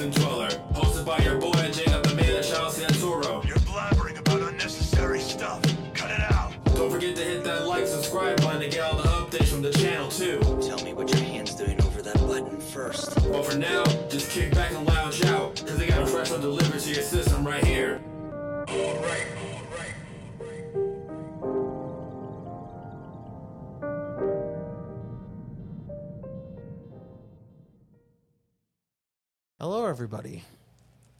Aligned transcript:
and 0.00 0.16
12. 0.16 0.39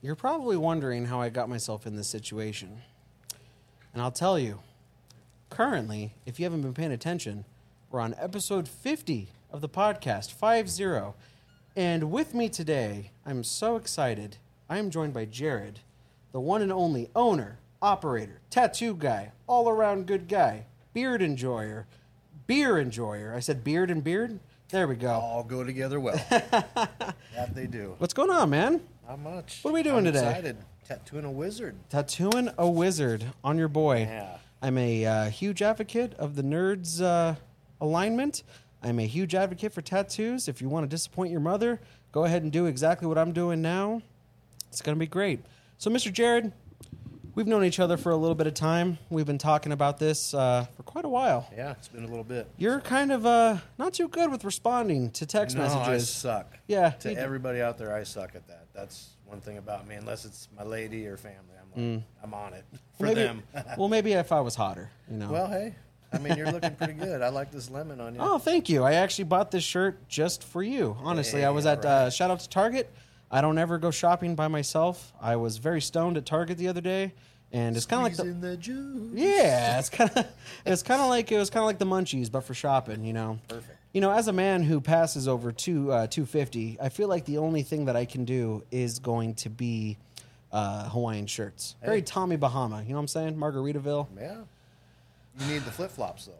You're 0.03 0.17
probably 0.17 0.57
wondering 0.57 1.05
how 1.07 1.21
I 1.21 1.29
got 1.29 1.51
myself 1.51 1.87
in 1.87 1.95
this 1.95 2.09
situation. 2.09 2.81
And 3.93 4.01
I'll 4.01 4.11
tell 4.11 4.39
you. 4.39 4.61
Currently, 5.51 6.15
if 6.25 6.39
you 6.39 6.45
haven't 6.45 6.63
been 6.63 6.73
paying 6.73 6.93
attention, 6.93 7.45
we're 7.91 8.01
on 8.01 8.15
episode 8.19 8.67
50 8.67 9.29
of 9.53 9.61
the 9.61 9.69
podcast, 9.69 10.33
5 10.33 10.71
And 11.77 12.11
with 12.11 12.33
me 12.33 12.49
today, 12.49 13.11
I'm 13.27 13.45
so 13.45 13.77
excited. 13.77 14.39
I 14.71 14.79
am 14.79 14.89
joined 14.89 15.13
by 15.13 15.27
Jared, 15.27 15.81
the 16.33 16.41
one 16.41 16.63
and 16.63 16.73
only 16.73 17.11
owner, 17.15 17.59
operator, 17.83 18.41
tattoo 18.49 18.95
guy, 18.95 19.33
all 19.47 19.69
around 19.69 20.07
good 20.07 20.29
guy, 20.29 20.65
beard 20.95 21.21
enjoyer, 21.21 21.87
beer 22.47 22.79
enjoyer. 22.79 23.35
I 23.35 23.41
said 23.41 23.63
beard 23.63 23.91
and 23.91 24.03
beard? 24.03 24.41
There 24.71 24.87
we 24.89 24.95
go. 24.95 25.11
all 25.11 25.43
go 25.43 25.63
together 25.65 26.01
well. 26.01 26.15
that 26.31 27.55
they 27.55 27.67
do. 27.67 27.97
What's 27.99 28.15
going 28.15 28.31
on, 28.31 28.49
man? 28.49 28.81
Not 29.11 29.19
much. 29.19 29.59
What 29.63 29.73
are 29.73 29.75
we 29.75 29.83
doing 29.83 29.97
I'm 29.97 30.05
today? 30.05 30.29
Excited. 30.29 30.57
Tattooing 30.87 31.25
a 31.25 31.31
wizard. 31.33 31.75
Tattooing 31.89 32.49
a 32.57 32.71
wizard 32.71 33.25
on 33.43 33.59
your 33.59 33.67
boy. 33.67 34.07
Yeah. 34.09 34.37
I'm 34.63 34.79
a 34.79 35.05
uh, 35.05 35.31
huge 35.31 35.63
advocate 35.63 36.15
of 36.15 36.37
the 36.37 36.43
nerds 36.43 37.03
uh, 37.03 37.35
alignment. 37.81 38.45
I'm 38.85 39.01
a 39.01 39.07
huge 39.09 39.35
advocate 39.35 39.73
for 39.73 39.83
tattoos. 39.83 40.47
If 40.47 40.63
you 40.63 40.69
want 40.69 40.85
to 40.85 40.89
disappoint 40.89 41.33
your 41.33 41.41
mother, 41.41 41.81
go 42.13 42.25
ahead 42.25 42.45
and 42.45 42.53
do 42.53 42.67
exactly 42.67 43.09
what 43.09 43.19
I'm 43.19 43.33
doing 43.33 43.61
now. 43.61 44.01
It's 44.69 44.81
going 44.81 44.95
to 44.95 45.01
be 45.01 45.09
great. 45.09 45.41
So, 45.77 45.91
Mr. 45.91 46.13
Jared, 46.13 46.53
we've 47.35 47.49
known 47.49 47.65
each 47.65 47.81
other 47.81 47.97
for 47.97 48.13
a 48.13 48.17
little 48.17 48.37
bit 48.37 48.47
of 48.47 48.55
time. 48.55 48.97
We've 49.09 49.27
been 49.27 49.39
talking 49.39 49.73
about 49.73 49.99
this 49.99 50.35
uh, 50.35 50.67
for 50.77 50.85
quite 50.85 51.05
a 51.05 51.09
while. 51.09 51.51
Yeah, 51.57 51.73
it's 51.73 51.89
been 51.89 52.05
a 52.05 52.09
little 52.09 52.23
bit. 52.23 52.49
You're 52.59 52.81
kind 52.81 53.11
of 53.11 53.27
uh, 53.27 53.57
not 53.77 53.93
too 53.93 54.07
good 54.07 54.31
with 54.31 54.45
responding 54.45 55.11
to 55.13 55.27
text 55.27 55.57
no, 55.57 55.65
I 55.65 55.67
messages. 55.67 56.09
suck. 56.11 56.59
Yeah, 56.69 56.91
To 56.91 57.13
everybody 57.13 57.61
out 57.61 57.77
there, 57.77 57.93
I 57.93 58.05
suck 58.05 58.37
at 58.37 58.47
that. 58.47 58.69
That's 58.81 59.11
one 59.27 59.41
thing 59.41 59.59
about 59.59 59.87
me. 59.87 59.97
Unless 59.97 60.25
it's 60.25 60.49
my 60.57 60.65
lady 60.65 61.07
or 61.07 61.19
family, 61.19 61.39
I'm 61.61 61.95
like, 61.95 62.03
I'm 62.25 62.35
on 62.35 62.55
it 62.55 62.65
for 62.97 63.05
well, 63.05 63.15
maybe, 63.15 63.27
them. 63.27 63.43
well, 63.79 63.89
maybe 63.89 64.13
if 64.13 64.33
I 64.33 64.41
was 64.41 64.55
hotter, 64.55 64.91
you 65.11 65.19
know. 65.19 65.31
well, 65.31 65.49
hey, 65.49 65.75
I 66.13 66.19
mean, 66.19 66.37
you're 66.37 66.51
looking 66.51 66.75
pretty 66.75 66.95
good. 66.95 67.21
I 67.21 67.29
like 67.29 67.51
this 67.51 67.71
lemon 67.71 68.01
on 68.01 68.15
you. 68.15 68.21
Oh, 68.23 68.39
thank 68.39 68.71
you. 68.71 68.83
I 68.83 68.95
actually 68.95 69.25
bought 69.25 69.51
this 69.51 69.63
shirt 69.63 70.09
just 70.09 70.43
for 70.43 70.63
you. 70.63 70.97
Honestly, 71.01 71.45
I 71.45 71.51
was 71.51 71.67
at 71.67 71.85
uh, 71.85 72.09
shout 72.09 72.31
out 72.31 72.41
to 72.41 72.49
Target. 72.49 72.91
I 73.31 73.43
don't 73.43 73.59
ever 73.59 73.79
go 73.79 73.91
shopping 73.91 74.35
by 74.35 74.49
myself. 74.49 75.13
I 75.21 75.37
was 75.37 75.59
very 75.59 75.83
stoned 75.83 76.17
at 76.17 76.25
Target 76.25 76.57
the 76.57 76.69
other 76.69 76.81
day, 76.81 77.13
and 77.53 77.77
it's 77.77 77.87
kind 77.87 78.01
of 78.01 78.19
like 78.19 78.27
the 78.27 78.33
the 78.33 78.57
juice. 78.57 79.13
yeah, 79.15 79.79
it's 79.79 79.91
kind 79.91 80.11
of 80.17 80.27
it's 80.67 80.83
kind 80.83 81.03
of 81.03 81.09
like 81.09 81.31
it 81.31 81.39
was 81.39 81.51
kind 81.51 81.63
of 81.63 81.67
like 81.67 81.79
the 81.79 81.87
munchies, 81.87 82.33
but 82.33 82.45
for 82.45 82.55
shopping. 82.55 83.05
You 83.05 83.13
know. 83.13 83.39
Perfect. 83.47 83.77
You 83.93 84.01
know, 84.01 84.13
as 84.13 84.29
a 84.29 84.33
man 84.33 84.63
who 84.63 84.81
passes 84.81 85.27
over 85.27 85.51
two 85.53 85.91
uh, 85.91 86.07
two 86.07 86.25
fifty, 86.27 86.79
I 86.81 86.89
feel 86.91 87.09
like 87.09 87.25
the 87.25 87.39
only 87.39 87.63
thing 87.63 87.87
that 87.87 87.97
I 87.97 88.05
can 88.05 88.25
do 88.25 88.63
is 88.71 88.99
going 89.01 89.35
to 89.37 89.51
be 89.51 89.99
uh, 90.53 90.89
Hawaiian 90.89 91.27
shirts. 91.27 91.75
Very 91.85 91.97
Hey. 91.99 92.03
Tommy 92.03 92.37
Bahama. 92.37 92.83
You 92.83 92.91
know 92.91 92.95
what 92.97 93.01
I'm 93.01 93.09
saying? 93.09 93.37
Margaritaville. 93.37 94.07
Yeah. 94.19 94.37
You 95.41 95.47
need 95.55 95.63
the 95.65 95.71
flip 95.71 95.91
flops 95.91 96.27
though. 96.27 96.33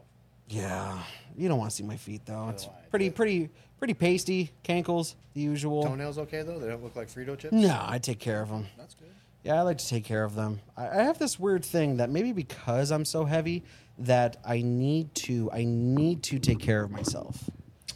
Yeah, 0.49 0.99
you 1.37 1.49
don't 1.49 1.59
want 1.59 1.71
to 1.71 1.77
see 1.77 1.85
my 1.85 1.97
feet 1.97 2.23
though. 2.27 2.49
It's 2.51 2.67
I 2.67 2.71
pretty, 2.91 3.09
pretty, 3.11 3.51
pretty 3.79 3.95
pasty. 3.95 4.51
Cankles, 4.65 5.15
the 5.35 5.41
usual. 5.41 5.85
Toenails 5.85 6.19
okay 6.19 6.43
though? 6.43 6.59
They 6.59 6.67
don't 6.69 6.83
look 6.83 6.97
like 6.97 7.09
Frito 7.09 7.39
chips. 7.39 7.53
No, 7.53 7.85
I 7.87 7.99
take 7.99 8.19
care 8.19 8.43
of 8.43 8.49
them. 8.49 8.67
That's 8.77 8.95
good. 8.95 9.09
Yeah, 9.45 9.59
I 9.59 9.63
like 9.63 9.79
to 9.79 9.89
take 9.89 10.05
care 10.05 10.25
of 10.25 10.35
them. 10.35 10.61
I, 10.77 10.89
I 10.89 11.03
have 11.05 11.19
this 11.19 11.39
weird 11.39 11.65
thing 11.65 11.97
that 11.99 12.11
maybe 12.11 12.33
because 12.33 12.91
I'm 12.91 13.05
so 13.05 13.25
heavy 13.25 13.63
that 14.01 14.39
I 14.45 14.63
need 14.63 15.15
to, 15.17 15.51
I 15.53 15.65
need 15.65 16.23
to 16.25 16.39
take 16.39 16.59
care 16.59 16.83
of 16.83 16.91
myself. 16.91 17.49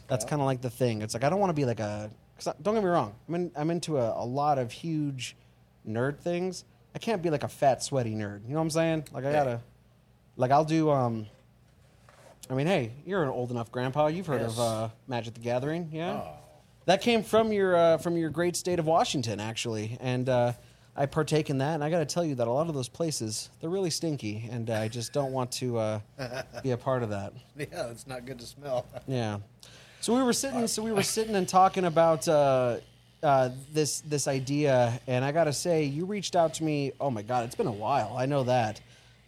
That's 0.09 0.25
kind 0.25 0.41
of 0.41 0.47
like 0.47 0.61
the 0.61 0.71
thing. 0.71 1.03
It's 1.03 1.15
like 1.15 1.25
I 1.25 1.31
don't 1.31 1.41
want 1.41 1.51
to 1.51 1.55
be 1.55 1.65
like 1.65 1.81
a. 1.81 2.11
Cause 2.37 2.49
I, 2.49 2.55
don't 2.63 2.75
get 2.75 2.83
me 2.83 2.91
wrong. 2.91 3.15
I'm 3.29 3.35
in, 3.35 3.53
I'm 3.57 3.71
into 3.71 3.99
a, 3.99 4.23
a 4.23 4.25
lot 4.25 4.59
of 4.59 4.73
huge 4.73 5.37
nerd 5.89 6.19
things. 6.19 6.65
I 6.95 6.99
can't 6.99 7.23
be 7.23 7.31
like 7.31 7.45
a 7.45 7.49
fat, 7.49 7.83
sweaty 7.83 8.15
nerd. 8.15 8.43
You 8.45 8.51
know 8.51 8.57
what 8.57 8.63
I'm 8.63 8.71
saying? 8.71 9.05
Like 9.13 9.25
I 9.25 9.33
gotta, 9.33 9.61
like 10.37 10.51
I'll 10.51 10.65
do. 10.65 10.91
um 10.91 11.27
I 12.51 12.55
mean, 12.55 12.67
hey, 12.67 12.93
you're 13.07 13.23
an 13.23 13.31
old 13.31 13.51
enough 13.51 13.73
grandpa. 13.73 14.09
You've 14.09 14.27
heard 14.27 14.43
of 14.43 14.61
uh, 14.61 14.89
Magic 15.09 15.35
the 15.35 15.41
Gathering, 15.41 15.89
yeah? 15.93 16.21
Oh. 16.23 16.29
That 16.87 17.01
came 17.01 17.23
from 17.23 17.53
your 17.53 17.75
uh, 17.75 17.97
from 17.99 18.19
your 18.19 18.29
great 18.29 18.57
state 18.57 18.79
of 18.79 18.87
Washington, 18.87 19.41
actually, 19.41 19.97
and 20.01 20.29
uh, 20.29 20.53
I 20.97 21.07
partake 21.07 21.51
in 21.51 21.59
that. 21.59 21.75
And 21.75 21.83
I 21.85 21.91
got 21.91 21.99
to 21.99 22.07
tell 22.07 22.25
you 22.25 22.35
that 22.37 22.47
a 22.47 22.51
lot 22.53 22.69
of 22.69 22.75
those 22.75 22.89
places 22.89 23.51
they're 23.61 23.71
really 23.71 23.91
stinky, 23.91 24.49
and 24.51 24.71
I 24.71 24.89
just 24.89 25.13
don't 25.13 25.33
want 25.33 25.51
to 25.53 25.79
uh, 25.79 26.01
be 26.63 26.71
a 26.73 26.77
part 26.77 27.03
of 27.03 27.11
that. 27.11 27.33
Yeah, 27.57 27.89
it's 27.91 28.07
not 28.07 28.27
good 28.27 28.39
to 28.39 28.47
smell. 28.47 28.87
Yeah. 29.07 29.39
So 30.01 30.15
we 30.15 30.23
were 30.23 30.33
sitting. 30.35 30.67
So 30.67 30.83
we 30.83 30.93
were 30.93 31.03
sitting 31.17 31.35
and 31.35 31.49
talking 31.49 31.85
about 31.87 32.29
uh, 32.29 32.77
uh, 33.23 33.51
this 33.73 34.01
this 34.03 34.29
idea, 34.29 35.01
and 35.07 35.25
I 35.25 35.33
got 35.33 35.45
to 35.45 35.53
say, 35.53 35.85
you 35.85 36.05
reached 36.05 36.37
out 36.37 36.55
to 36.55 36.65
me. 36.65 36.93
Oh 37.01 37.11
my 37.11 37.23
God, 37.23 37.47
it's 37.47 37.55
been 37.55 37.67
a 37.67 37.73
while. 37.73 38.15
I 38.17 38.27
know 38.27 38.45
that. 38.45 38.81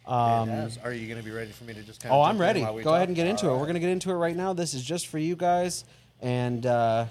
Um, 0.07 0.49
It 0.49 0.53
has. 0.53 0.79
Are 0.85 0.93
you 0.93 1.09
going 1.09 1.19
to 1.19 1.25
be 1.25 1.35
ready 1.35 1.51
for 1.51 1.65
me 1.65 1.73
to 1.75 1.83
just 1.83 2.01
kind 2.01 2.15
Oh, 2.15 2.21
of? 2.23 2.29
I'm 2.29 2.39
ready. 2.39 2.61
Go 2.61 2.95
ahead 2.95 3.09
and 3.09 3.17
get 3.17 3.27
into 3.27 3.47
it. 3.49 3.53
We're 3.53 3.61
going 3.63 3.75
to 3.75 3.81
get 3.81 3.89
into 3.91 4.11
it 4.11 4.15
right 4.15 4.37
now. 4.37 4.53
This 4.53 4.73
is 4.75 4.85
just 4.85 5.09
for 5.09 5.19
you 5.19 5.35
guys. 5.35 5.85
And 6.21 6.65
uh, 6.65 7.07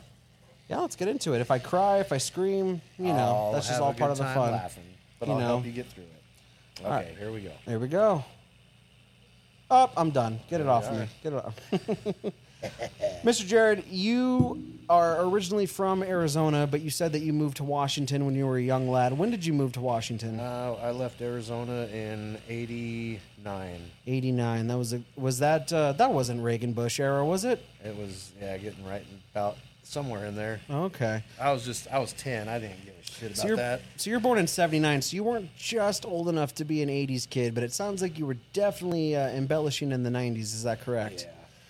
yeah, 0.70 0.80
let's 0.80 0.96
get 0.96 1.08
into 1.08 1.34
it. 1.34 1.42
If 1.42 1.52
I 1.52 1.59
cry, 1.59 2.00
if 2.00 2.12
I 2.12 2.18
scream, 2.18 2.81
you 2.98 3.06
know, 3.06 3.52
that's 3.53 3.68
just 3.68 3.80
all 3.81 3.94
part 3.94 4.12
of 4.12 4.18
the 4.18 4.26
fun. 4.26 4.52
Laughing, 4.52 4.84
but 5.20 5.28
You 5.28 5.34
I'll 5.34 5.40
know. 5.40 5.48
help 5.48 5.66
you 5.66 5.72
get 5.72 5.88
through 5.88 6.03
it. 6.03 6.81
Okay, 6.81 6.90
right. 6.90 7.16
here 7.18 7.31
we 7.31 7.42
go. 7.42 7.52
There 7.66 7.80
we 7.80 7.88
go. 7.88 8.24
Up, 9.70 9.94
I'm 9.98 10.12
done. 10.12 10.40
Get 10.50 10.62
it 10.62 10.68
off 10.68 10.86
of 10.86 11.00
me. 11.00 11.08
Get 11.24 11.34
it 11.34 11.44
off. 11.44 11.59
Mr. 13.24 13.46
Jared, 13.46 13.86
you 13.88 14.64
are 14.90 15.24
originally 15.26 15.66
from 15.66 16.03
Arizona, 16.03 16.68
but 16.68 16.82
you 16.82 16.90
said 16.90 17.12
that 17.14 17.20
you 17.20 17.34
moved 17.34 17.58
to 17.58 17.64
Washington 17.64 18.26
when 18.26 18.36
you 18.36 18.46
were 18.46 18.58
a 18.58 18.62
young 18.62 18.90
lad. 18.90 19.18
When 19.18 19.32
did 19.32 19.46
you 19.46 19.53
move 19.53 19.72
to 19.74 19.82
Washington? 19.82 20.40
Uh, 20.40 20.76
I 20.82 20.92
left 20.92 21.22
Arizona 21.22 21.88
in 21.88 22.38
'89. 22.50 23.80
89. 24.06 24.68
That 24.68 24.78
was 24.78 24.94
a, 24.94 25.02
was 25.16 25.40
that 25.40 25.72
uh, 25.74 25.94
that 25.94 26.12
wasn't 26.12 26.42
Reagan 26.44 26.74
Bush 26.74 27.00
era, 27.00 27.26
was 27.26 27.46
it? 27.46 27.64
It 27.84 27.96
was 27.96 28.32
yeah, 28.40 28.58
getting 28.58 28.86
right 28.86 29.06
about 29.32 29.58
somewhere 29.85 30.25
in 30.25 30.35
there. 30.35 30.59
Okay. 30.69 31.23
I 31.40 31.51
was 31.51 31.63
just 31.63 31.88
I 31.91 32.00
was 32.00 32.13
10. 32.13 32.50
I 32.50 32.59
didn't 32.59 32.84
give 32.84 32.94
a 33.00 33.03
shit 33.06 33.23
about 33.31 33.38
So 33.38 33.47
you're, 33.47 33.57
that. 33.57 33.81
so 33.97 34.09
you're 34.09 34.19
born 34.19 34.38
in 34.40 34.47
79, 34.47 35.01
so 35.01 35.16
you 35.16 35.23
weren't 35.23 35.56
just 35.56 36.06
old 36.06 36.28
enough 36.28 36.53
to 36.56 36.66
be 36.66 36.81
an 36.81 36.90
80s 36.90 37.29
kid, 37.29 37.53
but 37.56 37.63
it 37.63 37.72
sounds 37.72 38.01
like 38.01 38.18
you 38.19 38.25
were 38.25 38.38
definitely 38.53 39.16
uh, 39.16 39.29
embellishing 39.29 39.91
in 39.91 40.03
the 40.03 40.09
90s. 40.09 40.40
Is 40.41 40.63
that 40.63 40.81
correct? 40.81 41.28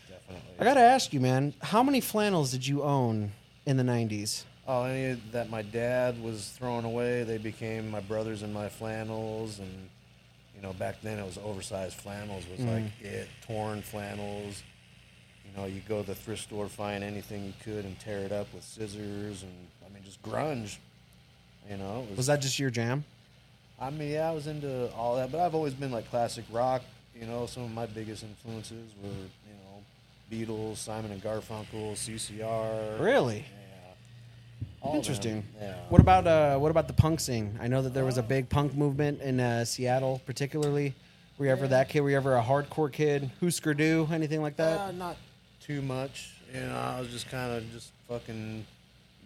Yeah, 0.10 0.16
definitely. 0.28 0.52
I 0.60 0.64
got 0.64 0.74
to 0.76 0.80
ask 0.82 1.14
you, 1.14 1.20
man, 1.20 1.54
how 1.62 1.84
many 1.84 2.02
flannels 2.02 2.52
did 2.52 2.66
you 2.66 2.84
own 2.84 3.32
in 3.66 3.78
the 3.78 3.84
90s? 3.84 4.44
Oh, 4.68 4.84
any 4.86 5.20
that 5.32 5.52
my 5.52 5.62
dad 5.62 6.22
was 6.24 6.50
throwing 6.58 6.86
away, 6.86 7.24
they 7.24 7.38
became 7.38 7.90
my 7.92 8.00
brothers 8.00 8.42
and 8.42 8.52
my 8.52 8.68
flannels, 8.70 9.60
and 9.60 9.90
you 10.56 10.62
know 10.64 10.74
back 10.74 11.02
then 11.04 11.20
it 11.20 11.26
was 11.26 11.38
oversized 11.38 11.96
flannels 11.98 12.46
was 12.50 12.62
Mm. 12.62 12.74
like 12.84 12.92
it, 13.02 13.28
torn 13.46 13.84
flannels. 13.84 14.64
You 15.56 15.62
know, 15.62 15.68
you 15.68 15.82
go 15.88 16.02
to 16.02 16.08
the 16.08 16.16
thrift 16.16 16.44
store, 16.44 16.68
find 16.68 17.04
anything 17.04 17.46
you 17.46 17.54
could, 17.64 17.86
and 17.86 17.98
tear 18.00 18.20
it 18.20 18.32
up 18.32 18.54
with 18.54 18.64
scissors, 18.64 19.44
and 19.44 19.54
I 19.86 19.94
mean 19.94 20.04
just 20.04 20.22
grunge. 20.22 20.78
You 21.70 21.78
know, 21.78 22.06
it 22.12 22.18
Was 22.18 22.28
that 22.28 22.42
just 22.42 22.60
your 22.60 22.70
jam? 22.70 23.06
I 23.80 23.90
mean, 23.90 24.12
yeah, 24.12 24.30
I 24.30 24.34
was 24.34 24.48
into 24.48 24.92
all 24.94 25.16
that, 25.18 25.32
but 25.32 25.40
I've 25.40 25.56
always 25.56 25.74
been 25.74 25.92
like 25.92 26.10
classic 26.10 26.46
rock. 26.52 26.82
You 27.20 27.26
know, 27.26 27.46
some 27.46 27.64
of 27.64 27.72
my 27.72 27.86
biggest 27.86 28.24
influences 28.24 28.92
were 29.02 29.10
you 29.10 29.56
know 29.64 29.84
Beatles, 30.32 30.78
Simon 30.78 31.12
and 31.12 31.24
Garfunkel, 31.24 31.94
CCR. 31.94 33.00
Really? 33.00 33.38
Yeah. 33.38 33.42
All 34.82 34.96
Interesting. 34.96 35.36
them, 35.36 35.46
Yeah. 35.62 35.76
What 35.90 36.02
about 36.02 36.28
uh, 36.28 36.58
what 36.58 36.70
about 36.72 36.88
the 36.88 36.94
punk 36.94 37.20
scene? 37.22 37.58
I 37.62 37.68
know 37.68 37.82
that 37.82 37.94
there 37.94 38.06
was 38.06 38.18
a 38.18 38.24
big 38.24 38.50
punk 38.50 38.76
movement 38.76 39.22
in 39.22 39.40
uh, 39.40 39.64
Seattle, 39.64 40.22
particularly. 40.26 40.94
Were 41.38 41.46
you 41.46 41.52
ever 41.52 41.68
that 41.68 41.90
kid? 41.90 42.02
Were 42.02 42.10
you 42.10 42.18
ever 42.18 42.36
a 42.36 42.44
hardcore 42.44 42.92
kid? 42.92 43.30
Husker 43.42 43.74
Du, 43.74 44.08
anything 44.12 44.42
like 44.42 44.56
that? 44.58 44.80
Uh, 44.80 44.92
not 44.92 45.18
too 45.66 45.82
much. 45.82 46.32
You 46.54 46.62
know, 46.62 46.76
I 46.76 47.00
was 47.00 47.10
just 47.10 47.30
kind 47.30 47.52
of 47.52 47.72
just 47.72 47.92
fucking 48.08 48.66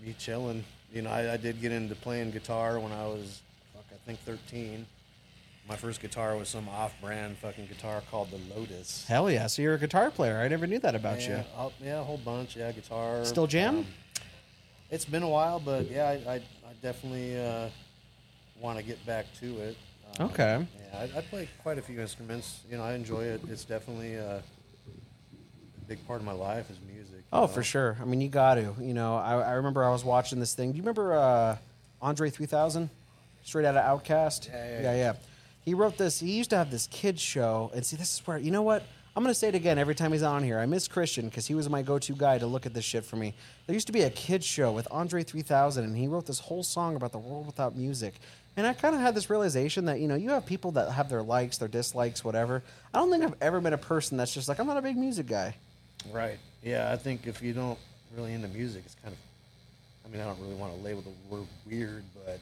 me 0.04 0.16
chilling. 0.18 0.64
You 0.94 1.04
know, 1.04 1.10
I, 1.10 1.34
I 1.34 1.38
did 1.38 1.62
get 1.62 1.72
into 1.72 1.96
playing 1.96 2.32
guitar 2.32 2.80
when 2.80 2.92
I 2.92 3.06
was, 3.06 3.42
fuck, 3.74 3.86
I 3.94 3.98
think 4.06 4.20
13. 4.20 4.86
My 5.68 5.76
first 5.76 6.02
guitar 6.02 6.36
was 6.36 6.50
some 6.50 6.68
off-brand 6.68 7.38
fucking 7.38 7.68
guitar 7.68 8.02
called 8.10 8.32
the 8.32 8.40
Lotus. 8.56 9.06
Hell 9.08 9.30
yeah! 9.30 9.46
So 9.46 9.62
you're 9.62 9.76
a 9.76 9.80
guitar 9.80 10.10
player. 10.10 10.40
I 10.40 10.48
never 10.48 10.66
knew 10.66 10.80
that 10.80 10.96
about 10.96 11.22
yeah, 11.22 11.40
you. 11.40 11.44
oh, 11.58 11.72
yeah, 11.80 12.00
a 12.00 12.04
whole 12.04 12.18
bunch. 12.18 12.56
Yeah, 12.56 12.72
guitar. 12.72 13.24
Still 13.24 13.46
jam? 13.46 13.80
Um, 13.80 13.86
It's 14.90 15.06
been 15.06 15.22
a 15.22 15.30
while, 15.30 15.60
but 15.60 15.92
yeah, 15.92 16.08
I, 16.08 16.14
I, 16.14 16.36
I 16.36 16.42
definitely 16.82 17.40
uh, 17.40 17.68
want 18.60 18.80
to 18.80 18.84
get 18.84 19.06
back 19.06 19.28
to 19.42 19.60
it. 19.60 19.78
Um, 20.20 20.30
Okay. 20.32 20.66
Yeah, 20.92 21.00
I, 21.00 21.20
I 21.20 21.22
play 21.22 21.48
quite 21.62 21.78
a 21.78 21.84
few 21.84 22.00
instruments. 22.00 22.62
You 22.72 22.78
know, 22.78 22.84
I 22.84 22.94
enjoy 22.94 23.26
it. 23.26 23.42
It's 23.48 23.64
definitely 23.64 24.18
uh, 24.18 24.40
big 25.90 26.06
part 26.06 26.20
of 26.20 26.26
my 26.26 26.34
life 26.34 26.70
is 26.70 26.78
music. 26.86 27.24
Oh, 27.34 27.42
know? 27.42 27.48
for 27.48 27.64
sure. 27.64 27.98
I 28.00 28.06
mean, 28.06 28.22
you 28.22 28.30
got 28.30 28.56
to. 28.56 28.76
You 28.80 28.94
know, 28.94 29.18
I, 29.18 29.42
I 29.42 29.52
remember 29.54 29.84
I 29.84 29.90
was 29.90 30.06
watching 30.06 30.40
this 30.40 30.54
thing. 30.54 30.72
Do 30.72 30.78
you 30.78 30.84
remember 30.84 31.16
uh, 31.16 31.58
Andre 32.00 32.30
3000? 32.30 32.90
Straight 33.44 33.66
out 33.66 33.76
of 33.76 34.04
OutKast? 34.04 34.50
Yeah, 34.50 34.70
yeah, 34.70 34.82
yeah, 34.82 34.96
yeah. 34.96 35.14
He 35.66 35.74
wrote 35.74 35.98
this. 35.98 36.20
He 36.20 36.32
used 36.32 36.52
to 36.52 36.58
have 36.58 36.70
this 36.70 36.86
kids 36.88 37.22
show. 37.22 37.72
And 37.74 37.84
see, 37.84 37.98
this 37.98 38.14
is 38.14 38.28
where, 38.28 38.38
you 38.38 38.52
know 38.52 38.62
what? 38.62 38.84
I'm 39.16 39.24
going 39.24 39.34
to 39.34 39.40
say 39.40 39.48
it 39.48 39.56
again 39.56 39.80
every 39.80 39.96
time 39.96 40.12
he's 40.12 40.24
on 40.24 40.44
here. 40.44 40.60
I 40.60 40.68
miss 40.68 40.88
Christian 40.88 41.28
because 41.28 41.48
he 41.48 41.56
was 41.56 41.68
my 41.68 41.82
go 41.82 41.98
to 41.98 42.14
guy 42.14 42.38
to 42.38 42.46
look 42.46 42.68
at 42.68 42.76
this 42.76 42.86
shit 42.86 43.04
for 43.04 43.16
me. 43.16 43.34
There 43.66 43.74
used 43.74 43.88
to 43.88 43.94
be 43.94 44.04
a 44.04 44.10
kids 44.12 44.46
show 44.46 44.72
with 44.72 44.88
Andre 44.92 45.24
3000, 45.24 45.84
and 45.84 45.98
he 45.98 46.08
wrote 46.08 46.28
this 46.28 46.40
whole 46.40 46.64
song 46.64 46.96
about 46.96 47.12
the 47.12 47.18
world 47.18 47.48
without 47.48 47.76
music. 47.76 48.14
And 48.56 48.68
I 48.68 48.74
kind 48.74 48.94
of 48.94 49.02
had 49.02 49.16
this 49.16 49.30
realization 49.30 49.86
that, 49.86 50.00
you 50.00 50.08
know, 50.08 50.16
you 50.16 50.30
have 50.30 50.46
people 50.46 50.72
that 50.74 50.92
have 50.92 51.10
their 51.10 51.24
likes, 51.24 51.58
their 51.58 51.68
dislikes, 51.68 52.24
whatever. 52.24 52.62
I 52.94 53.00
don't 53.00 53.10
think 53.10 53.24
I've 53.24 53.36
ever 53.42 53.60
been 53.60 53.74
a 53.74 53.78
person 53.80 54.18
that's 54.18 54.34
just 54.34 54.48
like, 54.48 54.60
I'm 54.60 54.68
not 54.68 54.78
a 54.78 54.82
big 54.82 54.98
music 54.98 55.26
guy. 55.26 55.56
Right. 56.12 56.38
Yeah, 56.64 56.92
I 56.92 56.96
think 56.98 57.28
if 57.28 57.42
you 57.42 57.54
don't 57.54 57.78
really 58.16 58.34
into 58.34 58.48
music, 58.48 58.84
it's 58.86 58.96
kind 58.96 59.14
of. 59.14 59.20
I 60.06 60.12
mean, 60.12 60.22
I 60.22 60.26
don't 60.26 60.40
really 60.42 60.56
want 60.56 60.76
to 60.76 60.82
label 60.82 61.02
the 61.04 61.36
word 61.36 61.46
weird, 61.68 62.04
but 62.26 62.34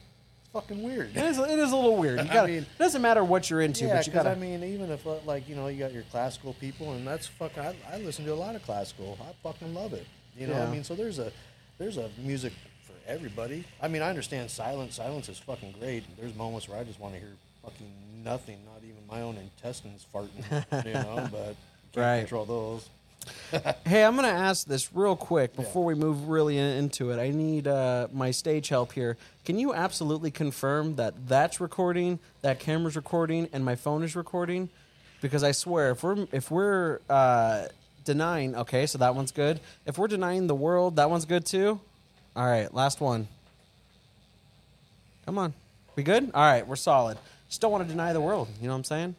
it's 0.42 0.48
fucking 0.52 0.82
weird. 0.82 1.10
It 1.14 1.22
is, 1.22 1.38
it 1.38 1.58
is 1.58 1.72
a 1.72 1.76
little 1.76 1.96
weird. 1.96 2.18
You 2.24 2.30
I 2.30 2.34
gotta, 2.34 2.48
mean- 2.48 2.58
it 2.62 2.78
doesn't 2.78 3.02
matter 3.02 3.22
what 3.22 3.50
you're 3.50 3.60
into, 3.60 3.84
Yeah, 3.84 3.96
but 3.96 4.06
you 4.06 4.12
'cause, 4.12 4.22
gotta. 4.24 4.34
I 4.36 4.38
mean, 4.40 4.64
even 4.64 4.90
if 4.90 5.06
uh, 5.06 5.16
like 5.26 5.48
you 5.48 5.54
know 5.54 5.66
you 5.68 5.78
got 5.78 5.92
your 5.92 6.04
classical 6.10 6.54
people, 6.54 6.92
and 6.92 7.06
that's 7.06 7.26
fucking. 7.26 7.62
I, 7.62 7.74
I 7.92 7.98
listen 7.98 8.24
to 8.24 8.32
a 8.32 8.34
lot 8.34 8.54
of 8.56 8.62
classical. 8.62 9.18
I 9.20 9.32
fucking 9.42 9.74
love 9.74 9.92
it. 9.92 10.06
You 10.36 10.46
know, 10.46 10.54
Yeah. 10.54 10.68
I 10.68 10.70
mean, 10.70 10.84
so 10.84 10.94
there's 10.94 11.18
a 11.18 11.30
there's 11.78 11.96
a 11.98 12.08
music 12.22 12.52
for 12.84 12.92
everybody. 13.06 13.64
I 13.82 13.88
mean, 13.88 14.02
I 14.02 14.08
understand 14.08 14.50
silence. 14.50 14.94
Silence 14.96 15.28
is 15.28 15.38
fucking 15.38 15.74
great. 15.78 16.04
There's 16.18 16.34
moments 16.34 16.68
where 16.68 16.78
I 16.78 16.84
just 16.84 16.98
want 17.00 17.14
to 17.14 17.20
hear 17.20 17.30
fucking 17.62 17.92
nothing, 18.24 18.58
not 18.64 18.82
even 18.82 18.96
my 19.10 19.20
own 19.22 19.36
intestines 19.36 20.06
farting. 20.14 20.84
you 20.86 20.92
know, 20.94 21.28
but 21.32 21.54
can't 21.92 21.96
Right. 21.96 22.18
control 22.20 22.44
those. 22.46 22.88
hey, 23.86 24.04
I'm 24.04 24.16
gonna 24.16 24.28
ask 24.28 24.66
this 24.66 24.92
real 24.94 25.16
quick 25.16 25.56
before 25.56 25.84
we 25.84 25.94
move 25.94 26.28
really 26.28 26.58
in- 26.58 26.76
into 26.76 27.10
it. 27.10 27.18
I 27.18 27.30
need 27.30 27.66
uh, 27.66 28.08
my 28.12 28.30
stage 28.30 28.68
help 28.68 28.92
here. 28.92 29.16
Can 29.44 29.58
you 29.58 29.74
absolutely 29.74 30.30
confirm 30.30 30.96
that 30.96 31.28
that's 31.28 31.60
recording, 31.60 32.18
that 32.42 32.60
camera's 32.60 32.96
recording, 32.96 33.48
and 33.52 33.64
my 33.64 33.74
phone 33.74 34.02
is 34.02 34.14
recording? 34.14 34.68
Because 35.20 35.42
I 35.42 35.52
swear, 35.52 35.90
if 35.90 36.02
we're 36.02 36.26
if 36.32 36.50
we're 36.50 37.00
uh, 37.08 37.66
denying, 38.04 38.54
okay, 38.54 38.86
so 38.86 38.98
that 38.98 39.14
one's 39.14 39.32
good. 39.32 39.60
If 39.86 39.98
we're 39.98 40.08
denying 40.08 40.46
the 40.46 40.54
world, 40.54 40.96
that 40.96 41.10
one's 41.10 41.24
good 41.24 41.44
too. 41.44 41.80
All 42.36 42.46
right, 42.46 42.72
last 42.72 43.00
one. 43.00 43.28
Come 45.26 45.38
on. 45.38 45.52
We 45.96 46.02
good? 46.04 46.30
All 46.32 46.42
right, 46.42 46.66
we're 46.66 46.76
solid. 46.76 47.18
Just 47.48 47.60
don't 47.60 47.72
want 47.72 47.84
to 47.84 47.90
deny 47.90 48.12
the 48.12 48.20
world. 48.20 48.48
You 48.60 48.68
know 48.68 48.74
what 48.74 48.78
I'm 48.78 48.84
saying? 48.84 49.16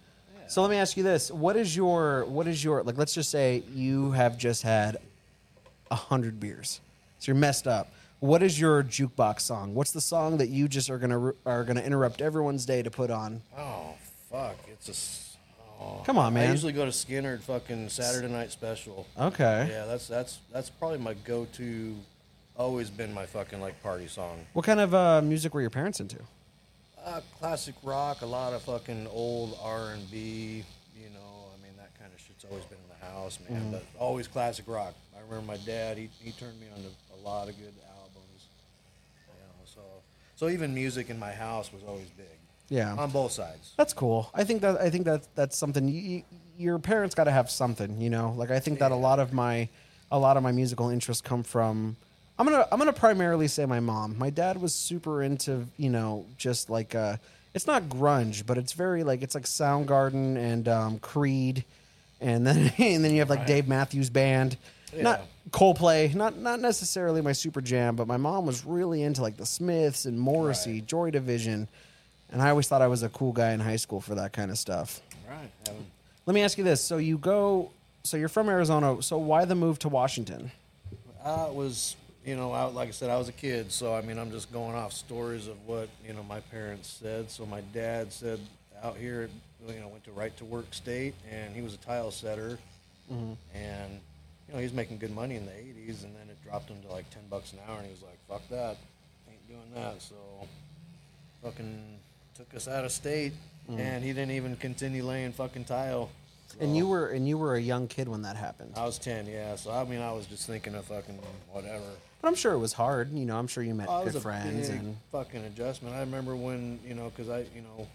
So 0.49 0.61
let 0.61 0.69
me 0.71 0.77
ask 0.77 0.97
you 0.97 1.03
this: 1.03 1.31
What 1.31 1.55
is 1.55 1.75
your 1.75 2.25
what 2.25 2.47
is 2.47 2.63
your 2.63 2.83
like? 2.83 2.97
Let's 2.97 3.13
just 3.13 3.29
say 3.31 3.63
you 3.73 4.11
have 4.11 4.37
just 4.37 4.63
had 4.63 4.97
a 5.91 5.95
hundred 5.95 6.39
beers, 6.39 6.81
so 7.19 7.31
you're 7.31 7.35
messed 7.39 7.67
up. 7.67 7.91
What 8.19 8.43
is 8.43 8.59
your 8.59 8.83
jukebox 8.83 9.41
song? 9.41 9.73
What's 9.75 9.91
the 9.91 10.01
song 10.01 10.37
that 10.39 10.49
you 10.49 10.67
just 10.67 10.89
are 10.89 10.97
gonna 10.97 11.33
are 11.45 11.63
gonna 11.63 11.81
interrupt 11.81 12.19
everyone's 12.21 12.65
day 12.65 12.81
to 12.81 12.91
put 12.91 13.09
on? 13.11 13.41
Oh 13.57 13.93
fuck! 14.29 14.55
It's 14.67 14.87
a. 14.87 14.91
s- 14.91 15.25
Oh. 15.81 16.01
Come 16.05 16.17
on, 16.17 16.33
man. 16.33 16.49
I 16.49 16.51
usually 16.51 16.73
go 16.73 16.83
to 16.83 16.91
Skynyrd 16.91 17.39
fucking 17.39 17.87
Saturday 17.87 18.27
Night 18.27 18.51
Special. 18.51 19.07
Okay. 19.17 19.69
Yeah, 19.71 19.85
that's 19.85 20.09
that's 20.09 20.39
that's 20.51 20.69
probably 20.69 20.97
my 20.97 21.13
go-to. 21.13 21.95
Always 22.57 22.89
been 22.89 23.13
my 23.13 23.25
fucking 23.25 23.61
like 23.61 23.81
party 23.81 24.07
song. 24.07 24.45
What 24.51 24.65
kind 24.65 24.81
of 24.81 24.93
uh, 24.93 25.21
music 25.21 25.53
were 25.53 25.61
your 25.61 25.69
parents 25.69 26.01
into? 26.01 26.17
Uh, 27.05 27.21
classic 27.39 27.75
rock, 27.83 28.21
a 28.21 28.25
lot 28.25 28.53
of 28.53 28.61
fucking 28.63 29.07
old 29.11 29.57
R 29.63 29.91
and 29.91 30.09
B. 30.11 30.63
You 30.95 31.09
know, 31.13 31.45
I 31.53 31.63
mean 31.63 31.75
that 31.77 31.97
kind 31.99 32.11
of 32.13 32.19
shit's 32.19 32.45
always 32.45 32.65
been 32.65 32.77
in 32.77 32.99
the 32.99 33.05
house, 33.05 33.39
man. 33.49 33.61
Mm-hmm. 33.61 33.71
But 33.71 33.83
always 33.97 34.27
classic 34.27 34.65
rock. 34.67 34.93
I 35.17 35.21
remember 35.21 35.45
my 35.53 35.57
dad; 35.65 35.97
he, 35.97 36.09
he 36.19 36.31
turned 36.31 36.59
me 36.59 36.67
on 36.75 36.81
to 36.83 36.89
a 37.15 37.19
lot 37.27 37.47
of 37.49 37.57
good 37.57 37.73
albums. 37.97 38.47
You 39.27 39.33
know, 39.41 39.65
so 39.65 39.81
so 40.35 40.49
even 40.49 40.73
music 40.73 41.09
in 41.09 41.17
my 41.17 41.31
house 41.31 41.71
was 41.73 41.81
always 41.87 42.09
big. 42.09 42.25
Yeah. 42.71 42.93
on 42.95 43.09
both 43.09 43.31
sides. 43.31 43.73
That's 43.77 43.93
cool. 43.93 44.29
I 44.33 44.43
think 44.43 44.61
that 44.61 44.79
I 44.79 44.89
think 44.91 45.05
that 45.05 45.27
that's 45.35 45.57
something. 45.57 45.87
You, 45.87 46.01
you- 46.01 46.23
your 46.59 46.77
parents 46.77 47.15
got 47.15 47.23
to 47.23 47.31
have 47.31 47.49
something, 47.49 48.01
you 48.01 48.09
know. 48.09 48.33
Like 48.35 48.51
I 48.51 48.59
think 48.59 48.79
that 48.79 48.91
a 48.91 48.95
lot 48.95 49.17
of 49.19 49.31
my, 49.31 49.69
a 50.11 50.19
lot 50.19 50.35
of 50.35 50.43
my 50.43 50.51
musical 50.51 50.89
interests 50.89 51.21
come 51.21 51.41
from. 51.41 51.95
I'm 52.39 52.45
gonna 52.45 52.65
I'm 52.71 52.80
gonna 52.80 52.94
primarily 52.94 53.50
say 53.50 53.65
my 53.65 53.81
mom. 53.81 54.18
My 54.18 54.30
dad 54.30 54.62
was 54.62 54.74
super 54.74 55.21
into 55.21 55.65
you 55.77 55.89
know 55.89 56.25
just 56.38 56.69
like 56.69 56.95
uh, 56.95 57.18
it's 57.53 57.68
not 57.68 57.83
grunge, 57.83 58.45
but 58.45 58.57
it's 58.57 58.71
very 58.71 59.03
like 59.03 59.21
it's 59.21 59.36
like 59.36 59.44
Soundgarden 59.44 60.38
and 60.38 60.68
um, 60.69 61.00
Creed, 61.00 61.65
and 62.21 62.47
then 62.47 62.71
and 62.77 63.03
then 63.03 63.12
you 63.12 63.19
have 63.19 63.30
like 63.30 63.45
Dave 63.45 63.68
Matthews 63.68 64.09
Band. 64.09 64.57
Not 64.95 65.19
Yeah. 65.19 65.25
Coldplay, 65.51 66.15
not 66.15 66.38
not 66.38 66.59
necessarily 66.62 67.21
my 67.21 67.33
super 67.33 67.59
jam, 67.59 67.95
but 67.95 68.07
my 68.07 68.18
mom 68.18 68.45
was 68.45 68.65
really 68.65 69.03
into 69.03 69.21
like 69.21 69.35
the 69.35 69.45
Smiths 69.45 70.06
and 70.06 70.19
Morrissey, 70.19 70.81
Joy 70.81 71.12
Division, 71.12 71.68
and 72.31 72.42
I 72.42 72.50
always 72.51 72.68
thought 72.68 72.81
I 72.81 72.88
was 72.88 73.03
a 73.03 73.09
cool 73.09 73.33
guy 73.33 73.51
in 73.51 73.59
high 73.59 73.75
school 73.75 74.00
for 74.00 74.15
that 74.15 74.31
kind 74.31 74.50
of 74.50 74.57
stuff. 74.57 75.01
Right. 75.27 75.50
Um, 75.69 75.85
Let 76.25 76.35
me 76.35 76.42
ask 76.42 76.57
you 76.57 76.63
this: 76.63 76.81
so 76.81 76.97
you 76.97 77.18
go, 77.18 77.71
so 78.03 78.15
you're 78.15 78.30
from 78.30 78.47
Arizona, 78.47 79.01
so 79.01 79.18
why 79.18 79.44
the 79.45 79.56
move 79.56 79.77
to 79.80 79.89
Washington? 79.89 80.51
I 81.24 81.50
was, 81.50 81.95
you 82.25 82.36
know, 82.36 82.51
I, 82.51 82.63
like 82.66 82.89
I 82.89 82.92
said, 82.92 83.10
I 83.10 83.18
was 83.18 83.30
a 83.30 83.33
kid, 83.33 83.71
so 83.71 83.95
I 83.95 84.01
mean, 84.01 84.18
I'm 84.18 84.31
just 84.31 84.51
going 84.51 84.75
off 84.75 84.94
stories 84.94 85.48
of 85.48 85.56
what 85.66 85.89
you 86.06 86.13
know 86.13 86.24
my 86.24 86.39
parents 86.42 87.00
said. 87.01 87.31
So 87.31 87.45
my 87.45 87.62
dad 87.74 88.12
said 88.12 88.39
out 88.83 88.98
here, 88.98 89.30
you 89.68 89.80
know, 89.80 89.88
went 89.88 90.04
to 90.06 90.12
right 90.12 90.36
to 90.38 90.45
work 90.45 90.74
state, 90.74 91.16
and 91.31 91.56
he 91.56 91.62
was 91.62 91.74
a 91.74 91.77
tile 91.77 92.12
setter, 92.12 92.60
mm-hmm. 93.12 93.33
and 93.56 94.00
you 94.48 94.54
know, 94.54 94.60
he 94.60 94.63
was 94.63 94.74
making 94.74 94.98
good 94.98 95.13
money 95.16 95.36
in 95.36 95.45
the 95.45 95.51
'80s, 95.51 96.04
and 96.04 96.16
then 96.16 96.30
it 96.30 96.38
dropped 96.44 96.69
him 96.69 96.81
to 96.83 96.92
like 96.92 97.10
ten 97.10 97.24
bucks 97.30 97.54
an 97.54 97.60
hour, 97.68 97.77
and 97.77 97.86
he 97.86 97.92
was 97.92 98.04
like, 98.04 98.18
"Fuck 98.27 98.48
that, 98.50 98.77
ain't 99.30 99.48
doing 99.48 99.71
that." 99.75 100.01
So, 100.01 100.16
fucking 101.44 102.00
took 102.36 102.54
us 102.54 102.68
out 102.68 102.83
of 102.83 102.92
state, 102.92 103.33
mm-hmm. 103.69 103.80
and 103.80 104.04
he 104.04 104.12
didn't 104.12 104.31
even 104.31 104.56
continue 104.57 105.04
laying 105.04 105.31
fucking 105.31 105.66
tile. 105.66 106.10
And 106.60 106.75
you 106.75 106.88
were 106.88 107.09
and 107.09 107.28
you 107.28 107.38
were 107.38 107.56
a 107.56 107.61
young 107.61 107.88
kid 107.88 108.07
when 108.07 108.23
that 108.23 108.35
happened. 108.35 108.73
I 108.76 108.83
was 108.85 108.97
ten, 108.97 109.28
yeah. 109.28 109.56
So 109.56 109.71
I 109.71 109.83
mean, 109.85 110.02
I 110.02 110.11
was 110.11 110.26
just 110.26 110.47
thinking 110.47 110.76
of 110.76 110.85
fucking 110.85 111.19
whatever. 111.52 111.85
But 112.21 112.28
I'm 112.28 112.35
sure 112.35 112.54
it 112.54 112.59
was 112.59 112.73
hard. 112.73 113.11
You 113.14 113.26
know, 113.26 113.38
I'm 113.38 113.47
sure 113.47 113.64
you 113.64 113.73
met 113.73 113.88
Oh, 113.90 114.04
good 114.04 114.21
friends 114.21 114.69
and 114.69 114.97
fucking 115.11 115.44
adjustment. 115.45 115.95
I 115.95 116.02
remember 116.02 116.35
when 116.35 116.80
you 116.85 116.94
know, 116.94 117.09
because 117.09 117.30
I 117.30 117.40
you 117.56 117.61
know 117.61 117.88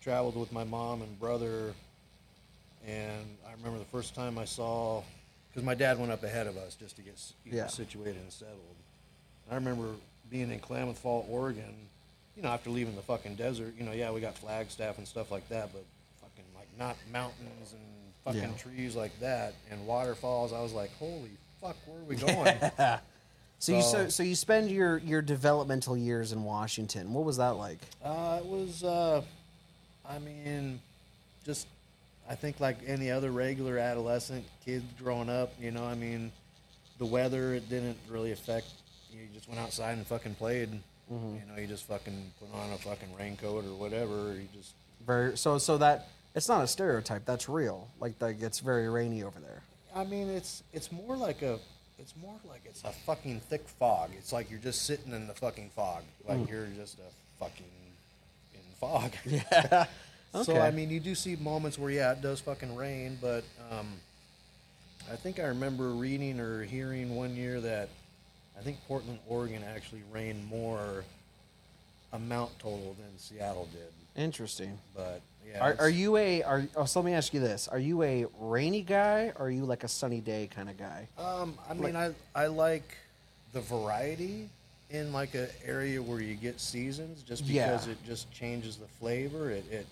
traveled 0.00 0.36
with 0.36 0.52
my 0.52 0.64
mom 0.64 1.02
and 1.02 1.18
brother, 1.18 1.74
and 2.86 3.26
I 3.46 3.52
remember 3.52 3.78
the 3.78 3.84
first 3.86 4.14
time 4.14 4.38
I 4.38 4.44
saw, 4.44 5.02
because 5.50 5.64
my 5.64 5.74
dad 5.74 5.98
went 5.98 6.10
up 6.12 6.22
ahead 6.22 6.46
of 6.46 6.56
us 6.56 6.74
just 6.74 6.96
to 6.96 7.02
get 7.02 7.20
you 7.44 7.52
know, 7.52 7.58
Yeah. 7.58 7.66
situated 7.68 8.16
and 8.20 8.32
settled. 8.32 8.58
I 9.50 9.54
remember 9.56 9.88
being 10.30 10.50
in 10.50 10.58
Klamath 10.60 10.98
Fall, 10.98 11.26
Oregon. 11.28 11.88
You 12.36 12.42
know, 12.42 12.48
after 12.48 12.70
leaving 12.70 12.96
the 12.96 13.02
fucking 13.02 13.34
desert, 13.34 13.74
you 13.78 13.84
know, 13.84 13.92
yeah, 13.92 14.10
we 14.10 14.20
got 14.20 14.36
Flagstaff 14.38 14.96
and 14.98 15.06
stuff 15.06 15.30
like 15.30 15.46
that, 15.50 15.70
but 15.72 15.84
fucking 16.22 16.44
like 16.56 16.66
not 16.78 16.96
mountains 17.12 17.74
and 17.74 17.82
fucking 18.24 18.40
Yeah. 18.52 18.56
trees 18.56 18.96
like 18.96 19.18
that 19.20 19.54
and 19.70 19.86
waterfalls. 19.86 20.52
I 20.52 20.60
was 20.62 20.72
like, 20.72 20.90
holy 20.98 21.30
fuck, 21.60 21.76
where 21.86 21.98
are 22.00 22.04
we 22.04 22.16
going? 22.16 22.56
so 23.62 23.76
you 23.76 23.82
so, 23.82 24.08
So- 24.08 24.22
you 24.24 24.34
spend 24.34 24.70
your 24.72 24.98
your 24.98 25.22
developmental 25.22 25.96
years 25.96 26.32
in 26.32 26.42
Washington. 26.42 27.14
What 27.14 27.24
was 27.24 27.36
that 27.36 27.50
like? 27.50 27.78
Uh, 28.04 28.40
it 28.42 28.46
was, 28.46 28.82
uh, 28.82 29.22
I 30.04 30.18
mean, 30.18 30.80
just, 31.44 31.68
I 32.28 32.34
think 32.34 32.58
like 32.58 32.78
any 32.88 33.08
other 33.10 33.30
regular 33.30 33.78
adolescent 33.78 34.44
kid 34.64 34.82
growing 34.98 35.28
up, 35.28 35.52
you 35.60 35.70
know, 35.70 35.84
I 35.84 35.94
mean, 35.94 36.32
the 36.98 37.06
weather, 37.06 37.54
it 37.54 37.68
didn't 37.68 37.98
really 38.08 38.32
affect, 38.32 38.66
you 39.12 39.20
just 39.32 39.48
went 39.48 39.60
outside 39.60 39.92
and 39.96 40.04
fucking 40.06 40.34
played. 40.34 40.70
You 41.10 41.42
know, 41.46 41.60
you 41.60 41.66
just 41.66 41.84
fucking 41.84 42.32
put 42.40 42.58
on 42.58 42.72
a 42.72 42.78
fucking 42.78 43.14
raincoat 43.18 43.64
or 43.66 43.74
whatever. 43.74 44.34
You 44.34 44.48
just, 44.56 44.72
Very 45.06 45.36
so 45.36 45.58
so 45.58 45.76
that 45.78 46.08
it's 46.34 46.48
not 46.48 46.64
a 46.64 46.66
stereotype. 46.66 47.26
That's 47.26 47.48
real. 47.50 47.86
Like 48.00 48.14
like 48.20 48.40
it's 48.42 48.60
very 48.60 48.88
rainy 48.88 49.22
over 49.22 49.38
there. 49.38 49.62
I 49.94 50.04
mean, 50.04 50.28
it's, 50.30 50.62
it's 50.72 50.90
more 50.90 51.16
like 51.16 51.42
a, 51.42 51.58
it's 52.02 52.14
more 52.20 52.34
like 52.48 52.62
it's 52.66 52.82
a 52.82 52.90
fucking 52.90 53.40
thick 53.40 53.66
fog. 53.68 54.10
It's 54.18 54.32
like 54.32 54.50
you're 54.50 54.58
just 54.58 54.82
sitting 54.82 55.12
in 55.12 55.28
the 55.28 55.34
fucking 55.34 55.70
fog. 55.74 56.02
Like 56.28 56.50
you're 56.50 56.66
just 56.76 56.98
a 56.98 57.42
fucking 57.42 57.64
in 58.54 58.60
fog. 58.80 59.12
Yeah. 59.24 59.40
okay. 59.64 59.86
So 60.44 60.58
I 60.58 60.70
mean, 60.70 60.88
you 60.88 60.98
do 60.98 61.14
see 61.14 61.36
moments 61.36 61.78
where 61.78 61.90
yeah, 61.90 62.12
it 62.12 62.22
does 62.22 62.40
fucking 62.40 62.74
rain, 62.74 63.18
but 63.20 63.44
um, 63.70 63.86
I 65.12 65.14
think 65.14 65.38
I 65.38 65.42
remember 65.44 65.90
reading 65.90 66.40
or 66.40 66.64
hearing 66.64 67.14
one 67.14 67.36
year 67.36 67.60
that 67.60 67.90
I 68.58 68.62
think 68.62 68.78
Portland, 68.88 69.18
Oregon, 69.28 69.62
actually 69.62 70.00
rained 70.10 70.46
more 70.46 71.04
amount 72.14 72.58
total 72.58 72.96
than 72.98 73.18
Seattle 73.18 73.68
did. 73.72 74.22
Interesting. 74.22 74.78
But 74.96 75.20
yeah, 75.46 75.60
Are, 75.60 75.76
are 75.80 75.88
you 75.88 76.16
a 76.16 76.42
are 76.42 76.66
oh, 76.76 76.84
so 76.84 77.00
let 77.00 77.06
me 77.06 77.14
ask 77.14 77.34
you 77.34 77.40
this: 77.40 77.68
Are 77.68 77.78
you 77.78 78.02
a 78.02 78.26
rainy 78.38 78.82
guy 78.82 79.32
or 79.38 79.46
are 79.46 79.50
you 79.50 79.64
like 79.64 79.84
a 79.84 79.88
sunny 79.88 80.20
day 80.20 80.48
kind 80.54 80.68
of 80.68 80.76
guy? 80.78 81.08
Um, 81.18 81.58
I 81.68 81.74
mean, 81.74 81.96
I 81.96 82.12
I 82.34 82.46
like 82.46 82.96
the 83.52 83.60
variety 83.60 84.48
in 84.90 85.12
like 85.12 85.34
an 85.34 85.48
area 85.64 86.02
where 86.02 86.20
you 86.20 86.34
get 86.34 86.60
seasons, 86.60 87.22
just 87.22 87.44
Yeah. 87.44 87.66
because 87.72 87.86
it 87.88 87.98
just 88.04 88.30
changes 88.30 88.76
the 88.76 88.86
flavor. 89.00 89.50
It, 89.50 89.64
it 89.70 89.86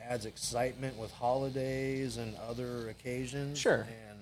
adds 0.00 0.26
excitement 0.26 0.96
with 0.96 1.10
holidays 1.12 2.16
and 2.16 2.34
other 2.48 2.88
occasions. 2.88 3.58
Sure. 3.58 3.86
And 4.08 4.18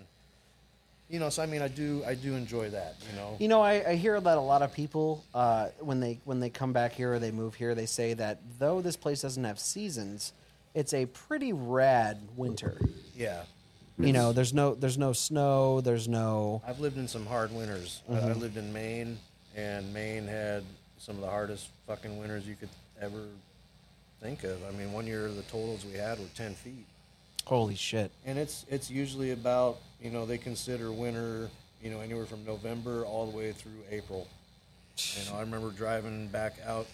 you 1.08 1.20
know, 1.20 1.28
so 1.28 1.42
I 1.42 1.46
mean, 1.46 1.62
I 1.62 1.68
do 1.68 2.02
I 2.06 2.14
do 2.14 2.34
enjoy 2.34 2.70
that. 2.70 2.96
You 3.10 3.16
know. 3.16 3.36
You 3.38 3.48
know, 3.48 3.62
I, 3.62 3.90
I 3.90 3.94
hear 3.94 4.20
that 4.20 4.38
a 4.38 4.40
lot 4.40 4.62
of 4.62 4.72
people 4.72 5.24
uh, 5.34 5.68
when 5.80 6.00
they 6.00 6.18
when 6.24 6.40
they 6.40 6.50
come 6.50 6.72
back 6.72 6.92
here 6.92 7.12
or 7.14 7.18
they 7.18 7.30
move 7.30 7.54
here, 7.54 7.74
they 7.74 7.86
say 7.86 8.14
that 8.14 8.40
though 8.58 8.80
this 8.80 8.96
place 8.96 9.22
doesn't 9.22 9.44
have 9.44 9.58
seasons, 9.58 10.32
it's 10.76 10.92
a 10.92 11.06
pretty 11.06 11.52
rad 11.54 12.20
winter. 12.36 12.78
yeah. 13.16 13.42
You 13.98 14.12
know, 14.12 14.32
there's 14.32 14.52
no 14.52 14.74
there's 14.74 14.98
no 14.98 15.14
snow, 15.14 15.80
there's 15.80 16.06
no 16.06 16.60
I've 16.66 16.80
lived 16.80 16.98
in 16.98 17.08
some 17.08 17.24
hard 17.24 17.50
winters. 17.50 18.02
I- 18.06 18.12
I 18.12 18.16
mm-hmm. 18.18 18.40
lived 18.40 18.58
in 18.58 18.70
Maine, 18.70 19.18
and 19.56 19.92
Maine 19.94 20.26
had 20.26 20.64
some 20.98 21.14
of 21.14 21.22
the 21.22 21.30
hardest 21.30 21.68
fucking 21.86 22.18
winters 22.18 22.46
you 22.46 22.56
could 22.56 22.68
ever 23.00 23.24
think 24.20 24.44
of. 24.44 24.62
I 24.68 24.72
mean, 24.72 24.92
one 24.92 25.06
year 25.06 25.30
the 25.30 25.40
totals 25.44 25.86
we 25.86 25.96
had 25.96 26.18
were 26.18 26.26
ten 26.34 26.54
feet, 26.54 26.84
holy 27.46 27.74
shit. 27.74 28.10
and 28.26 28.38
it's 28.38 28.66
it's 28.68 28.90
usually 28.90 29.30
about 29.30 29.78
you 29.98 30.10
know 30.10 30.26
they 30.26 30.36
consider 30.36 30.92
winter 30.92 31.48
you 31.82 31.90
know 31.90 32.00
anywhere 32.00 32.26
from 32.26 32.44
November 32.44 33.06
all 33.06 33.24
the 33.24 33.34
way 33.34 33.52
through 33.52 33.80
April. 33.90 34.28
You 34.98 35.30
know, 35.30 35.38
I 35.38 35.40
remember 35.40 35.70
driving 35.70 36.28
back 36.28 36.56
out. 36.66 36.86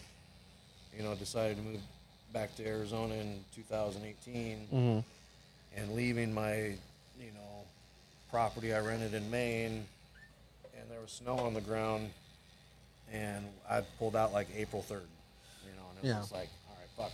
You 0.97 1.03
know, 1.03 1.17
decided 1.17 1.57
to 1.57 1.63
move 1.65 1.81
back 2.33 2.55
to 2.57 2.67
Arizona 2.67 3.15
in 3.15 3.45
2018, 3.55 4.69
mm-hmm. 4.73 5.81
and 5.81 5.93
leaving 5.95 6.33
my 6.33 6.55
you 7.19 7.31
know 7.35 7.65
property 8.31 8.75
I 8.75 8.81
rented 8.81 9.15
in 9.15 9.31
Maine, 9.31 9.85
and 10.79 10.91
there 10.91 11.01
was 11.01 11.11
snow 11.13 11.39
on 11.39 11.55
the 11.55 11.61
ground, 11.61 12.11
and 13.13 13.45
I 13.69 13.83
pulled 13.99 14.17
out 14.17 14.33
like 14.33 14.49
April 14.57 14.83
3rd. 14.89 15.01
You 15.65 15.73
know, 15.77 15.83
and 15.91 16.05
it 16.05 16.09
Yeah. 16.09 16.21
was 16.21 16.33
like, 16.33 16.49
all 16.69 16.77
right, 16.79 17.11
fuck. 17.11 17.13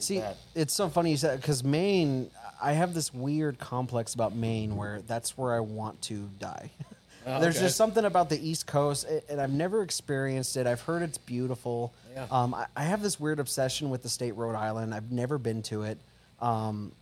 See, 0.00 0.20
that. 0.20 0.36
it's 0.54 0.72
so 0.74 0.88
funny 0.88 1.10
you 1.10 1.16
said 1.16 1.40
because 1.40 1.62
Maine. 1.64 2.30
I 2.60 2.72
have 2.72 2.92
this 2.92 3.14
weird 3.14 3.60
complex 3.60 4.14
about 4.14 4.34
Maine 4.34 4.74
where 4.74 5.00
that's 5.02 5.38
where 5.38 5.54
I 5.54 5.60
want 5.60 6.02
to 6.02 6.28
die. 6.40 6.72
Oh, 7.36 7.40
There's 7.40 7.56
okay. 7.56 7.66
just 7.66 7.76
something 7.76 8.04
about 8.04 8.28
the 8.30 8.40
East 8.48 8.66
Coast, 8.66 9.06
and 9.28 9.40
I've 9.40 9.52
never 9.52 9.82
experienced 9.82 10.56
it. 10.56 10.66
I've 10.66 10.80
heard 10.80 11.02
it's 11.02 11.18
beautiful. 11.18 11.92
Yeah. 12.14 12.26
Um, 12.30 12.54
I, 12.54 12.66
I 12.76 12.84
have 12.84 13.02
this 13.02 13.20
weird 13.20 13.38
obsession 13.38 13.90
with 13.90 14.02
the 14.02 14.08
state 14.08 14.32
Rhode 14.36 14.54
Island. 14.56 14.94
I've 14.94 15.12
never 15.12 15.38
been 15.38 15.62
to 15.64 15.82
it. 15.82 15.98
Um, 16.40 16.92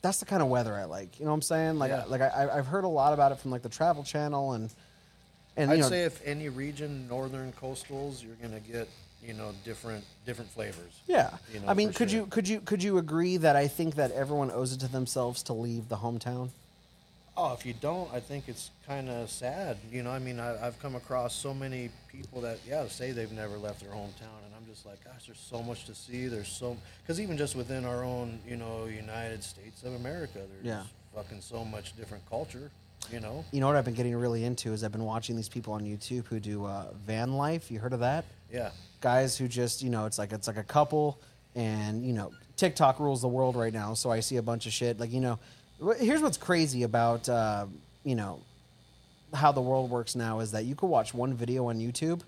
that's 0.00 0.20
the 0.20 0.26
kind 0.26 0.42
of 0.42 0.48
weather 0.48 0.74
I 0.74 0.84
like. 0.84 1.18
You 1.18 1.24
know 1.24 1.32
what 1.32 1.36
I'm 1.36 1.42
saying? 1.42 1.78
Like, 1.78 1.90
Yeah. 1.90 2.02
I, 2.02 2.06
like 2.06 2.20
I, 2.20 2.48
I've 2.52 2.66
heard 2.66 2.84
a 2.84 2.88
lot 2.88 3.12
about 3.12 3.32
it 3.32 3.38
from 3.40 3.50
like 3.50 3.62
the 3.62 3.68
Travel 3.68 4.04
Channel 4.04 4.52
and 4.52 4.70
and 5.56 5.72
I'd 5.72 5.80
know, 5.80 5.88
say 5.88 6.04
if 6.04 6.20
any 6.24 6.48
region, 6.48 7.08
northern 7.08 7.52
coastals, 7.60 8.22
you're 8.22 8.36
gonna 8.40 8.60
get 8.60 8.88
you 9.24 9.34
know 9.34 9.52
different 9.64 10.04
different 10.24 10.48
flavors. 10.52 11.00
Yeah, 11.08 11.30
You 11.52 11.58
know, 11.58 11.66
I 11.68 11.74
mean, 11.74 11.92
could 11.92 12.10
sure. 12.12 12.20
you 12.20 12.26
could 12.26 12.46
you 12.46 12.60
could 12.60 12.80
you 12.80 12.98
agree 12.98 13.38
that 13.38 13.56
I 13.56 13.66
think 13.66 13.96
that 13.96 14.12
everyone 14.12 14.52
owes 14.52 14.72
it 14.72 14.78
to 14.80 14.88
themselves 14.88 15.42
to 15.44 15.52
leave 15.52 15.88
the 15.88 15.96
hometown? 15.96 16.50
Oh, 17.40 17.52
if 17.52 17.64
you 17.64 17.72
don't, 17.72 18.12
I 18.12 18.18
think 18.18 18.48
it's 18.48 18.72
kind 18.84 19.08
of 19.08 19.30
sad. 19.30 19.76
You 19.92 20.02
know, 20.02 20.10
I 20.10 20.18
mean, 20.18 20.40
I, 20.40 20.66
I've 20.66 20.76
come 20.80 20.96
across 20.96 21.36
so 21.36 21.54
many 21.54 21.88
people 22.08 22.40
that, 22.40 22.58
yeah, 22.68 22.88
say 22.88 23.12
they've 23.12 23.30
never 23.30 23.56
left 23.56 23.78
their 23.80 23.90
hometown, 23.92 24.42
and 24.44 24.52
I'm 24.56 24.66
just 24.68 24.84
like, 24.84 25.04
gosh, 25.04 25.26
there's 25.26 25.38
so 25.38 25.62
much 25.62 25.84
to 25.84 25.94
see. 25.94 26.26
There's 26.26 26.48
so, 26.48 26.76
because 27.00 27.20
even 27.20 27.36
just 27.38 27.54
within 27.54 27.84
our 27.84 28.02
own, 28.02 28.40
you 28.44 28.56
know, 28.56 28.86
United 28.86 29.44
States 29.44 29.84
of 29.84 29.94
America, 29.94 30.40
there's 30.50 30.64
Yeah. 30.64 30.82
fucking 31.14 31.40
so 31.40 31.64
much 31.64 31.96
different 31.96 32.28
culture. 32.28 32.72
You 33.12 33.20
know, 33.20 33.44
You 33.52 33.60
know 33.60 33.68
what 33.68 33.76
I've 33.76 33.84
been 33.84 33.94
getting 33.94 34.16
really 34.16 34.42
into 34.44 34.72
is 34.72 34.82
I've 34.82 34.90
been 34.90 35.04
watching 35.04 35.36
these 35.36 35.48
people 35.48 35.72
on 35.74 35.82
YouTube 35.82 36.26
who 36.26 36.40
do 36.40 36.64
uh, 36.64 36.86
van 37.06 37.34
life. 37.34 37.70
You 37.70 37.78
heard 37.78 37.92
of 37.92 38.00
that? 38.00 38.24
yeah, 38.52 38.70
Guys 39.00 39.36
who 39.38 39.46
just 39.46 39.80
you 39.80 39.90
know 39.90 40.06
it's 40.06 40.18
like 40.18 40.32
it's 40.32 40.48
like 40.48 40.56
a 40.56 40.64
couple, 40.64 41.20
and 41.54 42.04
you 42.04 42.12
know 42.12 42.32
TikTok 42.56 42.98
rules 42.98 43.22
the 43.22 43.28
world 43.28 43.54
right 43.54 43.72
now. 43.72 43.94
So 43.94 44.10
I 44.10 44.18
see 44.18 44.38
a 44.38 44.42
bunch 44.42 44.66
of 44.66 44.72
shit 44.72 44.98
like 44.98 45.12
you 45.12 45.20
know. 45.20 45.38
Here's 45.98 46.20
what's 46.22 46.36
crazy 46.36 46.82
about 46.82 47.28
uh, 47.28 47.66
you 48.04 48.14
know 48.14 48.40
how 49.34 49.52
the 49.52 49.60
world 49.60 49.90
works 49.90 50.16
now 50.16 50.40
is 50.40 50.52
that 50.52 50.64
you 50.64 50.74
could 50.74 50.86
watch 50.88 51.12
one 51.14 51.34
video 51.34 51.66
on 51.68 51.78
YouTube 51.78 52.22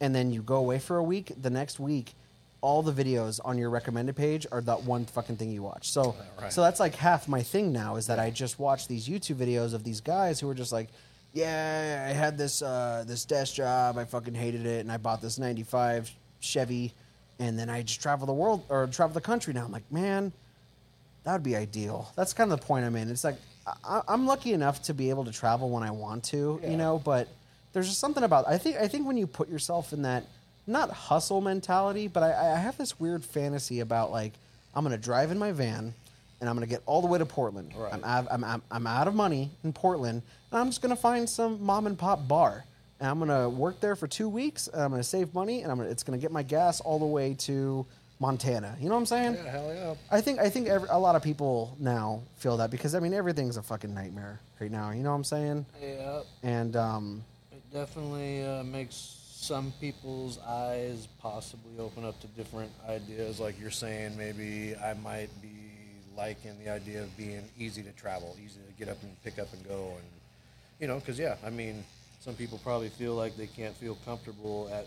and 0.00 0.14
then 0.14 0.30
you 0.32 0.42
go 0.42 0.56
away 0.56 0.78
for 0.78 0.98
a 0.98 1.02
week. 1.02 1.32
The 1.40 1.50
next 1.50 1.80
week, 1.80 2.12
all 2.60 2.82
the 2.82 2.92
videos 2.92 3.40
on 3.44 3.56
your 3.58 3.70
recommended 3.70 4.14
page 4.16 4.46
are 4.52 4.60
that 4.62 4.82
one 4.84 5.06
fucking 5.06 5.36
thing 5.36 5.50
you 5.50 5.62
watch. 5.62 5.88
So, 5.90 6.14
Right. 6.40 6.52
so 6.52 6.60
that's 6.62 6.80
like 6.80 6.94
half 6.94 7.26
my 7.28 7.42
thing 7.42 7.72
now 7.72 7.96
is 7.96 8.06
that 8.08 8.18
I 8.18 8.30
just 8.30 8.58
watch 8.58 8.86
these 8.88 9.08
YouTube 9.08 9.36
videos 9.36 9.72
of 9.74 9.84
these 9.84 10.00
guys 10.00 10.38
who 10.40 10.48
are 10.50 10.54
just 10.54 10.72
like, 10.72 10.88
yeah, 11.32 12.06
I 12.08 12.12
had 12.12 12.38
this 12.38 12.62
uh, 12.62 13.04
this 13.06 13.24
desk 13.24 13.54
job, 13.54 13.98
I 13.98 14.04
fucking 14.04 14.34
hated 14.34 14.66
it, 14.66 14.80
and 14.80 14.92
I 14.92 14.98
bought 14.98 15.20
this 15.20 15.36
'95 15.38 16.12
Chevy, 16.40 16.92
and 17.40 17.58
then 17.58 17.68
I 17.68 17.82
just 17.82 18.00
travel 18.00 18.26
the 18.26 18.32
world 18.32 18.64
or 18.68 18.86
travel 18.86 19.14
the 19.14 19.20
country 19.20 19.52
now. 19.52 19.64
I'm 19.64 19.72
like, 19.72 19.90
man, 19.90 20.32
that 21.24 21.32
would 21.32 21.42
be 21.42 21.56
ideal. 21.56 22.12
That's 22.16 22.32
kind 22.32 22.52
of 22.52 22.60
the 22.60 22.66
point 22.66 22.84
I'm 22.84 22.96
in. 22.96 23.10
It's 23.10 23.24
like 23.24 23.36
I, 23.84 24.02
I'm 24.08 24.26
lucky 24.26 24.52
enough 24.52 24.82
to 24.84 24.94
be 24.94 25.10
able 25.10 25.24
to 25.24 25.32
travel 25.32 25.70
when 25.70 25.82
I 25.82 25.90
want 25.90 26.24
to, 26.24 26.60
you 26.62 26.76
know. 26.76 27.00
But 27.02 27.28
there's 27.72 27.88
just 27.88 28.00
something 28.00 28.22
about 28.22 28.46
I 28.46 28.58
think 28.58 28.76
I 28.76 28.88
think 28.88 29.06
when 29.06 29.16
you 29.16 29.26
put 29.26 29.48
yourself 29.48 29.92
in 29.92 30.02
that 30.02 30.24
not 30.66 30.90
hustle 30.90 31.40
mentality, 31.40 32.08
but 32.08 32.22
I, 32.22 32.54
I 32.54 32.58
have 32.58 32.76
this 32.78 32.98
weird 33.00 33.24
fantasy 33.24 33.80
about 33.80 34.10
like 34.10 34.32
I'm 34.74 34.84
gonna 34.84 34.98
drive 34.98 35.30
in 35.30 35.38
my 35.38 35.52
van 35.52 35.94
and 36.40 36.48
I'm 36.48 36.56
gonna 36.56 36.66
get 36.66 36.82
all 36.84 37.00
the 37.00 37.06
way 37.08 37.18
to 37.18 37.26
Portland. 37.26 37.72
Right. 37.76 37.92
I'm, 37.92 38.04
out, 38.04 38.26
I'm, 38.30 38.44
I'm 38.44 38.62
I'm 38.70 38.86
out 38.86 39.08
of 39.08 39.14
money 39.14 39.50
in 39.62 39.72
Portland, 39.72 40.22
and 40.50 40.60
I'm 40.60 40.68
just 40.68 40.82
gonna 40.82 40.96
find 40.96 41.28
some 41.28 41.62
mom 41.64 41.86
and 41.86 41.98
pop 41.98 42.28
bar. 42.28 42.64
And 43.00 43.08
I'm 43.08 43.18
gonna 43.18 43.48
work 43.48 43.80
there 43.80 43.96
for 43.96 44.06
two 44.06 44.28
weeks, 44.28 44.68
and 44.68 44.82
I'm 44.82 44.90
gonna 44.90 45.02
save 45.02 45.34
money, 45.34 45.62
and 45.62 45.72
I'm 45.72 45.78
gonna, 45.78 45.90
it's 45.90 46.02
gonna 46.02 46.18
get 46.18 46.32
my 46.32 46.42
gas 46.42 46.80
all 46.80 46.98
the 46.98 47.06
way 47.06 47.34
to 47.40 47.86
Montana. 48.24 48.74
You 48.80 48.88
know 48.88 48.94
what 48.94 49.00
I'm 49.00 49.06
saying? 49.06 49.34
yeah, 49.34 49.50
hell 49.50 49.74
yeah. 49.74 49.94
I 50.10 50.22
think 50.22 50.40
I 50.40 50.48
think 50.48 50.66
every, 50.66 50.88
a 50.90 50.98
lot 50.98 51.14
of 51.14 51.22
people 51.22 51.76
now 51.78 52.22
feel 52.36 52.56
that 52.56 52.70
because 52.70 52.94
I 52.94 53.00
mean 53.00 53.12
everything's 53.12 53.58
a 53.58 53.62
fucking 53.62 53.92
nightmare 53.92 54.40
right 54.60 54.70
now. 54.70 54.92
You 54.92 55.02
know 55.02 55.10
what 55.10 55.16
I'm 55.16 55.24
saying? 55.24 55.66
Yeah, 55.82 56.22
And 56.42 56.74
um, 56.74 57.24
it 57.52 57.62
definitely 57.70 58.42
uh, 58.42 58.64
makes 58.64 58.96
some 59.34 59.74
people's 59.78 60.38
eyes 60.38 61.06
possibly 61.20 61.78
open 61.78 62.06
up 62.06 62.18
to 62.22 62.26
different 62.28 62.72
ideas. 62.88 63.40
Like 63.40 63.60
you're 63.60 63.70
saying, 63.70 64.16
maybe 64.16 64.74
I 64.74 64.94
might 64.94 65.28
be 65.42 65.50
liking 66.16 66.52
the 66.64 66.70
idea 66.70 67.02
of 67.02 67.14
being 67.18 67.44
easy 67.58 67.82
to 67.82 67.92
travel, 67.92 68.34
easy 68.42 68.60
to 68.66 68.72
get 68.78 68.88
up 68.88 69.02
and 69.02 69.12
pick 69.22 69.38
up 69.38 69.52
and 69.52 69.62
go, 69.68 69.92
and 69.98 70.08
you 70.80 70.86
know, 70.86 70.98
because 70.98 71.18
yeah, 71.18 71.36
I 71.44 71.50
mean, 71.50 71.84
some 72.20 72.34
people 72.34 72.58
probably 72.64 72.88
feel 72.88 73.14
like 73.14 73.36
they 73.36 73.48
can't 73.48 73.76
feel 73.76 73.98
comfortable 74.06 74.70
at, 74.72 74.86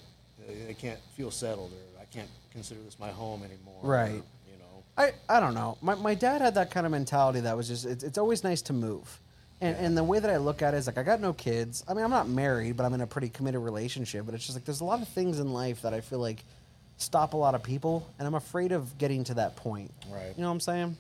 they 0.68 0.74
can't 0.74 1.00
feel 1.16 1.30
settled, 1.30 1.72
or 1.72 1.97
can't 2.14 2.30
consider 2.52 2.80
this 2.82 3.00
my 3.00 3.10
home 3.10 3.44
anymore. 3.44 3.80
or, 3.84 3.90
Right. 3.92 4.12
you 4.14 4.58
know. 4.60 4.84
I, 4.98 5.12
I 5.30 5.40
don't 5.40 5.54
know. 5.54 5.78
My, 5.82 5.96
my 5.96 6.16
dad 6.16 6.42
had 6.42 6.56
that 6.56 6.72
kind 6.72 6.86
of 6.86 6.92
mentality 6.92 7.42
that 7.42 7.56
was 7.56 7.68
just 7.68 7.86
it's, 7.86 8.04
it's 8.04 8.18
always 8.18 8.44
nice 8.44 8.62
to 8.64 8.74
move. 8.74 9.20
And, 9.60 9.76
and 9.78 9.98
the 9.98 10.04
way 10.04 10.20
that 10.20 10.30
I 10.30 10.38
look 10.38 10.62
at 10.62 10.74
it 10.74 10.78
is 10.78 10.88
like 10.88 10.98
I 11.00 11.04
got 11.04 11.20
no 11.20 11.34
kids. 11.34 11.84
I 11.88 11.94
mean 11.94 12.04
I'm 12.04 12.12
not 12.12 12.28
married, 12.30 12.78
but 12.78 12.86
I'm 12.86 12.94
in 12.94 13.02
a 13.02 13.08
pretty 13.08 13.30
committed 13.30 13.62
relationship. 13.62 14.26
But 14.26 14.36
it's 14.36 14.46
just 14.46 14.56
like 14.56 14.66
there's 14.66 14.82
a 14.82 14.86
lot 14.86 15.02
of 15.02 15.08
things 15.10 15.40
in 15.40 15.52
life 15.52 15.82
that 15.82 15.94
I 15.94 16.02
feel 16.02 16.20
like 16.20 16.44
stop 16.98 17.34
a 17.34 17.38
lot 17.38 17.54
of 17.56 17.62
people, 17.64 18.08
and 18.18 18.28
I'm 18.28 18.36
afraid 18.36 18.72
of 18.72 18.98
getting 18.98 19.24
to 19.26 19.36
that 19.36 19.56
point. 19.56 19.92
Right. 20.12 20.34
You 20.36 20.42
know 20.42 20.48
what 20.50 20.54
I'm 20.54 20.60
saying? 20.60 20.98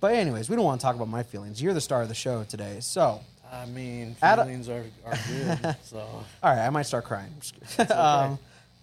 But 0.00 0.14
anyways, 0.14 0.50
we 0.50 0.56
don't 0.56 0.64
want 0.64 0.80
to 0.80 0.84
talk 0.84 0.94
about 0.96 1.08
my 1.08 1.22
feelings. 1.22 1.60
You're 1.62 1.72
the 1.74 1.80
star 1.80 2.02
of 2.02 2.08
the 2.08 2.14
show 2.14 2.44
today, 2.44 2.78
so 2.80 3.20
I 3.50 3.64
mean, 3.66 4.16
Ad- 4.22 4.38
feelings 4.40 4.68
are, 4.68 4.84
are 5.06 5.14
good. 5.28 5.76
so 5.84 5.98
All 6.00 6.24
right, 6.42 6.66
I 6.66 6.68
might 6.70 6.82
start 6.82 7.04
crying. 7.04 7.32
Kidding. 7.76 7.92
um, 7.96 8.38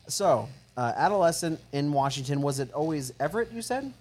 so, 0.08 0.50
uh, 0.78 0.94
adolescent 0.96 1.60
in 1.72 1.92
Washington 1.94 2.42
was 2.42 2.60
it 2.60 2.72
always 2.74 3.14
Everett? 3.20 3.52
You 3.52 3.62
said. 3.62 3.92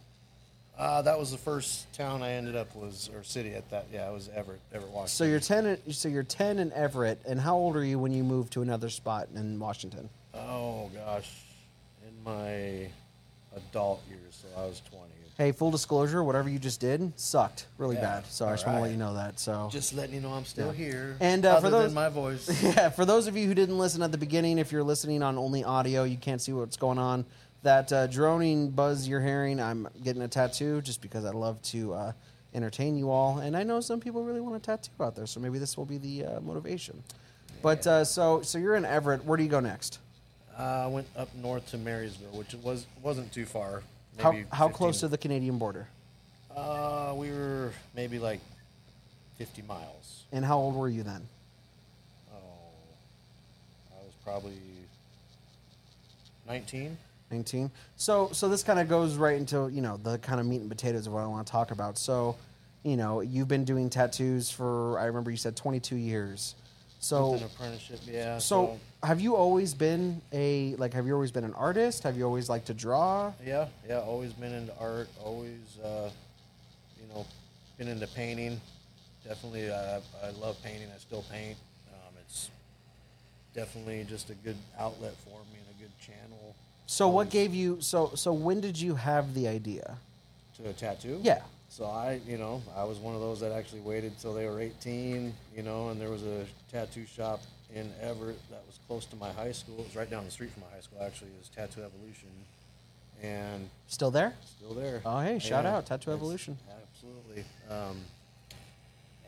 uh, 0.78 1.02
that 1.02 1.18
was 1.18 1.30
the 1.30 1.36
first 1.38 1.92
town 1.92 2.22
I 2.22 2.32
ended 2.32 2.56
up 2.56 2.74
was 2.74 3.10
or 3.14 3.22
city 3.22 3.54
at 3.54 3.68
that. 3.70 3.86
Yeah, 3.92 4.08
it 4.08 4.12
was 4.14 4.28
Everett, 4.34 4.60
Everett, 4.72 4.90
Washington. 4.92 5.08
So 5.08 5.24
you're 5.24 5.40
ten. 5.40 5.66
in- 5.66 5.92
So 5.92 6.08
you're 6.08 6.22
ten 6.22 6.58
in 6.58 6.72
Everett, 6.72 7.18
and 7.26 7.40
how 7.40 7.56
old 7.56 7.76
are 7.76 7.84
you 7.84 7.98
when 7.98 8.12
you 8.12 8.22
moved 8.24 8.52
to 8.54 8.62
another 8.62 8.88
spot 8.88 9.28
in 9.34 9.58
Washington? 9.58 10.08
Oh 10.34 10.90
gosh, 10.94 11.30
in 12.06 12.22
my 12.24 12.88
adult 13.56 14.00
years, 14.08 14.42
so 14.42 14.60
I 14.60 14.64
was 14.66 14.80
20. 14.90 15.04
Hey, 15.40 15.52
full 15.52 15.70
disclosure, 15.70 16.22
whatever 16.22 16.50
you 16.50 16.58
just 16.58 16.80
did 16.80 17.18
sucked 17.18 17.64
really 17.78 17.96
Yeah, 17.96 18.20
bad. 18.20 18.26
So 18.26 18.46
I 18.46 18.50
just 18.52 18.66
want 18.66 18.76
to 18.76 18.82
let 18.82 18.90
you 18.90 18.98
know 18.98 19.14
that. 19.14 19.40
So 19.40 19.70
Just 19.72 19.94
letting 19.94 20.14
you 20.14 20.20
know 20.20 20.34
I'm 20.34 20.44
still 20.44 20.70
here. 20.70 21.16
And, 21.18 21.46
uh, 21.46 21.52
for 21.60 21.68
other 21.68 21.70
those- 21.70 21.84
than 21.86 21.94
my 21.94 22.10
voice. 22.10 22.62
yeah, 22.62 22.90
for 22.90 23.06
those 23.06 23.26
of 23.26 23.38
you 23.38 23.46
who 23.46 23.54
didn't 23.54 23.78
listen 23.78 24.02
at 24.02 24.12
the 24.12 24.18
beginning, 24.18 24.58
if 24.58 24.70
you're 24.70 24.82
listening 24.82 25.22
on 25.22 25.38
only 25.38 25.64
audio, 25.64 26.04
you 26.04 26.18
can't 26.18 26.42
see 26.42 26.52
what's 26.52 26.76
going 26.76 26.98
on. 26.98 27.24
That 27.62 27.90
uh, 27.90 28.06
droning 28.08 28.68
buzz 28.68 29.08
you're 29.08 29.22
hearing, 29.22 29.62
I'm 29.62 29.88
getting 30.04 30.20
a 30.20 30.28
tattoo 30.28 30.82
just 30.82 31.00
because 31.00 31.24
I 31.24 31.30
love 31.30 31.62
to 31.62 31.94
uh, 31.94 32.12
entertain 32.52 32.98
you 32.98 33.10
all, 33.10 33.38
and 33.38 33.56
I 33.56 33.62
know 33.62 33.80
some 33.80 33.98
people 33.98 34.22
really 34.22 34.42
want 34.42 34.56
a 34.56 34.60
tattoo 34.60 34.90
out 35.00 35.16
there, 35.16 35.24
so 35.26 35.40
maybe 35.40 35.58
this 35.58 35.74
will 35.74 35.86
be 35.86 35.96
the 35.96 36.26
uh, 36.26 36.40
motivation. 36.42 37.02
But 37.62 37.86
uh, 37.86 38.04
so 38.04 38.42
so 38.42 38.58
you're 38.58 38.76
in 38.76 38.84
Everett. 38.84 39.24
Where 39.24 39.38
do 39.38 39.42
you 39.42 39.48
go 39.48 39.60
next? 39.60 40.00
Uh, 40.58 40.62
I 40.84 40.86
went 40.88 41.06
up 41.16 41.34
north 41.34 41.66
to 41.70 41.78
Marysville, 41.78 42.36
which 42.36 42.52
was 42.56 42.84
wasn't 43.02 43.32
too 43.32 43.46
far. 43.46 43.82
How 44.20 44.36
how 44.52 44.68
close 44.68 45.00
to 45.00 45.08
the 45.08 45.18
Canadian 45.18 45.58
border? 45.58 45.88
Uh, 46.54 47.12
we 47.16 47.30
were 47.30 47.72
maybe 47.94 48.18
like 48.18 48.40
50 49.38 49.62
miles. 49.62 50.24
And 50.32 50.44
how 50.44 50.58
old 50.58 50.74
were 50.74 50.88
you 50.88 51.02
then? 51.02 51.26
Oh, 52.32 52.36
I 53.92 54.04
was 54.04 54.14
probably 54.24 54.58
19. 56.46 56.96
19 57.30 57.70
so 57.94 58.28
so 58.32 58.48
this 58.48 58.64
kind 58.64 58.80
of 58.80 58.88
goes 58.88 59.14
right 59.14 59.36
into 59.36 59.68
you 59.68 59.80
know 59.80 59.96
the 59.98 60.18
kind 60.18 60.40
of 60.40 60.46
meat 60.46 60.60
and 60.60 60.68
potatoes 60.68 61.06
of 61.06 61.12
what 61.12 61.20
i 61.20 61.26
want 61.26 61.46
to 61.46 61.50
talk 61.50 61.70
about 61.70 61.96
so 61.96 62.34
you 62.82 62.96
know 62.96 63.20
you've 63.20 63.46
been 63.46 63.64
doing 63.64 63.88
tattoos 63.88 64.50
for 64.50 64.98
i 64.98 65.04
remember 65.04 65.30
you 65.30 65.36
said 65.36 65.54
22 65.54 65.94
years 65.94 66.56
so 66.98 67.34
An 67.34 67.44
apprenticeship, 67.44 68.00
yeah. 68.04 68.38
so 68.38 68.80
have 69.02 69.20
you 69.20 69.34
always 69.36 69.72
been 69.74 70.20
a 70.32 70.74
like 70.76 70.92
have 70.92 71.06
you 71.06 71.14
always 71.14 71.30
been 71.30 71.44
an 71.44 71.54
artist 71.54 72.02
have 72.02 72.16
you 72.16 72.24
always 72.24 72.48
liked 72.48 72.66
to 72.66 72.74
draw 72.74 73.32
Yeah, 73.44 73.66
yeah, 73.88 74.00
always 74.00 74.32
been 74.32 74.52
into 74.52 74.72
art. 74.78 75.08
Always, 75.24 75.78
uh, 75.82 76.10
you 77.00 77.08
know, 77.14 77.24
been 77.78 77.88
into 77.88 78.06
painting. 78.08 78.60
Definitely, 79.26 79.70
uh, 79.70 80.00
I 80.24 80.30
love 80.30 80.56
painting. 80.62 80.88
I 80.94 80.98
still 80.98 81.24
paint. 81.30 81.56
Um, 81.92 82.14
it's 82.26 82.50
definitely 83.54 84.04
just 84.08 84.30
a 84.30 84.34
good 84.34 84.56
outlet 84.78 85.14
for 85.24 85.38
me 85.52 85.58
and 85.58 85.76
a 85.76 85.82
good 85.82 85.92
channel. 85.98 86.54
so 86.86 87.08
what 87.08 87.30
gave 87.30 87.54
you 87.54 87.80
so 87.80 88.12
so 88.14 88.32
when 88.32 88.60
did 88.60 88.78
you 88.78 88.94
have 88.94 89.34
the 89.34 89.48
idea 89.48 89.96
to 90.56 90.68
a 90.68 90.72
tattoo? 90.72 91.18
yeah 91.22 91.40
So 91.68 91.84
I, 91.86 92.20
you 92.26 92.36
know, 92.36 92.62
I 92.76 92.84
was 92.84 92.98
one 92.98 93.14
of 93.14 93.20
those 93.20 93.40
that 93.40 93.52
actually 93.52 93.80
waited 93.80 94.18
till 94.18 94.34
they 94.34 94.46
were 94.46 94.60
18, 94.60 95.32
you 95.56 95.62
know, 95.62 95.88
and 95.90 96.00
there 96.00 96.10
was 96.10 96.22
a 96.24 96.44
tattoo 96.70 97.06
shop 97.06 97.40
in 97.74 97.92
Everett 98.00 98.38
that 98.50 98.62
was 98.66 98.78
close 98.86 99.04
to 99.06 99.16
my 99.16 99.30
high 99.32 99.52
school. 99.52 99.76
It 99.80 99.86
was 99.86 99.96
right 99.96 100.10
down 100.10 100.24
the 100.24 100.30
street 100.30 100.50
from 100.52 100.62
my 100.62 100.74
high 100.74 100.80
school, 100.82 100.98
actually. 101.02 101.28
It 101.28 101.38
was 101.38 101.48
Tattoo 101.48 101.82
Evolution, 101.82 102.28
and 103.22 103.68
still 103.86 104.10
there 104.10 104.34
still 104.58 104.74
there. 104.74 105.02
Oh, 105.04 105.20
hey, 105.20 105.38
shout 105.38 105.66
out, 105.66 105.86
Tattoo 105.86 106.10
it's- 106.10 106.16
Evolution. 106.20 106.58
Absolutely. 106.94 107.44
Um, 107.70 107.96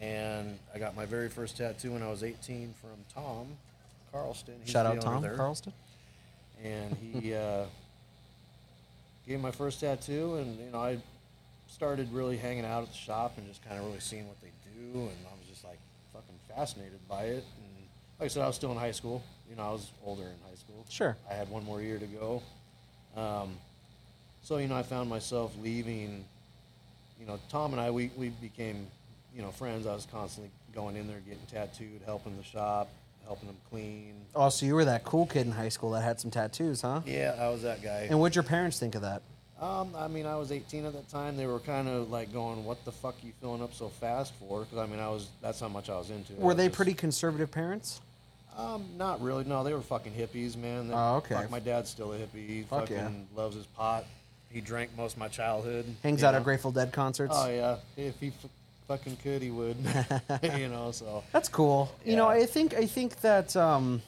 and 0.01 0.59
I 0.75 0.79
got 0.79 0.97
my 0.97 1.07
very 1.07 1.29
first 1.29 1.57
tattoo 1.57 1.93
when 1.93 2.03
I 2.03 2.11
was 2.11 2.25
18 2.25 2.75
from 2.81 2.91
Tom 3.15 3.47
Carlston. 4.13 4.55
He's 4.63 4.71
shout 4.71 4.85
the 4.85 4.91
out 4.99 5.07
owner 5.07 5.15
tom 5.15 5.23
there. 5.23 5.37
carlston 5.37 5.73
And 6.63 6.97
he 6.97 7.35
uh, 7.35 7.65
gave 9.27 9.37
me 9.39 9.43
my 9.43 9.53
first 9.53 9.81
tattoo, 9.81 10.37
and 10.37 10.59
you 10.59 10.71
know 10.73 10.81
I 10.83 10.99
started 11.69 12.13
really 12.13 12.37
hanging 12.37 12.65
out 12.65 12.83
at 12.83 12.89
the 12.91 12.97
shop 12.97 13.35
and 13.39 13.47
just 13.47 13.65
kind 13.67 13.79
of 13.79 13.87
really 13.87 14.01
seeing 14.01 14.27
what 14.27 14.41
they 14.43 14.51
do, 14.77 14.91
and 14.99 15.17
I 15.31 15.33
was 15.39 15.49
just 15.49 15.65
like 15.65 15.79
fucking 16.13 16.35
fascinated 16.55 16.99
by 17.09 17.25
it. 17.25 17.45
Like 18.23 18.31
I 18.31 18.35
said, 18.35 18.45
I 18.45 18.47
was 18.47 18.55
still 18.55 18.71
in 18.71 18.79
high 18.79 18.93
school. 18.93 19.21
You 19.50 19.57
know, 19.57 19.64
I 19.64 19.73
was 19.73 19.91
older 20.07 20.23
in 20.23 20.29
high 20.49 20.55
school. 20.55 20.87
Sure. 20.88 21.17
I 21.29 21.35
had 21.35 21.50
one 21.50 21.64
more 21.64 21.83
year 21.83 21.99
to 21.99 22.07
go. 22.07 22.41
Um, 23.17 23.57
so 24.45 24.59
you 24.59 24.69
know, 24.69 24.76
I 24.76 24.85
found 24.85 25.11
myself 25.11 25.52
leaving. 25.61 26.25
You 27.19 27.26
know, 27.26 27.41
Tom 27.49 27.73
and 27.73 27.81
I 27.81 27.91
we, 27.91 28.12
we 28.17 28.29
became 28.29 28.87
you 29.35 29.43
know 29.43 29.50
friends. 29.50 29.88
I 29.88 29.93
was 29.95 30.07
constantly 30.07 30.52
going 30.73 30.95
in 30.95 31.09
there 31.09 31.19
getting 31.19 31.45
tattooed, 31.50 32.00
helping 32.07 32.37
the 32.37 32.45
shop, 32.45 32.91
helping 33.26 33.49
them 33.49 33.57
clean. 33.71 34.14
oh 34.37 34.50
so 34.50 34.67
you 34.67 34.76
were 34.76 34.85
that 34.85 35.02
cool 35.02 35.26
kid 35.26 35.45
in 35.47 35.50
high 35.52 35.69
school 35.69 35.91
that 35.91 36.02
had 36.02 36.21
some 36.21 36.31
tattoos 36.31 36.81
huh 36.83 37.00
Yeah, 37.05 37.35
I 37.41 37.49
was 37.49 37.62
that 37.62 37.83
guy. 37.83 38.07
and 38.09 38.21
what'd 38.21 38.37
your 38.37 38.45
parents 38.45 38.79
think 38.79 38.95
of 38.95 39.02
that 39.02 39.23
Um, 39.61 39.95
I 39.97 40.07
mean, 40.07 40.26
I 40.26 40.37
was 40.37 40.50
18 40.52 40.87
at 40.87 40.93
that 40.93 41.09
time. 41.09 41.37
They 41.37 41.47
were 41.47 41.59
kind 41.61 41.88
of 41.88 42.09
like 42.09 42.33
going, 42.33 42.64
"What 42.64 42.85
the 42.85 42.93
fuck 42.93 43.17
are 43.21 43.26
you 43.26 43.33
filling 43.41 43.62
up 43.62 43.75
so 43.75 43.88
fast 43.88 44.33
for?" 44.38 44.61
Because 44.61 44.79
I 44.79 44.87
mean, 44.87 45.00
I 45.00 45.09
was 45.09 45.29
that's 45.41 45.59
how 45.59 45.69
much 45.69 45.91
I 45.91 45.99
was 45.99 46.11
into. 46.11 46.35
were 46.35 46.47
was 46.49 46.57
they 46.57 46.67
just- 46.69 46.76
pretty 46.76 46.95
conservative 46.95 47.50
parents 47.50 48.00
Um, 48.56 48.85
not 48.99 49.21
really. 49.23 49.44
No, 49.44 49.64
they 49.64 49.73
were 49.73 49.80
fucking 49.80 50.12
hippies, 50.12 50.56
man. 50.56 50.88
They- 50.88 50.94
Oh, 50.94 51.16
okay. 51.16 51.35
Fuck, 51.35 51.50
my 51.50 51.59
dad's 51.61 51.88
still 51.90 52.12
a 52.12 52.18
hippie. 52.18 52.47
He 52.47 52.62
Fuck 52.62 52.80
fucking 52.88 52.97
yeah. 52.97 53.37
loves 53.40 53.56
his 53.56 53.66
pot. 53.66 54.04
He 54.50 54.61
drank 54.61 54.90
most 54.97 55.14
of 55.14 55.18
my 55.18 55.28
childhood. 55.28 55.87
hangs 56.02 56.21
you 56.21 56.26
out 56.26 56.32
know? 56.32 56.38
at 56.38 56.44
grateful 56.44 56.73
dead 56.73 56.92
concerts 56.92 57.32
Oh 57.35 57.49
yeah, 57.49 57.76
if 57.97 58.21
he 58.21 58.28
f- 58.28 58.50
fucking 58.87 59.16
could, 59.23 59.40
he 59.40 59.50
would. 59.50 59.76
you 60.59 60.68
know, 60.68 60.90
so 60.92 61.25
That's 61.32 61.49
cool. 61.49 61.91
You 62.04 62.17
know, 62.17 62.30
Yeah. 62.30 62.43
I 62.43 62.47
think 62.47 62.75
I 62.75 62.84
think 62.86 63.21
that 63.23 63.56
um, 63.56 64.02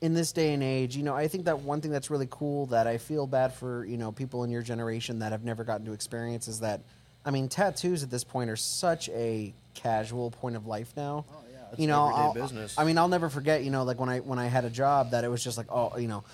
in 0.00 0.14
this 0.14 0.32
day 0.32 0.54
and 0.54 0.62
age, 0.62 0.96
you 0.96 1.02
know, 1.02 1.14
I 1.14 1.28
think 1.28 1.44
that 1.44 1.60
one 1.60 1.80
thing 1.82 1.90
that's 1.90 2.08
really 2.08 2.28
cool 2.30 2.66
that 2.66 2.86
I 2.86 2.96
feel 2.98 3.26
bad 3.26 3.52
for, 3.52 3.84
you 3.84 3.98
know, 3.98 4.12
people 4.12 4.44
in 4.44 4.50
your 4.50 4.62
generation 4.62 5.18
that 5.18 5.32
have 5.32 5.44
never 5.44 5.64
gotten 5.64 5.84
to 5.86 5.92
experience 5.92 6.48
is 6.48 6.60
that, 6.60 6.80
I 7.26 7.30
mean, 7.30 7.48
tattoos 7.48 8.02
at 8.02 8.10
this 8.10 8.24
point 8.24 8.48
are 8.48 8.56
such 8.56 9.08
a 9.10 9.52
casual 9.74 10.30
point 10.30 10.56
of 10.56 10.66
life 10.66 10.92
now. 10.96 11.24
Oh, 11.30 11.34
you 11.76 11.86
know, 11.86 12.04
I'll- 12.06 12.34
business. 12.34 12.74
I 12.78 12.84
mean, 12.84 12.96
I'll 12.98 13.08
never 13.08 13.28
forget. 13.28 13.62
You 13.64 13.70
know, 13.70 13.84
like 13.84 13.98
when 14.00 14.08
I 14.08 14.20
when 14.20 14.38
I 14.38 14.46
had 14.46 14.64
a 14.64 14.70
job 14.70 15.10
that 15.10 15.24
it 15.24 15.28
was 15.28 15.42
just 15.44 15.58
like, 15.58 15.66
oh, 15.70 15.96
you 15.98 16.08
know, 16.08 16.24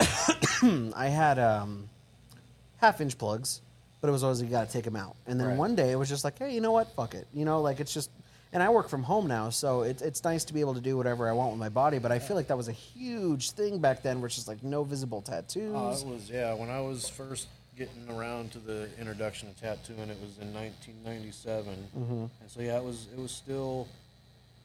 I 0.96 1.08
had 1.08 1.38
um, 1.38 1.88
half 2.78 3.00
inch 3.00 3.18
plugs, 3.18 3.60
but 4.00 4.08
it 4.08 4.12
was 4.12 4.22
always 4.22 4.40
you 4.42 4.48
got 4.48 4.66
to 4.66 4.72
take 4.72 4.84
them 4.84 4.96
out. 4.96 5.16
And 5.26 5.38
then 5.40 5.48
Right. 5.48 5.56
one 5.56 5.74
day 5.74 5.90
it 5.92 5.96
was 5.96 6.08
just 6.08 6.24
like, 6.24 6.38
hey, 6.38 6.52
you 6.54 6.60
know 6.60 6.72
what? 6.72 6.94
Fuck 6.94 7.14
it. 7.14 7.26
You 7.34 7.44
know, 7.44 7.60
like 7.60 7.80
it's 7.80 7.92
just. 7.92 8.10
And 8.52 8.62
I 8.62 8.68
work 8.68 8.88
from 8.88 9.02
home 9.02 9.26
now, 9.26 9.50
so 9.50 9.82
it's 9.82 10.00
it's 10.00 10.22
nice 10.22 10.44
to 10.44 10.54
be 10.54 10.60
able 10.60 10.74
to 10.74 10.80
do 10.80 10.96
whatever 10.96 11.28
I 11.28 11.32
want 11.32 11.50
with 11.50 11.58
my 11.58 11.70
body. 11.70 11.98
But 11.98 12.12
I 12.12 12.20
feel 12.20 12.36
like 12.36 12.46
that 12.48 12.56
was 12.56 12.68
a 12.68 12.72
huge 12.72 13.50
thing 13.50 13.80
back 13.80 14.02
then, 14.04 14.20
where 14.20 14.26
it's 14.26 14.36
just 14.36 14.46
like 14.46 14.62
no 14.62 14.84
visible 14.84 15.22
tattoos. 15.22 15.74
Uh, 15.74 16.06
it 16.06 16.06
was 16.12 16.30
yeah. 16.30 16.54
When 16.54 16.70
I 16.70 16.80
was 16.80 17.08
first 17.08 17.48
getting 17.76 18.08
around 18.08 18.52
to 18.52 18.60
the 18.60 18.88
introduction 18.96 19.48
of 19.48 19.60
tattooing, 19.60 20.08
it 20.08 20.16
was 20.22 20.38
in 20.38 20.54
1997, 20.54 21.88
Mm-hmm. 21.98 22.12
and 22.12 22.30
so 22.46 22.60
yeah, 22.60 22.76
it 22.78 22.84
was 22.84 23.08
it 23.12 23.18
was 23.20 23.32
still 23.32 23.88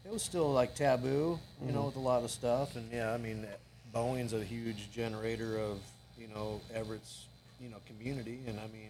it 0.05 0.11
was 0.11 0.23
still 0.23 0.51
like 0.51 0.75
taboo, 0.75 1.39
you 1.61 1.65
Mm-hmm. 1.67 1.75
know, 1.75 1.85
with 1.85 1.95
a 1.97 1.99
lot 1.99 2.23
of 2.23 2.31
stuff. 2.31 2.75
And 2.75 2.91
yeah, 2.91 3.13
I 3.13 3.17
mean, 3.17 3.45
Boeing's 3.93 4.33
a 4.33 4.43
huge 4.43 4.91
generator 4.91 5.57
of 5.59 5.79
you 6.17 6.27
know 6.27 6.61
Everett's 6.73 7.25
you 7.61 7.69
know 7.69 7.77
community, 7.87 8.39
and 8.47 8.59
I 8.59 8.67
mean 8.67 8.89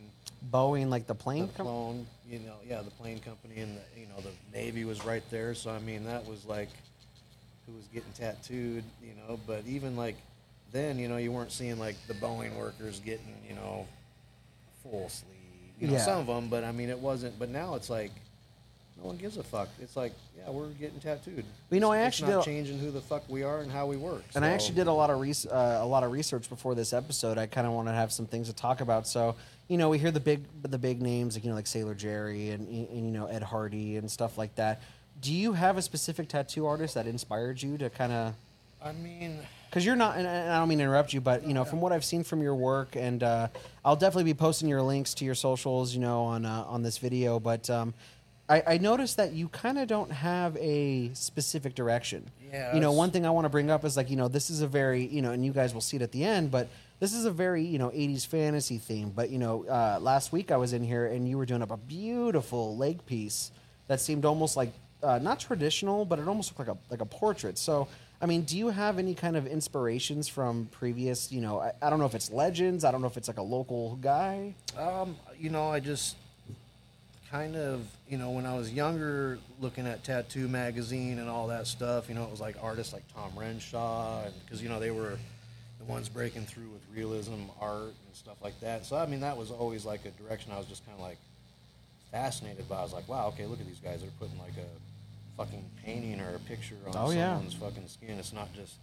Boeing, 0.52 0.90
like 0.90 1.08
the 1.08 1.14
the 1.14 1.20
plane. 1.20 1.50
com- 1.58 1.66
plane, 1.66 2.08
you 2.30 2.40
know, 2.40 2.56
yeah, 2.68 2.82
the 2.82 2.92
plane 2.92 3.20
company 3.20 3.60
and 3.60 3.78
the, 3.78 4.00
you 4.00 4.08
know 4.08 4.22
the 4.22 4.32
Navy 4.58 4.86
was 4.86 5.04
right 5.06 5.24
there. 5.32 5.54
So 5.56 5.72
I 5.72 5.80
mean, 5.80 6.06
that 6.06 6.26
was 6.28 6.46
like 6.46 6.70
who 7.66 7.74
was 7.74 7.86
getting 7.94 8.12
tattooed, 8.14 8.84
you 9.04 9.14
know. 9.28 9.40
But 9.48 9.64
even 9.68 9.96
like 9.96 10.16
then, 10.72 11.00
you 11.00 11.08
know, 11.08 11.18
you 11.18 11.32
weren't 11.32 11.52
seeing 11.52 11.80
like 11.80 11.96
the 12.08 12.14
Boeing 12.14 12.56
workers 12.56 13.00
getting, 13.04 13.36
you 13.48 13.56
know, 13.56 13.88
full 14.84 15.10
sleeve. 15.10 15.36
You 15.80 15.88
know, 15.88 15.94
Yeah. 15.94 16.00
some 16.06 16.20
of 16.20 16.28
them, 16.28 16.50
but 16.50 16.64
I 16.64 16.72
mean, 16.72 16.90
it 16.90 17.00
wasn't. 17.00 17.40
But 17.40 17.50
now 17.50 17.74
it's 17.76 17.90
like 17.90 18.12
no 19.02 19.08
one 19.08 19.18
gives 19.18 19.38
a 19.38 19.44
fuck. 19.44 19.70
It's 19.82 19.96
like, 19.96 20.14
yeah, 20.38 20.50
we're 20.50 20.68
getting 20.70 21.00
tattooed. 21.00 21.46
You 21.72 21.80
know, 21.80 21.92
I 21.92 21.98
It's- 21.98 22.08
actually 22.08 22.28
it's 22.34 22.36
not 22.36 22.46
did 22.46 22.52
a- 22.52 22.56
changing 22.56 22.80
who 22.80 22.92
the 22.92 23.02
fuck 23.02 23.24
we 23.30 23.44
are 23.44 23.60
and 23.60 23.72
how 23.72 23.86
we 23.86 23.96
work. 23.98 24.24
And 24.36 24.44
I 24.44 24.50
actually 24.50 24.76
did 24.76 24.88
a 24.88 24.94
lot 24.94 25.10
of 25.10 25.20
res- 25.20 25.46
uh, 25.46 25.80
a 25.82 25.86
lot 25.86 26.04
of 26.04 26.12
research 26.12 26.50
before 26.50 26.76
this 26.76 26.92
episode. 26.94 27.38
I 27.38 27.46
kind 27.46 27.66
of 27.66 27.74
want 27.74 27.88
to 27.88 27.94
have 27.94 28.12
some 28.12 28.26
things 28.26 28.48
to 28.48 28.54
talk 28.54 28.82
about. 28.82 29.08
So, 29.08 29.36
you 29.68 29.78
know, 29.78 29.90
we 29.90 30.00
hear 30.00 30.12
the 30.12 30.20
big 30.20 30.44
the 30.64 30.78
big 30.78 31.02
names 31.02 31.36
like 31.36 31.44
you 31.44 31.50
know 31.50 31.56
like 31.56 31.68
Sailor 31.68 31.96
Jerry 31.96 32.50
and, 32.50 32.68
and 32.68 33.06
you 33.06 33.12
know 33.12 33.28
Ed 33.28 33.44
Hardy 33.44 33.96
and 33.98 34.10
stuff 34.12 34.38
like 34.38 34.56
that. 34.56 34.82
Do 35.22 35.34
you 35.34 35.54
have 35.54 35.78
a 35.78 35.82
specific 35.82 36.28
tattoo 36.30 36.66
artist 36.66 36.94
that 36.96 37.06
inspired 37.08 37.62
you 37.62 37.78
to 37.78 37.90
kind 37.90 38.12
of? 38.12 38.34
I 38.84 38.92
mean, 38.94 39.40
Because 39.70 39.86
you're 39.86 39.96
not, 39.96 40.18
and 40.18 40.28
I 40.28 40.58
don't 40.58 40.68
mean 40.68 40.80
to 40.80 40.84
interrupt 40.86 41.14
you, 41.14 41.22
but 41.22 41.46
you 41.46 41.54
know, 41.54 41.64
from 41.64 41.80
what 41.80 41.92
I've 41.92 42.04
seen 42.04 42.24
from 42.24 42.42
your 42.42 42.56
work, 42.56 42.96
and 42.96 43.22
uh, 43.22 43.50
I'll 43.86 43.96
definitely 43.96 44.24
be 44.24 44.34
posting 44.34 44.68
your 44.68 44.82
links 44.82 45.14
to 45.16 45.26
your 45.26 45.36
socials, 45.36 45.94
you 45.94 46.00
know, 46.02 46.24
on 46.24 46.44
uh, 46.44 46.66
on 46.68 46.82
this 46.82 46.98
video. 46.98 47.40
But 47.40 47.70
um, 47.70 47.94
I, 48.50 48.64
I 48.66 48.78
noticed 48.80 49.18
that 49.18 49.34
you 49.34 49.48
kind 49.48 49.78
of 49.78 49.88
don't 49.88 50.12
have 50.12 50.58
a 50.58 51.12
specific 51.14 51.76
direction. 51.76 52.32
Yeah, 52.52 52.74
You 52.74 52.82
know, 52.82 52.92
one 52.92 53.12
thing 53.12 53.26
I 53.26 53.30
want 53.30 53.46
to 53.46 53.50
bring 53.50 53.70
up 53.70 53.86
is 53.86 53.96
like, 53.96 54.10
you 54.10 54.16
know, 54.16 54.28
this 54.28 54.50
is 54.50 54.62
a 54.62 54.68
very, 54.68 55.06
you 55.06 55.22
know, 55.22 55.32
and 55.32 55.46
you 55.46 55.54
guys 55.54 55.74
will 55.74 55.82
see 55.82 55.98
it 55.98 56.02
at 56.02 56.12
the 56.12 56.24
end, 56.24 56.50
but 56.50 56.68
this 57.00 57.14
is 57.14 57.26
a 57.26 57.32
very, 57.32 57.64
you 57.64 57.78
know, 57.78 57.90
80s 57.90 58.26
fantasy 58.26 58.80
theme. 58.80 59.12
But 59.16 59.30
you 59.30 59.38
know, 59.38 59.66
uh, 59.66 60.00
last 60.02 60.32
week 60.32 60.52
I 60.52 60.58
was 60.58 60.74
in 60.74 60.84
here 60.84 61.06
and 61.06 61.30
you 61.30 61.38
were 61.38 61.46
doing 61.46 61.62
up 61.62 61.70
a 61.72 61.78
beautiful 61.78 62.76
leg 62.76 63.06
piece 63.06 63.52
that 63.88 64.02
seemed 64.02 64.26
almost 64.26 64.58
like 64.58 64.74
uh, 65.04 65.20
not 65.20 65.40
traditional, 65.40 66.04
but 66.04 66.18
it 66.20 66.28
almost 66.28 66.50
looked 66.52 66.68
like 66.68 66.76
a 66.76 66.80
like 66.90 67.02
a 67.02 67.06
portrait. 67.06 67.58
So, 67.58 67.88
I 68.20 68.26
mean, 68.26 68.42
do 68.42 68.58
you 68.58 68.70
have 68.70 68.98
any 68.98 69.14
kind 69.14 69.38
of 69.38 69.46
inspirations 69.48 70.28
from 70.28 70.68
previous? 70.72 71.32
You 71.32 71.42
know, 71.42 71.60
I, 71.60 71.72
I 71.82 71.90
don't 71.90 72.00
know 72.00 72.06
if 72.06 72.16
it's 72.16 72.32
legends. 72.32 72.84
I 72.84 72.92
don't 72.92 73.02
know 73.02 73.08
if 73.08 73.16
it's 73.16 73.28
like 73.28 73.38
a 73.38 73.44
local 73.44 73.96
guy. 73.98 74.56
Um, 74.78 75.16
you 75.40 75.52
know, 75.52 75.70
I 75.70 75.80
just 75.80 76.18
kind 77.32 77.56
of, 77.56 77.86
you 78.08 78.18
know, 78.18 78.32
when 78.32 78.46
I 78.46 78.56
was 78.58 78.72
younger, 78.72 79.38
looking 79.60 79.86
at 79.86 80.04
Tattoo 80.04 80.48
Magazine 80.48 81.20
and 81.20 81.30
all 81.30 81.48
that 81.48 81.68
stuff, 81.68 82.10
you 82.10 82.16
know, 82.16 82.24
it 82.24 82.32
was 82.32 82.42
like 82.42 82.56
artists 82.62 82.94
like 82.94 83.04
Tom 83.14 83.32
Renshaw, 83.38 84.24
because 84.44 84.62
you 84.62 84.70
know 84.70 84.80
they 84.80 84.92
were 84.92 85.18
the 85.80 85.86
ones 85.86 86.10
breaking 86.10 86.46
through 86.46 86.70
with 86.70 86.82
realism 86.94 87.36
art 87.62 87.84
and 88.06 88.14
stuff 88.16 88.38
like 88.42 88.60
that. 88.62 88.86
So 88.86 88.98
I 88.98 89.06
mean, 89.06 89.20
that 89.22 89.38
was 89.38 89.52
always 89.52 89.86
like 89.86 90.06
a 90.06 90.12
direction 90.24 90.52
I 90.52 90.58
was 90.58 90.66
just 90.68 90.86
kind 90.86 90.98
of 90.98 91.04
like 91.04 91.18
fascinated 92.12 92.68
by. 92.68 92.78
I 92.78 92.84
was 92.84 92.94
like, 92.94 93.08
wow, 93.08 93.28
okay, 93.28 93.46
look 93.46 93.60
at 93.60 93.68
these 93.68 93.80
guys. 93.80 94.02
They're 94.02 94.10
putting 94.20 94.38
like 94.40 94.58
a 94.58 95.38
fucking 95.38 95.64
painting 95.86 96.20
or 96.20 96.36
a 96.36 96.40
picture 96.40 96.76
on 96.88 96.94
Oh, 96.98 97.12
yeah. 97.12 97.36
someone's 97.36 97.54
fucking 97.54 97.88
skin. 97.88 98.18
It's 98.20 98.34
not 98.34 98.52
just 98.54 98.74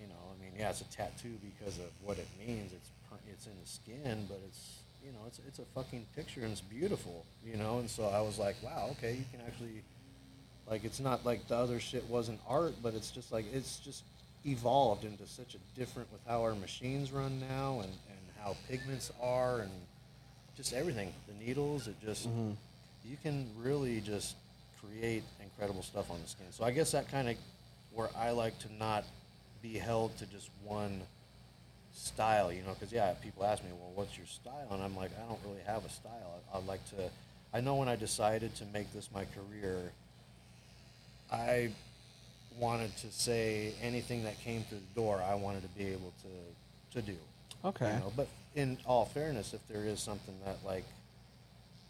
you 0.00 0.08
know, 0.08 0.14
I 0.36 0.42
mean, 0.42 0.52
yeah, 0.58 0.70
it's 0.70 0.80
a 0.80 0.84
tattoo 0.84 1.34
because 1.56 1.78
of 1.78 1.86
what 2.02 2.18
it 2.18 2.26
means. 2.44 2.72
It's 2.72 2.90
it's 3.32 3.46
in 3.46 3.52
the 3.62 3.68
skin, 3.68 4.26
but 4.28 4.40
it's 4.46 4.69
you 5.10 5.18
know, 5.18 5.24
it's 5.26 5.40
it's 5.46 5.58
a 5.58 5.64
fucking 5.74 6.06
picture 6.14 6.42
and 6.42 6.52
it's 6.52 6.60
beautiful, 6.60 7.24
you 7.44 7.56
know. 7.56 7.78
And 7.78 7.90
so 7.90 8.04
I 8.04 8.20
was 8.20 8.38
like, 8.38 8.56
wow, 8.62 8.90
okay, 8.92 9.14
you 9.14 9.24
can 9.32 9.40
actually 9.46 9.82
like 10.68 10.84
it's 10.84 11.00
not 11.00 11.26
like 11.26 11.48
the 11.48 11.56
other 11.56 11.80
shit 11.80 12.08
wasn't 12.08 12.40
art, 12.48 12.74
but 12.82 12.94
it's 12.94 13.10
just 13.10 13.32
like 13.32 13.44
it's 13.52 13.78
just 13.78 14.04
evolved 14.46 15.04
into 15.04 15.26
such 15.26 15.54
a 15.54 15.78
different 15.78 16.10
with 16.12 16.20
how 16.26 16.42
our 16.42 16.54
machines 16.54 17.10
run 17.10 17.40
now 17.40 17.80
and 17.80 17.90
and 17.90 18.18
how 18.40 18.56
pigments 18.68 19.10
are 19.20 19.60
and 19.60 19.70
just 20.56 20.72
everything. 20.72 21.12
The 21.26 21.44
needles, 21.44 21.88
it 21.88 21.96
just 22.04 22.28
mm-hmm. 22.28 22.52
you 23.04 23.16
can 23.22 23.48
really 23.58 24.00
just 24.00 24.36
create 24.80 25.24
incredible 25.42 25.82
stuff 25.82 26.10
on 26.10 26.22
the 26.22 26.28
skin. 26.28 26.46
So 26.50 26.64
I 26.64 26.70
guess 26.70 26.92
that 26.92 27.10
kind 27.10 27.28
of 27.28 27.36
where 27.92 28.10
I 28.16 28.30
like 28.30 28.58
to 28.60 28.72
not 28.78 29.04
be 29.60 29.76
held 29.76 30.16
to 30.18 30.26
just 30.26 30.50
one 30.64 31.02
style, 31.92 32.52
you 32.52 32.62
know, 32.62 32.74
because 32.74 32.92
yeah, 32.92 33.12
people 33.22 33.44
ask 33.44 33.62
me, 33.62 33.70
well, 33.72 33.92
what's 33.94 34.16
your 34.16 34.26
style? 34.26 34.68
And 34.70 34.82
I'm 34.82 34.96
like, 34.96 35.10
I 35.18 35.28
don't 35.28 35.40
really 35.44 35.62
have 35.66 35.84
a 35.84 35.90
style. 35.90 36.40
I, 36.52 36.58
I'd 36.58 36.66
like 36.66 36.84
to. 36.90 37.10
I 37.52 37.60
know 37.60 37.76
when 37.76 37.88
I 37.88 37.96
decided 37.96 38.54
to 38.56 38.64
make 38.66 38.92
this 38.92 39.08
my 39.12 39.24
career, 39.24 39.92
I 41.32 41.70
wanted 42.58 42.96
to 42.98 43.10
say 43.10 43.72
anything 43.82 44.24
that 44.24 44.38
came 44.40 44.62
through 44.64 44.80
the 44.94 45.00
door, 45.00 45.22
I 45.22 45.34
wanted 45.34 45.62
to 45.62 45.68
be 45.68 45.86
able 45.86 46.12
to 46.22 47.00
to 47.00 47.06
do. 47.06 47.16
Okay. 47.64 47.92
You 47.92 48.00
know, 48.00 48.12
but 48.16 48.28
in 48.54 48.78
all 48.86 49.04
fairness, 49.04 49.54
if 49.54 49.66
there 49.68 49.84
is 49.84 50.00
something 50.00 50.34
that 50.44 50.58
like, 50.64 50.84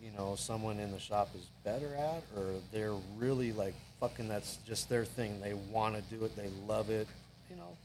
you 0.02 0.10
know, 0.16 0.34
someone 0.34 0.78
in 0.78 0.90
the 0.92 0.98
shop 0.98 1.30
is 1.34 1.46
better 1.64 1.94
at, 1.94 2.22
or 2.36 2.54
they're 2.72 2.94
really 3.18 3.52
like 3.52 3.74
fucking, 4.00 4.28
that's 4.28 4.58
just 4.66 4.88
their 4.88 5.04
thing. 5.04 5.40
They 5.40 5.54
want 5.54 5.96
to 5.96 6.02
do 6.14 6.24
it. 6.24 6.36
They 6.36 6.50
love 6.66 6.90
it. 6.90 7.06
You 7.50 7.56
know, 7.56 7.76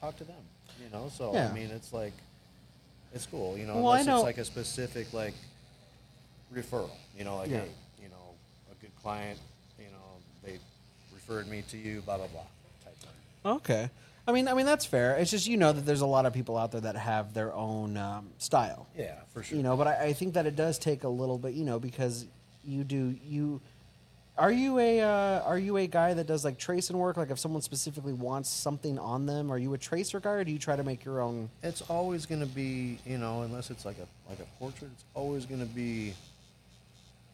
talk 0.00 0.16
to 0.18 0.24
them. 0.24 0.42
You 0.82 0.88
know, 0.90 1.10
so 1.14 1.32
Yeah. 1.34 1.48
I 1.48 1.52
mean, 1.52 1.70
it's 1.70 1.92
like, 1.92 2.12
it's 3.12 3.26
cool. 3.26 3.56
You 3.58 3.66
know, 3.66 3.74
Well, 3.76 3.92
unless 3.92 4.06
know- 4.06 4.16
it's 4.16 4.24
like 4.24 4.38
a 4.38 4.44
specific 4.44 5.12
like 5.12 5.34
referral. 6.54 6.90
You 7.16 7.24
know, 7.24 7.36
like 7.36 7.50
Yeah. 7.50 7.60
hey, 7.60 7.70
you 8.02 8.08
know, 8.08 8.34
a 8.70 8.74
good 8.80 8.94
client. 9.02 9.38
You 9.78 9.86
know, 9.86 10.22
they 10.44 10.58
referred 11.12 11.48
me 11.48 11.62
to 11.70 11.76
you. 11.76 12.00
Blah 12.02 12.16
blah 12.18 12.26
blah. 12.28 12.40
Type 12.84 12.96
thing. 12.98 13.10
Okay. 13.44 13.90
I 14.26 14.32
mean, 14.32 14.48
I 14.48 14.54
mean 14.54 14.66
that's 14.66 14.84
fair. 14.86 15.16
It's 15.16 15.30
just 15.30 15.46
you 15.46 15.56
know 15.56 15.72
that 15.72 15.82
there's 15.86 16.02
a 16.02 16.06
lot 16.06 16.24
of 16.26 16.32
people 16.32 16.56
out 16.56 16.72
there 16.72 16.80
that 16.82 16.96
have 16.96 17.34
their 17.34 17.52
own 17.52 17.96
um, 17.96 18.30
style. 18.38 18.86
Yeah, 18.96 19.16
for 19.32 19.42
sure. 19.42 19.56
You 19.56 19.62
know, 19.62 19.76
but 19.76 19.86
I, 19.86 20.06
I 20.06 20.12
think 20.12 20.34
that 20.34 20.46
it 20.46 20.56
does 20.56 20.78
take 20.78 21.04
a 21.04 21.08
little 21.08 21.38
bit, 21.38 21.54
you 21.54 21.64
know, 21.64 21.78
because 21.78 22.26
you 22.64 22.84
do 22.84 23.16
you. 23.24 23.60
Are 24.40 24.50
you 24.50 24.78
a 24.78 25.02
uh, 25.02 25.42
are 25.42 25.58
you 25.58 25.76
a 25.76 25.86
guy 25.86 26.14
that 26.14 26.26
does 26.26 26.46
like 26.46 26.56
tracing 26.56 26.96
work? 26.96 27.18
Like 27.18 27.30
if 27.30 27.38
someone 27.38 27.60
specifically 27.60 28.14
wants 28.14 28.48
something 28.48 28.98
on 28.98 29.26
them, 29.26 29.52
are 29.52 29.58
you 29.58 29.74
a 29.74 29.78
tracer 29.78 30.18
guy, 30.18 30.30
or 30.30 30.44
do 30.44 30.50
you 30.50 30.58
try 30.58 30.76
to 30.76 30.82
make 30.82 31.04
your 31.04 31.20
own? 31.20 31.50
it's 31.62 31.82
always 31.82 32.24
going 32.24 32.40
to 32.40 32.46
be 32.46 32.98
you 33.04 33.18
know 33.18 33.42
unless 33.42 33.70
it's 33.70 33.84
like 33.84 33.98
a 33.98 34.30
like 34.30 34.38
a 34.40 34.46
portrait 34.58 34.90
it's 34.94 35.04
always 35.12 35.44
going 35.44 35.60
to 35.60 35.66
be 35.74 36.14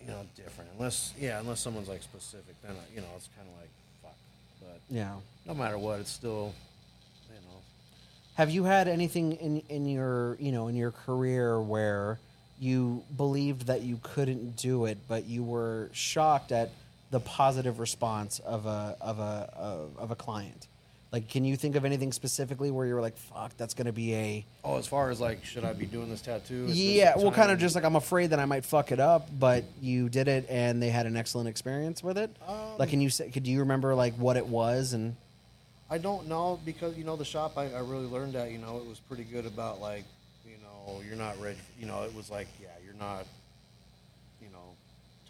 you 0.01 0.09
know 0.09 0.27
different 0.35 0.69
unless 0.77 1.15
yeah 1.17 1.39
unless 1.39 1.61
someone's 1.61 1.89
like 1.89 2.03
specific 2.03 2.57
then 2.65 2.75
you 2.93 3.01
know 3.01 3.07
it's 3.17 3.29
kind 3.37 3.49
of 3.49 3.61
like 3.61 3.71
fuck 4.03 4.17
but 4.61 4.81
Yeah. 4.91 5.15
no 5.47 5.55
matter 5.55 5.79
what 5.79 6.01
it's 6.01 6.11
still 6.11 6.53
you 7.29 7.35
know 7.49 7.59
Have 8.35 8.51
you 8.51 8.65
had 8.65 8.89
anything 8.89 9.35
in 9.35 9.63
in 9.69 9.87
your 9.89 10.37
you 10.41 10.51
know 10.51 10.67
in 10.67 10.75
your 10.75 10.91
career 10.91 11.61
where 11.61 12.19
you 12.59 13.05
believed 13.17 13.67
that 13.69 13.83
you 13.83 14.01
couldn't 14.03 14.57
do 14.57 14.87
it, 14.87 14.97
but 15.07 15.27
you 15.27 15.45
were 15.45 15.91
shocked 15.93 16.51
at 16.53 16.71
the 17.11 17.21
positive 17.21 17.79
response 17.79 18.39
of 18.41 18.67
a 18.67 18.97
of 19.01 19.19
a 19.19 19.53
of, 19.57 19.99
of 19.99 20.11
a 20.11 20.17
client? 20.17 20.69
Like, 21.13 21.29
can 21.29 21.45
you 21.45 21.57
think 21.57 21.77
of 21.77 21.85
anything 21.85 22.13
specifically 22.13 22.71
where 22.71 22.85
you 22.85 22.95
were 22.95 23.01
like, 23.01 23.17
"Fuck, 23.17 23.57
that's 23.57 23.75
going 23.75 23.87
to 23.87 23.93
be 23.93 24.15
a 24.15 24.45
oh 24.65 24.77
as 24.77 24.87
far 24.87 25.11
as 25.11 25.21
like 25.21 25.45
should 25.45 25.65
i 25.65 25.73
be 25.73 25.87
doing 25.87 26.11
this 26.11 26.21
tattoo 26.21 26.65
at 26.65 26.69
this 26.69 26.77
yeah"? 26.77 27.17
Well, 27.17 27.31
kind 27.31 27.51
of 27.51 27.59
just 27.59 27.75
like 27.75 27.85
I'm 27.85 27.97
afraid 27.97 28.31
that 28.31 28.41
I 28.41 28.45
might 28.45 28.65
fuck 28.65 28.93
it 28.93 29.01
up, 29.01 29.29
but 29.39 29.65
you 29.81 30.09
did 30.09 30.29
it 30.29 30.47
and 30.51 30.83
they 30.83 30.91
had 30.91 31.07
an 31.07 31.17
excellent 31.17 31.49
experience 31.49 32.03
with 32.03 32.19
it. 32.19 32.35
Um, 32.47 32.77
like, 32.79 32.91
can 32.91 33.01
you 33.01 33.09
say? 33.09 33.31
Could 33.31 33.47
you 33.47 33.61
remember 33.61 33.95
like 33.95 34.15
what 34.15 34.37
it 34.37 34.47
was 34.47 34.93
and? 34.93 35.17
I 35.89 35.99
don't 35.99 36.29
know 36.29 36.59
because 36.65 36.99
you 36.99 37.05
know 37.05 37.15
the 37.15 37.25
shop 37.25 37.57
I, 37.57 37.73
I 37.73 37.79
really 37.79 38.07
learned 38.07 38.35
at 38.35 38.51
you 38.51 38.59
know 38.59 38.79
it 38.79 38.87
was 38.87 38.99
pretty 38.99 39.23
good 39.23 39.47
about 39.47 39.81
like 39.81 40.05
you 40.45 40.57
know 40.61 41.01
you're 41.07 41.17
not 41.17 41.41
ready 41.41 41.59
you 41.79 41.87
know 41.87 42.03
it 42.03 42.13
was 42.13 42.29
like 42.29 42.49
yeah 42.61 42.69
you're 42.85 42.95
not 42.95 43.25
you 44.43 44.49
know 44.49 44.75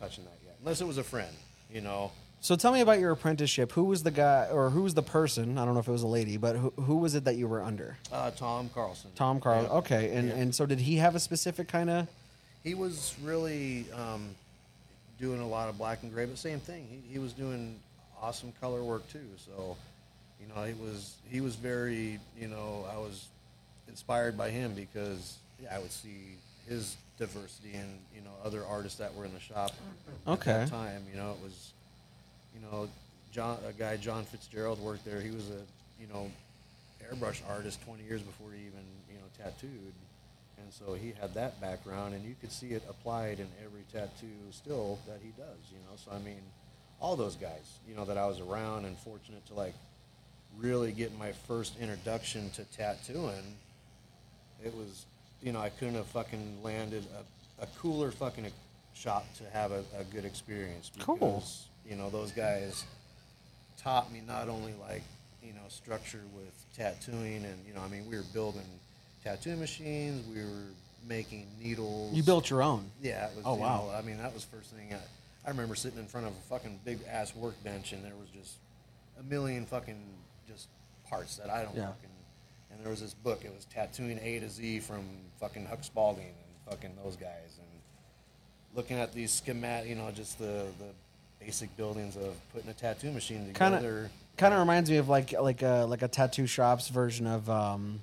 touching 0.01 0.25
that 0.25 0.39
yet 0.45 0.57
unless 0.61 0.81
it 0.81 0.87
was 0.87 0.97
a 0.97 1.05
friend 1.05 1.37
you 1.77 1.83
know 1.83 2.11
So 2.41 2.57
tell 2.57 2.73
me 2.73 2.81
about 2.81 2.99
your 3.01 3.11
apprenticeship. 3.13 3.73
Who 3.73 3.85
was 3.85 4.03
the 4.03 4.11
guy, 4.11 4.47
or 4.51 4.71
who 4.71 4.83
was 4.83 4.95
the 4.95 5.03
person? 5.03 5.59
I 5.59 5.65
don't 5.65 5.75
know 5.75 5.81
if 5.81 5.89
it 5.89 5.93
was 5.93 6.05
a 6.05 6.07
lady, 6.21 6.37
but 6.39 6.55
who, 6.57 6.71
who 6.89 6.97
was 6.97 7.15
it 7.15 7.25
that 7.25 7.37
you 7.37 7.47
were 7.49 7.63
under? 7.63 7.97
uh, 8.13 8.31
Tom 8.31 8.71
Carlson 8.73 9.11
Tom 9.15 9.41
Carl. 9.41 9.63
Yeah. 9.65 9.79
Okay, 9.81 10.05
and 10.17 10.29
Yeah. 10.29 10.35
and 10.41 10.55
so 10.55 10.65
did 10.65 10.81
he 10.81 10.97
have 10.97 11.15
a 11.15 11.21
specific 11.21 11.69
kind 11.69 11.91
of? 11.91 12.09
he 12.65 12.75
was 12.75 13.15
really 13.23 13.85
um, 13.93 14.35
doing 15.21 15.41
a 15.41 15.47
lot 15.47 15.69
of 15.69 15.77
black 15.79 16.03
and 16.03 16.13
gray, 16.13 16.25
but 16.27 16.37
same 16.39 16.59
thing. 16.61 16.83
He, 16.91 17.13
he 17.15 17.19
was 17.21 17.33
doing 17.33 17.79
awesome 18.21 18.53
color 18.61 18.83
work 18.83 19.05
too. 19.13 19.29
So, 19.47 19.77
you 20.41 20.47
know, 20.49 20.65
he 20.65 20.75
was 20.75 21.17
he 21.31 21.41
was 21.41 21.55
very 21.57 22.19
you 22.41 22.49
know 22.49 22.87
I 22.95 22.97
was 22.99 23.27
inspired 23.89 24.37
by 24.37 24.49
him 24.51 24.73
because 24.75 25.37
yeah, 25.63 25.75
I 25.77 25.79
would 25.83 25.93
see 25.93 26.37
his 26.69 26.97
diversity 27.19 27.75
and 27.75 27.99
you 28.15 28.21
know 28.21 28.31
other 28.45 28.65
artists 28.65 28.99
that 28.99 29.15
were 29.15 29.25
in 29.25 29.33
the 29.33 29.41
shop 29.41 29.73
Okay. 30.27 30.51
at 30.51 30.69
that 30.69 30.71
time. 30.71 31.03
You 31.11 31.19
know, 31.19 31.31
it 31.33 31.43
was 31.43 31.73
you 32.55 32.61
know 32.61 32.89
John 33.33 33.59
a 33.69 33.73
guy 33.73 33.97
John 33.97 34.25
Fitzgerald 34.25 34.81
worked 34.81 35.05
there. 35.05 35.21
He 35.21 35.31
was 35.31 35.49
a 35.51 35.61
you 36.01 36.07
know 36.13 36.31
airbrush 37.13 37.41
artist 37.49 37.85
20 37.85 38.03
years 38.05 38.21
before 38.23 38.49
he 38.53 38.61
even 38.63 38.85
you 39.09 39.15
know 39.15 39.25
tattooed 39.39 39.93
and 40.59 40.73
so 40.73 40.95
he 40.95 41.13
had 41.21 41.33
that 41.35 41.61
background 41.61 42.15
and 42.15 42.25
you 42.25 42.35
could 42.41 42.51
see 42.51 42.69
it 42.69 42.83
applied 42.89 43.39
in 43.39 43.47
every 43.65 43.83
tattoo 43.93 44.27
still 44.51 44.99
that 45.07 45.19
he 45.23 45.29
does 45.39 45.57
you 45.71 45.77
know 45.89 45.95
so 45.97 46.11
i 46.11 46.19
mean 46.19 46.41
all 47.01 47.15
those 47.15 47.37
guys 47.37 47.79
you 47.89 47.95
know 47.95 48.05
that 48.05 48.19
i 48.19 48.27
was 48.27 48.41
around 48.41 48.87
and 48.87 48.97
fortunate 48.99 49.47
to 49.47 49.55
like 49.55 49.75
really 50.59 50.91
get 50.91 51.17
my 51.17 51.31
first 51.47 51.75
introduction 51.81 52.51
to 52.51 52.65
tattooing 52.77 53.55
it 54.65 54.75
was 54.75 55.05
you 55.47 55.53
know 55.53 55.61
i 55.61 55.69
couldn't 55.69 55.95
have 55.95 56.07
fucking 56.07 56.59
landed 56.65 57.05
a, 57.61 57.63
a 57.63 57.67
cooler 57.79 58.11
fucking 58.11 58.47
shop 58.95 59.25
to 59.37 59.45
have 59.53 59.71
a, 59.71 59.85
a 59.99 60.03
good 60.13 60.25
experience 60.25 60.91
because 60.93 61.07
Cool. 61.19 61.45
you 61.89 61.95
know 61.97 62.11
those 62.11 62.33
guys 62.33 62.85
taught 63.81 64.13
me 64.13 64.21
not 64.27 64.49
only 64.49 64.75
like 64.89 65.03
you 65.43 65.53
know 65.53 65.61
structure 65.69 66.23
with 66.35 66.53
tattooing 66.77 67.45
and 67.45 67.57
you 67.67 67.73
know 67.75 67.81
I 67.81 67.89
mean 67.89 68.05
we 68.11 68.17
were 68.17 68.25
building 68.35 68.67
tattoo 69.23 69.55
machines 69.57 70.25
we 70.35 70.43
were 70.43 70.67
making 71.09 71.47
needles 71.63 72.13
You 72.13 72.25
built 72.25 72.51
your 72.51 72.63
own. 72.63 72.91
yeah 73.01 73.27
it 73.29 73.37
was, 73.37 73.45
Oh, 73.47 73.55
wow. 73.55 73.85
know, 73.87 73.91
I 73.97 74.03
mean 74.03 74.19
that 74.19 74.35
was 74.35 74.43
first 74.45 74.71
thing 74.73 74.93
I, 74.93 74.97
I 75.47 75.51
remember 75.51 75.77
sitting 75.77 76.01
in 76.01 76.07
front 76.07 76.27
of 76.27 76.33
a 76.33 76.41
fucking 76.49 76.81
big 76.85 76.99
ass 77.09 77.37
workbench 77.37 77.93
and 77.93 78.03
there 78.05 78.17
was 78.19 78.29
just 78.31 78.55
a 79.21 79.23
million 79.23 79.65
fucking 79.67 80.03
just 80.49 80.67
parts 81.09 81.37
that 81.37 81.51
I 81.51 81.63
don't 81.63 81.77
Yeah. 81.77 81.87
fucking 81.89 82.11
and 82.77 82.85
there 82.85 82.91
was 82.91 83.01
this 83.01 83.15
book 83.15 83.45
it 83.45 83.53
was 83.55 83.65
tattooing 83.67 84.19
A 84.23 84.39
to 84.41 84.49
Z 84.49 84.81
from 84.81 85.05
fucking 85.41 85.67
Huck 85.67 85.83
Spaulding 85.85 86.25
and 86.27 86.71
fucking 86.71 86.97
those 87.03 87.17
guys 87.17 87.59
and 87.59 87.67
looking 88.75 88.99
at 88.99 89.13
these 89.13 89.33
schematic 89.33 89.89
you 89.89 89.95
know 89.95 90.11
just 90.11 90.39
the 90.39 90.67
the 90.79 91.45
basic 91.45 91.75
buildings 91.77 92.17
of 92.17 92.35
putting 92.53 92.69
a 92.71 92.75
tattoo 92.75 93.11
machine 93.13 93.51
Kind 93.55 93.75
together 93.75 94.05
of, 94.07 94.37
kind 94.37 94.53
of 94.55 94.61
reminds 94.61 94.91
me 94.91 94.97
of 94.97 95.09
like 95.09 95.33
like 95.33 95.63
a 95.63 95.87
like 95.89 96.03
a 96.03 96.09
tattoo 96.09 96.47
shop's 96.47 96.89
version 96.89 97.27
of 97.27 97.49
um, 97.51 98.03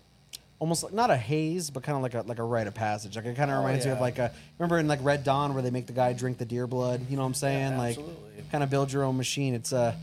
almost 0.59 0.83
like, 0.83 0.93
not 0.93 1.09
a 1.09 1.17
haze, 1.17 1.69
but 1.69 1.83
kind 1.83 1.95
of 1.95 2.01
like 2.03 2.13
a 2.13 2.21
like 2.21 2.39
a 2.39 2.43
rite 2.43 2.67
of 2.67 2.73
passage. 2.73 3.15
Like 3.15 3.25
it 3.25 3.35
kind 3.35 3.51
of 3.51 3.57
Oh, 3.57 3.61
reminds 3.65 3.85
me 3.85 3.91
of 3.91 3.99
like 3.99 4.17
a 4.19 4.31
remember 4.57 4.79
in 4.79 4.87
like 4.87 4.99
Red 5.03 5.23
Dawn 5.23 5.53
where 5.53 5.61
they 5.63 5.71
make 5.71 5.87
the 5.87 5.93
guy 5.93 6.13
drink 6.13 6.37
the 6.37 6.45
deer 6.45 6.67
blood. 6.67 7.01
You 7.09 7.17
know 7.17 7.23
what 7.23 7.27
I'm 7.27 7.33
saying? 7.33 7.71
Yeah, 7.73 7.77
like 7.77 7.97
kind 8.51 8.63
of 8.63 8.69
build 8.69 8.91
your 8.91 9.03
own 9.03 9.17
machine. 9.17 9.53
It's 9.55 9.73
a 9.73 9.97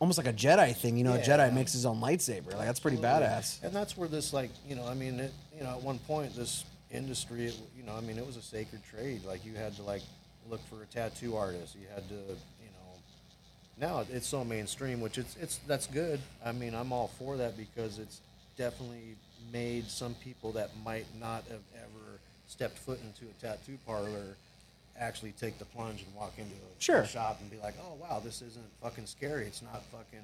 almost 0.00 0.18
like 0.18 0.26
a 0.26 0.32
Jedi 0.32 0.74
thing. 0.74 0.96
You 0.96 1.04
know, 1.04 1.14
a 1.14 1.18
Jedi 1.18 1.52
makes 1.52 1.72
his 1.72 1.86
own 1.86 2.00
lightsaber. 2.00 2.54
Like 2.56 2.66
that's 2.66 2.80
pretty 2.80 2.96
Absolutely. 2.96 3.28
badass. 3.28 3.62
And 3.62 3.72
that's 3.72 3.96
where 3.96 4.08
this, 4.08 4.32
like, 4.32 4.50
you 4.66 4.74
know, 4.74 4.86
I 4.86 4.94
mean, 4.94 5.20
it, 5.20 5.32
you 5.56 5.62
know, 5.62 5.70
at 5.70 5.82
one 5.82 5.98
point, 6.00 6.34
this 6.34 6.64
industry, 6.90 7.46
it, 7.46 7.58
you 7.76 7.84
know, 7.84 7.94
I 7.94 8.00
mean, 8.00 8.18
it 8.18 8.26
was 8.26 8.36
a 8.36 8.42
sacred 8.42 8.82
trade. 8.90 9.24
Like, 9.24 9.44
you 9.44 9.54
had 9.54 9.76
to 9.76 9.82
like 9.82 10.02
look 10.48 10.60
for 10.68 10.82
a 10.82 10.86
tattoo 10.86 11.36
artist. 11.36 11.76
You 11.76 11.86
had 11.94 12.08
to, 12.08 12.14
you 12.14 12.70
know. 12.72 12.98
Now 13.78 14.04
it's 14.10 14.26
so 14.26 14.44
mainstream, 14.44 15.00
which 15.00 15.18
it's 15.18 15.36
it's 15.40 15.60
that's 15.66 15.86
good. 15.86 16.20
I 16.44 16.52
mean, 16.52 16.74
I'm 16.74 16.92
all 16.92 17.08
for 17.18 17.36
that 17.36 17.56
because 17.56 17.98
it's 17.98 18.20
definitely 18.56 19.16
made 19.52 19.88
some 19.88 20.14
people 20.14 20.52
that 20.52 20.70
might 20.84 21.06
not 21.18 21.44
have 21.48 21.62
ever 21.76 22.18
stepped 22.46 22.78
foot 22.78 22.98
into 23.02 23.30
a 23.30 23.40
tattoo 23.40 23.78
parlor 23.86 24.36
actually 25.00 25.32
take 25.32 25.58
the 25.58 25.64
plunge 25.64 26.02
and 26.02 26.14
walk 26.14 26.34
into 26.38 26.52
a 26.54 26.80
Sure. 26.80 27.04
shop 27.04 27.38
and 27.40 27.50
be 27.50 27.56
like, 27.58 27.74
oh 27.82 27.94
wow, 28.00 28.20
this 28.22 28.42
isn't 28.42 28.64
fucking 28.82 29.06
scary. 29.06 29.46
It's 29.46 29.62
not 29.62 29.82
fucking 29.86 30.20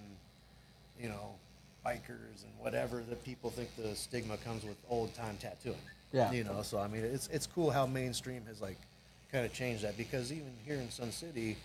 you 1.00 1.08
know, 1.08 1.34
bikers 1.84 2.42
and 2.42 2.52
whatever 2.58 3.02
that 3.02 3.22
people 3.24 3.50
think 3.50 3.68
the 3.76 3.94
stigma 3.94 4.36
comes 4.38 4.64
with 4.64 4.76
old 4.88 5.14
time 5.14 5.36
tattooing. 5.40 5.76
Yeah. 6.12 6.30
You 6.32 6.44
know, 6.44 6.62
so 6.62 6.78
I 6.78 6.88
mean, 6.88 7.02
it's 7.04 7.26
it's 7.28 7.46
cool 7.46 7.70
how 7.70 7.86
mainstream 7.86 8.42
has 8.46 8.60
like 8.60 8.78
kind 9.32 9.44
of 9.44 9.52
changed 9.52 9.82
that 9.84 9.96
because 9.96 10.32
even 10.32 10.52
here 10.64 10.76
in 10.76 10.90
Sun 10.90 11.12
City, 11.12 11.56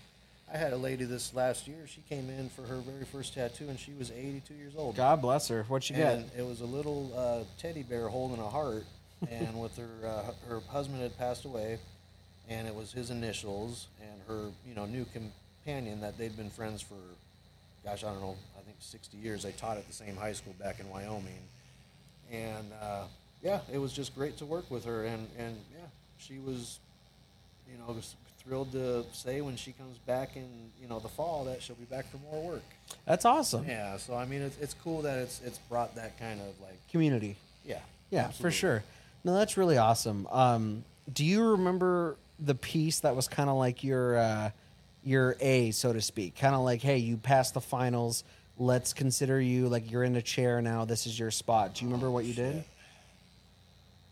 I 0.53 0.57
had 0.57 0.73
a 0.73 0.77
lady 0.77 1.05
this 1.05 1.33
last 1.33 1.67
year. 1.67 1.87
She 1.87 2.01
came 2.09 2.29
in 2.29 2.49
for 2.49 2.63
her 2.63 2.77
very 2.77 3.05
first 3.05 3.33
tattoo 3.33 3.69
and 3.69 3.79
she 3.79 3.93
was 3.93 4.11
82 4.11 4.53
years 4.53 4.73
old. 4.75 4.95
God 4.97 5.21
bless 5.21 5.47
her. 5.47 5.63
What 5.69 5.83
get? 5.83 5.97
and 6.17 6.29
it 6.37 6.45
was 6.45 6.59
a 6.61 6.65
little 6.65 7.11
uh, 7.15 7.43
teddy 7.57 7.83
bear 7.83 8.09
holding 8.09 8.39
a 8.41 8.49
heart, 8.49 8.83
and 9.29 9.59
with 9.61 9.77
her 9.77 10.07
uh, 10.07 10.31
her 10.49 10.59
husband 10.67 11.01
had 11.01 11.17
passed 11.17 11.45
away, 11.45 11.77
and 12.49 12.67
it 12.67 12.75
was 12.75 12.91
his 12.91 13.09
initials 13.09 13.87
and 14.01 14.21
her 14.27 14.49
you 14.67 14.75
know 14.75 14.85
new 14.85 15.05
companion 15.13 16.01
that 16.01 16.17
they'd 16.17 16.35
been 16.35 16.49
friends 16.49 16.81
for, 16.81 16.95
gosh 17.83 18.03
I 18.03 18.07
don't 18.11 18.21
know 18.21 18.35
I 18.57 18.61
think 18.61 18.77
60 18.79 19.17
years. 19.17 19.43
They 19.43 19.51
taught 19.51 19.77
at 19.77 19.87
the 19.87 19.93
same 19.93 20.15
high 20.15 20.33
school 20.33 20.55
back 20.59 20.79
in 20.79 20.89
Wyoming, 20.89 21.39
and 22.31 22.71
uh, 22.81 23.03
yeah, 23.43 23.59
it 23.71 23.77
was 23.77 23.93
just 23.93 24.15
great 24.15 24.37
to 24.37 24.45
work 24.45 24.69
with 24.69 24.85
her, 24.85 25.05
and 25.05 25.27
and 25.37 25.57
yeah, 25.71 25.87
she 26.17 26.39
was 26.39 26.79
you 27.71 27.77
know 27.77 27.95
thrilled 28.43 28.71
to 28.71 29.05
say 29.13 29.41
when 29.41 29.55
she 29.55 29.71
comes 29.71 29.97
back 29.99 30.35
in 30.35 30.47
you 30.81 30.87
know 30.87 30.99
the 30.99 31.07
fall 31.07 31.45
that 31.45 31.61
she'll 31.61 31.75
be 31.75 31.85
back 31.85 32.09
for 32.09 32.17
more 32.17 32.53
work. 32.53 32.63
That's 33.05 33.25
awesome. 33.25 33.65
Yeah, 33.67 33.97
so 33.97 34.15
I 34.15 34.25
mean, 34.25 34.41
it's, 34.41 34.57
it's 34.59 34.73
cool 34.83 35.01
that 35.03 35.17
it's 35.19 35.41
it's 35.45 35.57
brought 35.57 35.95
that 35.95 36.19
kind 36.19 36.39
of 36.41 36.47
like 36.61 36.77
Community. 36.91 37.35
yeah, 37.65 37.79
Yeah, 38.09 38.29
for 38.29 38.51
sure. 38.51 38.83
No, 39.23 39.33
that's 39.35 39.55
really 39.55 39.77
awesome. 39.77 40.27
Um, 40.31 40.83
do 41.11 41.23
you 41.23 41.43
remember 41.43 42.15
the 42.41 42.55
piece 42.55 43.01
that 43.01 43.15
was 43.15 43.27
kind 43.27 43.49
of 43.49 43.55
like 43.55 43.83
your 43.83 44.17
uh, 44.17 44.51
your 45.03 45.35
A, 45.39 45.71
so 45.71 45.93
to 45.93 46.01
speak? 46.01 46.35
Kind 46.37 46.55
of 46.55 46.61
like, 46.61 46.81
hey, 46.81 46.97
you 46.97 47.17
passed 47.17 47.53
the 47.53 47.61
finals. 47.61 48.23
Let's 48.57 48.93
consider 48.93 49.39
you 49.39 49.69
like 49.69 49.89
you're 49.91 50.03
in 50.03 50.15
a 50.15 50.21
chair 50.21 50.61
now. 50.61 50.85
This 50.85 51.07
is 51.07 51.17
your 51.17 51.31
spot. 51.31 51.75
Do 51.75 51.85
you 51.85 51.89
remember 51.89 52.11
what 52.11 52.25
you 52.25 52.33
did? 52.33 52.63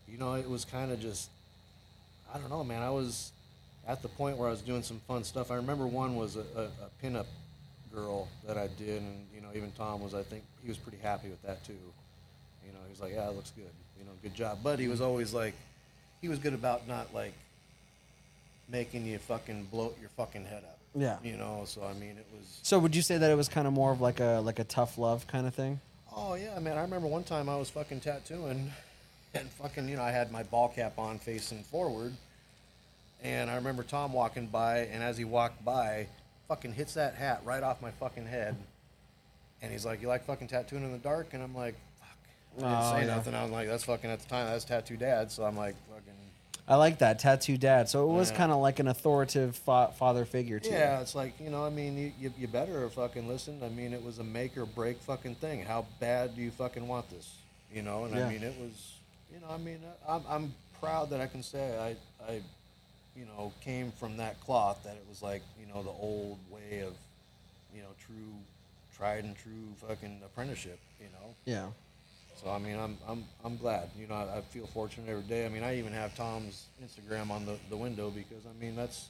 You 0.08 0.18
know, 0.18 0.34
it 0.34 0.48
was 0.48 0.64
kind 0.64 0.90
of 0.90 1.00
just, 1.00 1.30
I 2.34 2.38
don't 2.38 2.50
know, 2.50 2.64
man. 2.64 2.82
I 2.82 2.90
was 2.90 3.30
at 3.86 4.02
the 4.02 4.08
point 4.08 4.36
where 4.36 4.48
I 4.48 4.50
was 4.50 4.60
doing 4.60 4.82
some 4.82 5.00
fun 5.06 5.22
stuff. 5.24 5.50
I 5.50 5.54
remember 5.54 5.86
one 5.86 6.16
was 6.16 6.36
a, 6.36 6.44
a, 6.56 6.62
a 6.64 7.04
pinup 7.04 7.26
girl 7.94 8.28
that 8.46 8.56
I 8.56 8.68
did, 8.78 9.02
and 9.02 9.26
you 9.34 9.40
know, 9.40 9.48
even 9.54 9.72
Tom 9.72 10.02
was, 10.02 10.14
I 10.14 10.22
think, 10.22 10.44
he 10.62 10.68
was 10.68 10.78
pretty 10.78 10.98
happy 10.98 11.28
with 11.28 11.42
that 11.42 11.64
too. 11.64 11.72
You 12.66 12.72
know, 12.72 12.78
he 12.84 12.90
was 12.90 13.00
like, 13.00 13.12
"Yeah, 13.12 13.28
it 13.28 13.34
looks 13.36 13.50
good. 13.50 13.70
You 13.98 14.04
know, 14.04 14.10
good 14.22 14.34
job." 14.34 14.58
But 14.62 14.78
he 14.78 14.88
was 14.88 15.00
always 15.00 15.32
like, 15.32 15.54
he 16.20 16.28
was 16.28 16.38
good 16.38 16.54
about 16.54 16.86
not 16.86 17.14
like 17.14 17.34
making 18.70 19.06
you 19.06 19.18
fucking 19.18 19.64
bloat 19.70 19.96
your 20.00 20.10
fucking 20.10 20.44
head 20.44 20.62
up. 20.64 20.78
Yeah. 20.94 21.18
You 21.22 21.36
know, 21.36 21.62
so 21.66 21.82
I 21.84 21.92
mean, 21.94 22.10
it 22.18 22.26
was. 22.36 22.58
So 22.62 22.78
would 22.78 22.94
you 22.96 23.02
say 23.02 23.18
that 23.18 23.30
it 23.30 23.36
was 23.36 23.48
kind 23.48 23.66
of 23.66 23.72
more 23.72 23.92
of 23.92 24.00
like 24.00 24.20
a 24.20 24.40
like 24.44 24.58
a 24.58 24.64
tough 24.64 24.98
love 24.98 25.26
kind 25.26 25.46
of 25.46 25.54
thing? 25.54 25.80
Oh 26.14 26.34
yeah, 26.34 26.58
man. 26.58 26.76
I 26.76 26.82
remember 26.82 27.06
one 27.06 27.22
time 27.24 27.48
I 27.48 27.56
was 27.56 27.70
fucking 27.70 28.00
tattooing, 28.00 28.72
and 29.34 29.48
fucking, 29.50 29.88
you 29.88 29.96
know, 29.96 30.02
I 30.02 30.10
had 30.10 30.32
my 30.32 30.42
ball 30.42 30.68
cap 30.68 30.98
on 30.98 31.18
facing 31.20 31.62
forward, 31.62 32.12
and 33.22 33.48
I 33.48 33.54
remember 33.54 33.84
Tom 33.84 34.12
walking 34.12 34.46
by, 34.48 34.78
and 34.92 35.02
as 35.02 35.16
he 35.16 35.24
walked 35.24 35.64
by, 35.64 36.08
fucking 36.48 36.72
hits 36.72 36.94
that 36.94 37.14
hat 37.14 37.42
right 37.44 37.62
off 37.62 37.80
my 37.80 37.92
fucking 37.92 38.26
head, 38.26 38.56
and 39.62 39.70
he's 39.70 39.84
like, 39.86 40.02
"You 40.02 40.08
like 40.08 40.24
fucking 40.24 40.48
tattooing 40.48 40.82
in 40.82 40.90
the 40.90 40.98
dark?" 40.98 41.32
And 41.34 41.42
I'm 41.44 41.54
like, 41.54 41.76
"Fuck." 42.00 42.18
I 42.58 42.60
didn't 42.62 42.74
Oh, 42.82 42.92
say 42.92 43.00
yeah. 43.06 43.14
nothing. 43.14 43.34
I 43.36 43.42
was 43.44 43.52
like, 43.52 43.68
"That's 43.68 43.84
fucking." 43.84 44.10
At 44.10 44.18
the 44.18 44.28
time, 44.28 44.46
that's 44.48 44.64
tattoo 44.64 44.96
dad. 44.96 45.30
So 45.30 45.44
I'm 45.44 45.56
like, 45.56 45.76
"Fucking." 45.88 46.12
I 46.70 46.76
like 46.76 47.00
that 47.00 47.18
tattoo 47.18 47.58
dad. 47.58 47.88
So 47.88 48.08
it 48.08 48.12
was 48.14 48.30
Yeah. 48.30 48.36
kind 48.36 48.52
of 48.52 48.58
like 48.58 48.78
an 48.78 48.86
authoritative 48.88 49.56
fa- 49.56 49.92
father 49.98 50.24
figure 50.24 50.60
too. 50.60 50.70
Yeah, 50.70 51.00
it's 51.00 51.14
like 51.16 51.38
you 51.40 51.50
know, 51.50 51.64
I 51.64 51.70
mean, 51.70 51.98
you, 51.98 52.12
you, 52.20 52.32
you 52.38 52.46
better 52.48 52.88
fucking 52.88 53.26
listen. 53.26 53.60
I 53.64 53.68
mean, 53.68 53.92
it 53.92 54.02
was 54.02 54.20
a 54.20 54.24
make 54.24 54.56
or 54.56 54.66
break 54.66 55.00
fucking 55.00 55.34
thing. 55.36 55.64
How 55.64 55.84
bad 55.98 56.36
do 56.36 56.42
you 56.42 56.52
fucking 56.52 56.86
want 56.86 57.10
this? 57.10 57.34
You 57.74 57.82
know, 57.82 58.04
and 58.04 58.14
Yeah. 58.14 58.26
I 58.26 58.32
mean, 58.32 58.42
it 58.44 58.54
was, 58.60 58.94
you 59.32 59.40
know, 59.40 59.52
I 59.52 59.58
mean, 59.58 59.80
I'm, 60.08 60.22
I'm 60.28 60.54
proud 60.80 61.10
that 61.10 61.20
I 61.20 61.26
can 61.26 61.42
say 61.42 61.76
I, 61.78 62.30
I, 62.32 62.40
you 63.16 63.24
know, 63.26 63.52
came 63.62 63.90
from 63.92 64.16
that 64.18 64.40
cloth. 64.40 64.78
That 64.84 64.94
it 64.94 65.04
was 65.08 65.22
like, 65.22 65.42
you 65.60 65.66
know, 65.72 65.82
the 65.82 65.90
old 65.90 66.38
way 66.50 66.80
of, 66.80 66.94
you 67.74 67.82
know, 67.82 67.88
true, 68.06 68.32
tried 68.96 69.24
and 69.24 69.36
true 69.36 69.74
fucking 69.88 70.20
apprenticeship. 70.24 70.78
You 71.00 71.06
know, 71.06 71.34
Yeah. 71.46 71.66
So 72.42 72.50
I 72.50 72.58
mean, 72.58 72.78
I'm 72.78 72.96
I'm 73.08 73.24
I'm 73.44 73.56
glad. 73.56 73.90
You 73.98 74.06
know, 74.06 74.14
I, 74.14 74.38
I 74.38 74.40
feel 74.40 74.66
fortunate 74.66 75.08
every 75.08 75.22
day. 75.24 75.44
I 75.46 75.48
mean, 75.48 75.62
I 75.62 75.78
even 75.78 75.92
have 75.92 76.14
Tom's 76.16 76.66
Instagram 76.82 77.30
on 77.30 77.44
the, 77.46 77.56
the 77.68 77.76
window 77.76 78.10
because 78.10 78.44
I 78.46 78.60
mean 78.62 78.76
that's 78.76 79.08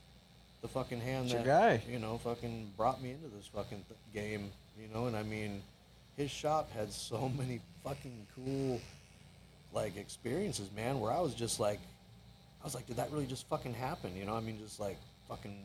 the 0.62 0.68
fucking 0.68 1.00
hand 1.00 1.26
It's 1.26 1.34
that 1.34 1.46
guy. 1.46 1.82
you 1.90 1.98
know 1.98 2.18
fucking 2.18 2.72
brought 2.76 3.02
me 3.02 3.12
into 3.12 3.28
this 3.34 3.46
fucking 3.46 3.84
th- 3.88 4.00
game. 4.12 4.50
You 4.80 4.88
know, 4.94 5.06
and 5.06 5.16
I 5.16 5.22
mean, 5.22 5.62
his 6.16 6.30
shop 6.30 6.70
had 6.72 6.92
so 6.92 7.28
many 7.38 7.60
fucking 7.84 8.26
cool 8.34 8.80
like 9.72 9.96
experiences, 9.96 10.68
man. 10.74 11.00
Where 11.00 11.12
I 11.12 11.20
was 11.20 11.34
just 11.34 11.60
like, 11.60 11.78
I 12.62 12.64
was 12.64 12.74
like, 12.74 12.86
did 12.86 12.96
that 12.96 13.10
really 13.12 13.26
just 13.26 13.46
fucking 13.48 13.74
happen? 13.74 14.16
You 14.16 14.24
know, 14.24 14.34
I 14.34 14.40
mean, 14.40 14.58
just 14.58 14.80
like 14.80 14.98
fucking 15.28 15.56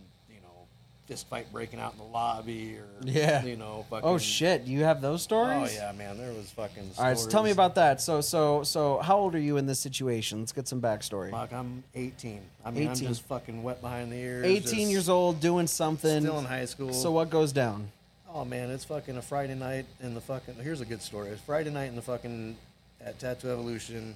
fist 1.07 1.27
fight 1.29 1.51
breaking 1.51 1.79
out 1.79 1.93
in 1.93 1.99
the 1.99 2.05
lobby 2.05 2.77
or 2.77 2.85
Yeah. 3.03 3.43
you 3.43 3.55
know, 3.55 3.79
oh, 3.79 3.85
fucking. 3.89 4.09
Oh 4.09 4.17
shit! 4.17 4.65
Do 4.65 4.71
you 4.71 4.83
have 4.83 5.01
those 5.01 5.21
stories? 5.21 5.71
Oh 5.71 5.73
yeah, 5.73 5.91
man. 5.91 6.17
There 6.17 6.33
was 6.33 6.49
fucking. 6.51 6.91
All 6.97 7.05
right, 7.05 7.17
so 7.17 7.29
tell 7.29 7.43
me 7.43 7.51
about 7.51 7.75
that. 7.75 8.01
So, 8.01 8.21
so, 8.21 8.63
so, 8.63 8.97
how 8.99 9.17
old 9.17 9.35
are 9.35 9.39
you 9.39 9.57
in 9.57 9.65
this 9.65 9.79
situation? 9.79 10.39
Let's 10.39 10.51
get 10.51 10.67
some 10.67 10.81
backstory. 10.81 11.31
Fuck, 11.31 11.53
I'm 11.53 11.83
18. 11.93 12.41
I 12.63 12.71
mean, 12.71 12.89
18. 12.89 12.89
I'm 12.89 13.13
just 13.13 13.21
fucking 13.23 13.63
wet 13.63 13.81
behind 13.81 14.11
the 14.11 14.17
ears. 14.17 14.45
18 14.45 14.89
years 14.89 15.09
old, 15.09 15.39
doing 15.39 15.67
something. 15.67 16.21
Still 16.21 16.39
in 16.39 16.45
high 16.45 16.65
school. 16.65 16.93
So 16.93 17.11
what 17.11 17.29
goes 17.29 17.51
down? 17.51 17.91
Oh 18.33 18.43
man, 18.43 18.69
it's 18.69 18.83
fucking 18.83 19.15
a 19.15 19.21
Friday 19.21 19.55
night 19.55 19.85
in 20.01 20.13
the 20.13 20.21
fucking. 20.21 20.55
Here's 20.55 20.81
a 20.81 20.85
good 20.85 21.01
story. 21.01 21.29
It's 21.29 21.41
Friday 21.41 21.69
night 21.71 21.85
in 21.85 21.95
the 21.95 22.01
fucking 22.01 22.57
at 22.99 23.19
Tattoo 23.19 23.49
Evolution, 23.49 24.15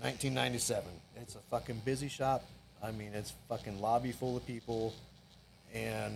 1997. 0.00 0.84
It's 1.20 1.34
a 1.36 1.38
fucking 1.50 1.82
busy 1.84 2.08
shop. 2.08 2.44
I 2.82 2.90
mean, 2.90 3.10
it's 3.14 3.32
fucking 3.48 3.80
lobby 3.80 4.10
full 4.10 4.36
of 4.36 4.44
people, 4.46 4.92
and 5.74 6.14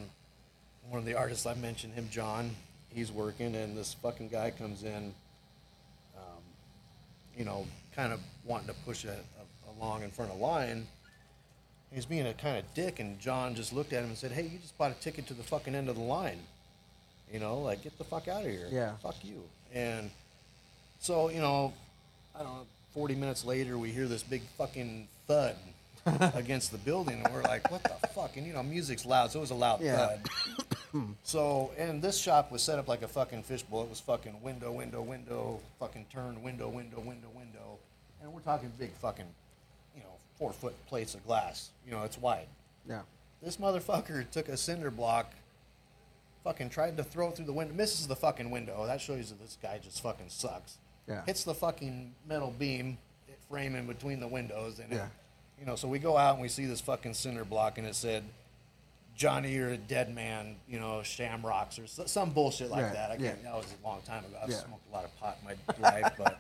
one 0.89 0.99
of 0.99 1.05
the 1.05 1.15
artists 1.15 1.47
I 1.47 1.55
mentioned, 1.55 1.95
him 1.95 2.09
John, 2.11 2.51
he's 2.91 3.11
working, 3.11 3.55
and 3.55 3.77
this 3.77 3.95
fucking 3.95 4.29
guy 4.29 4.51
comes 4.51 4.83
in. 4.85 5.15
Um, 6.17 6.43
you 7.37 7.45
know, 7.45 7.67
kind 7.95 8.13
of 8.13 8.21
wanting 8.45 8.69
to 8.69 8.75
push 8.85 9.05
it 9.05 9.11
a, 9.11 9.81
along 9.81 10.03
in 10.03 10.11
front 10.11 10.31
of 10.31 10.39
line. 10.39 10.87
He's 11.93 12.07
being 12.07 12.27
a 12.27 12.35
kind 12.35 12.59
of 12.59 12.65
dick, 12.75 13.01
and 13.01 13.19
John 13.19 13.55
just 13.55 13.73
looked 13.73 13.93
at 13.93 14.03
him 14.03 14.11
and 14.11 14.19
said, 14.19 14.33
"Hey, 14.33 14.43
you 14.43 14.59
just 14.59 14.77
bought 14.77 14.91
a 14.91 14.95
ticket 14.95 15.27
to 15.29 15.35
the 15.35 15.43
fucking 15.43 15.75
end 15.75 15.89
of 15.89 15.97
the 15.97 16.03
line. 16.03 16.39
You 17.33 17.41
know, 17.41 17.59
like 17.61 17.83
get 17.83 17.97
the 17.99 18.05
fuck 18.05 18.29
out 18.29 18.45
of 18.45 18.51
here. 18.51 18.69
Yeah. 18.71 18.93
fuck 19.03 19.17
you." 19.25 19.43
And 19.73 20.11
so, 21.01 21.31
you 21.31 21.41
know, 21.41 21.73
I 22.35 22.43
don't 22.43 22.55
know. 22.55 22.67
Forty 22.93 23.15
minutes 23.15 23.45
later, 23.45 23.77
we 23.77 23.91
hear 23.91 24.07
this 24.07 24.23
big 24.23 24.43
fucking 24.57 25.09
thud 25.27 25.57
against 26.35 26.73
the 26.73 26.79
building, 26.79 27.21
and 27.25 27.35
we're 27.35 27.43
like, 27.43 27.71
"What 27.71 27.83
the 27.83 28.07
fuck?" 28.09 28.37
And 28.37 28.47
you 28.47 28.53
know, 28.53 28.63
music's 28.63 29.05
loud, 29.05 29.31
so 29.33 29.39
it 29.39 29.43
was 29.43 29.51
a 29.51 29.55
loud 29.55 29.81
Yeah. 29.81 30.07
thud. 30.07 30.21
So, 31.25 31.73
and 31.77 32.01
this 32.01 32.17
shop 32.19 32.51
was 32.51 32.63
set 32.63 32.79
up 32.79 32.89
like 32.89 33.03
a 33.03 33.09
fucking 33.09 33.43
fishbowl. 33.43 33.83
It 33.83 33.91
was 33.91 34.01
fucking 34.01 34.41
window, 34.41 34.73
window, 34.73 35.03
window, 35.03 35.61
fucking 35.79 36.07
turn, 36.11 36.43
window, 36.43 36.69
window, 36.69 37.01
window, 37.01 37.29
window. 37.35 37.79
And 38.23 38.33
we're 38.33 38.41
talking 38.41 38.73
big 38.79 38.93
fucking, 38.93 39.27
you 39.95 40.01
know, 40.01 40.09
four 40.39 40.53
foot 40.55 40.75
plates 40.87 41.15
of 41.15 41.23
glass. 41.27 41.69
You 41.85 41.93
know, 41.93 42.03
it's 42.05 42.17
wide. 42.17 42.47
Yeah. 42.89 43.03
This 43.43 43.59
motherfucker 43.59 44.31
took 44.31 44.49
a 44.49 44.57
cinder 44.57 44.91
block, 44.91 45.33
fucking 46.45 46.71
tried 46.71 46.97
to 46.97 47.05
throw 47.05 47.29
it 47.29 47.37
through 47.37 47.45
the 47.47 47.53
window, 47.53 47.75
misses 47.75 48.07
the 48.07 48.17
fucking 48.17 48.51
window. 48.51 48.87
That 48.87 49.01
shows 49.01 49.19
you 49.19 49.25
that 49.25 49.41
this 49.41 49.59
guy 49.61 49.79
just 49.83 50.03
fucking 50.03 50.29
sucks. 50.31 50.79
Yeah. 51.07 51.25
Hits 51.27 51.45
the 51.45 51.55
fucking 51.55 52.15
metal 52.27 52.55
beam, 52.59 52.97
it 53.29 53.39
frame 53.51 53.75
in 53.77 53.87
between 53.87 54.19
the 54.21 54.29
windows, 54.29 54.79
and 54.79 54.91
it- 54.93 54.97
Yeah. 54.97 55.09
You 55.59 55.67
know, 55.67 55.77
so 55.77 55.89
we 55.89 55.99
go 55.99 56.17
out 56.17 56.35
and 56.35 56.43
we 56.43 56.49
see 56.49 56.67
this 56.67 56.81
fucking 56.81 57.15
cinder 57.15 57.45
block, 57.45 57.79
and 57.79 57.87
it 57.87 57.95
said, 57.95 58.25
"Johnny, 59.17 59.53
you're 59.55 59.71
a 59.71 59.77
dead 59.77 60.15
man," 60.15 60.57
you 60.69 60.79
know, 60.79 61.03
shamrocks 61.03 61.79
or 61.79 61.87
some 61.87 62.31
bullshit 62.31 62.71
like 62.71 62.85
Right, 62.85 62.93
that. 62.93 63.11
I 63.11 63.17
can't, 63.17 63.43
that 63.43 63.55
was 63.55 63.67
a 63.83 63.87
long 63.87 64.01
time 64.03 64.25
ago. 64.25 64.37
I've 64.43 64.51
Yeah. 64.51 64.57
smoked 64.57 64.89
a 64.91 64.95
lot 64.95 65.05
of 65.05 65.17
pot 65.19 65.39
in 65.43 65.57
my 65.81 65.91
life, 65.91 66.13
but 66.19 66.39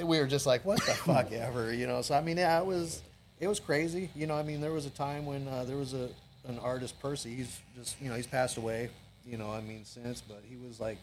we 0.00 0.18
were 0.18 0.26
just 0.26 0.46
like, 0.46 0.64
what 0.64 0.78
the 0.78 0.92
fuck 1.04 1.32
ever, 1.32 1.72
you 1.72 1.86
know. 1.86 2.02
So 2.02 2.14
I 2.14 2.20
mean, 2.22 2.36
yeah, 2.38 2.58
it 2.60 2.66
was 2.66 3.02
it 3.40 3.48
was 3.48 3.60
crazy, 3.60 4.10
you 4.14 4.26
know. 4.26 4.34
I 4.36 4.42
mean, 4.42 4.60
there 4.60 4.72
was 4.72 4.86
a 4.86 4.90
time 4.90 5.26
when 5.26 5.46
uh, 5.48 5.64
there 5.64 5.76
was 5.76 5.92
a 5.94 6.08
an 6.48 6.58
artist, 6.60 6.98
Percy. 7.00 7.34
He's 7.34 7.60
just 7.76 8.00
you 8.00 8.08
know 8.08 8.14
he's 8.16 8.26
passed 8.26 8.56
away, 8.56 8.88
you 9.26 9.36
know. 9.36 9.50
I 9.52 9.60
mean, 9.60 9.84
since, 9.84 10.20
but 10.22 10.42
he 10.48 10.56
was 10.56 10.80
like 10.80 10.98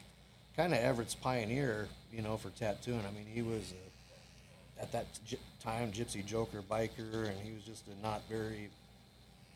kind 0.55 0.73
of 0.73 0.79
Everett's 0.79 1.15
pioneer, 1.15 1.87
you 2.11 2.21
know, 2.21 2.37
for 2.37 2.49
tattooing. 2.49 3.01
I 3.07 3.11
mean, 3.11 3.25
he 3.31 3.41
was 3.41 3.71
a, 3.73 3.75
at 4.83 4.91
that 4.91 5.05
time 5.63 5.91
Gypsy 5.91 6.25
Joker 6.25 6.61
biker, 6.69 7.27
and 7.27 7.39
he 7.41 7.53
was 7.53 7.63
just 7.63 7.83
a 7.87 8.05
not 8.05 8.21
very 8.29 8.69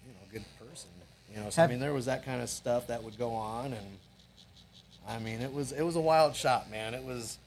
you 0.06 0.14
know 0.14 0.26
good 0.32 0.46
person, 0.58 0.90
you 1.34 1.42
know. 1.42 1.50
So 1.50 1.64
I 1.64 1.68
mean, 1.68 1.80
there 1.80 1.94
was 1.94 2.06
that 2.06 2.26
kind 2.26 2.42
of 2.42 2.50
stuff 2.50 2.88
that 2.88 3.04
would 3.04 3.18
go 3.18 3.34
on, 3.34 3.74
and 3.74 3.86
I 5.08 5.20
mean, 5.20 5.42
it 5.42 5.54
was 5.54 5.72
it 5.72 5.84
was 5.84 5.96
a 5.96 6.02
wild 6.02 6.36
shot, 6.36 6.72
man. 6.72 6.94
It 6.94 7.04
was 7.04 7.38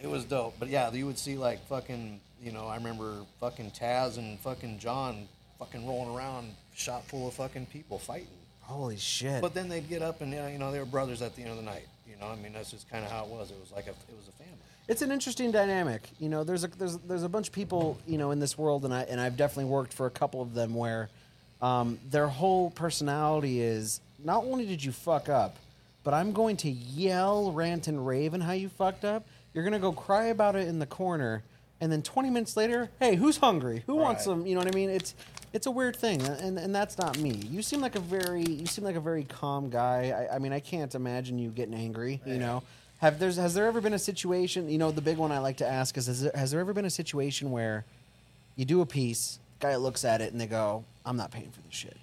it 0.00 0.08
was 0.08 0.24
dope. 0.24 0.54
But 0.58 0.68
yeah, 0.68 0.92
you 0.92 1.06
would 1.06 1.18
see 1.18 1.36
like 1.36 1.64
fucking, 1.66 2.20
you 2.42 2.52
know, 2.52 2.66
I 2.66 2.76
remember 2.76 3.18
fucking 3.40 3.70
Taz 3.70 4.18
and 4.18 4.38
fucking 4.40 4.78
John 4.78 5.28
fucking 5.58 5.86
rolling 5.86 6.14
around, 6.14 6.54
shop 6.74 7.06
full 7.06 7.28
of 7.28 7.34
fucking 7.34 7.66
people 7.66 7.98
fighting. 7.98 8.28
Holy 8.62 8.96
shit. 8.96 9.40
But 9.40 9.54
then 9.54 9.68
they'd 9.68 9.88
get 9.88 10.02
up 10.02 10.20
and 10.20 10.32
you 10.32 10.58
know 10.58 10.72
they 10.72 10.78
were 10.78 10.84
brothers 10.84 11.22
at 11.22 11.34
the 11.36 11.42
end 11.42 11.52
of 11.52 11.56
the 11.56 11.62
night. 11.62 11.86
You 12.08 12.16
know, 12.20 12.26
I 12.26 12.36
mean 12.36 12.52
that's 12.52 12.70
just 12.70 12.90
kind 12.90 13.04
of 13.04 13.10
how 13.10 13.24
it 13.24 13.28
was. 13.28 13.50
It 13.50 13.58
was 13.60 13.72
like 13.72 13.86
a 13.86 13.90
it 13.90 14.16
was 14.16 14.28
a 14.28 14.32
family. 14.32 14.58
It's 14.88 15.02
an 15.02 15.12
interesting 15.12 15.50
dynamic. 15.50 16.08
You 16.18 16.28
know, 16.28 16.44
there's 16.44 16.64
a 16.64 16.68
there's 16.68 16.96
there's 16.98 17.22
a 17.22 17.28
bunch 17.28 17.48
of 17.48 17.54
people 17.54 17.98
you 18.06 18.18
know 18.18 18.30
in 18.30 18.40
this 18.40 18.56
world, 18.58 18.84
and 18.84 18.92
I 18.94 19.02
and 19.02 19.20
I've 19.20 19.36
definitely 19.36 19.70
worked 19.70 19.92
for 19.92 20.06
a 20.06 20.10
couple 20.10 20.40
of 20.42 20.54
them 20.54 20.74
where 20.74 21.08
um, 21.62 21.98
their 22.10 22.28
whole 22.28 22.70
personality 22.70 23.60
is 23.60 24.00
not 24.24 24.44
only 24.44 24.66
did 24.66 24.82
you 24.82 24.92
fuck 24.92 25.28
up, 25.28 25.56
but 26.04 26.14
I'm 26.14 26.32
going 26.32 26.56
to 26.58 26.70
yell, 26.70 27.52
rant, 27.52 27.86
and 27.88 28.06
rave 28.06 28.34
and 28.34 28.42
how 28.42 28.52
you 28.52 28.68
fucked 28.68 29.04
up. 29.04 29.24
You're 29.54 29.64
gonna 29.64 29.78
go 29.78 29.92
cry 29.92 30.26
about 30.26 30.56
it 30.56 30.68
in 30.68 30.78
the 30.78 30.86
corner, 30.86 31.42
and 31.80 31.90
then 31.90 32.02
20 32.02 32.30
minutes 32.30 32.56
later, 32.56 32.90
hey, 33.00 33.16
who's 33.16 33.38
hungry? 33.38 33.82
Who 33.86 33.96
wants 33.96 34.20
Right. 34.26 34.32
some? 34.36 34.46
You 34.46 34.54
know 34.54 34.60
what 34.60 34.72
I 34.72 34.76
mean? 34.76 34.90
It's 34.90 35.14
it's 35.52 35.66
a 35.66 35.70
weird 35.70 35.96
thing, 35.96 36.22
and 36.22 36.58
and 36.58 36.74
that's 36.74 36.98
not 36.98 37.18
me. 37.18 37.30
You 37.50 37.62
seem 37.62 37.80
like 37.80 37.96
a 37.96 38.00
very 38.00 38.42
you 38.44 38.66
seem 38.66 38.84
like 38.84 38.96
a 38.96 39.00
very 39.00 39.24
calm 39.24 39.68
guy. 39.70 40.28
I, 40.30 40.36
I 40.36 40.38
mean, 40.38 40.52
I 40.52 40.60
can't 40.60 40.94
imagine 40.94 41.38
you 41.38 41.48
getting 41.50 41.74
angry. 41.74 42.20
You 42.26 42.38
know, 42.38 42.62
have 42.98 43.18
there's 43.18 43.36
has 43.36 43.54
there 43.54 43.66
ever 43.66 43.80
been 43.80 43.94
a 43.94 43.98
situation? 43.98 44.68
You 44.68 44.78
know, 44.78 44.90
the 44.90 45.00
big 45.00 45.16
one 45.18 45.32
I 45.32 45.38
like 45.38 45.56
to 45.58 45.66
ask 45.66 45.96
is: 45.96 46.06
has 46.06 46.22
there, 46.22 46.32
has 46.34 46.50
there 46.50 46.60
ever 46.60 46.72
been 46.72 46.84
a 46.84 46.90
situation 46.90 47.50
where 47.50 47.84
you 48.56 48.64
do 48.64 48.80
a 48.80 48.86
piece, 48.86 49.38
guy 49.60 49.76
looks 49.76 50.04
at 50.04 50.20
it, 50.20 50.32
and 50.32 50.40
they 50.40 50.46
go, 50.46 50.84
"I'm 51.06 51.16
not 51.16 51.30
paying 51.30 51.50
for 51.50 51.60
this 51.62 51.74
shit." 51.74 51.96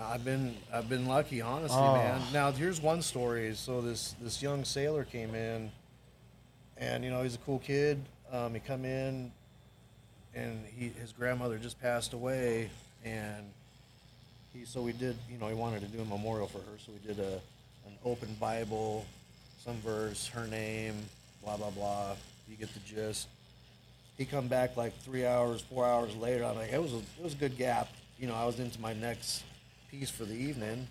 I've 0.00 0.24
been 0.24 0.54
I've 0.72 0.88
been 0.88 1.06
lucky, 1.06 1.40
honestly, 1.40 1.78
Oh. 1.78 1.94
man. 1.94 2.20
Now 2.32 2.52
here's 2.52 2.80
one 2.80 3.00
story. 3.02 3.54
So 3.54 3.80
this 3.80 4.14
this 4.20 4.42
young 4.42 4.64
sailor 4.64 5.04
came 5.04 5.34
in, 5.34 5.70
and 6.76 7.02
you 7.02 7.10
know 7.10 7.22
he's 7.22 7.34
a 7.34 7.38
cool 7.38 7.58
kid. 7.60 8.02
Um, 8.30 8.54
he 8.54 8.60
come 8.60 8.84
in, 8.84 9.32
and 10.34 10.64
he 10.76 10.88
his 11.00 11.12
grandmother 11.12 11.56
just 11.58 11.80
passed 11.80 12.12
away, 12.12 12.70
and 13.04 13.44
he 14.52 14.64
so 14.66 14.82
we 14.82 14.92
did 14.92 15.16
you 15.30 15.38
know 15.38 15.48
he 15.48 15.54
wanted 15.54 15.80
to 15.80 15.86
do 15.88 16.00
a 16.02 16.04
memorial 16.04 16.46
for 16.46 16.58
her, 16.58 16.78
so 16.84 16.92
we 16.92 16.98
did 17.06 17.18
a 17.18 17.40
an 17.86 17.96
open 18.04 18.34
Bible, 18.38 19.06
some 19.66 19.76
verse, 19.80 20.28
her 20.28 20.46
name, 20.46 20.94
blah 21.42 21.56
blah 21.56 21.70
blah. 21.70 22.14
You 22.48 22.56
get 22.56 22.72
the 22.72 22.80
gist. 22.80 23.26
He 24.16 24.24
come 24.24 24.46
back 24.46 24.76
like 24.76 24.96
three 25.00 25.26
hours, 25.26 25.60
four 25.60 25.84
hours 25.84 26.14
later. 26.16 26.44
I'm 26.44 26.56
like, 26.56 26.72
it 26.72 26.80
was 26.80 26.94
a, 26.94 26.98
it 26.98 27.24
was 27.24 27.34
a 27.34 27.36
good 27.36 27.58
gap. 27.58 27.88
You 28.18 28.28
know, 28.28 28.34
I 28.34 28.46
was 28.46 28.60
into 28.60 28.80
my 28.80 28.94
next 28.94 29.42
piece 29.90 30.08
for 30.08 30.24
the 30.24 30.34
evening, 30.34 30.86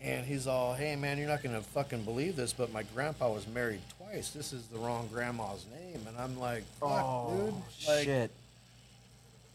and 0.00 0.24
he's 0.24 0.46
all, 0.46 0.72
"Hey 0.72 0.96
man, 0.96 1.18
you're 1.18 1.28
not 1.28 1.42
gonna 1.42 1.60
fucking 1.60 2.04
believe 2.04 2.34
this, 2.34 2.52
but 2.54 2.72
my 2.72 2.82
grandpa 2.94 3.30
was 3.30 3.46
married 3.46 3.80
twice. 3.98 4.30
This 4.30 4.52
is 4.54 4.66
the 4.68 4.78
wrong 4.78 5.08
grandma's 5.12 5.66
name." 5.70 6.00
And 6.08 6.16
I'm 6.18 6.38
like, 6.40 6.64
"Fuck, 6.80 6.88
Oh 6.90 7.36
dude! 7.36 7.88
Like, 7.88 8.04
shit! 8.04 8.30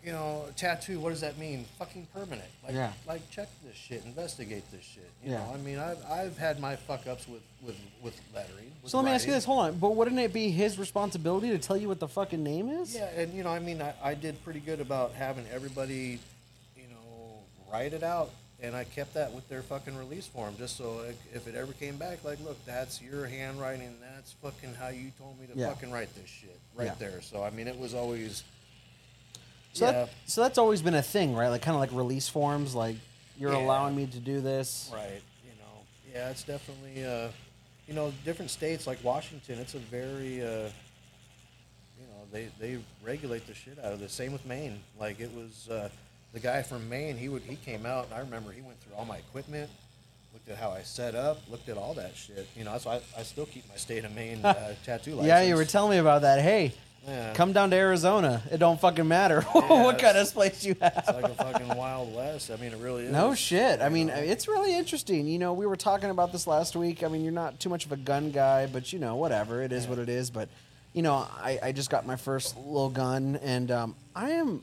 You 0.04 0.12
know, 0.12 0.46
tattoo. 0.56 1.00
What 1.00 1.10
does 1.12 1.22
that 1.22 1.38
mean? 1.38 1.66
Fucking 1.78 2.08
permanent. 2.14 2.48
Like, 2.64 2.74
Yeah. 2.74 2.92
like 3.08 3.30
check 3.30 3.48
this 3.64 3.76
shit, 3.76 4.04
investigate 4.06 4.64
this 4.72 4.84
shit. 4.84 5.10
You 5.24 5.32
Yeah. 5.32 5.38
know, 5.40 5.54
I 5.54 5.58
mean, 5.58 5.78
I've 5.78 6.04
I've 6.10 6.38
had 6.38 6.60
my 6.60 6.76
fuck 6.76 7.06
ups 7.08 7.28
with 7.28 7.42
with 7.62 7.76
with 8.02 8.20
lettering. 8.34 8.72
with 8.82 8.92
So 8.92 8.98
let 8.98 9.06
me 9.06 9.12
ask 9.12 9.28
you 9.28 9.34
this. 9.34 9.46
Hold 9.46 9.60
on, 9.66 9.78
but 9.78 9.96
wouldn't 9.96 10.20
it 10.20 10.34
be 10.34 10.50
his 10.50 10.80
responsibility 10.80 11.50
to 11.50 11.60
tell 11.60 11.78
you 11.78 11.88
what 11.88 12.00
the 12.00 12.08
fucking 12.08 12.44
name 12.44 12.70
is? 12.70 12.96
Yeah, 12.96 13.06
and 13.10 13.34
you 13.34 13.44
know, 13.44 13.50
I 13.52 13.60
mean, 13.60 13.82
I, 13.82 13.94
I 14.02 14.14
did 14.16 14.44
pretty 14.44 14.60
good 14.60 14.80
about 14.82 15.14
having 15.14 15.46
everybody, 15.52 16.20
you 16.76 16.88
know, 16.90 17.40
write 17.72 17.94
it 17.94 18.02
out, 18.04 18.32
and 18.60 18.76
I 18.76 18.84
kept 18.86 19.14
that 19.14 19.32
with 19.34 19.48
their 19.50 19.62
fucking 19.62 19.96
release 19.96 20.26
form, 20.26 20.56
just 20.58 20.78
so 20.78 20.96
like, 21.06 21.18
if 21.34 21.48
it 21.48 21.54
ever 21.56 21.74
came 21.74 21.98
back, 21.98 22.24
like, 22.24 22.40
look, 22.44 22.58
that's 22.66 23.00
your 23.02 23.28
handwriting, 23.28 23.96
that's 24.16 24.32
fucking 24.42 24.74
how 24.74 24.88
you 24.88 25.12
told 25.20 25.40
me 25.40 25.46
to 25.48 25.58
Yeah. 25.60 25.68
fucking 25.70 25.92
write 25.92 26.14
this 26.16 26.30
shit, 26.30 26.58
right 26.74 26.86
Yeah. 26.88 26.96
there. 26.98 27.22
So 27.22 27.44
I 27.44 27.52
mean, 27.52 27.68
it 27.68 27.78
was 27.78 27.94
always, 27.94 28.44
So, 29.74 29.86
yeah, 29.86 29.92
that, 29.92 30.10
so 30.26 30.42
that's 30.42 30.58
always 30.58 30.82
been 30.82 30.96
a 30.96 31.02
thing, 31.02 31.34
right? 31.36 31.48
Like 31.50 31.62
kind 31.62 31.76
of 31.76 31.82
like 31.82 31.92
release 31.94 32.28
forms, 32.28 32.76
like 32.76 32.96
you're 33.40 33.52
Yeah. 33.54 33.58
allowing 33.60 33.96
me 33.96 34.06
to 34.08 34.20
do 34.20 34.42
this. 34.42 34.90
right. 34.94 35.22
You 35.44 35.52
know, 35.60 36.14
yeah, 36.14 36.30
it's 36.30 36.44
definitely, 36.44 37.06
uh, 37.06 37.30
you 37.88 37.94
know, 37.94 38.12
different 38.26 38.52
states 38.52 38.86
like 38.88 39.04
Washington, 39.04 39.60
it's 39.60 39.74
a 39.76 39.80
very, 39.80 40.42
uh, 40.42 40.70
you 42.00 42.08
know, 42.08 42.26
they 42.32 42.50
they 42.60 42.80
regulate 43.04 43.48
the 43.48 43.54
shit 43.54 43.78
out 43.80 43.94
of 43.94 44.00
this. 44.00 44.12
Same 44.14 44.32
with 44.34 44.46
Maine. 44.46 44.80
Like 45.00 45.20
it 45.20 45.32
was 45.34 45.70
uh, 45.70 45.90
the 46.34 46.40
guy 46.40 46.62
from 46.64 46.88
Maine. 46.90 47.18
He 47.18 47.30
would 47.30 47.44
he 47.44 47.56
came 47.56 47.86
out, 47.86 48.06
and 48.06 48.14
I 48.14 48.20
remember 48.20 48.52
he 48.52 48.62
went 48.62 48.80
through 48.82 48.96
all 48.96 49.06
my 49.06 49.18
equipment, 49.18 49.70
looked 50.34 50.50
at 50.50 50.58
how 50.58 50.72
I 50.72 50.82
set 50.84 51.16
up, 51.16 51.38
looked 51.50 51.70
at 51.70 51.78
all 51.78 51.94
that 51.96 52.16
shit. 52.16 52.48
You 52.56 52.64
know, 52.66 52.72
that's 52.74 52.86
why 52.86 52.96
I, 52.96 53.20
I 53.20 53.24
still 53.24 53.46
keep 53.46 53.68
my 53.70 53.76
state 53.76 54.04
of 54.06 54.14
Maine 54.16 54.44
uh, 54.44 54.74
tattoo 54.86 55.12
license. 55.12 55.28
Yeah, 55.28 55.42
you 55.44 55.56
were 55.56 55.66
telling 55.66 55.92
me 55.92 55.98
about 55.98 56.22
that. 56.24 56.42
Hey, 56.42 56.74
Yeah. 57.08 57.34
come 57.34 57.52
down 57.52 57.72
to 57.72 57.76
Arizona. 57.76 58.44
It 58.52 58.58
don't 58.58 58.80
fucking 58.80 59.08
matter 59.08 59.42
what 59.52 59.98
kind 59.98 60.18
of 60.18 60.32
place 60.34 60.64
you 60.64 60.76
have. 60.82 60.94
It's 60.98 61.08
like 61.08 61.24
a 61.24 61.34
fucking 61.34 61.70
wild 61.76 62.14
west. 62.16 62.52
I 62.52 62.58
mean, 62.58 62.74
it 62.74 62.78
really 62.80 63.06
is. 63.06 63.12
No 63.12 63.34
shit. 63.34 63.82
I 63.82 63.90
mean, 63.90 64.10
it's 64.10 64.48
really 64.48 64.76
interesting. 64.76 65.28
You 65.28 65.40
know, 65.40 65.54
we 65.54 65.66
were 65.66 65.76
talking 65.76 66.12
about 66.12 66.32
this 66.32 66.46
last 66.46 66.76
week. 66.76 67.04
I 67.04 67.08
mean, 67.08 67.24
you're 67.24 67.34
not 67.34 67.60
too 67.60 67.70
much 67.70 67.86
of 67.88 67.92
a 67.92 67.98
gun 67.98 68.30
guy, 68.30 68.68
but 68.68 68.94
you 68.94 69.00
know, 69.00 69.16
whatever. 69.16 69.64
It 69.64 69.72
is 69.72 69.88
what 69.88 69.98
it 69.98 70.10
is. 70.10 70.30
But 70.30 70.50
you 70.94 71.02
know, 71.02 71.16
I, 71.38 71.58
I 71.64 71.72
just 71.72 71.90
got 71.90 72.06
my 72.06 72.18
first 72.18 72.56
little 72.58 72.90
gun, 72.90 73.40
and 73.42 73.72
um, 73.72 73.96
I 74.16 74.32
am, 74.32 74.62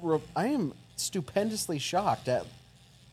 re- 0.00 0.20
I 0.36 0.48
am 0.48 0.74
stupendously 0.96 1.80
shocked 1.80 2.28
at. 2.28 2.46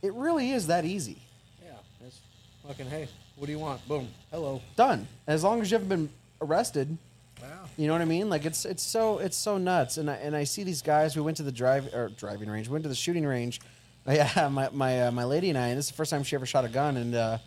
It 0.03 0.13
really 0.13 0.51
is 0.51 0.67
that 0.67 0.85
easy. 0.85 1.17
yeah, 1.65 1.71
it's 2.05 2.19
fucking. 2.67 2.87
Hey, 2.87 3.07
what 3.37 3.47
do 3.47 3.51
you 3.53 3.59
want? 3.59 3.87
Boom. 3.87 4.07
Hello. 4.29 4.61
Done. 4.75 5.07
As 5.25 5.43
long 5.43 5.61
as 5.61 5.71
you 5.71 5.75
haven't 5.75 5.89
been 5.89 6.09
arrested. 6.41 6.95
Wow. 7.41 7.47
You 7.77 7.87
know 7.87 7.93
what 7.93 8.01
I 8.01 8.05
mean? 8.05 8.29
Like 8.29 8.45
it's 8.45 8.65
it's 8.65 8.83
so 8.83 9.17
it's 9.19 9.37
so 9.37 9.57
nuts. 9.57 9.97
And 9.97 10.09
I 10.09 10.15
and 10.15 10.35
I 10.35 10.43
see 10.43 10.63
these 10.63 10.81
guys. 10.81 11.15
We 11.15 11.21
went 11.21 11.37
to 11.37 11.43
the 11.43 11.51
drive 11.51 11.93
or 11.93 12.09
driving 12.09 12.49
range. 12.49 12.67
We 12.67 12.73
went 12.73 12.83
to 12.83 12.89
the 12.89 12.95
shooting 12.95 13.25
range. 13.25 13.61
Yeah, 14.07 14.49
my 14.51 14.69
my 14.71 15.03
uh, 15.07 15.11
my 15.11 15.23
lady 15.25 15.49
and 15.49 15.57
I. 15.57 15.67
And 15.67 15.77
this 15.77 15.85
is 15.85 15.91
the 15.91 15.97
first 15.97 16.09
time 16.09 16.23
she 16.23 16.35
ever 16.35 16.47
shot 16.47 16.65
a 16.65 16.69
gun. 16.69 16.97
And 16.97 17.13
uh, 17.13 17.37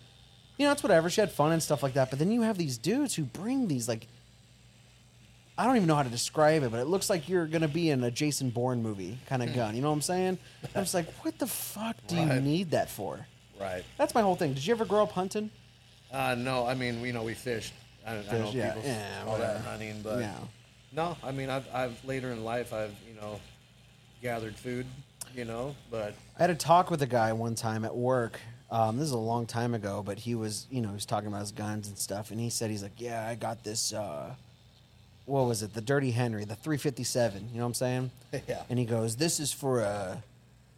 you 0.56 0.64
know, 0.64 0.70
it's 0.70 0.84
whatever. 0.84 1.10
She 1.10 1.20
had 1.20 1.32
fun 1.32 1.50
and 1.50 1.60
stuff 1.60 1.82
like 1.82 1.94
that. 1.94 2.10
But 2.10 2.20
then 2.20 2.30
you 2.30 2.42
have 2.42 2.56
these 2.56 2.78
dudes 2.78 3.14
who 3.16 3.24
bring 3.24 3.66
these 3.66 3.88
like. 3.88 4.06
I 5.56 5.66
don't 5.66 5.76
even 5.76 5.86
know 5.88 5.94
how 5.96 6.02
to 6.02 6.08
describe 6.10 6.62
it, 6.64 6.70
but 6.70 6.80
it 6.80 6.86
looks 6.86 7.08
like 7.10 7.28
you're 7.28 7.46
gonna 7.46 7.68
be 7.68 7.90
in 7.90 8.02
a 8.04 8.10
Jason 8.10 8.50
Bourne 8.50 8.82
movie 8.82 9.18
kind 9.26 9.42
of 9.42 9.52
gun. 9.54 9.74
You 9.76 9.82
know 9.82 9.88
what 9.88 9.94
I'm 9.96 10.02
saying? 10.02 10.38
I 10.74 10.80
was 10.80 10.94
like, 10.94 11.08
what 11.24 11.38
the 11.38 11.46
fuck 11.46 11.96
do 12.08 12.16
you 12.16 12.22
Right. 12.28 12.42
need 12.42 12.70
that 12.72 12.88
for? 12.90 13.26
Right. 13.60 13.84
That's 13.96 14.14
my 14.14 14.22
whole 14.22 14.34
thing. 14.36 14.54
Did 14.54 14.66
you 14.66 14.74
ever 14.74 14.84
grow 14.84 15.04
up 15.04 15.12
hunting? 15.12 15.50
Uh, 16.12 16.34
no, 16.36 16.66
I 16.66 16.74
mean, 16.74 17.00
you 17.04 17.12
know, 17.12 17.22
we 17.22 17.34
fished. 17.34 17.72
I, 18.06 18.12
I 18.18 18.38
know 18.38 18.50
yeah, 18.52 18.72
people 18.74 18.82
yeah, 18.88 19.24
all 19.26 19.38
that 19.38 19.60
hunting, 19.62 20.00
but 20.02 20.20
Yeah. 20.20 20.36
no, 20.92 21.16
I 21.22 21.32
mean, 21.32 21.50
I've, 21.50 21.66
I've 21.72 22.04
later 22.04 22.30
in 22.32 22.44
life, 22.44 22.72
I've 22.72 22.94
you 23.08 23.14
know, 23.20 23.40
gathered 24.22 24.56
food, 24.56 24.86
you 25.34 25.44
know, 25.44 25.74
but 25.90 26.14
I 26.38 26.42
had 26.42 26.50
a 26.50 26.54
talk 26.54 26.90
with 26.90 27.02
a 27.02 27.06
guy 27.06 27.32
one 27.32 27.54
time 27.54 27.84
at 27.84 27.94
work. 27.96 28.40
Um, 28.70 28.96
this 28.96 29.06
is 29.06 29.12
a 29.12 29.18
long 29.18 29.46
time 29.46 29.74
ago, 29.74 30.02
but 30.04 30.18
he 30.18 30.34
was, 30.34 30.66
you 30.70 30.80
know, 30.80 30.88
he 30.88 30.94
was 30.94 31.06
talking 31.06 31.28
about 31.28 31.40
his 31.40 31.52
guns 31.52 31.88
and 31.88 31.96
stuff, 31.96 32.30
and 32.30 32.40
he 32.40 32.50
said 32.50 32.70
he's 32.70 32.82
like, 32.82 32.98
"Yeah, 33.00 33.26
I 33.28 33.34
got 33.36 33.62
this. 33.62 33.92
Uh, 33.92 34.34
what 35.26 35.42
was 35.46 35.62
it? 35.62 35.72
The 35.74 35.80
Dirty 35.80 36.10
Henry, 36.10 36.44
the 36.44 36.56
357. 36.56 37.48
You 37.50 37.56
know 37.56 37.60
what 37.60 37.66
I'm 37.68 37.74
saying? 37.74 38.10
Yeah. 38.48 38.62
And 38.68 38.78
he 38.78 38.84
goes, 38.84 39.16
"This 39.16 39.38
is 39.38 39.52
for 39.52 39.82
uh, 39.82 40.16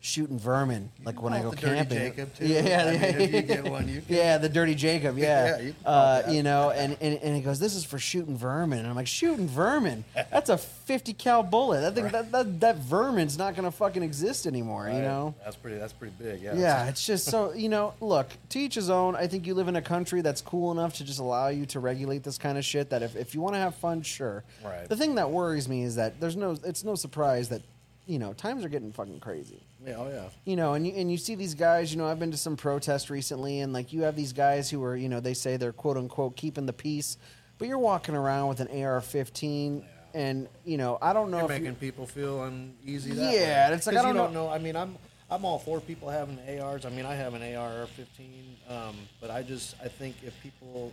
shooting 0.06 0.38
vermin, 0.38 0.90
like 1.04 1.20
when 1.20 1.32
I 1.32 1.38
go 1.38 1.50
call 1.50 1.52
it 1.54 1.60
Dirty 1.60 1.76
camping." 1.76 1.98
Jacob, 1.98 2.34
too. 2.34 2.46
Yeah, 2.46 2.60
yeah, 2.60 3.12
I 3.12 3.18
mean, 3.18 3.34
you 3.34 3.42
get 3.42 3.64
one, 3.64 3.88
you 3.88 4.00
can- 4.06 4.16
yeah, 4.16 4.38
the 4.38 4.48
Dirty 4.48 4.74
Jacob. 4.74 5.18
Yeah, 5.26 5.56
Yeah, 5.56 5.60
you 5.60 5.74
uh, 5.84 6.22
you 6.30 6.42
know, 6.42 6.70
and, 6.76 6.96
and 7.00 7.18
and 7.22 7.34
he 7.36 7.42
goes, 7.42 7.58
"This 7.58 7.74
is 7.74 7.84
for 7.84 7.98
shooting 7.98 8.36
vermin," 8.36 8.78
and 8.80 8.88
I'm 8.88 8.94
like, 8.94 9.06
"Shooting 9.06 9.48
vermin? 9.48 10.04
That's 10.14 10.48
a 10.50 10.56
50 10.58 11.12
cal 11.14 11.42
bullet. 11.42 11.84
I 11.86 11.90
think 11.90 12.12
that, 12.12 12.30
that 12.32 12.60
that 12.60 12.76
vermin's 12.76 13.36
not 13.36 13.56
gonna 13.56 13.70
fucking 13.70 14.02
exist 14.02 14.46
anymore." 14.46 14.88
You 14.88 15.00
know? 15.02 15.34
that's 15.44 15.56
pretty, 15.56 15.78
that's 15.78 15.92
pretty 15.92 16.14
big. 16.18 16.40
Yeah. 16.42 16.54
Yeah, 16.54 16.88
it's 16.88 17.04
just 17.04 17.26
so 17.26 17.52
you 17.52 17.68
know. 17.68 17.94
Look, 18.00 18.28
to 18.50 18.58
each 18.58 18.74
his 18.76 18.88
own. 18.90 19.16
I 19.16 19.26
think 19.26 19.46
you 19.46 19.54
live 19.54 19.68
in 19.68 19.76
a 19.76 19.82
country 19.82 20.20
that's 20.20 20.40
cool 20.40 20.70
enough 20.72 20.94
to 20.94 21.04
just 21.04 21.18
allow 21.18 21.48
you 21.48 21.66
to 21.66 21.80
regulate 21.80 22.22
this 22.22 22.38
kind 22.38 22.56
of 22.58 22.64
shit. 22.64 22.90
That 22.90 23.02
if, 23.02 23.16
if 23.16 23.34
you 23.34 23.40
want 23.40 23.54
to 23.54 23.58
have 23.58 23.74
fun, 23.74 24.02
sure. 24.02 24.44
Right. 24.64 24.88
The 24.88 24.96
thing 24.96 25.16
that 25.16 25.30
worries 25.30 25.68
me 25.68 25.82
is 25.82 25.96
that 25.96 26.20
there's 26.20 26.36
no. 26.36 26.56
It's 26.64 26.84
no 26.84 26.94
surprise 26.94 27.48
that 27.48 27.62
you 28.06 28.18
know 28.18 28.32
times 28.34 28.64
are 28.64 28.68
getting 28.68 28.92
fucking 28.92 29.20
crazy. 29.20 29.65
Yeah. 29.86 29.94
Oh 29.98 30.08
yeah. 30.08 30.28
You 30.44 30.56
know, 30.56 30.74
and 30.74 30.86
you, 30.86 30.92
and 30.94 31.10
you 31.10 31.16
see 31.16 31.34
these 31.36 31.54
guys. 31.54 31.92
You 31.92 31.98
know, 31.98 32.06
I've 32.06 32.18
been 32.18 32.32
to 32.32 32.36
some 32.36 32.56
protests 32.56 33.08
recently, 33.10 33.60
and 33.60 33.72
like 33.72 33.92
you 33.92 34.02
have 34.02 34.16
these 34.16 34.32
guys 34.32 34.68
who 34.68 34.82
are, 34.84 34.96
you 34.96 35.08
know, 35.08 35.20
they 35.20 35.34
say 35.34 35.56
they're 35.56 35.72
quote 35.72 35.96
unquote 35.96 36.36
keeping 36.36 36.66
the 36.66 36.72
peace, 36.72 37.18
but 37.58 37.68
you're 37.68 37.78
walking 37.78 38.16
around 38.16 38.48
with 38.48 38.60
an 38.60 38.68
AR-15, 38.68 39.84
and 40.14 40.48
you 40.64 40.76
know, 40.76 40.98
I 41.00 41.12
don't 41.12 41.30
know 41.30 41.36
You're 41.38 41.44
if 41.44 41.50
making 41.50 41.66
you, 41.66 41.72
people 41.74 42.06
feel 42.06 42.42
uneasy. 42.44 43.12
That 43.12 43.32
Yeah, 43.32 43.40
way. 43.40 43.52
and 43.66 43.74
it's 43.74 43.86
like 43.86 43.96
I 43.96 44.02
don't 44.02 44.16
know- 44.16 44.24
don't 44.24 44.34
know. 44.34 44.48
I 44.48 44.58
mean, 44.58 44.74
I'm 44.76 44.96
I'm 45.30 45.44
all 45.44 45.58
for 45.58 45.80
people 45.80 46.08
having 46.10 46.38
ARs. 46.60 46.84
I 46.84 46.90
mean, 46.90 47.06
I 47.06 47.14
have 47.14 47.34
an 47.34 47.42
AR-15, 47.42 48.70
um, 48.70 48.96
but 49.20 49.30
I 49.30 49.42
just 49.42 49.74
I 49.82 49.88
think 49.88 50.16
if 50.24 50.34
people 50.42 50.92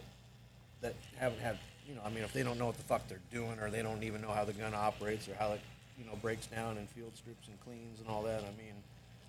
that 0.82 0.94
haven't 1.18 1.40
had, 1.40 1.58
you 1.88 1.96
know, 1.96 2.02
I 2.06 2.10
mean, 2.10 2.24
if 2.24 2.34
they 2.34 2.44
don't 2.44 2.60
know 2.60 2.66
what 2.68 2.78
the 2.78 2.84
fuck 2.84 3.08
they're 3.08 3.20
doing, 3.32 3.58
or 3.60 3.70
they 3.72 3.82
don't 3.82 4.04
even 4.04 4.22
know 4.22 4.32
how 4.32 4.44
the 4.46 4.54
gun 4.54 4.74
operates, 4.76 5.28
or 5.30 5.36
how 5.36 5.54
it, 5.54 5.62
you 5.98 6.06
know, 6.06 6.16
breaks 6.22 6.48
down 6.48 6.78
and 6.78 6.90
field 6.90 7.16
strips 7.16 7.48
and 7.48 7.60
cleans 7.66 8.00
and 8.00 8.10
all 8.10 8.24
that. 8.24 8.42
I 8.42 8.52
mean, 8.58 8.74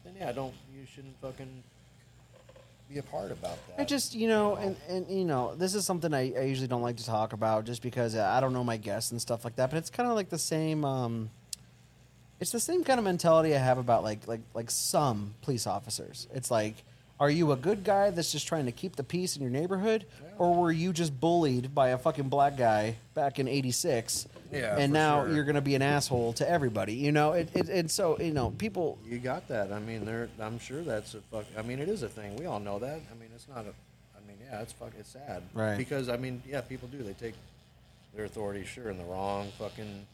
then 0.05 0.15
yeah, 0.19 0.33
don't 0.33 0.55
you 0.75 0.87
shouldn't 0.87 1.21
fucking 1.21 1.63
be 2.93 2.99
a 2.99 3.03
part 3.03 3.33
about 3.33 3.59
that. 3.69 3.81
I 3.81 3.85
just, 3.85 4.15
you 4.15 4.29
know, 4.29 4.57
and, 4.57 4.77
and 4.89 5.09
you 5.09 5.25
know, 5.25 5.55
this 5.55 5.75
is 5.75 5.85
something 5.85 6.13
I, 6.13 6.33
I 6.35 6.43
usually 6.43 6.69
don't 6.69 6.83
like 6.83 6.97
to 6.99 7.07
talk 7.07 7.33
about 7.33 7.65
just 7.65 7.83
because 7.83 8.17
I 8.17 8.41
don't 8.41 8.53
know 8.53 8.65
my 8.65 8.77
guests 8.77 9.11
and 9.11 9.21
stuff 9.21 9.45
like 9.45 9.57
that. 9.57 9.71
But 9.71 9.79
it's 9.79 9.91
kind 9.91 10.09
of 10.09 10.15
like 10.15 10.29
the 10.29 10.39
same. 10.39 10.85
Um, 10.85 11.31
it's 12.41 12.53
the 12.53 12.61
same 12.61 12.85
kind 12.85 12.99
of 12.99 13.05
mentality 13.05 13.55
I 13.55 13.59
have 13.59 13.79
about 13.79 14.03
like 14.03 14.27
like 14.27 14.41
like 14.55 14.71
some 14.71 15.35
police 15.43 15.67
officers. 15.67 16.29
It's 16.35 16.51
like, 16.51 16.75
are 17.19 17.31
you 17.31 17.53
a 17.53 17.57
good 17.57 17.85
guy 17.85 18.11
that's 18.11 18.33
just 18.33 18.47
trying 18.47 18.67
to 18.67 18.73
keep 18.73 18.97
the 18.97 19.05
peace 19.05 19.37
in 19.37 19.43
your 19.43 19.51
neighborhood, 19.51 20.05
or 20.37 20.55
were 20.55 20.73
you 20.73 20.93
just 20.93 21.19
bullied 21.19 21.75
by 21.75 21.89
a 21.89 21.99
fucking 21.99 22.29
black 22.29 22.57
guy 22.57 22.97
back 23.15 23.39
in 23.39 23.49
'86? 23.49 24.27
Yeah, 24.55 24.77
and 24.77 24.91
for 24.91 24.95
now 24.95 25.25
sure. 25.25 25.35
you're 25.35 25.45
gonna 25.45 25.61
be 25.61 25.75
an 25.75 25.83
asshole 25.83 26.33
to 26.35 26.49
everybody. 26.49 26.95
You 26.95 27.13
know, 27.13 27.33
it, 27.33 27.49
it 27.55 27.69
and 27.69 27.91
so 27.91 28.19
you 28.19 28.33
know 28.33 28.51
people. 28.51 28.99
You 29.07 29.19
got 29.19 29.49
that. 29.49 29.73
I 29.73 29.79
mean, 29.81 30.05
there. 30.05 30.29
I'm 30.41 30.59
sure 30.59 30.83
that's 30.83 31.15
a 31.15 31.21
fuck. 31.33 31.47
I 31.59 31.63
mean, 31.63 31.79
it 31.79 31.89
is 31.89 32.03
a 32.03 32.09
thing. 32.09 32.37
We 32.37 32.47
all 32.47 32.61
know 32.61 32.79
that. 32.79 33.01
I 33.11 33.15
mean, 33.21 33.31
it's 33.35 33.49
not 33.49 33.67
a. 33.67 33.73
I 34.17 34.27
mean, 34.27 34.37
yeah, 34.51 34.63
it's 34.63 34.73
fuck. 34.73 34.93
It's 34.99 35.11
sad. 35.11 35.43
Right. 35.53 35.77
Because 35.77 36.09
I 36.09 36.17
mean, 36.17 36.43
yeah, 36.49 36.61
people 36.61 36.89
do. 36.89 37.03
They 37.03 37.15
take 37.15 37.35
their 38.15 38.25
authority, 38.25 38.65
sure, 38.65 38.91
in 38.91 38.99
the 38.99 39.05
wrong 39.05 39.51
fucking 39.59 40.07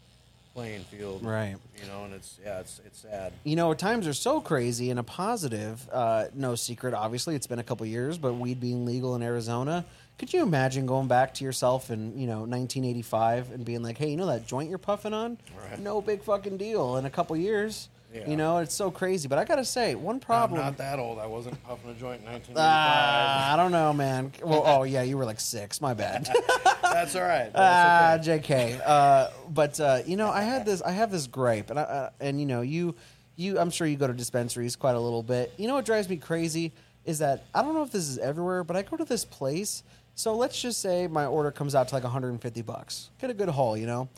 playing 0.54 0.82
field. 0.84 1.24
Right. 1.24 1.56
You 1.80 1.88
know, 1.88 2.04
and 2.04 2.14
it's 2.14 2.38
yeah, 2.44 2.60
it's 2.60 2.80
it's 2.84 3.00
sad. 3.00 3.32
you 3.44 3.56
know, 3.56 3.72
times 3.74 4.06
are 4.06 4.14
so 4.14 4.40
crazy 4.40 4.90
and 4.90 4.98
a 4.98 5.02
positive. 5.02 5.88
Uh, 5.92 6.26
no 6.34 6.54
secret, 6.54 6.94
obviously, 6.94 7.34
it's 7.34 7.46
been 7.46 7.58
a 7.58 7.64
couple 7.64 7.86
years, 7.86 8.18
but 8.18 8.34
weed 8.34 8.60
being 8.60 8.84
legal 8.84 9.14
in 9.14 9.22
Arizona. 9.22 9.84
Could 10.20 10.34
you 10.34 10.42
imagine 10.42 10.84
going 10.84 11.08
back 11.08 11.32
to 11.36 11.44
yourself 11.44 11.90
in 11.90 12.18
you 12.18 12.26
know 12.26 12.40
1985 12.40 13.52
and 13.52 13.64
being 13.64 13.82
like, 13.82 13.96
"Hey, 13.96 14.10
you 14.10 14.18
know 14.18 14.26
that 14.26 14.46
joint 14.46 14.68
you're 14.68 14.76
puffing 14.76 15.14
on? 15.14 15.38
Right. 15.58 15.80
No 15.80 16.02
big 16.02 16.22
fucking 16.22 16.58
deal." 16.58 16.98
In 16.98 17.06
a 17.06 17.10
couple 17.10 17.34
years, 17.38 17.88
Yeah. 18.12 18.28
You 18.28 18.36
know, 18.36 18.58
it's 18.58 18.74
so 18.74 18.90
crazy. 18.90 19.28
But 19.28 19.38
I 19.38 19.44
gotta 19.44 19.64
say, 19.64 19.94
one 19.94 20.20
problem. 20.20 20.60
I'm 20.60 20.66
not 20.66 20.76
that 20.76 20.98
old. 20.98 21.18
I 21.18 21.26
wasn't 21.26 21.62
puffing 21.64 21.88
a 21.88 21.94
joint 21.94 22.20
in 22.20 22.26
1985. 22.26 22.56
Ah, 22.58 23.54
I 23.54 23.56
don't 23.56 23.72
know, 23.72 23.94
man. 23.94 24.32
Well, 24.44 24.62
oh 24.66 24.82
yeah, 24.82 25.00
you 25.02 25.16
were 25.16 25.24
like 25.24 25.40
six. 25.40 25.80
My 25.80 25.94
bad. 25.94 26.28
That's 26.82 27.16
all 27.16 27.22
right. 27.22 27.50
Ah, 27.54 28.16
okay. 28.16 28.40
Jk. 28.40 28.82
Uh, 28.84 29.28
but 29.48 29.80
uh, 29.80 30.02
you 30.04 30.18
know, 30.18 30.28
I 30.28 30.42
had 30.42 30.66
this. 30.66 30.82
I 30.82 30.90
have 30.90 31.10
this 31.10 31.28
gripe, 31.28 31.70
and 31.70 31.78
I, 31.78 31.82
uh, 31.82 32.10
and 32.20 32.38
you 32.38 32.44
know, 32.44 32.60
you, 32.60 32.94
you. 33.36 33.58
I'm 33.58 33.70
sure 33.70 33.86
you 33.86 33.96
go 33.96 34.06
to 34.06 34.12
dispensaries 34.12 34.76
quite 34.76 34.96
a 34.96 35.00
little 35.00 35.22
bit. 35.22 35.54
You 35.56 35.66
know 35.66 35.76
what 35.76 35.86
drives 35.86 36.10
me 36.10 36.18
crazy 36.18 36.72
is 37.06 37.20
that 37.20 37.44
I 37.54 37.62
don't 37.62 37.72
know 37.72 37.82
if 37.82 37.90
this 37.92 38.08
is 38.08 38.18
everywhere, 38.18 38.62
but 38.62 38.76
I 38.76 38.82
go 38.82 38.98
to 38.98 39.06
this 39.06 39.24
place. 39.24 39.82
So 40.14 40.34
let's 40.36 40.60
just 40.60 40.80
say 40.80 41.06
my 41.06 41.26
order 41.26 41.50
comes 41.50 41.74
out 41.74 41.88
to 41.88 41.94
like 41.94 42.04
150 42.04 42.62
bucks. 42.62 43.10
Get 43.20 43.30
a 43.30 43.34
good 43.34 43.48
haul, 43.48 43.76
you 43.76 43.86
know. 43.86 44.08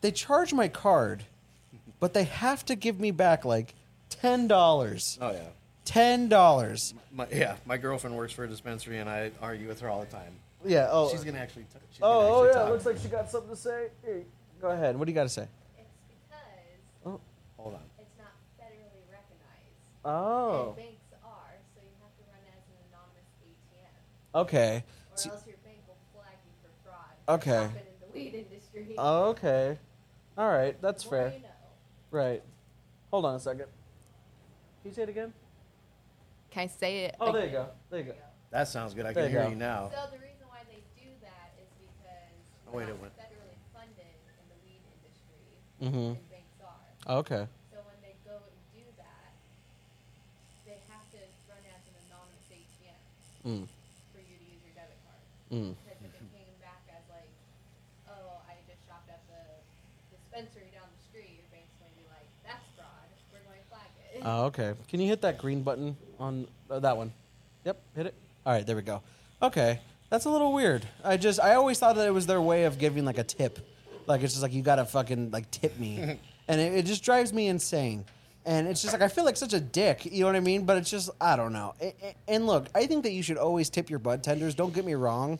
They 0.00 0.10
charge 0.10 0.52
my 0.52 0.68
card, 0.68 1.24
but 2.00 2.14
they 2.14 2.24
have 2.24 2.64
to 2.66 2.74
give 2.74 2.98
me 2.98 3.10
back 3.10 3.44
like 3.44 3.74
ten 4.08 4.48
dollars. 4.48 5.18
Oh 5.20 5.30
yeah. 5.30 5.40
Ten 5.84 6.28
dollars. 6.28 6.94
My, 7.12 7.26
yeah, 7.32 7.56
my 7.66 7.76
girlfriend 7.76 8.16
works 8.16 8.32
for 8.32 8.44
a 8.44 8.48
dispensary, 8.48 8.98
and 8.98 9.08
I 9.10 9.30
argue 9.42 9.68
with 9.68 9.80
her 9.80 9.88
all 9.88 10.00
the 10.00 10.06
time. 10.06 10.32
Yeah. 10.64 10.88
Oh. 10.90 11.10
She's 11.10 11.22
gonna 11.24 11.38
actually. 11.38 11.64
T- 11.64 11.78
she's 11.90 12.00
oh, 12.02 12.20
gonna 12.20 12.28
Oh, 12.28 12.34
oh 12.40 12.44
yeah. 12.46 12.52
talk. 12.52 12.70
Looks 12.70 12.86
like 12.86 12.98
she 12.98 13.08
got 13.08 13.30
something 13.30 13.50
to 13.50 13.56
say. 13.56 13.88
Here, 14.04 14.22
go 14.60 14.68
ahead. 14.70 14.96
What 14.98 15.04
do 15.06 15.12
you 15.12 15.14
got 15.14 15.24
to 15.24 15.28
say? 15.28 15.42
It's 15.78 15.88
because 16.08 16.40
Oh. 17.06 17.20
Hold 17.58 17.74
on. 17.74 17.80
it's 17.98 18.16
not 18.18 18.32
federally 18.58 19.04
recognized. 19.12 20.04
Oh. 20.04 20.68
And 20.68 20.76
banks 20.76 21.12
are, 21.24 21.54
so 21.74 21.80
you 21.82 21.92
have 22.00 22.12
to 22.16 22.24
run 22.32 22.40
as 22.48 22.64
an 22.68 22.76
anonymous 22.88 23.28
ATM. 23.44 24.40
Okay. 24.42 24.84
Or 25.26 25.32
else 25.32 25.46
your 25.46 25.56
bank 25.64 25.78
will 25.86 25.96
flag 26.14 26.34
you 26.44 26.52
for 26.62 26.88
fraud. 26.88 27.38
Okay. 27.40 27.50
Happen 27.50 27.76
in 27.78 28.00
the 28.00 28.12
weed 28.18 28.34
industry. 28.34 28.94
okay. 28.98 29.78
All 30.38 30.48
right. 30.48 30.80
That's 30.80 31.04
more 31.04 31.10
fair. 31.14 31.32
You 31.34 31.42
know. 31.42 31.48
Right. 32.10 32.42
Hold 33.10 33.24
on 33.26 33.34
a 33.34 33.40
second. 33.40 33.66
Can 34.82 34.90
you 34.90 34.92
say 34.94 35.02
it 35.02 35.08
again? 35.08 35.32
Can 36.50 36.64
I 36.64 36.66
say 36.66 37.04
it? 37.04 37.16
Oh, 37.20 37.32
there 37.32 37.44
you 37.46 37.52
go. 37.52 37.66
There 37.90 37.98
you 38.00 38.06
go. 38.06 38.14
That 38.50 38.66
sounds 38.68 38.94
good. 38.94 39.06
I 39.06 39.12
There 39.12 39.24
can 39.24 39.32
you 39.32 39.38
hear 39.38 39.44
go. 39.46 39.50
you 39.50 39.56
now. 39.56 39.90
So 39.94 40.10
the 40.10 40.18
reason 40.18 40.46
why 40.48 40.62
they 40.66 40.82
do 40.98 41.06
that 41.22 41.54
is 41.62 41.68
because 41.78 42.34
Oh, 42.66 42.72
wait, 42.74 42.88
you're 42.88 42.90
it 42.90 42.98
not 42.98 43.02
went- 43.02 43.18
federally 43.18 43.58
funded 43.70 44.10
in 44.26 44.46
the 44.50 44.58
weed 44.66 44.82
industry, 44.90 45.46
Mhm. 45.78 46.16
and 46.18 46.30
banks 46.30 46.58
are. 46.58 47.18
Okay. 47.22 47.46
So 47.70 47.78
when 47.86 47.98
they 48.02 48.16
go 48.26 48.34
and 48.42 48.58
do 48.74 48.82
that, 48.98 49.30
they 50.66 50.78
have 50.90 51.06
to 51.14 51.20
run 51.46 51.62
as 51.70 51.82
an 51.86 51.94
anonymous 52.10 52.46
ATM 52.50 52.98
Mm. 53.46 53.68
for 54.10 54.18
you 54.18 54.34
to 54.34 54.44
use 54.50 54.62
your 54.66 54.74
debit 54.74 54.98
card. 55.06 55.22
Mm. 55.50 55.74
Because 55.82 56.00
if 56.00 56.14
it 56.14 56.30
came 56.30 56.54
back 56.62 56.82
as 56.88 57.02
like, 57.10 57.30
oh, 58.08 58.40
I 58.46 58.54
just 58.70 58.86
shopped 58.86 59.10
at 59.10 59.20
the 59.26 59.42
dispensary 60.14 60.70
down 60.72 60.86
the 60.94 61.02
street, 61.02 61.42
your 61.42 61.50
bank's 61.50 61.74
going 61.82 61.90
to 61.90 61.98
be 61.98 62.06
like, 62.08 62.26
that's 62.46 62.64
fraud. 62.78 63.10
We're 63.34 63.42
going 63.44 63.58
to 63.58 63.68
flag 63.68 63.90
it. 64.14 64.22
Oh, 64.24 64.46
okay. 64.50 64.78
Can 64.88 65.00
you 65.00 65.08
hit 65.08 65.22
that 65.22 65.38
green 65.38 65.62
button 65.62 65.96
on 66.18 66.46
uh, 66.70 66.78
that 66.80 66.96
one? 66.96 67.12
Yep. 67.64 67.80
Hit 67.96 68.06
it. 68.06 68.14
All 68.46 68.52
right. 68.52 68.66
There 68.66 68.76
we 68.76 68.82
go. 68.82 69.02
Okay. 69.42 69.80
That's 70.10 70.24
a 70.24 70.30
little 70.30 70.52
weird. 70.52 70.84
I 71.04 71.16
just 71.16 71.38
I 71.38 71.54
always 71.54 71.78
thought 71.78 71.94
that 71.94 72.06
it 72.06 72.10
was 72.10 72.26
their 72.26 72.40
way 72.40 72.64
of 72.64 72.78
giving 72.78 73.04
like 73.04 73.18
a 73.18 73.22
tip, 73.22 73.60
like 74.06 74.22
it's 74.22 74.32
just 74.32 74.42
like 74.42 74.52
you 74.52 74.60
gotta 74.60 74.84
fucking 74.84 75.30
like 75.30 75.48
tip 75.52 75.78
me, 75.78 76.18
and 76.48 76.60
it, 76.60 76.74
it 76.74 76.84
just 76.84 77.04
drives 77.04 77.32
me 77.32 77.46
insane. 77.46 78.04
And 78.46 78.66
it's 78.66 78.80
just 78.80 78.94
like 78.94 79.02
I 79.02 79.08
feel 79.08 79.24
like 79.24 79.36
such 79.36 79.52
a 79.52 79.60
dick, 79.60 80.06
you 80.06 80.20
know 80.20 80.26
what 80.26 80.36
I 80.36 80.40
mean? 80.40 80.64
But 80.64 80.78
it's 80.78 80.90
just 80.90 81.10
I 81.20 81.36
don't 81.36 81.52
know. 81.52 81.74
And 82.26 82.46
look, 82.46 82.68
I 82.74 82.86
think 82.86 83.02
that 83.04 83.12
you 83.12 83.22
should 83.22 83.36
always 83.36 83.68
tip 83.68 83.90
your 83.90 83.98
bud 83.98 84.22
tenders. 84.22 84.54
Don't 84.54 84.72
get 84.72 84.84
me 84.84 84.94
wrong, 84.94 85.38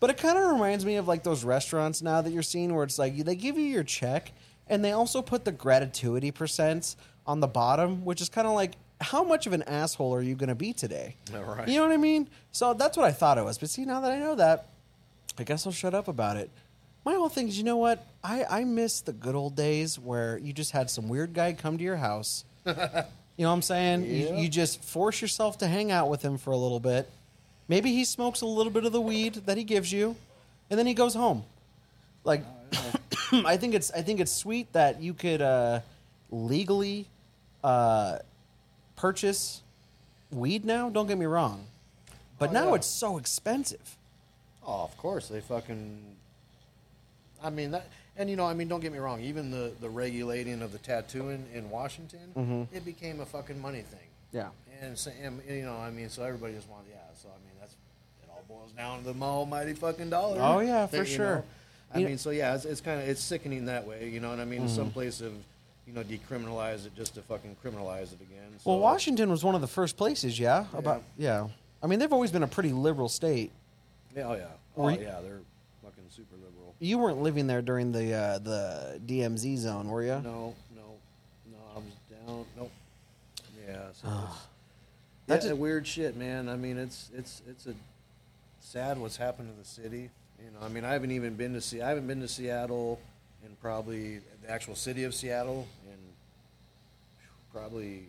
but 0.00 0.10
it 0.10 0.18
kind 0.18 0.36
of 0.36 0.50
reminds 0.50 0.84
me 0.84 0.96
of 0.96 1.06
like 1.06 1.22
those 1.22 1.44
restaurants 1.44 2.02
now 2.02 2.20
that 2.20 2.30
you're 2.32 2.42
seeing 2.42 2.74
where 2.74 2.84
it's 2.84 2.98
like 2.98 3.16
they 3.16 3.36
give 3.36 3.56
you 3.56 3.64
your 3.64 3.84
check 3.84 4.32
and 4.66 4.84
they 4.84 4.92
also 4.92 5.22
put 5.22 5.44
the 5.44 5.52
gratituity 5.52 6.32
percents 6.32 6.96
on 7.26 7.40
the 7.40 7.46
bottom, 7.46 8.04
which 8.04 8.20
is 8.20 8.28
kind 8.28 8.46
of 8.46 8.54
like 8.54 8.72
how 9.00 9.22
much 9.24 9.46
of 9.46 9.52
an 9.52 9.62
asshole 9.62 10.14
are 10.14 10.22
you 10.22 10.34
going 10.34 10.48
to 10.48 10.54
be 10.54 10.72
today? 10.72 11.16
Right. 11.32 11.68
You 11.68 11.76
know 11.76 11.86
what 11.86 11.92
I 11.94 11.98
mean? 11.98 12.28
So 12.52 12.74
that's 12.74 12.96
what 12.96 13.06
I 13.06 13.12
thought 13.12 13.38
it 13.38 13.44
was. 13.44 13.58
But 13.58 13.70
see, 13.70 13.84
now 13.84 14.00
that 14.00 14.12
I 14.12 14.18
know 14.18 14.34
that, 14.34 14.66
I 15.38 15.44
guess 15.44 15.66
I'll 15.66 15.72
shut 15.72 15.94
up 15.94 16.08
about 16.08 16.36
it. 16.36 16.50
My 17.04 17.14
whole 17.14 17.28
thing 17.30 17.48
is, 17.48 17.56
you 17.56 17.64
know 17.64 17.78
what? 17.78 18.04
I, 18.22 18.44
I 18.44 18.64
miss 18.64 19.00
the 19.00 19.12
good 19.12 19.34
old 19.34 19.56
days 19.56 19.98
where 19.98 20.36
you 20.38 20.52
just 20.52 20.72
had 20.72 20.90
some 20.90 21.08
weird 21.08 21.32
guy 21.32 21.52
come 21.54 21.78
to 21.78 21.84
your 21.84 21.96
house. 21.96 22.44
you 22.66 22.72
know 22.74 23.04
what 23.36 23.48
I'm 23.48 23.62
saying? 23.62 24.04
You, 24.04 24.10
Yeah. 24.28 24.36
you 24.40 24.48
just 24.48 24.84
force 24.84 25.22
yourself 25.22 25.58
to 25.58 25.66
hang 25.66 25.90
out 25.90 26.10
with 26.10 26.20
him 26.22 26.36
for 26.36 26.50
a 26.50 26.56
little 26.56 26.80
bit. 26.80 27.08
Maybe 27.68 27.92
he 27.92 28.04
smokes 28.04 28.42
a 28.42 28.46
little 28.46 28.72
bit 28.72 28.84
of 28.84 28.92
the 28.92 29.00
weed 29.00 29.34
that 29.46 29.56
he 29.56 29.64
gives 29.64 29.90
you, 29.92 30.16
and 30.68 30.78
then 30.78 30.86
he 30.86 30.92
goes 30.94 31.14
home. 31.14 31.44
Like, 32.24 32.44
I 33.32 33.56
think 33.56 33.74
it's 33.74 33.90
I 33.92 34.02
think 34.02 34.20
it's 34.20 34.32
sweet 34.32 34.70
that 34.74 35.00
you 35.00 35.14
could 35.14 35.40
uh, 35.40 35.80
legally 36.30 37.06
uh, 37.64 38.18
purchase 38.96 39.62
weed 40.30 40.64
now. 40.64 40.90
Don't 40.90 41.06
get 41.06 41.16
me 41.16 41.26
wrong, 41.26 41.64
but 42.38 42.50
Oh, 42.50 42.52
now 42.52 42.68
yeah. 42.70 42.74
it's 42.74 42.86
so 42.88 43.16
expensive. 43.18 43.96
Oh, 44.66 44.82
of 44.82 44.96
course 44.98 45.28
they 45.28 45.40
fucking. 45.40 45.98
I 47.42 47.50
mean 47.50 47.70
that, 47.72 47.86
and 48.16 48.28
you 48.28 48.36
know, 48.36 48.44
I 48.46 48.54
mean, 48.54 48.68
don't 48.68 48.80
get 48.80 48.92
me 48.92 48.98
wrong. 48.98 49.20
Even 49.20 49.50
the 49.50 49.72
the 49.80 49.88
regulating 49.88 50.62
of 50.62 50.72
the 50.72 50.78
tattooing 50.78 51.46
in 51.54 51.70
Washington, 51.70 52.68
it 52.72 52.84
became 52.84 53.20
a 53.20 53.26
fucking 53.26 53.60
money 53.60 53.80
thing. 53.82 54.00
Yeah. 54.32 54.48
And, 54.82 54.96
so, 54.96 55.10
and 55.22 55.42
you 55.48 55.62
know, 55.62 55.76
I 55.76 55.90
mean, 55.90 56.08
so 56.08 56.22
everybody 56.22 56.54
just 56.54 56.68
wants, 56.68 56.88
yeah. 56.90 56.96
So 57.14 57.28
I 57.28 57.36
mean, 57.44 57.52
that's 57.60 57.74
it. 57.74 58.28
All 58.30 58.42
boils 58.48 58.72
down 58.72 59.02
to 59.04 59.12
the 59.12 59.24
almighty 59.24 59.74
fucking 59.74 60.08
dollar. 60.10 60.38
Oh, 60.40 60.60
yeah, 60.60 60.86
for 60.86 60.96
you 60.98 61.04
sure. 61.04 61.34
know? 61.36 61.44
I 61.94 61.98
You- 61.98 62.06
mean, 62.06 62.18
so 62.18 62.30
yeah, 62.30 62.54
it's, 62.54 62.64
it's 62.64 62.80
kind 62.80 63.00
of 63.00 63.08
it's 63.08 63.20
sickening 63.20 63.66
that 63.66 63.86
way, 63.86 64.08
you 64.08 64.20
know. 64.20 64.32
And 64.32 64.40
I 64.40 64.44
mean, 64.44 64.60
Mm-hmm. 64.62 64.68
some 64.74 64.90
place 64.90 65.18
have 65.18 65.32
you 65.86 65.92
know 65.92 66.02
decriminalized 66.04 66.86
it 66.86 66.94
just 66.96 67.14
to 67.16 67.22
fucking 67.22 67.56
criminalize 67.64 68.12
it 68.12 68.20
again. 68.20 68.52
Well, 68.64 68.78
Washington 68.78 69.30
was 69.30 69.42
one 69.44 69.54
of 69.54 69.60
the 69.60 69.66
first 69.66 69.96
places. 69.96 70.38
Yeah. 70.38 70.64
About 70.72 71.02
yeah. 71.18 71.48
I 71.82 71.86
mean, 71.86 71.98
they've 71.98 72.12
always 72.12 72.30
been 72.30 72.42
a 72.42 72.48
pretty 72.48 72.72
liberal 72.72 73.08
state. 73.08 73.50
Yeah, 74.16 74.28
oh 74.28 74.34
yeah, 74.34 74.44
oh 74.76 74.88
yeah, 74.88 74.96
they're 74.96 75.00
fucking 75.00 75.18
super 75.20 75.20
liberal. 75.22 75.49
You 76.82 76.98
weren't 76.98 77.20
living 77.22 77.46
there 77.46 77.60
during 77.62 77.92
the 77.92 78.14
uh, 78.14 78.38
the 78.38 79.00
DMZ 79.06 79.58
zone, 79.58 79.88
were 79.88 80.02
you? 80.02 80.20
No, 80.24 80.54
no, 80.74 80.96
no. 81.50 81.58
I 81.74 81.78
was 81.78 81.84
down. 82.26 82.44
Nope. 82.56 82.72
Yeah. 83.68 83.76
So 83.92 84.06
Ah. 84.06 84.30
it's, 84.32 84.38
That's 85.26 85.44
that's 85.44 85.52
a- 85.52 85.56
weird 85.56 85.86
shit, 85.86 86.16
man. 86.16 86.48
I 86.48 86.56
mean, 86.56 86.78
it's 86.78 87.10
it's 87.14 87.42
it's 87.48 87.66
a 87.66 87.74
sad 88.60 88.96
what's 88.98 89.16
happened 89.18 89.50
to 89.54 89.58
the 89.58 89.68
city. 89.68 90.10
You 90.42 90.50
know, 90.52 90.64
I 90.64 90.68
mean, 90.68 90.84
I 90.86 90.92
haven't 90.94 91.10
even 91.10 91.34
been 91.34 91.52
to 91.52 91.60
see. 91.60 91.82
I 91.82 91.88
haven't 91.90 92.06
been 92.06 92.20
to 92.20 92.28
Seattle 92.28 92.98
in 93.44 93.54
probably 93.60 94.20
the 94.42 94.50
actual 94.50 94.74
city 94.74 95.04
of 95.04 95.14
Seattle 95.14 95.68
in 95.86 95.98
probably 97.52 98.04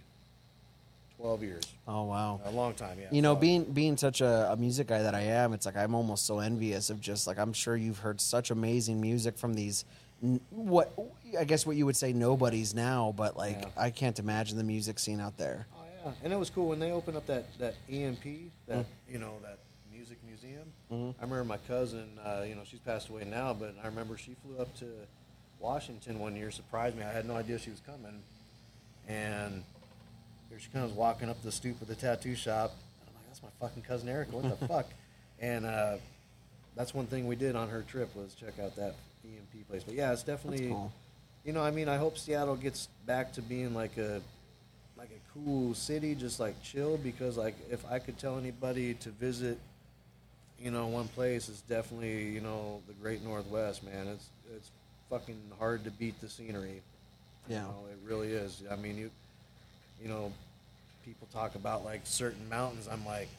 twelve 1.21 1.43
years. 1.43 1.63
Oh 1.87 2.03
wow. 2.03 2.41
A 2.45 2.51
long 2.51 2.73
time, 2.73 2.97
yeah. 2.99 3.07
You 3.11 3.21
know, 3.21 3.35
being 3.35 3.63
being 3.63 3.95
such 3.97 4.21
a, 4.21 4.51
a 4.51 4.57
music 4.57 4.87
guy 4.87 5.03
that 5.03 5.13
I 5.15 5.21
am, 5.21 5.53
it's 5.53 5.65
like 5.65 5.77
I'm 5.77 5.93
almost 5.93 6.25
so 6.25 6.39
envious 6.39 6.89
of 6.89 6.99
just 6.99 7.27
like 7.27 7.37
I'm 7.37 7.53
sure 7.53 7.75
you've 7.75 7.99
heard 7.99 8.19
such 8.19 8.51
amazing 8.51 8.99
music 8.99 9.37
from 9.37 9.53
these 9.53 9.85
what 10.51 10.91
I 11.39 11.45
guess 11.45 11.65
what 11.65 11.75
you 11.75 11.85
would 11.85 11.95
say 11.95 12.13
nobodies 12.13 12.73
now, 12.75 13.13
but 13.15 13.37
like 13.37 13.57
Yeah. 13.61 13.67
I 13.77 13.89
can't 13.91 14.17
imagine 14.19 14.57
the 14.57 14.63
music 14.63 14.99
scene 14.99 15.19
out 15.19 15.37
there. 15.37 15.67
Oh 15.75 15.83
yeah, 16.05 16.11
and 16.23 16.33
it 16.33 16.37
was 16.37 16.49
cool 16.49 16.67
when 16.69 16.79
they 16.79 16.91
opened 16.91 17.17
up 17.17 17.25
that 17.27 17.45
that 17.59 17.75
EMP, 17.89 18.23
that 18.67 18.77
Mm. 18.79 18.85
you 19.09 19.19
know 19.19 19.33
that 19.43 19.59
music 19.91 20.17
museum. 20.27 20.67
Mm-hmm. 20.91 21.19
I 21.19 21.23
remember 21.23 21.43
my 21.45 21.57
cousin, 21.67 22.17
uh, 22.25 22.43
you 22.47 22.55
know, 22.55 22.61
she's 22.65 22.79
passed 22.79 23.09
away 23.09 23.23
now, 23.25 23.53
but 23.53 23.75
I 23.83 23.87
remember 23.87 24.17
she 24.17 24.35
flew 24.43 24.57
up 24.59 24.75
to 24.79 24.85
Washington 25.59 26.17
one 26.19 26.35
year, 26.35 26.49
surprised 26.49 26.97
me. 26.97 27.03
I 27.03 27.11
had 27.11 27.27
no 27.27 27.35
idea 27.35 27.59
she 27.59 27.69
was 27.69 27.81
coming, 27.81 28.21
and 29.07 29.63
here 30.51 30.59
she 30.59 30.69
comes 30.69 30.91
walking 30.91 31.29
up 31.29 31.41
the 31.43 31.51
stoop 31.51 31.81
of 31.81 31.87
the 31.87 31.95
tattoo 31.95 32.35
shop. 32.35 32.71
And 32.99 33.09
I'm 33.09 33.15
like, 33.15 33.27
that's 33.27 33.41
my 33.41 33.49
fucking 33.59 33.83
cousin 33.83 34.09
Erica. 34.09 34.35
What 34.35 34.59
the 34.59 34.67
fuck? 34.67 34.87
And 35.39 35.65
uh, 35.65 35.95
that's 36.75 36.93
one 36.93 37.07
thing 37.07 37.25
we 37.25 37.37
did 37.37 37.55
on 37.55 37.69
her 37.69 37.83
trip 37.83 38.13
was 38.15 38.35
check 38.35 38.59
out 38.59 38.75
that 38.75 38.95
EMP 39.23 39.69
place. 39.69 39.83
But 39.83 39.95
yeah, 39.95 40.11
it's 40.11 40.23
definitely. 40.23 40.67
cool. 40.67 40.91
You 41.45 41.53
know, 41.53 41.63
I 41.63 41.71
mean, 41.71 41.87
I 41.87 41.95
hope 41.95 42.17
Seattle 42.17 42.57
gets 42.57 42.89
back 43.07 43.33
to 43.33 43.41
being 43.41 43.73
like 43.73 43.97
a 43.97 44.21
like 44.97 45.09
a 45.09 45.33
cool 45.33 45.73
city, 45.73 46.15
just 46.15 46.39
like 46.39 46.61
chill. 46.61 46.97
Because 46.97 47.37
like, 47.37 47.55
if 47.71 47.83
I 47.89 47.97
could 47.97 48.19
tell 48.19 48.37
anybody 48.37 48.93
to 48.95 49.09
visit, 49.09 49.57
you 50.59 50.69
know, 50.69 50.85
one 50.87 51.07
place, 51.07 51.49
it's 51.49 51.61
definitely 51.61 52.27
you 52.27 52.41
know 52.41 52.81
the 52.87 52.93
Great 52.93 53.23
Northwest, 53.23 53.83
man. 53.83 54.07
It's 54.07 54.29
it's 54.55 54.69
fucking 55.09 55.39
hard 55.57 55.85
to 55.85 55.91
beat 55.91 56.19
the 56.19 56.29
scenery. 56.29 56.81
Yeah. 57.47 57.61
You 57.61 57.61
know, 57.63 57.85
it 57.89 57.97
really 58.07 58.33
is. 58.33 58.61
I 58.69 58.75
mean, 58.75 58.97
you 58.97 59.09
you 60.01 60.09
know, 60.09 60.31
people 61.05 61.27
talk 61.33 61.55
about 61.55 61.85
like 61.85 62.01
certain 62.03 62.47
mountains. 62.49 62.87
I'm 62.91 63.05
like, 63.05 63.29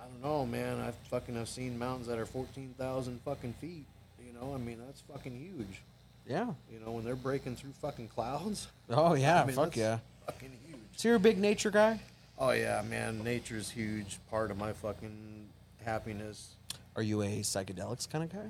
I 0.00 0.04
don't 0.06 0.22
know, 0.22 0.46
man. 0.46 0.80
I 0.80 0.92
fucking 1.08 1.34
have 1.36 1.48
seen 1.48 1.78
mountains 1.78 2.06
that 2.08 2.18
are 2.18 2.26
fourteen 2.26 2.74
thousand 2.78 3.20
fucking 3.24 3.54
feet. 3.60 3.84
You 4.24 4.32
know, 4.38 4.54
I 4.54 4.58
mean, 4.58 4.78
that's 4.86 5.00
fucking 5.02 5.36
huge. 5.38 5.82
Yeah. 6.26 6.46
You 6.72 6.78
know, 6.84 6.92
when 6.92 7.04
they're 7.04 7.16
breaking 7.16 7.56
through 7.56 7.72
fucking 7.80 8.08
clouds. 8.08 8.68
Oh 8.92 9.14
yeah, 9.14 9.42
I 9.42 9.46
mean, 9.46 9.54
fuck 9.54 9.76
yeah. 9.76 9.98
Fucking 10.26 10.50
huge. 10.66 10.80
So 10.96 11.08
you're 11.08 11.16
a 11.16 11.20
big 11.20 11.38
nature 11.38 11.70
guy? 11.70 12.00
Oh 12.38 12.50
yeah, 12.50 12.82
man. 12.88 13.22
Nature's 13.22 13.70
huge 13.70 14.18
part 14.30 14.50
of 14.50 14.58
my 14.58 14.72
fucking 14.72 15.46
happiness. 15.84 16.54
Are 16.96 17.02
you 17.02 17.22
a 17.22 17.40
psychedelics 17.40 18.10
kind 18.10 18.24
of 18.24 18.32
guy? 18.32 18.48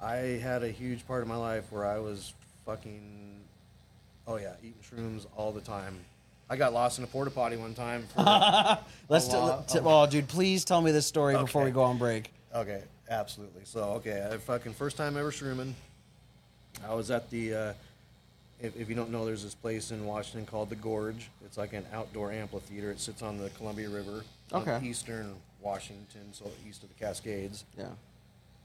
I 0.00 0.16
had 0.38 0.62
a 0.62 0.70
huge 0.70 1.06
part 1.08 1.22
of 1.22 1.28
my 1.28 1.36
life 1.36 1.72
where 1.72 1.84
I 1.84 1.98
was 1.98 2.32
fucking, 2.64 3.40
oh 4.28 4.36
yeah, 4.36 4.54
eating 4.60 4.74
shrooms 4.88 5.26
all 5.36 5.50
the 5.52 5.60
time. 5.60 5.98
I 6.50 6.56
got 6.56 6.72
lost 6.72 6.98
in 6.98 7.04
a 7.04 7.06
porta 7.06 7.30
potty 7.30 7.56
one 7.56 7.74
time. 7.74 8.06
For, 8.14 8.78
Let's. 9.08 9.28
T- 9.28 9.36
lot- 9.36 9.68
t- 9.68 9.78
oh, 9.82 10.06
dude, 10.06 10.26
please 10.26 10.64
tell 10.64 10.82
me 10.82 10.90
this 10.90 11.06
story 11.06 11.36
before 11.36 11.62
we 11.62 11.68
Okay. 11.68 11.74
go 11.76 11.82
on 11.84 11.96
break. 11.96 12.32
Okay, 12.54 12.82
absolutely. 13.08 13.62
So, 13.64 13.84
okay, 13.94 14.28
I 14.30 14.36
fucking 14.36 14.74
first 14.74 14.96
time 14.96 15.16
ever 15.16 15.30
shrooming. 15.30 15.72
I 16.86 16.92
was 16.94 17.10
at 17.12 17.30
the. 17.30 17.54
Uh, 17.54 17.72
if, 18.60 18.76
if 18.76 18.88
you 18.90 18.94
don't 18.96 19.10
know, 19.10 19.24
there's 19.24 19.42
this 19.44 19.54
place 19.54 19.90
in 19.92 20.04
Washington 20.04 20.44
called 20.44 20.68
the 20.70 20.76
Gorge. 20.76 21.30
It's 21.46 21.56
like 21.56 21.72
an 21.72 21.86
outdoor 21.94 22.32
amphitheater. 22.32 22.90
It 22.90 23.00
sits 23.00 23.22
on 23.22 23.38
the 23.38 23.48
Columbia 23.50 23.88
River, 23.88 24.22
on 24.52 24.62
Okay. 24.68 24.84
eastern 24.86 25.34
Washington, 25.62 26.32
so 26.32 26.50
east 26.68 26.82
of 26.82 26.88
the 26.90 26.94
Cascades. 27.02 27.64
Yeah. 27.78 27.86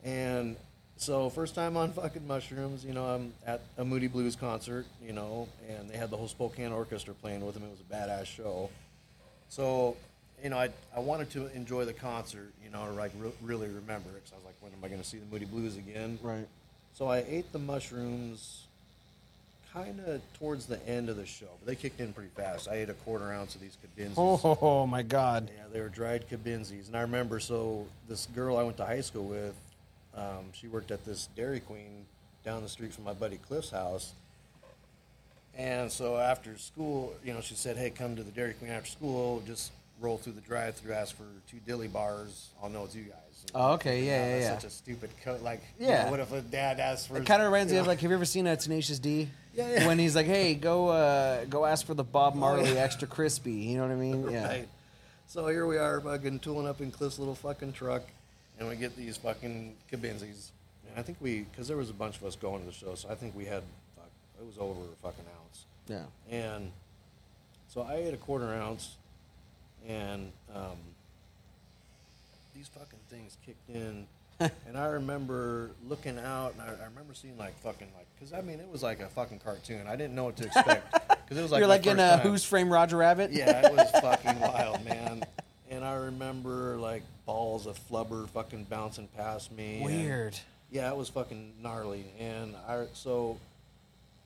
And 0.04 0.58
so, 0.98 1.30
first 1.30 1.56
time 1.56 1.76
on 1.76 1.92
fucking 1.92 2.26
mushrooms, 2.26 2.86
you 2.86 2.94
know, 2.94 3.06
I'm 3.06 3.34
at 3.46 3.62
a 3.78 3.84
Moody 3.84 4.08
Blues 4.08 4.36
concert, 4.36 4.86
you 5.06 5.12
know, 5.14 5.48
and 5.70 5.90
they 5.90 5.98
had 5.98 6.10
the 6.10 6.18
whole 6.18 6.28
Spokane 6.28 6.72
Orchestra 6.72 7.14
playing 7.16 7.46
with 7.46 7.56
them. 7.56 7.64
It 7.64 7.72
was 7.72 7.80
a 7.80 7.94
badass 7.94 8.26
show. 8.26 8.70
So, 9.50 9.98
you 10.44 10.50
know, 10.50 10.58
I, 10.58 10.70
I 10.96 11.00
wanted 11.00 11.30
to 11.32 11.54
enjoy 11.54 11.86
the 11.86 11.94
concert, 11.94 12.52
you 12.64 12.70
know, 12.72 12.86
to 12.86 12.92
like 12.92 13.12
re- 13.20 13.32
really 13.42 13.68
remember 13.68 14.10
it. 14.10 14.24
Because 14.24 14.32
I 14.32 14.36
was 14.36 14.46
like, 14.46 14.56
when 14.62 14.72
am 14.72 14.80
I 14.84 14.88
going 14.88 15.02
to 15.02 15.08
see 15.08 15.18
the 15.18 15.26
Moody 15.26 15.46
Blues 15.46 15.76
again? 15.78 16.18
Right. 16.22 16.48
So 16.94 17.08
I 17.10 17.26
ate 17.28 17.52
the 17.52 17.60
mushrooms 17.60 18.64
kind 19.74 20.00
of 20.08 20.22
towards 20.40 20.66
the 20.68 20.82
end 20.88 21.10
of 21.10 21.18
the 21.18 21.26
show, 21.26 21.48
but 21.60 21.68
they 21.68 21.76
kicked 21.76 22.00
in 22.00 22.14
pretty 22.14 22.30
fast. 22.30 22.70
I 22.70 22.76
ate 22.76 22.90
a 22.90 22.94
quarter 22.94 23.34
ounce 23.34 23.56
of 23.56 23.62
these 23.62 23.78
cadenzas. 23.84 24.40
Oh, 24.62 24.88
my 24.88 25.02
God. 25.02 25.50
Yeah, 25.54 25.64
they 25.74 25.82
were 25.82 25.90
dried 25.90 26.30
cubensis. 26.30 26.88
And 26.88 26.96
I 26.96 27.02
remember, 27.02 27.42
so 27.42 27.86
this 28.08 28.28
girl 28.28 28.56
I 28.58 28.64
went 28.64 28.78
to 28.78 28.86
high 28.86 29.02
school 29.02 29.26
with, 29.26 29.54
um, 30.16 30.52
she 30.54 30.68
worked 30.68 30.92
at 30.92 31.04
this 31.06 31.28
Dairy 31.36 31.60
Queen 31.60 32.06
down 32.44 32.62
the 32.64 32.70
street 32.70 32.94
from 32.94 33.04
my 33.04 33.14
buddy 33.14 33.38
Cliff's 33.38 33.70
house. 33.72 34.14
And 35.58 35.92
so 35.92 36.18
after 36.18 36.58
school, 36.58 37.14
you 37.24 37.34
know, 37.34 37.42
she 37.42 37.56
said, 37.56 37.78
hey, 37.78 37.90
come 37.90 38.16
to 38.18 38.24
the 38.24 38.32
Dairy 38.32 38.54
Queen 38.54 38.72
after 38.72 38.90
school, 38.92 39.42
just 39.48 39.72
roll 40.02 40.18
through 40.18 40.34
the 40.34 40.42
drive 40.42 40.76
through, 40.76 40.94
ask 40.94 41.16
for 41.16 41.24
two 41.50 41.58
dilly 41.66 41.88
bars. 41.88 42.50
I'll 42.62 42.70
know 42.70 42.84
it's 42.84 42.96
you 42.96 43.04
guys. 43.04 43.20
Oh, 43.54 43.74
okay, 43.74 44.04
yeah, 44.04 44.28
yeah, 44.28 44.40
yeah. 44.40 44.56
Such 44.56 44.66
a 44.66 44.70
stupid 44.70 45.12
cut. 45.24 45.42
Like, 45.44 45.62
you 45.80 45.88
Yeah. 45.88 46.06
know, 46.06 46.12
what 46.12 46.20
if 46.20 46.32
a 46.34 46.42
dad 46.42 46.80
asks 46.80 47.08
for 47.08 47.18
It 47.18 47.26
kind 47.26 47.42
of 47.42 47.46
reminds 47.52 47.72
me 47.72 47.78
of 47.80 47.88
like, 47.88 48.00
have 48.02 48.10
you 48.12 48.16
ever 48.16 48.26
seen 48.26 48.48
a 48.48 48.56
Tenacious 48.58 49.00
D? 49.00 49.30
Yeah, 49.56 49.72
yeah. 49.72 49.88
When 49.88 49.98
he's 49.98 50.18
like, 50.18 50.26
"Hey, 50.26 50.54
go, 50.54 50.90
uh, 50.90 51.46
go 51.46 51.64
ask 51.64 51.86
for 51.86 51.94
the 51.94 52.04
Bob 52.04 52.36
Marley 52.36 52.78
extra 52.78 53.08
crispy." 53.08 53.54
You 53.54 53.78
know 53.78 53.84
what 53.84 53.92
I 53.94 53.96
mean? 53.96 54.30
Yeah. 54.30 54.48
Right. 54.50 54.68
So 55.28 55.48
here 55.48 55.66
we 55.66 55.78
are, 55.78 56.02
fucking 56.02 56.40
tooling 56.40 56.68
up 56.68 56.82
in 56.82 56.92
Cliff's 56.92 57.18
little 57.20 57.36
fucking 57.36 57.72
truck, 57.72 58.04
and 58.60 58.68
we 58.68 58.76
get 58.76 58.96
these 58.96 59.18
fucking 59.18 59.76
cubensis. 59.92 60.52
And 60.90 60.98
I 60.98 61.02
think 61.02 61.18
we, 61.22 61.42
because 61.52 61.68
there 61.68 61.78
was 61.78 61.90
a 61.90 61.94
bunch 61.94 62.18
of 62.18 62.24
us 62.24 62.36
going 62.36 62.62
to 62.62 62.68
the 62.68 62.74
show, 62.74 62.96
so 62.96 63.10
I 63.10 63.16
think 63.16 63.36
we 63.36 63.46
had, 63.46 63.64
fuck, 63.96 64.10
it 64.40 64.46
was 64.46 64.58
over 64.58 64.80
a 64.80 64.96
fucking 65.04 65.26
ounce. 65.42 65.66
Yeah. 65.88 66.04
And 66.30 66.72
so 67.68 67.82
I 67.82 67.96
ate 67.96 68.14
a 68.14 68.18
quarter 68.18 68.54
ounce, 68.54 68.96
and 69.88 70.32
um, 70.54 70.78
these 72.56 72.68
fucking 72.70 73.00
things 73.10 73.38
kicked 73.46 73.70
in. 73.70 74.08
and 74.40 74.78
I 74.78 74.88
remember 74.88 75.72
looking 75.88 76.18
out, 76.18 76.54
and 76.54 76.62
I, 76.62 76.66
I 76.68 76.86
remember 76.86 77.14
seeing 77.14 77.38
like 77.38 77.58
fucking 77.62 77.88
like, 77.96 78.08
because 78.16 78.34
I 78.34 78.42
mean, 78.42 78.60
it 78.60 78.70
was 78.70 78.84
like 78.84 79.00
a 79.00 79.08
fucking 79.08 79.40
cartoon. 79.40 79.88
I 79.88 79.96
didn't 79.96 80.16
know 80.16 80.26
what 80.26 80.38
to 80.38 80.46
expect. 80.46 81.02
Because 81.26 81.40
it 81.40 81.42
was 81.42 81.52
like 81.52 81.60
You're 81.60 81.68
like 81.68 81.88
in 81.88 82.00
uh, 82.00 82.18
time. 82.18 82.28
Who's 82.28 82.44
Frame 82.44 82.72
Roger 82.72 82.98
Rabbit? 82.98 83.32
Yeah, 83.32 83.66
it 83.66 83.74
was 83.76 83.90
fucking 84.00 84.40
wild, 84.42 84.86
man. 84.86 85.24
And 85.70 85.84
I 85.84 85.96
remember 85.96 86.78
like 86.78 87.04
balls 87.26 87.66
of 87.66 87.80
flubber 87.90 88.28
fucking 88.30 88.66
bouncing 88.70 89.08
past 89.18 89.52
me. 89.52 89.78
and- 89.78 89.86
Weird. 89.86 90.38
yeah, 90.72 90.90
it 90.92 90.96
was 90.98 91.10
fucking 91.10 91.54
gnarly. 91.62 92.06
And 92.20 92.56
I 92.68 92.86
so 92.94 93.38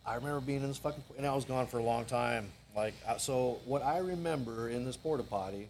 I 0.06 0.16
remember 0.16 0.40
being 0.42 0.62
in 0.62 0.68
this 0.68 0.78
fucking 0.78 1.04
and 1.18 1.26
I 1.26 1.34
was 1.36 1.46
gone 1.46 1.68
for 1.68 1.78
a 1.80 1.84
long 1.84 2.06
time. 2.06 2.50
Like 2.76 2.94
so, 3.18 3.60
what 3.66 3.84
I 3.84 3.98
remember 4.00 4.70
in 4.70 4.86
this 4.86 4.96
porta 4.98 5.24
potty, 5.24 5.68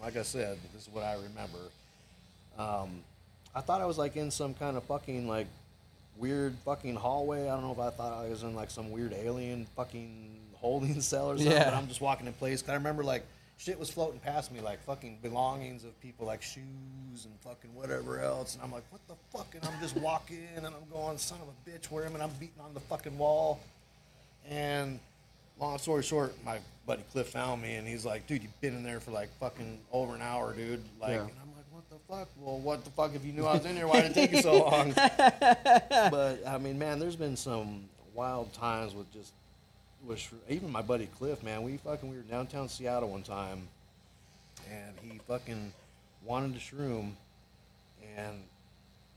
like 0.00 0.16
I 0.16 0.22
said, 0.22 0.58
this 0.74 0.82
is 0.82 0.88
what 0.92 1.04
I 1.04 1.14
remember. 1.14 1.58
Um, 2.58 3.00
I 3.54 3.60
thought 3.60 3.80
I 3.80 3.86
was 3.86 3.98
like 3.98 4.16
in 4.16 4.30
some 4.30 4.54
kind 4.54 4.76
of 4.76 4.82
fucking 4.84 5.28
like 5.28 5.46
weird 6.18 6.54
fucking 6.64 6.96
hallway. 6.96 7.42
I 7.48 7.52
don't 7.54 7.62
know 7.62 7.72
if 7.72 7.78
I 7.78 7.90
thought 7.90 8.12
I 8.12 8.28
was 8.28 8.42
in 8.42 8.54
like 8.54 8.70
some 8.70 8.90
weird 8.90 9.12
alien 9.12 9.66
fucking 9.76 10.36
holding 10.54 11.00
cell 11.00 11.30
or 11.30 11.36
something. 11.36 11.52
Yeah. 11.52 11.64
But 11.64 11.74
I'm 11.74 11.88
just 11.88 12.00
walking 12.00 12.26
in 12.26 12.32
place. 12.34 12.60
'Cause 12.62 12.70
I 12.70 12.74
remember 12.74 13.04
like 13.04 13.24
shit 13.58 13.78
was 13.78 13.90
floating 13.90 14.18
past 14.20 14.50
me, 14.52 14.60
like 14.60 14.82
fucking 14.84 15.18
belongings 15.22 15.84
of 15.84 15.98
people, 16.00 16.26
like 16.26 16.42
shoes 16.42 17.24
and 17.24 17.32
fucking 17.44 17.72
whatever 17.74 18.20
else. 18.20 18.54
And 18.54 18.62
I'm 18.64 18.72
like, 18.72 18.84
what 18.90 19.00
the 19.08 19.14
fuck? 19.32 19.54
And 19.54 19.64
I'm 19.64 19.80
just 19.80 19.96
walking 19.96 20.46
and 20.56 20.66
I'm 20.66 20.72
going, 20.92 21.16
son 21.18 21.38
of 21.40 21.48
a 21.48 21.70
bitch, 21.70 21.90
where 21.90 22.04
am 22.04 22.12
I? 22.12 22.14
And 22.14 22.22
I'm 22.24 22.30
beating 22.40 22.60
on 22.64 22.74
the 22.74 22.80
fucking 22.80 23.16
wall. 23.16 23.60
And 24.50 24.98
long 25.60 25.78
story 25.78 26.02
short, 26.02 26.34
my 26.44 26.58
buddy 26.86 27.02
Cliff 27.12 27.28
found 27.28 27.62
me 27.62 27.74
and 27.76 27.86
he's 27.86 28.04
like, 28.04 28.26
dude, 28.26 28.42
you've 28.42 28.60
been 28.60 28.74
in 28.74 28.82
there 28.82 28.98
for 28.98 29.12
like 29.12 29.28
fucking 29.38 29.78
over 29.92 30.14
an 30.16 30.22
hour, 30.22 30.52
dude. 30.54 30.82
Like, 31.00 31.10
Yeah. 31.12 31.20
and 31.20 31.30
I'm 31.40 31.52
like, 31.54 31.66
what 31.70 31.88
the 31.88 31.96
fuck? 32.08 32.28
Well, 32.40 32.58
what 32.58 32.84
the 32.84 32.90
fuck? 32.90 33.14
If 33.14 33.24
you 33.24 33.32
knew 33.32 33.46
I 33.46 33.54
was 33.54 33.64
in 33.64 33.76
here, 33.76 33.86
why 33.86 34.00
did 34.00 34.10
it 34.10 34.14
take 34.14 34.32
you 34.32 34.42
so 34.42 34.54
long? 34.64 34.92
but 34.92 36.42
I 36.46 36.58
mean, 36.58 36.78
man, 36.80 36.98
there's 36.98 37.16
been 37.16 37.36
some 37.36 37.84
wild 38.14 38.52
times 38.52 38.92
with 38.94 39.10
just 39.12 39.32
shro- 40.10 40.34
even 40.48 40.70
my 40.70 40.82
buddy 40.82 41.06
Cliff, 41.18 41.42
man. 41.42 41.62
We 41.62 41.76
fucking 41.78 42.08
we 42.10 42.16
were 42.16 42.22
downtown 42.22 42.68
Seattle 42.68 43.10
one 43.10 43.22
time, 43.22 43.68
and 44.70 44.92
he 45.02 45.18
fucking 45.28 45.72
wanted 46.24 46.54
to 46.54 46.60
shroom, 46.60 47.12
and 48.16 48.42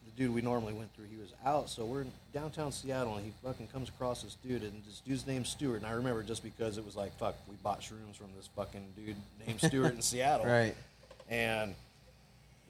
the 0.06 0.12
dude 0.24 0.34
we 0.34 0.42
normally 0.42 0.74
went 0.74 0.94
through, 0.96 1.06
he 1.12 1.18
was 1.18 1.34
out. 1.46 1.70
So 1.70 1.86
we're 1.86 2.02
in 2.02 2.12
downtown 2.34 2.72
Seattle, 2.72 3.16
and 3.16 3.26
he 3.26 3.32
fucking 3.44 3.68
comes 3.68 3.90
across 3.90 4.22
this 4.24 4.36
dude, 4.46 4.64
and 4.64 4.82
this 4.86 5.02
dude's 5.06 5.26
named 5.28 5.48
Stewart. 5.48 5.78
And 5.78 5.86
I 5.86 5.92
remember 5.92 6.24
just 6.24 6.44
because 6.44 6.78
it 6.78 6.86
was 6.86 6.96
like, 6.96 7.16
fuck, 7.18 7.36
we 7.50 7.56
bought 7.64 7.82
shrooms 7.82 8.16
from 8.16 8.28
this 8.38 8.48
fucking 8.56 8.86
dude 8.96 9.16
named 9.46 9.60
Stewart 9.62 9.94
in 9.94 10.02
Seattle, 10.04 10.46
Right. 10.46 10.76
and 11.30 11.74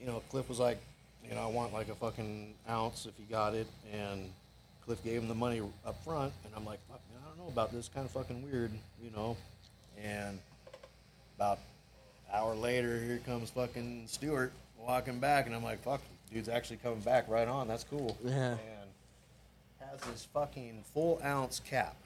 you 0.00 0.06
know, 0.06 0.22
Cliff 0.30 0.48
was 0.48 0.58
like, 0.58 0.78
you 1.26 1.34
know, 1.34 1.42
I 1.42 1.46
want 1.46 1.72
like 1.72 1.88
a 1.88 1.94
fucking 1.94 2.54
ounce 2.68 3.06
if 3.06 3.12
you 3.18 3.24
got 3.30 3.54
it, 3.54 3.66
and 3.92 4.30
Cliff 4.86 5.02
gave 5.04 5.20
him 5.20 5.28
the 5.28 5.34
money 5.34 5.60
up 5.84 6.02
front, 6.04 6.32
and 6.44 6.52
I'm 6.56 6.64
like, 6.64 6.78
fuck, 6.88 7.00
man, 7.12 7.20
I 7.24 7.28
don't 7.28 7.38
know 7.38 7.48
about 7.52 7.72
this, 7.72 7.90
kind 7.92 8.06
of 8.06 8.12
fucking 8.12 8.42
weird, 8.50 8.70
you 9.02 9.10
know, 9.16 9.36
and 10.02 10.38
about 11.36 11.58
an 12.30 12.38
hour 12.38 12.54
later, 12.54 13.00
here 13.02 13.18
comes 13.26 13.50
fucking 13.50 14.04
Stewart 14.06 14.52
walking 14.78 15.18
back, 15.18 15.46
and 15.46 15.54
I'm 15.56 15.64
like, 15.64 15.82
fuck, 15.82 16.00
dude's 16.32 16.48
actually 16.48 16.76
coming 16.76 17.00
back 17.00 17.28
right 17.28 17.48
on, 17.48 17.66
that's 17.66 17.82
cool, 17.84 18.16
Yeah. 18.24 18.50
and 18.52 18.60
has 19.90 20.00
this 20.12 20.28
fucking 20.32 20.84
full 20.94 21.20
ounce 21.24 21.60
cap. 21.60 21.96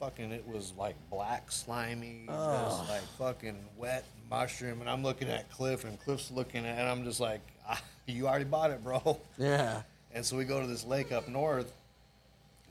Fucking, 0.00 0.30
it 0.30 0.46
was 0.46 0.72
like 0.78 0.94
black, 1.10 1.50
slimy, 1.50 2.22
just 2.28 2.88
like 2.88 3.02
fucking 3.18 3.56
wet 3.76 4.04
mushroom. 4.30 4.80
And 4.80 4.88
I'm 4.88 5.02
looking 5.02 5.28
at 5.28 5.50
Cliff, 5.50 5.84
and 5.84 5.98
Cliff's 6.00 6.30
looking 6.30 6.64
at, 6.64 6.78
and 6.78 6.88
I'm 6.88 7.02
just 7.02 7.18
like, 7.18 7.40
ah, 7.68 7.82
"You 8.06 8.28
already 8.28 8.44
bought 8.44 8.70
it, 8.70 8.84
bro." 8.84 9.18
Yeah. 9.38 9.82
And 10.14 10.24
so 10.24 10.36
we 10.36 10.44
go 10.44 10.60
to 10.60 10.68
this 10.68 10.84
lake 10.84 11.10
up 11.10 11.26
north, 11.26 11.72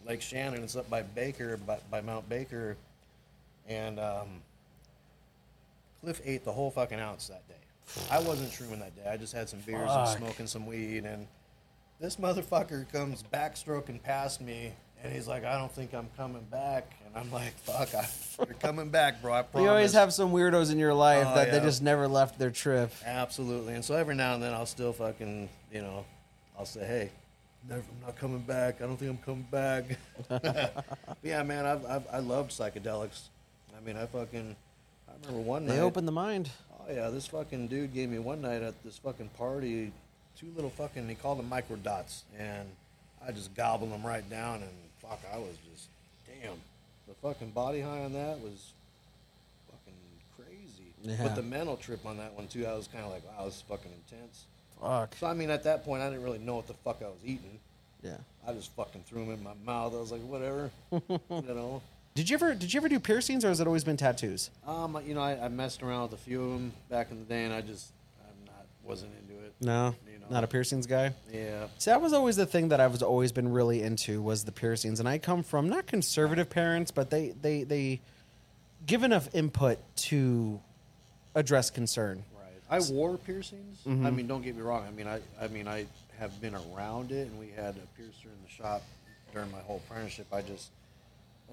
Lake 0.08 0.22
Shannon. 0.22 0.64
It's 0.64 0.76
up 0.76 0.90
by 0.90 1.02
Baker, 1.02 1.58
by, 1.58 1.80
by 1.92 2.02
Mount 2.02 2.28
Baker, 2.30 2.78
and 3.68 4.00
um, 4.00 4.28
Cliff 6.02 6.22
ate 6.26 6.46
the 6.46 6.52
whole 6.52 6.72
fucking 6.72 7.00
ounce 7.00 7.28
that 7.28 7.48
day. 7.48 7.54
I 8.12 8.20
wasn't 8.20 8.52
shrooming 8.52 8.80
that 8.80 8.96
day. 8.96 9.10
I 9.10 9.18
just 9.18 9.34
had 9.34 9.50
some 9.50 9.60
beers 9.60 9.88
Fuck. 9.88 10.08
and 10.10 10.18
smoking 10.18 10.48
some 10.48 10.66
weed, 10.66 11.04
and 11.06 11.28
this 12.00 12.18
motherfucker 12.18 12.90
comes 12.92 13.24
backstroking 13.34 14.02
past 14.02 14.42
me, 14.42 14.72
and 15.04 15.12
he's 15.14 15.28
like, 15.28 15.44
"I 15.46 15.58
don't 15.58 15.72
think 15.72 15.94
I'm 15.94 16.10
coming 16.18 16.44
back," 16.52 16.92
and 17.06 17.16
I'm 17.16 17.32
like, 17.32 17.58
"Fuck, 17.60 17.94
I, 17.96 18.08
you're 18.46 18.56
coming 18.56 18.90
back, 18.90 19.22
bro. 19.22 19.34
I 19.34 19.42
promise." 19.42 19.66
You 19.66 19.70
always 19.70 19.94
have 19.94 20.14
some 20.14 20.32
weirdos 20.32 20.72
in 20.72 20.78
your 20.80 20.94
life 20.94 21.28
Oh, 21.30 21.36
that 21.36 21.52
they 21.52 21.58
yeah. 21.58 21.64
just 21.64 21.82
never 21.82 22.08
left 22.08 22.38
their 22.40 22.52
trip. 22.52 22.92
Absolutely. 23.06 23.74
And 23.74 23.84
so 23.84 23.96
every 23.96 24.16
now 24.16 24.34
and 24.36 24.44
then 24.44 24.54
I'll 24.54 24.66
still 24.66 24.92
fucking, 24.94 25.48
you 25.72 25.82
know, 25.82 26.06
I'll 26.60 26.66
say, 26.66 26.86
hey, 26.86 27.10
never, 27.70 27.82
I'm 27.82 28.06
not 28.06 28.18
coming 28.18 28.40
back. 28.40 28.82
I 28.82 28.86
don't 28.86 28.98
think 28.98 29.12
I'm 29.12 29.18
coming 29.18 29.48
back. 29.52 29.86
Yeah, 31.24 31.44
man, 31.44 31.66
I've, 31.66 31.86
I've, 31.86 32.08
I 32.14 32.20
loved 32.20 32.52
psychedelics. 32.52 33.24
I 33.76 33.86
mean, 33.86 33.98
I 33.98 34.06
fucking, 34.06 34.56
I 35.10 35.12
remember 35.22 35.42
one 35.46 35.66
night. 35.66 35.74
They 35.74 35.80
night. 35.80 35.86
open 35.86 36.06
the 36.06 36.12
mind. 36.12 36.50
Oh, 36.80 36.94
yeah, 36.94 37.10
this 37.10 37.28
fucking 37.28 37.68
dude 37.68 37.94
gave 37.94 38.10
me 38.10 38.20
one 38.20 38.42
night 38.42 38.62
at 38.62 38.82
this 38.84 38.98
fucking 38.98 39.30
party 39.38 39.92
two 40.40 40.48
little 40.56 40.70
fucking, 40.70 41.08
he 41.10 41.16
called 41.16 41.40
them 41.40 41.50
micro 41.50 41.76
dots. 41.78 42.24
And 42.38 42.70
I 43.26 43.32
just 43.32 43.56
gobbled 43.56 43.92
them 43.92 44.06
right 44.06 44.28
down. 44.30 44.62
And 44.62 44.72
fuck, 45.02 45.20
I 45.34 45.38
was 45.38 45.56
just, 45.72 45.88
damn. 46.26 46.54
The 47.08 47.14
fucking 47.16 47.52
body 47.52 47.82
high 47.82 48.04
on 48.04 48.14
that 48.14 48.40
was 48.40 48.74
fucking 49.72 49.98
crazy. 50.38 50.94
Yeah. 51.02 51.24
But 51.24 51.36
the 51.36 51.42
mental 51.42 51.78
trip 51.78 52.06
on 52.06 52.18
that 52.18 52.34
one, 52.34 52.48
too, 52.48 52.66
I 52.66 52.74
was 52.74 52.88
kind 52.88 53.04
of 53.04 53.12
like, 53.12 53.24
wow, 53.26 53.46
this 53.46 53.56
is 53.56 53.62
fucking 53.62 53.92
intense. 54.12 54.46
Fuck. 54.82 55.16
So, 55.20 55.28
I 55.28 55.34
mean, 55.34 55.50
at 55.50 55.64
that 55.64 55.84
point, 55.84 56.02
I 56.02 56.10
didn't 56.10 56.24
really 56.24 56.40
know 56.40 56.56
what 56.56 56.68
the 56.68 56.74
fuck 56.74 57.02
I 57.02 57.08
was 57.08 57.20
eating. 57.24 57.60
Yeah. 58.04 58.18
I 58.48 58.54
just 58.54 58.72
fucking 58.76 59.04
threw 59.08 59.26
them 59.26 59.34
in 59.34 59.44
my 59.44 59.54
mouth. 59.66 59.94
I 59.94 59.98
was 59.98 60.12
like, 60.12 60.22
whatever, 60.22 60.72
you 60.92 61.20
know. 61.30 61.82
Did 62.16 62.30
you 62.30 62.36
ever 62.36 62.56
did 62.56 62.74
you 62.74 62.80
ever 62.80 62.90
do 62.90 63.00
piercings 63.00 63.46
or 63.46 63.50
has 63.50 63.60
it 63.60 63.68
always 63.68 63.84
been 63.84 63.98
tattoos? 63.98 64.50
Um, 64.66 65.00
you 65.06 65.14
know, 65.14 65.22
I, 65.22 65.46
I 65.46 65.50
messed 65.50 65.84
around 65.84 66.04
with 66.04 66.14
a 66.14 66.24
few 66.24 66.44
of 66.44 66.52
them 66.52 66.74
back 66.90 67.12
in 67.12 67.20
the 67.20 67.26
day, 67.26 67.44
and 67.44 67.54
I 67.54 67.62
just, 67.62 67.92
I'm 68.20 68.46
not, 68.46 68.66
wasn't 68.84 69.12
into 69.22 69.40
it. 69.44 69.54
No. 69.62 69.94
You 70.12 70.20
know. 70.20 70.26
Not 70.30 70.44
a 70.44 70.48
piercings 70.48 70.88
guy. 70.88 71.14
Yeah. 71.32 71.68
See, 71.78 71.92
that 71.92 72.02
was 72.02 72.14
always 72.14 72.36
the 72.36 72.48
thing 72.48 72.70
that 72.70 72.80
I 72.80 72.88
was 72.88 73.04
always 73.04 73.32
been 73.32 73.52
really 73.52 73.84
into 73.84 74.22
was 74.22 74.46
the 74.46 74.52
piercings, 74.52 75.00
and 75.00 75.08
I 75.08 75.20
come 75.20 75.44
from 75.44 75.70
not 75.70 75.86
conservative 75.86 76.50
parents, 76.50 76.90
but 76.90 77.12
they 77.12 77.36
they 77.40 77.64
they 77.64 78.00
give 78.86 79.04
enough 79.04 79.30
input 79.36 79.78
to 79.98 80.60
address 81.36 81.70
concern. 81.70 82.24
I 82.70 82.80
wore 82.92 83.18
piercings. 83.18 83.80
I 83.88 84.10
mean, 84.12 84.28
don't 84.28 84.42
get 84.42 84.56
me 84.56 84.62
wrong. 84.62 84.86
I 84.88 84.92
mean, 84.92 85.08
I, 85.08 85.22
I 85.42 85.48
mean, 85.48 85.68
I 85.68 85.86
have 86.20 86.40
been 86.42 86.56
around 86.56 87.12
it, 87.12 87.28
and 87.28 87.40
we 87.40 87.50
had 87.56 87.76
a 87.76 87.88
piercer 87.98 88.26
in 88.28 88.44
the 88.44 88.50
shop 88.50 88.82
during 89.34 89.50
my 89.52 89.60
whole 89.60 89.82
apprenticeship. 89.88 90.28
I 90.34 90.42
just, 90.42 90.70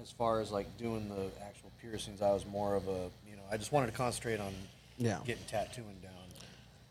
as 0.01 0.11
far 0.11 0.39
as 0.41 0.51
like 0.51 0.77
doing 0.77 1.07
the 1.07 1.29
actual 1.45 1.71
piercings, 1.81 2.21
I 2.21 2.31
was 2.31 2.45
more 2.45 2.75
of 2.75 2.87
a, 2.87 3.09
you 3.29 3.35
know, 3.37 3.43
I 3.51 3.57
just 3.57 3.71
wanted 3.71 3.87
to 3.87 3.93
concentrate 3.93 4.39
on 4.39 4.53
Yeah. 4.97 5.19
getting 5.25 5.43
tattooing 5.45 5.95
down. 6.01 6.11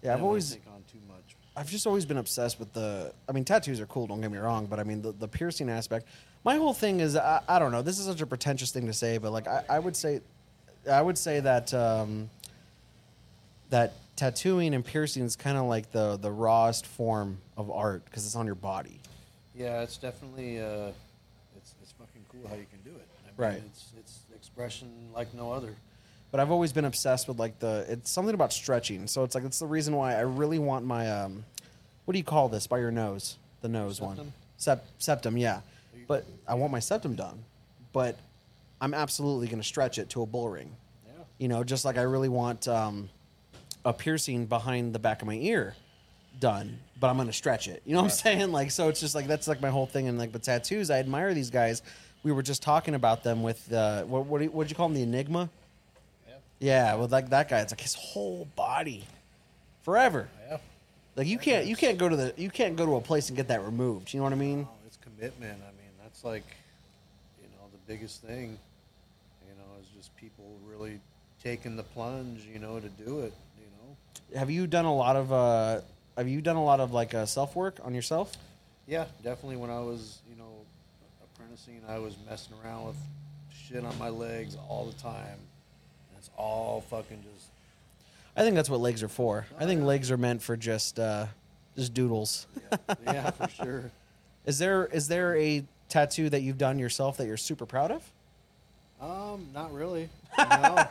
Yeah, 0.02 0.14
I've 0.14 0.22
always 0.22 0.52
take 0.52 0.66
on 0.66 0.82
too 0.92 0.98
much. 1.08 1.36
I've 1.56 1.70
just 1.70 1.86
always 1.86 2.04
been 2.04 2.18
obsessed 2.18 2.58
with 2.58 2.72
the. 2.72 3.12
I 3.28 3.32
mean, 3.32 3.44
tattoos 3.44 3.80
are 3.80 3.86
cool. 3.86 4.06
Don't 4.06 4.20
get 4.20 4.30
me 4.30 4.38
wrong, 4.38 4.66
but 4.66 4.78
I 4.80 4.82
mean 4.84 5.00
the, 5.02 5.12
the 5.12 5.28
piercing 5.28 5.70
aspect. 5.70 6.06
My 6.44 6.56
whole 6.56 6.74
thing 6.74 7.00
is 7.00 7.16
I, 7.16 7.40
I 7.48 7.58
don't 7.58 7.72
know. 7.72 7.80
This 7.80 7.98
is 7.98 8.04
such 8.06 8.20
a 8.20 8.26
pretentious 8.26 8.70
thing 8.70 8.86
to 8.86 8.92
say, 8.92 9.16
but 9.18 9.32
like 9.32 9.46
I, 9.48 9.64
I 9.68 9.78
would 9.78 9.96
say, 9.96 10.20
I 10.90 11.00
would 11.00 11.16
say 11.16 11.40
that 11.40 11.72
um, 11.72 12.28
that 13.70 13.94
tattooing 14.16 14.74
and 14.74 14.84
piercing 14.84 15.24
is 15.24 15.36
kind 15.36 15.56
of 15.56 15.64
like 15.64 15.92
the 15.92 16.16
the 16.16 16.30
rawest 16.30 16.86
form 16.86 17.38
of 17.56 17.70
art 17.70 18.04
because 18.04 18.24
it's 18.26 18.36
on 18.36 18.46
your 18.46 18.54
body. 18.54 19.00
Yeah, 19.54 19.82
it's 19.82 19.96
definitely, 19.96 20.60
uh, 20.60 20.90
it's 21.56 21.74
it's 21.82 21.92
fucking 21.92 22.24
cool 22.28 22.48
how 22.48 22.56
you 22.56 22.66
can 22.70 22.80
do 22.84 22.96
it. 22.96 23.06
I 23.22 23.26
mean, 23.26 23.34
Right. 23.36 23.62
It's 23.66 23.92
it's 23.98 24.20
expression 24.34 24.88
like 25.14 25.32
no 25.34 25.52
other. 25.52 25.74
But 26.30 26.40
I've 26.40 26.50
always 26.50 26.72
been 26.72 26.84
obsessed 26.84 27.28
with 27.28 27.38
like 27.38 27.60
the. 27.60 27.86
It's 27.88 28.10
something 28.10 28.34
about 28.34 28.52
stretching. 28.52 29.06
So 29.06 29.22
it's 29.22 29.34
like 29.34 29.44
it's 29.44 29.60
the 29.60 29.66
reason 29.66 29.94
why 29.94 30.16
I 30.16 30.20
really 30.22 30.58
want 30.58 30.84
my 30.84 31.08
um, 31.10 31.44
what 32.04 32.12
do 32.12 32.18
you 32.18 32.24
call 32.24 32.48
this 32.48 32.66
by 32.66 32.78
your 32.78 32.90
nose? 32.90 33.38
The 33.62 33.68
nose 33.68 34.00
one. 34.00 34.16
Septum? 34.16 34.32
Sep- 34.56 34.86
septum, 34.98 35.36
yeah. 35.36 35.60
But 36.06 36.26
I 36.46 36.54
want 36.54 36.72
my 36.72 36.80
septum 36.80 37.14
done. 37.14 37.44
But 37.92 38.18
I'm 38.80 38.92
absolutely 38.92 39.46
going 39.46 39.60
to 39.60 39.66
stretch 39.66 39.98
it 39.98 40.10
to 40.10 40.22
a 40.22 40.26
bull 40.26 40.48
ring. 40.48 40.74
Yeah. 41.06 41.12
You 41.38 41.48
know, 41.48 41.64
just 41.64 41.84
like 41.84 41.96
I 41.96 42.02
really 42.02 42.28
want 42.28 42.66
um, 42.68 43.08
a 43.84 43.92
piercing 43.92 44.46
behind 44.46 44.94
the 44.94 44.98
back 44.98 45.22
of 45.22 45.28
my 45.28 45.34
ear 45.34 45.74
done, 46.40 46.78
but 46.98 47.08
I'm 47.08 47.16
going 47.16 47.28
to 47.28 47.32
stretch 47.32 47.68
it. 47.68 47.82
You 47.84 47.94
know 47.94 48.00
what 48.02 48.10
I'm 48.12 48.16
saying? 48.16 48.52
Like, 48.52 48.70
so 48.70 48.88
it's 48.88 49.00
just 49.00 49.14
like 49.14 49.26
that's 49.26 49.46
like 49.46 49.60
my 49.60 49.70
whole 49.70 49.86
thing. 49.86 50.08
And 50.08 50.18
like 50.18 50.32
with 50.32 50.42
tattoos, 50.42 50.90
I 50.90 50.98
admire 50.98 51.34
these 51.34 51.50
guys. 51.50 51.82
We 52.22 52.32
were 52.32 52.42
just 52.42 52.62
talking 52.62 52.94
about 52.94 53.22
them 53.22 53.42
with 53.42 53.72
uh, 53.72 54.02
what 54.04 54.26
what 54.26 54.38
do 54.38 54.44
you, 54.44 54.74
call 54.74 54.88
them? 54.88 54.94
The 54.94 55.02
Enigma. 55.02 55.50
Yeah, 56.26 56.34
Yeah. 56.58 56.94
well, 56.96 57.08
like 57.08 57.30
that 57.30 57.48
guy, 57.48 57.60
it's 57.60 57.72
like 57.72 57.80
his 57.82 57.94
whole 57.94 58.48
body, 58.56 59.04
forever. 59.82 60.28
Yeah. 60.48 60.56
Like 61.16 61.26
you 61.26 61.38
can't 61.38 61.66
you 61.66 61.76
can't 61.76 61.98
go 61.98 62.08
to 62.08 62.16
the 62.16 62.34
you 62.36 62.50
can't 62.50 62.76
go 62.76 62.86
to 62.86 62.96
a 62.96 63.00
place 63.00 63.28
and 63.28 63.36
get 63.36 63.48
that 63.48 63.62
removed. 63.62 64.12
You 64.12 64.18
know 64.20 64.24
what 64.24 64.32
I 64.32 64.36
mean? 64.36 64.66
Oh, 64.68 64.74
it's 64.86 64.96
commitment. 64.96 65.60
I 65.62 65.70
mean, 65.72 65.90
that's 66.02 66.24
like, 66.24 66.44
you 67.40 67.48
know, 67.48 67.66
the 67.70 67.92
biggest 67.92 68.22
thing. 68.22 68.58
You 69.46 69.54
know, 69.56 69.80
is 69.80 69.86
just 69.96 70.16
people 70.16 70.44
really 70.66 70.98
taking 71.42 71.76
the 71.76 71.84
plunge. 71.84 72.46
You 72.52 72.58
know, 72.58 72.80
to 72.80 72.88
do 72.88 73.20
it. 73.20 73.32
Have 74.34 74.50
you 74.50 74.66
done 74.66 74.84
a 74.84 74.94
lot 74.94 75.16
of 75.16 75.32
uh, 75.32 75.80
have 76.16 76.28
you 76.28 76.40
done 76.40 76.56
a 76.56 76.64
lot 76.64 76.80
of 76.80 76.92
like 76.92 77.14
uh, 77.14 77.26
self 77.26 77.54
work 77.54 77.78
on 77.82 77.94
yourself? 77.94 78.32
Yeah, 78.86 79.06
definitely. 79.22 79.56
When 79.56 79.70
I 79.70 79.80
was, 79.80 80.18
you 80.28 80.36
know, 80.36 80.50
apprenticing, 81.22 81.80
I 81.88 81.98
was 81.98 82.16
messing 82.28 82.54
around 82.62 82.86
with 82.86 82.96
shit 83.52 83.84
on 83.84 83.96
my 83.98 84.08
legs 84.08 84.56
all 84.68 84.84
the 84.86 85.00
time. 85.00 85.38
And 86.08 86.18
it's 86.18 86.30
all 86.36 86.82
fucking 86.90 87.22
just. 87.22 87.48
I 88.36 88.42
think 88.42 88.56
that's 88.56 88.68
what 88.68 88.80
legs 88.80 89.02
are 89.02 89.08
for. 89.08 89.46
I 89.58 89.64
think 89.64 89.84
legs 89.84 90.10
are 90.10 90.16
meant 90.16 90.42
for 90.42 90.56
just 90.56 90.98
uh, 90.98 91.26
just 91.76 91.94
doodles. 91.94 92.46
Yeah, 92.70 92.94
yeah 93.06 93.30
for 93.30 93.48
sure. 93.64 93.90
Is 94.46 94.58
there 94.58 94.86
is 94.86 95.08
there 95.08 95.36
a 95.36 95.64
tattoo 95.88 96.28
that 96.30 96.42
you've 96.42 96.58
done 96.58 96.78
yourself 96.78 97.16
that 97.18 97.26
you're 97.26 97.36
super 97.36 97.66
proud 97.66 97.92
of? 97.92 98.12
Um, 99.00 99.48
not 99.54 99.72
really. 99.72 100.08
No. 100.36 100.88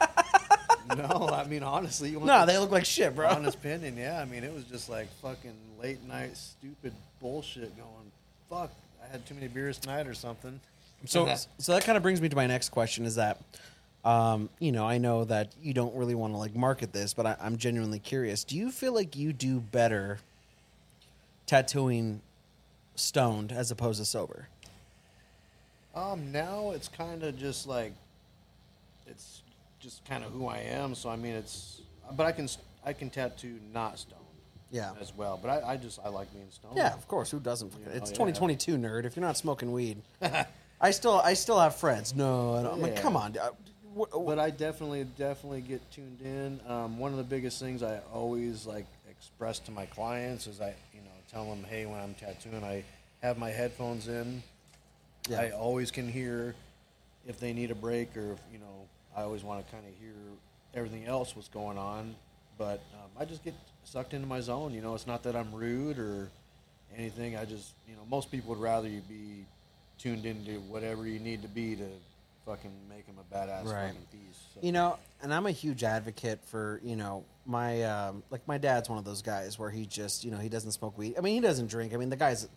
No, 0.90 1.30
I 1.32 1.46
mean 1.46 1.64
honestly, 1.64 2.10
you 2.10 2.20
want 2.20 2.28
No, 2.28 2.42
the 2.42 2.52
they 2.54 2.58
look 2.58 2.72
like 2.72 2.86
shit, 2.86 3.16
bro. 3.16 3.28
honest 3.30 3.58
opinion, 3.58 3.98
yeah. 3.98 4.20
I 4.22 4.26
mean, 4.26 4.44
it 4.44 4.54
was 4.54 4.64
just 4.66 4.90
like 4.90 5.08
fucking 5.22 5.54
late 5.82 6.04
night 6.08 6.36
stupid 6.38 6.94
bullshit 7.22 7.76
going. 7.78 8.12
Fuck, 8.50 8.72
I 9.04 9.12
had 9.12 9.26
too 9.26 9.34
many 9.36 9.48
beers 9.48 9.78
tonight 9.78 10.08
or 10.08 10.14
something. 10.14 10.60
So, 11.06 11.34
so 11.58 11.74
that 11.74 11.84
kind 11.84 11.98
of 11.98 12.04
brings 12.04 12.22
me 12.22 12.30
to 12.30 12.36
my 12.36 12.48
next 12.48 12.70
question: 12.70 13.06
is 13.06 13.16
that, 13.16 13.42
um, 14.06 14.50
you 14.60 14.72
know, 14.72 14.86
I 14.88 14.98
know 15.00 15.26
that 15.26 15.52
you 15.62 15.74
don't 15.74 15.94
really 15.96 16.16
want 16.16 16.34
to 16.34 16.38
like 16.38 16.56
market 16.56 16.94
this, 16.94 17.14
but 17.14 17.26
I, 17.26 17.36
I'm 17.42 17.58
genuinely 17.58 18.00
curious. 18.00 18.44
Do 18.46 18.56
you 18.58 18.72
feel 18.72 18.94
like 18.94 19.16
you 19.18 19.34
do 19.34 19.60
better 19.60 20.20
tattooing 21.46 22.22
stoned 22.96 23.52
as 23.52 23.72
opposed 23.72 24.00
to 24.00 24.06
sober? 24.06 24.48
Um, 25.96 26.32
now 26.32 26.72
it's 26.72 26.88
kind 26.88 27.22
of 27.24 27.38
just 27.38 27.68
like, 27.68 27.94
just 29.84 30.04
kind 30.06 30.24
of 30.24 30.32
who 30.32 30.48
I 30.48 30.60
am. 30.60 30.96
So 30.96 31.10
I 31.10 31.16
mean, 31.16 31.34
it's, 31.34 31.82
but 32.14 32.26
I 32.26 32.32
can 32.32 32.48
I 32.86 32.94
can 32.94 33.10
tattoo 33.10 33.60
not 33.74 34.00
stone. 34.00 34.20
Yeah. 34.72 34.94
As 35.00 35.14
well, 35.16 35.38
but 35.40 35.50
I, 35.64 35.74
I 35.74 35.78
just 35.78 36.00
I 36.04 36.10
like 36.10 36.34
being 36.34 36.48
stoned. 36.50 36.76
Yeah, 36.76 36.94
of 36.96 37.08
course. 37.08 37.30
Who 37.30 37.40
doesn't? 37.40 37.72
You 37.74 37.86
know, 37.86 37.92
it's 37.92 38.10
yeah. 38.10 38.16
2022, 38.26 38.76
nerd. 38.78 39.06
If 39.06 39.16
you're 39.16 39.24
not 39.24 39.38
smoking 39.38 39.72
weed, 39.72 40.02
I 40.82 40.90
still 40.90 41.20
I 41.24 41.36
still 41.36 41.60
have 41.60 41.76
friends. 41.76 42.16
No, 42.16 42.56
I 42.56 42.64
don't. 42.64 42.74
I'm 42.74 42.82
like, 42.82 42.96
come 43.00 43.16
on. 43.16 43.38
uh, 43.38 43.50
wh- 43.96 44.08
wh- 44.12 44.26
But 44.26 44.40
I 44.40 44.50
definitely, 44.50 45.04
definitely 45.16 45.62
get 45.62 45.92
tuned 45.92 46.22
in. 46.22 46.60
Um, 46.68 46.98
one 46.98 47.12
of 47.12 47.18
the 47.18 47.24
biggest 47.24 47.60
things 47.60 47.84
I 47.84 48.00
always 48.12 48.66
like 48.66 48.88
express 49.08 49.60
to 49.60 49.72
my 49.72 49.86
clients 49.86 50.48
is 50.48 50.60
I, 50.60 50.74
you 50.92 51.02
know, 51.02 51.12
tell 51.32 51.46
them, 51.46 51.64
hey, 51.70 51.86
when 51.86 52.00
I'm 52.00 52.16
tattooing, 52.16 52.64
I 52.64 52.84
have 53.22 53.38
my 53.38 53.52
headphones 53.52 54.08
in. 54.08 54.42
Yeah. 55.30 55.40
I 55.40 55.50
always 55.52 55.92
can 55.92 56.10
hear 56.10 56.56
if 57.28 57.40
they 57.40 57.54
need 57.54 57.70
a 57.70 57.76
break 57.76 58.18
or 58.18 58.32
if, 58.34 58.40
you 58.52 58.58
know, 58.58 58.88
I 59.16 59.22
always 59.24 59.44
want 59.44 59.66
to 59.66 59.72
kind 59.72 59.86
of 59.86 59.94
hear 60.00 60.14
everything 60.74 61.06
else 61.06 61.36
what's 61.36 61.48
going 61.50 61.78
on. 61.78 62.16
But 62.58 62.82
um, 62.94 63.10
I 63.20 63.26
just 63.26 63.44
get 63.44 63.54
sucked 63.84 64.14
into 64.14 64.28
my 64.28 64.40
zone. 64.42 64.74
You 64.74 64.82
know, 64.82 64.94
it's 64.96 65.08
not 65.08 65.24
that 65.24 65.36
I'm 65.36 65.54
rude 65.54 65.98
or 66.00 66.30
anything. 66.96 67.36
I 67.36 67.46
just, 67.46 67.74
you 67.88 67.96
know, 67.96 68.02
most 68.10 68.32
people 68.32 68.50
would 68.52 68.62
rather 68.62 68.88
you 68.88 69.02
be 69.02 69.46
tuned 69.98 70.26
into 70.26 70.60
whatever 70.62 71.08
you 71.08 71.20
need 71.20 71.42
to 71.42 71.48
be 71.48 71.76
to 71.76 71.88
fucking 72.46 72.72
make 72.90 73.06
them 73.06 73.16
a 73.20 73.36
badass 73.36 73.66
Right. 73.66 73.88
fucking 73.88 74.06
piece. 74.12 74.40
So. 74.54 74.60
You 74.62 74.72
know, 74.72 74.98
and 75.22 75.34
I'm 75.34 75.46
a 75.46 75.52
huge 75.52 75.84
advocate 75.84 76.40
for 76.46 76.80
you 76.84 76.96
know 76.96 77.24
my 77.46 77.84
um, 77.84 78.22
like 78.30 78.48
my 78.48 78.58
dad's 78.58 78.90
one 78.90 78.98
of 79.00 79.06
those 79.06 79.22
guys 79.22 79.58
where 79.58 79.70
he 79.70 79.86
just 79.86 80.24
you 80.24 80.32
know 80.32 80.38
he 80.38 80.50
doesn't 80.50 80.72
smoke 80.72 80.98
weed. 80.98 81.16
I 81.18 81.22
mean, 81.22 81.36
he 81.36 81.42
doesn't 81.42 81.68
drink. 81.68 81.94
I 81.94 81.98
mean, 81.98 82.10
the 82.10 82.16
guy's. 82.18 82.48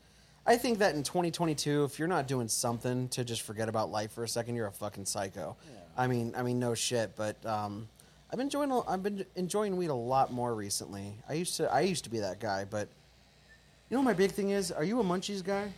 I 0.49 0.57
think 0.57 0.79
that 0.79 0.95
in 0.95 1.03
2022, 1.03 1.85
if 1.85 1.99
you're 1.99 2.07
not 2.07 2.29
doing 2.29 2.47
something 2.47 3.09
to 3.09 3.25
just 3.25 3.43
forget 3.43 3.69
about 3.69 3.91
life 3.91 4.13
for 4.13 4.23
a 4.23 4.29
second, 4.29 4.55
you're 4.55 4.69
a 4.69 4.73
fucking 4.73 5.05
psycho. 5.05 5.57
I 5.97 6.07
mean, 6.07 6.35
I 6.37 6.43
mean, 6.43 6.61
no 6.61 6.75
shit. 6.75 7.17
But 7.17 7.45
um, 7.45 7.89
I've 8.31 8.37
been 8.37 8.47
enjoying. 8.47 8.71
I've 8.87 9.03
been 9.03 9.27
enjoying 9.35 9.77
weed 9.77 9.91
a 9.91 9.95
lot 9.95 10.33
more 10.33 10.55
recently. 10.55 11.15
I 11.29 11.33
used 11.33 11.57
to. 11.57 11.73
I 11.73 11.81
used 11.81 12.05
to 12.05 12.11
be 12.11 12.21
that 12.21 12.39
guy, 12.39 12.65
but 12.65 12.89
you 13.91 13.97
know, 13.97 14.03
what 14.03 14.05
my 14.05 14.13
big 14.13 14.31
thing 14.31 14.51
is. 14.51 14.71
Are 14.71 14.85
you 14.85 15.01
a 15.01 15.05
munchies 15.05 15.45
guy? 15.45 15.73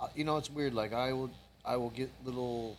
Uh, 0.00 0.08
you 0.16 0.24
know, 0.24 0.36
it's 0.36 0.50
weird. 0.50 0.74
Like 0.74 0.92
I 0.92 1.12
will, 1.12 1.30
I 1.64 1.76
will 1.76 1.90
get 1.90 2.10
little. 2.24 2.76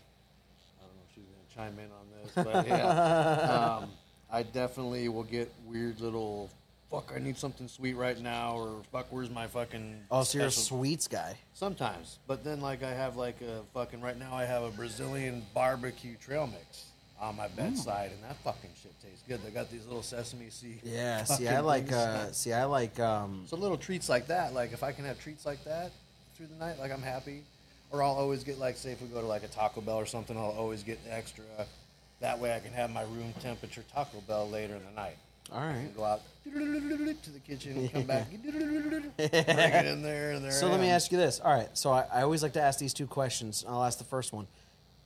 I 0.80 0.86
don't 0.86 0.96
know 0.96 1.02
if 1.08 1.16
she's 1.16 1.24
gonna 1.56 1.70
chime 1.70 1.80
in 1.80 1.90
on 1.92 2.06
this, 2.24 2.46
but 2.46 2.68
yeah, 2.68 3.80
um, 3.82 3.90
I 4.30 4.44
definitely 4.44 5.08
will 5.08 5.24
get 5.24 5.54
weird 5.66 6.02
little. 6.02 6.50
Fuck! 6.92 7.12
I 7.16 7.20
need 7.20 7.38
something 7.38 7.68
sweet 7.68 7.96
right 7.96 8.20
now, 8.20 8.56
or 8.58 8.82
fuck, 8.92 9.08
where's 9.10 9.30
my 9.30 9.48
fucking? 9.48 10.04
Oh, 10.12 10.24
so 10.24 10.38
you're 10.38 10.48
a 10.48 10.52
special-" 10.52 10.78
sweets 10.78 11.08
guy. 11.08 11.38
Sometimes, 11.54 12.20
but 12.28 12.44
then 12.44 12.62
like 12.62 12.84
I 12.84 12.94
have 12.94 13.18
like 13.18 13.42
a 13.42 13.62
fucking 13.74 14.02
right 14.02 14.18
now 14.18 14.34
I 14.34 14.46
have 14.46 14.64
a 14.64 14.70
Brazilian 14.70 15.44
barbecue 15.54 16.16
trail 16.18 16.48
mix 16.48 16.86
on 17.20 17.36
my 17.36 17.48
bedside, 17.48 18.12
and 18.12 18.22
that 18.24 18.36
fucking 18.44 18.70
shit 18.82 18.94
tastes 19.02 19.24
good. 19.28 19.42
They 19.44 19.50
got 19.50 19.72
these 19.72 19.86
little 19.86 20.04
sesame 20.04 20.50
seed. 20.50 20.82
Yeah. 20.84 21.24
See, 21.24 21.46
fucking 21.46 21.48
I 21.48 21.60
like. 21.62 21.84
things. 21.86 21.96
Uh, 21.96 22.32
see, 22.34 22.54
I 22.54 22.66
like. 22.66 23.00
Um, 23.00 23.46
So 23.48 23.56
little 23.58 23.78
treats 23.78 24.10
like 24.10 24.28
that, 24.28 24.54
like 24.54 24.74
if 24.74 24.84
I 24.84 24.92
can 24.92 25.06
have 25.06 25.20
treats 25.20 25.46
like 25.46 25.64
that 25.64 25.92
through 26.36 26.48
the 26.48 26.56
night, 26.64 26.78
like 26.80 26.92
I'm 26.92 27.02
happy. 27.02 27.44
Or 27.92 28.04
I'll 28.04 28.16
always 28.16 28.44
get 28.44 28.60
like, 28.60 28.78
say 28.78 28.92
if 28.92 29.02
we 29.02 29.08
go 29.08 29.22
to 29.22 29.28
like 29.28 29.44
a 29.44 29.48
Taco 29.48 29.80
Bell 29.80 29.98
or 29.98 30.06
something, 30.06 30.36
I'll 30.36 30.56
always 30.58 30.84
get 30.84 31.00
extra. 31.10 31.46
That 32.20 32.40
way 32.40 32.54
I 32.54 32.60
can 32.60 32.74
have 32.74 32.90
my 32.90 33.04
room 33.04 33.34
temperature 33.40 33.84
Taco 33.94 34.22
Bell 34.28 34.50
later 34.50 34.76
in 34.76 34.82
the 34.84 34.92
night. 34.96 35.18
All 35.52 35.62
right. 35.62 35.96
go 35.96 36.04
out 36.04 36.22
to 36.44 37.32
the 37.32 37.40
kitchen 37.40 37.78
and 37.78 37.92
come 37.92 38.04
back, 38.04 38.30
bring 38.30 38.42
it 38.46 39.86
in 39.86 40.02
there, 40.02 40.32
and 40.32 40.44
there. 40.44 40.52
So 40.52 40.68
let 40.68 40.80
me 40.80 40.90
ask 40.90 41.12
you 41.12 41.18
this. 41.18 41.40
All 41.40 41.54
right. 41.54 41.70
So 41.78 41.92
I, 41.92 42.06
I 42.14 42.22
always 42.22 42.44
like 42.44 42.54
to 42.54 42.62
ask 42.62 42.80
these 42.80 42.94
two 42.94 43.08
questions. 43.08 43.66
I'll 43.68 43.84
ask 43.84 43.98
the 43.98 44.04
first 44.04 44.34
one. 44.34 44.48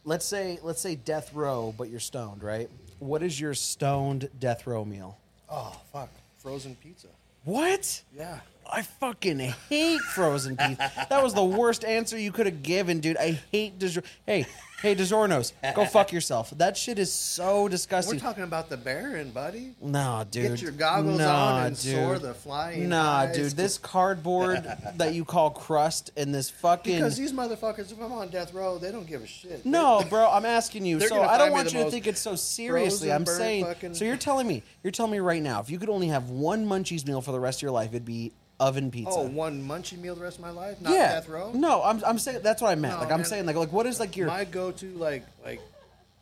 Let's 0.06 0.26
say 0.26 0.60
let's 0.64 0.82
say 0.82 0.96
death 0.96 1.34
row, 1.34 1.74
but 1.78 1.90
you're 1.90 2.00
stoned, 2.00 2.44
right? 2.44 2.70
What 3.00 3.24
is 3.24 3.40
your 3.40 3.54
stoned 3.54 4.30
death 4.40 4.66
row 4.68 4.86
meal? 4.86 5.18
Oh 5.50 5.80
fuck, 5.92 6.10
frozen 6.38 6.76
pizza. 6.76 7.08
What? 7.44 8.02
Yeah. 8.16 8.40
I 8.72 8.84
fucking 8.84 9.40
hate 9.40 10.02
frozen 10.02 10.56
pizza. 10.58 10.92
That 11.10 11.24
was 11.24 11.34
the 11.34 11.44
worst 11.44 11.84
answer 11.84 12.18
you 12.20 12.32
could 12.32 12.46
have 12.46 12.62
given, 12.64 13.00
dude. 13.00 13.18
I 13.18 13.40
hate 13.52 13.80
DiGiorno. 13.80 14.04
Hey, 14.28 14.46
hey, 14.84 14.96
DiGiorno's, 14.96 15.54
go 15.76 15.86
fuck 15.86 16.12
yourself. 16.12 16.52
That 16.52 16.78
shit 16.78 17.00
is 17.00 17.12
so 17.12 17.68
disgusting. 17.68 18.16
We're 18.18 18.22
talking 18.22 18.44
about 18.44 18.70
the 18.70 18.78
Baron, 18.78 19.32
buddy. 19.32 19.74
Nah, 19.82 20.24
dude. 20.26 20.50
Get 20.52 20.62
your 20.62 20.72
goggles 20.72 21.18
Nah, 21.18 21.56
on 21.56 21.66
and 21.68 21.82
dude. 21.82 21.96
soar 21.96 22.20
the 22.20 22.34
flying 22.36 22.90
Nah, 22.90 23.12
eyes. 23.22 23.36
dude. 23.36 23.52
This 23.54 23.80
cardboard 23.80 24.64
that 24.98 25.16
you 25.16 25.26
call 25.26 25.50
crust 25.50 26.12
and 26.16 26.34
this 26.34 26.50
fucking. 26.52 26.96
Because 26.98 27.18
these 27.18 27.34
motherfuckers, 27.34 27.92
if 27.92 28.00
I'm 28.00 28.12
on 28.14 28.30
death 28.30 28.54
row, 28.54 28.78
they 28.78 28.92
don't 28.92 29.08
give 29.08 29.24
a 29.24 29.28
shit. 29.28 29.66
No, 29.66 30.06
bro, 30.10 30.30
I'm 30.30 30.46
asking 30.46 30.86
you. 30.86 31.00
So 31.00 31.24
I 31.24 31.40
don't 31.40 31.52
want 31.52 31.74
you 31.74 31.84
to 31.86 31.90
think 31.92 32.06
it's 32.06 32.22
so 32.22 32.36
seriously. 32.36 33.12
I'm 33.12 33.26
saying. 33.26 33.66
fucking- 33.66 33.96
So 33.96 34.06
you're 34.06 34.16
telling 34.16 34.48
me, 34.48 34.62
you're 34.84 34.92
telling 34.92 35.12
me 35.12 35.20
right 35.20 35.42
now, 35.42 35.60
if 35.60 35.72
you 35.72 35.80
could 35.80 35.90
only 35.90 36.10
have 36.10 36.30
one 36.30 36.68
Munchies 36.68 37.08
meal 37.08 37.22
for 37.22 37.32
the 37.32 37.40
rest 37.40 37.60
of 37.60 37.64
your 37.64 37.72
life, 37.72 37.90
it'd 37.90 38.06
be 38.06 38.32
oven 38.60 38.92
pizza. 38.92 39.12
Oh, 39.12 39.28
one 39.28 39.64
munchie 39.68 39.98
meal 39.98 40.16
the 40.16 40.22
rest 40.22 40.38
of 40.38 40.44
my 40.44 40.52
life? 40.52 40.82
Not 40.82 40.94
yeah. 40.94 41.14
death 41.14 41.30
row? 41.30 41.52
No, 41.54 41.82
I'm, 41.84 42.04
I'm 42.06 42.20
saying 42.20 42.42
that's 42.44 42.62
what 42.62 42.72
I 42.72 42.76
meant. 42.76 42.96
No, 42.96 43.02
like 43.02 43.12
I'm 43.12 43.20
man. 43.20 43.26
saying, 43.26 43.46
like 43.46 43.56
like 43.56 43.72
what 43.72 43.86
is 43.86 44.00
like 44.00 44.18
your 44.18 44.28
My 44.28 44.46
go-to, 44.46 44.94
like, 44.94 45.26
like, 45.44 45.62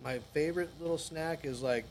my 0.04 0.20
favorite 0.34 0.70
little 0.80 0.98
snack 0.98 1.46
is 1.46 1.62
like 1.62 1.86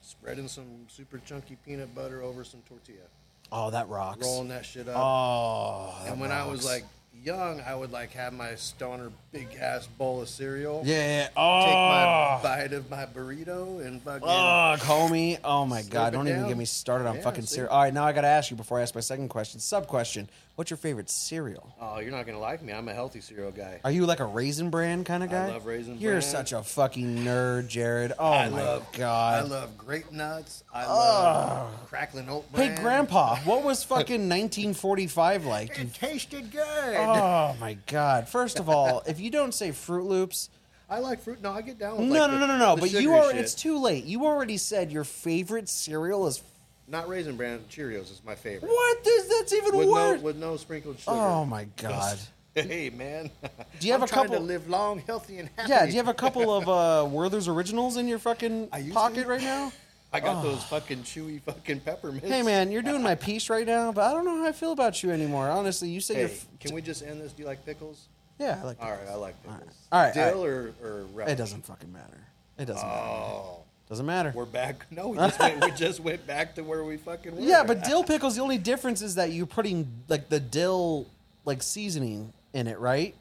spreading 0.00 0.48
some 0.48 0.66
super 0.88 1.18
chunky 1.18 1.56
peanut 1.64 1.94
butter 1.94 2.22
over 2.22 2.44
some 2.44 2.60
tortilla, 2.68 3.06
oh 3.52 3.70
that 3.70 3.88
rocks. 3.88 4.24
rolling 4.26 4.48
that 4.48 4.66
shit 4.66 4.88
up. 4.88 4.96
Oh, 4.96 6.04
and 6.06 6.20
when 6.20 6.32
I 6.32 6.46
was 6.46 6.64
like 6.64 6.84
young, 7.22 7.60
I 7.60 7.74
would 7.74 7.92
like 7.92 8.12
have 8.12 8.32
my 8.32 8.54
stoner 8.54 9.10
big 9.32 9.54
ass 9.60 9.86
bowl 9.86 10.22
of 10.22 10.28
cereal. 10.28 10.82
yeah, 10.84 11.24
Take 11.26 11.34
my 11.36 12.04
oh, 12.38 12.40
bite 12.42 12.72
of 12.72 12.90
my 12.90 13.06
burrito 13.06 13.84
and 13.84 14.02
fucking. 14.02 14.26
Ugh, 14.26 14.78
homie. 14.80 15.38
Oh 15.44 15.66
my 15.66 15.82
god! 15.82 16.12
Don't 16.12 16.26
even 16.28 16.40
down. 16.40 16.48
get 16.48 16.56
me 16.58 16.64
started 16.64 17.06
on 17.06 17.16
Yeah, 17.16 17.22
fucking 17.22 17.44
see? 17.44 17.56
cereal. 17.56 17.72
All 17.72 17.82
right, 17.82 17.92
now 17.94 18.04
I 18.04 18.12
got 18.12 18.22
to 18.22 18.28
ask 18.28 18.50
you 18.50 18.56
before 18.56 18.78
I 18.78 18.82
ask 18.82 18.94
my 18.94 19.00
second 19.00 19.28
question. 19.28 19.60
Sub 19.60 19.86
question: 19.86 20.28
What's 20.54 20.70
your 20.70 20.76
favorite 20.76 21.08
cereal? 21.08 21.74
Oh, 21.80 21.98
you're 21.98 22.10
not 22.10 22.26
gonna 22.26 22.38
like 22.38 22.62
me. 22.62 22.74
I'm 22.74 22.86
a 22.86 22.92
healthy 22.92 23.22
cereal 23.22 23.50
guy. 23.50 23.80
Are 23.84 23.90
you 23.90 24.04
like 24.04 24.20
a 24.20 24.26
raisin 24.26 24.68
bran 24.68 25.02
kind 25.02 25.22
of 25.22 25.30
guy? 25.30 25.46
I 25.46 25.52
love 25.52 25.64
Raisin 25.64 25.98
You're 25.98 26.12
Bran. 26.12 26.22
such 26.22 26.52
a 26.52 26.62
fucking 26.62 27.20
nerd, 27.20 27.68
Jared. 27.68 28.12
Oh 28.18 28.30
I 28.32 28.48
my 28.50 28.62
love 28.62 28.86
god. 28.92 29.44
I 29.44 29.46
love 29.48 29.78
grape 29.78 30.12
nuts. 30.12 30.62
I 30.72 30.84
love 30.86 31.70
crackling 31.88 32.28
oat 32.28 32.44
Hey, 32.54 32.68
bran. 32.68 32.82
Grandpa, 32.82 33.36
what 33.44 33.64
was 33.64 33.82
fucking 33.82 34.28
1945 34.28 35.46
like? 35.46 35.78
You- 35.78 35.84
It 35.84 35.94
tasted 35.94 36.50
good. 36.52 36.96
Oh 36.96 37.56
my 37.58 37.78
God! 37.86 38.28
First 38.28 38.58
of 38.58 38.68
all, 38.68 39.02
if 39.06 39.18
you 39.20 39.30
don't 39.30 39.54
say 39.54 39.70
Froot 39.70 40.04
Loops, 40.06 40.50
I 40.90 40.98
like 40.98 41.20
fruit. 41.22 41.40
No, 41.40 41.52
I 41.52 41.62
get 41.62 41.78
down 41.78 41.96
with 41.96 42.08
no, 42.08 42.20
like 42.20 42.30
no, 42.30 42.38
the- 42.38 42.46
no, 42.46 42.58
no, 42.58 42.58
no. 42.58 42.74
the 42.74 42.80
But 42.82 42.90
you 42.90 42.98
sugary 43.00 43.18
are. 43.18 43.30
shit. 43.30 43.40
It's 43.40 43.54
too 43.54 43.78
late. 43.78 44.04
You 44.04 44.26
already 44.26 44.58
said 44.58 44.92
your 44.92 45.04
favorite 45.04 45.70
cereal 45.70 46.26
is 46.26 46.42
not 46.88 47.08
raisin 47.08 47.36
bran. 47.36 47.60
Cheerios 47.70 48.10
is 48.10 48.20
my 48.24 48.34
favorite. 48.34 48.68
What 48.70 49.06
is 49.06 49.28
that's 49.28 49.52
even 49.52 49.76
With 49.76 49.86
no, 49.88 49.92
worse. 49.92 50.20
with 50.22 50.36
no 50.36 50.56
sprinkled 50.56 50.98
sugar. 50.98 51.16
oh 51.16 51.44
my 51.44 51.64
God! 51.76 52.18
Hey 52.54 52.90
man, 52.90 53.30
Do 53.80 53.86
you 53.86 53.92
have 53.94 54.02
I'm 54.02 54.04
a 54.04 54.08
trying 54.08 54.24
couple- 54.26 54.36
to 54.40 54.44
live 54.44 54.68
long, 54.68 54.98
healthy, 55.06 55.38
and 55.38 55.48
happy? 55.56 55.70
Yeah. 55.70 55.86
Do 55.86 55.90
you 55.92 55.96
have 55.96 56.08
a 56.08 56.12
couple 56.12 56.54
of 56.54 56.68
uh, 56.68 57.08
Werther's 57.08 57.48
originals 57.48 57.96
in 57.96 58.06
your 58.08 58.18
fucking 58.18 58.68
pocket 58.92 59.22
to. 59.22 59.26
right 59.26 59.40
now? 59.40 59.72
I 60.12 60.20
got 60.20 60.42
those 60.42 60.62
fucking 60.64 60.98
chewy 61.04 61.40
fucking 61.40 61.80
peppermints. 61.80 62.28
Hey 62.28 62.42
man, 62.42 62.70
you're 62.70 62.82
doing 62.82 63.02
my 63.02 63.14
piece 63.14 63.48
right 63.48 63.66
now, 63.66 63.90
but 63.92 64.04
I 64.04 64.12
don't 64.12 64.26
know 64.26 64.36
how 64.42 64.46
I 64.48 64.52
feel 64.52 64.72
about 64.72 65.02
you 65.02 65.10
anymore. 65.10 65.48
Honestly, 65.48 65.88
you 65.88 66.02
say 66.02 66.12
Hey, 66.12 66.20
you're. 66.20 66.28
f- 66.28 66.46
can 66.60 66.74
we 66.74 66.82
just 66.82 67.02
end 67.02 67.22
this? 67.22 67.32
Do 67.32 67.40
you 67.42 67.48
like 67.48 67.64
pickles? 67.64 68.08
Yeah, 68.38 68.58
I 68.60 68.66
like. 68.66 68.82
All 68.82 68.90
right, 68.90 69.08
I 69.10 69.14
like 69.14 69.42
pickles. 69.42 69.74
All 69.90 70.02
right, 70.02 70.12
Dill 70.12 70.44
or 70.44 70.74
or 70.82 71.06
relish? 71.14 71.32
It 71.32 71.36
doesn't 71.36 71.64
fucking 71.64 71.90
matter. 71.90 72.18
It 72.58 72.66
doesn't 72.66 72.86
matter. 72.86 73.61
Doesn't 73.92 74.06
matter. 74.06 74.32
we're 74.34 74.46
back. 74.46 74.86
No, 74.90 75.08
we 75.08 75.18
just 75.18 75.38
went, 75.38 75.64
we 75.64 75.70
just 75.72 76.00
went 76.00 76.26
back 76.26 76.54
to 76.54 76.62
where 76.64 76.82
we 76.82 76.96
fucking 76.96 77.36
were. 77.36 77.42
Yeah, 77.42 77.62
but 77.62 77.84
dill 77.84 78.02
pickles. 78.02 78.36
The 78.36 78.40
only 78.40 78.56
difference 78.56 79.02
is 79.02 79.16
that 79.16 79.32
you're 79.32 79.44
putting 79.44 79.86
like 80.08 80.30
the 80.30 80.40
dill 80.40 81.06
like 81.44 81.62
seasoning 81.62 82.32
in 82.54 82.68
it, 82.68 82.78
right? 82.78 83.14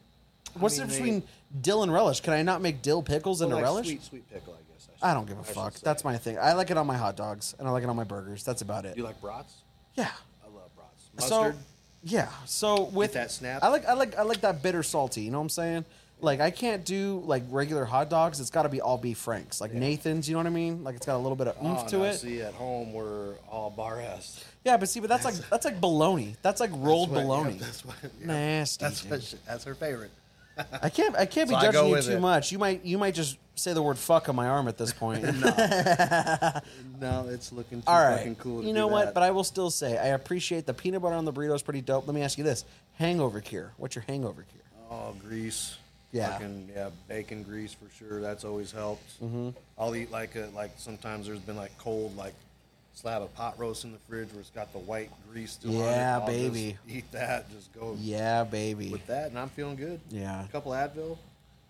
What's 0.54 0.80
mean, 0.80 0.88
the 0.88 0.94
they- 0.94 1.00
difference 1.00 1.24
between 1.26 1.62
dill 1.62 1.84
and 1.84 1.92
relish? 1.92 2.22
Can 2.22 2.32
I 2.32 2.42
not 2.42 2.62
make 2.62 2.82
dill 2.82 3.04
pickles 3.04 3.42
into 3.42 3.56
like 3.56 3.64
relish? 3.66 3.88
Sweet, 3.88 4.02
sweet 4.04 4.30
pickle, 4.32 4.54
I 4.54 4.72
guess. 4.74 4.88
I 5.02 5.14
don't 5.14 5.28
give 5.28 5.38
a 5.40 5.46
should 5.46 5.56
fuck. 5.56 5.74
say. 5.74 5.82
That's 5.84 6.06
my 6.06 6.16
thing. 6.18 6.40
I 6.40 6.54
like 6.54 6.72
it 6.72 6.78
on 6.78 6.88
my 6.88 6.96
hot 6.96 7.18
dogs 7.18 7.54
and 7.60 7.68
I 7.68 7.72
like 7.72 7.84
it 7.84 7.90
on 7.90 7.98
my 7.98 8.06
burgers. 8.06 8.46
That's 8.46 8.62
about 8.62 8.86
it. 8.86 8.96
You 8.96 9.04
like 9.04 9.20
brats? 9.20 9.54
yeah. 9.96 10.08
I 10.42 10.48
love 10.56 10.70
brats. 10.78 11.28
So 11.30 11.42
Mustard. 11.44 11.58
yeah. 12.04 12.30
So 12.46 12.84
with 12.84 13.12
that 13.12 13.30
snap? 13.32 13.62
I 13.62 13.68
like 13.68 13.86
I 13.86 13.92
like 13.94 14.18
I 14.18 14.22
like 14.22 14.40
that 14.40 14.64
bitter 14.64 14.84
salty. 14.84 15.24
You 15.24 15.32
know 15.32 15.40
what 15.40 15.44
I'm 15.44 15.50
saying? 15.50 15.86
Like 16.22 16.40
I 16.40 16.52
can't 16.52 16.86
do 16.86 17.22
like 17.26 17.44
regular 17.50 17.84
hot 17.86 18.10
dogs. 18.10 18.40
It's 18.40 18.50
got 18.50 18.64
to 18.64 18.70
be 18.70 18.80
all 18.80 18.98
beef 18.98 19.18
franks, 19.18 19.60
like 19.60 19.74
Nathan's. 19.74 20.30
You 20.30 20.34
know 20.36 20.40
what 20.40 20.48
I 20.48 20.52
mean? 20.52 20.84
Like 20.84 20.96
it's 20.96 21.06
got 21.06 21.16
a 21.16 21.18
little 21.18 21.36
bit 21.36 21.48
of 21.48 21.58
oomph 21.66 21.82
oh, 21.84 21.88
to 21.88 21.98
no, 21.98 22.04
it. 22.06 22.16
See, 22.16 22.42
at 22.42 22.54
home 22.54 22.94
we're 22.94 23.36
all 23.50 23.70
bar. 23.70 24.02
Yeah, 24.64 24.78
but 24.78 24.90
see, 24.90 25.00
but 25.00 25.10
that's 25.10 25.26
like 25.26 25.36
that's 25.50 25.66
like 25.66 25.82
bologna. 25.82 26.36
That's 26.42 26.60
like 26.60 26.72
rolled 26.74 27.10
That's 27.10 27.26
what- 27.26 27.44
bologna. 27.44 27.54
yeah, 27.54 27.60
that's 27.60 27.86
what, 27.86 27.96
yeah. 28.04 28.28
Nasty. 28.28 28.86
That's 28.86 29.06
what 29.06 29.24
she, 29.24 29.38
that's 29.48 29.64
her 29.64 29.76
favorite. 29.76 30.12
I 30.82 30.90
can't. 30.90 31.16
I 31.16 31.26
can't 31.26 31.50
be 31.50 31.56
So 31.60 31.62
go 31.62 31.72
judging 31.72 31.90
you 31.90 32.02
too 32.02 32.18
it. 32.18 32.20
much. 32.20 32.52
You 32.52 32.60
might. 32.60 32.86
You 32.86 32.98
might 32.98 33.16
just 33.16 33.38
say 33.56 33.74
the 33.74 33.82
word 33.82 33.98
"fuck" 33.98 34.30
on 34.30 34.36
my 34.36 34.48
arm 34.48 34.68
at 34.68 34.78
this 34.78 34.94
point. 34.94 35.24
No, 35.42 36.62
no, 37.26 37.30
it's 37.30 37.52
looking 37.52 37.82
too 37.82 37.88
All 37.88 38.04
right. 38.04 38.18
fucking 38.18 38.36
cool. 38.36 38.62
To 38.62 38.68
you 38.68 38.74
know 38.74 38.88
what? 38.88 39.06
that. 39.06 39.14
But 39.14 39.24
I 39.24 39.32
will 39.32 39.44
still 39.44 39.72
say 39.72 39.98
I 39.98 40.08
appreciate 40.08 40.66
the 40.66 40.74
peanut 40.74 41.02
butter 41.02 41.16
on 41.16 41.26
the 41.26 41.34
burrito 41.34 41.56
is 41.56 41.64
pretty 41.64 41.82
dope. 41.82 42.06
Let 42.06 42.14
me 42.14 42.22
ask 42.22 42.38
you 42.38 42.44
this: 42.44 42.64
hangover 42.96 43.42
cure. 43.42 43.72
What's 43.78 43.96
your 43.96 44.04
hangover 44.08 44.44
cure? 44.44 44.62
Oh, 44.92 45.16
grease. 45.26 45.78
Yeah. 46.12 46.32
Fucking, 46.34 46.70
yeah, 46.76 46.89
bacon 47.07 47.43
grease 47.43 47.74
for 47.74 47.89
sure. 47.97 48.20
That's 48.22 48.43
always 48.43 48.72
helped. 48.72 49.22
Mm-hmm. 49.24 49.49
I'll 49.78 49.95
eat 49.95 50.12
like 50.12 50.36
a, 50.36 50.49
like 50.53 50.72
sometimes 50.78 51.28
there's 51.28 51.39
been 51.39 51.55
like 51.57 51.78
cold 51.78 52.16
like 52.18 52.34
slab 52.93 53.22
of 53.22 53.34
pot 53.36 53.57
roast 53.57 53.86
in 53.86 53.93
the 53.93 53.97
fridge 53.99 54.30
where 54.32 54.41
it's 54.41 54.49
got 54.49 54.74
the 54.74 54.80
white 54.80 55.09
grease 55.32 55.51
still 55.53 55.72
on 55.82 55.88
it. 55.88 55.91
Yeah, 55.91 56.20
baby. 56.26 56.78
Eat 56.89 57.09
that. 57.14 57.49
Just 57.51 57.72
go 57.74 57.95
Yeah, 57.99 58.43
baby. 58.43 58.89
with 58.89 59.05
that, 59.07 59.30
and 59.30 59.39
I'm 59.39 59.49
feeling 59.49 59.78
good. 59.78 59.99
Yeah. 60.09 60.43
A 60.43 60.47
couple 60.49 60.72
Advil. 60.74 61.18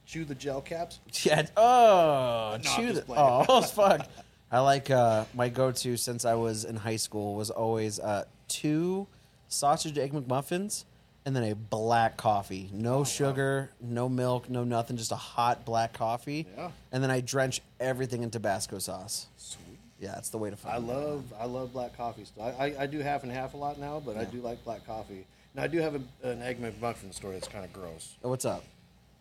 Chew 0.07 0.25
the 0.25 0.35
gel 0.35 0.61
caps. 0.61 0.99
Yeah. 1.23 1.45
Oh, 1.55 2.57
No, 2.63 2.69
chew 2.75 2.93
the. 2.93 3.03
Oh, 3.09 3.61
fuck. 3.61 4.07
I 4.51 4.59
like 4.59 4.89
uh, 4.89 5.23
my 5.33 5.47
go-to 5.47 5.95
since 5.95 6.25
I 6.25 6.33
was 6.33 6.65
in 6.65 6.75
high 6.75 6.97
school 6.97 7.35
was 7.35 7.49
always 7.51 7.99
uh, 8.01 8.25
two 8.49 9.07
sausage 9.47 9.97
egg 9.97 10.11
McMuffins 10.11 10.83
and 11.25 11.35
then 11.35 11.43
a 11.43 11.55
black 11.55 12.17
coffee. 12.17 12.69
Oh, 12.73 12.77
No 12.77 13.03
sugar, 13.03 13.69
no 13.79 14.09
milk, 14.09 14.49
no 14.49 14.63
nothing, 14.63 14.97
just 14.97 15.11
a 15.11 15.15
hot 15.15 15.65
black 15.65 15.93
coffee. 15.93 16.47
Yeah. 16.57 16.71
And 16.91 17.03
then 17.03 17.11
I 17.11 17.21
drench 17.21 17.61
everything 17.79 18.23
in 18.23 18.31
Tabasco 18.31 18.79
sauce. 18.79 19.27
Sweet. 19.37 19.77
Yeah, 19.99 20.13
that's 20.15 20.29
the 20.29 20.37
way 20.39 20.49
to 20.49 20.55
find 20.55 20.73
I 20.73 20.77
it. 20.77 20.81
love 20.81 21.23
I 21.39 21.45
love 21.45 21.73
black 21.73 21.95
coffee 21.95 22.25
still. 22.25 22.43
I, 22.43 22.49
I, 22.49 22.75
I 22.81 22.85
do 22.87 22.99
half 22.99 23.21
and 23.23 23.31
half 23.31 23.53
a 23.53 23.57
lot 23.57 23.77
now, 23.79 24.01
but 24.03 24.17
I 24.17 24.23
do 24.25 24.41
like 24.41 24.63
black 24.63 24.85
coffee. 24.87 25.25
Now 25.53 25.63
I 25.63 25.67
do 25.67 25.77
have 25.79 25.95
a, 25.95 26.01
an 26.27 26.41
egg 26.41 26.59
McMuffin 26.59 27.13
story 27.13 27.33
that's 27.35 27.47
kind 27.47 27.63
of 27.65 27.71
gross. 27.73 28.15
Oh, 28.23 28.29
what's 28.29 28.45
up? 28.45 28.63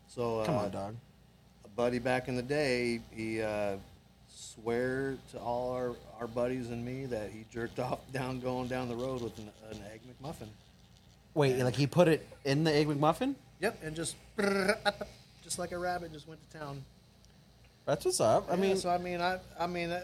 So 0.09 0.43
Come 0.47 0.55
uh, 0.57 0.59
on, 0.63 0.71
dog. 0.71 0.97
a 1.65 1.69
buddy 1.69 1.99
back 1.99 2.29
in 2.29 2.37
the 2.37 2.43
day, 2.43 3.01
he 3.15 3.43
uh, 3.43 3.77
swear 4.29 5.17
to 5.33 5.39
all 5.39 5.73
our, 5.73 5.93
our 6.19 6.27
buddies 6.27 6.71
and 6.71 6.85
me 6.85 7.05
that 7.07 7.31
he 7.31 7.45
jerked 7.53 7.79
off 7.79 7.99
down 8.13 8.41
going 8.41 8.69
down 8.69 8.89
the 8.89 8.97
road 8.97 9.21
with 9.23 9.37
an, 9.39 9.51
an 9.71 9.79
egg 9.93 10.01
McMuffin. 10.23 10.49
Wait, 11.35 11.57
like 11.63 11.77
he 11.77 11.87
put 11.87 12.09
it 12.09 12.27
in 12.45 12.65
the 12.65 12.73
egg 12.75 12.89
McMuffin? 12.89 13.35
Yep, 13.61 13.79
and 13.85 13.95
just 13.97 14.17
just 15.43 15.59
like 15.59 15.73
a 15.73 15.79
rabbit, 15.79 16.13
just 16.13 16.27
went 16.29 16.41
to 16.51 16.59
town. 16.59 16.85
That's 17.87 18.05
what's 18.05 18.21
up. 18.21 18.47
I 18.51 18.55
Yeah, 18.55 18.61
mean, 18.61 18.77
so 18.77 18.91
I 18.91 18.99
mean, 18.99 19.21
I 19.21 19.39
I 19.59 19.67
mean, 19.67 19.91
uh, 19.91 20.03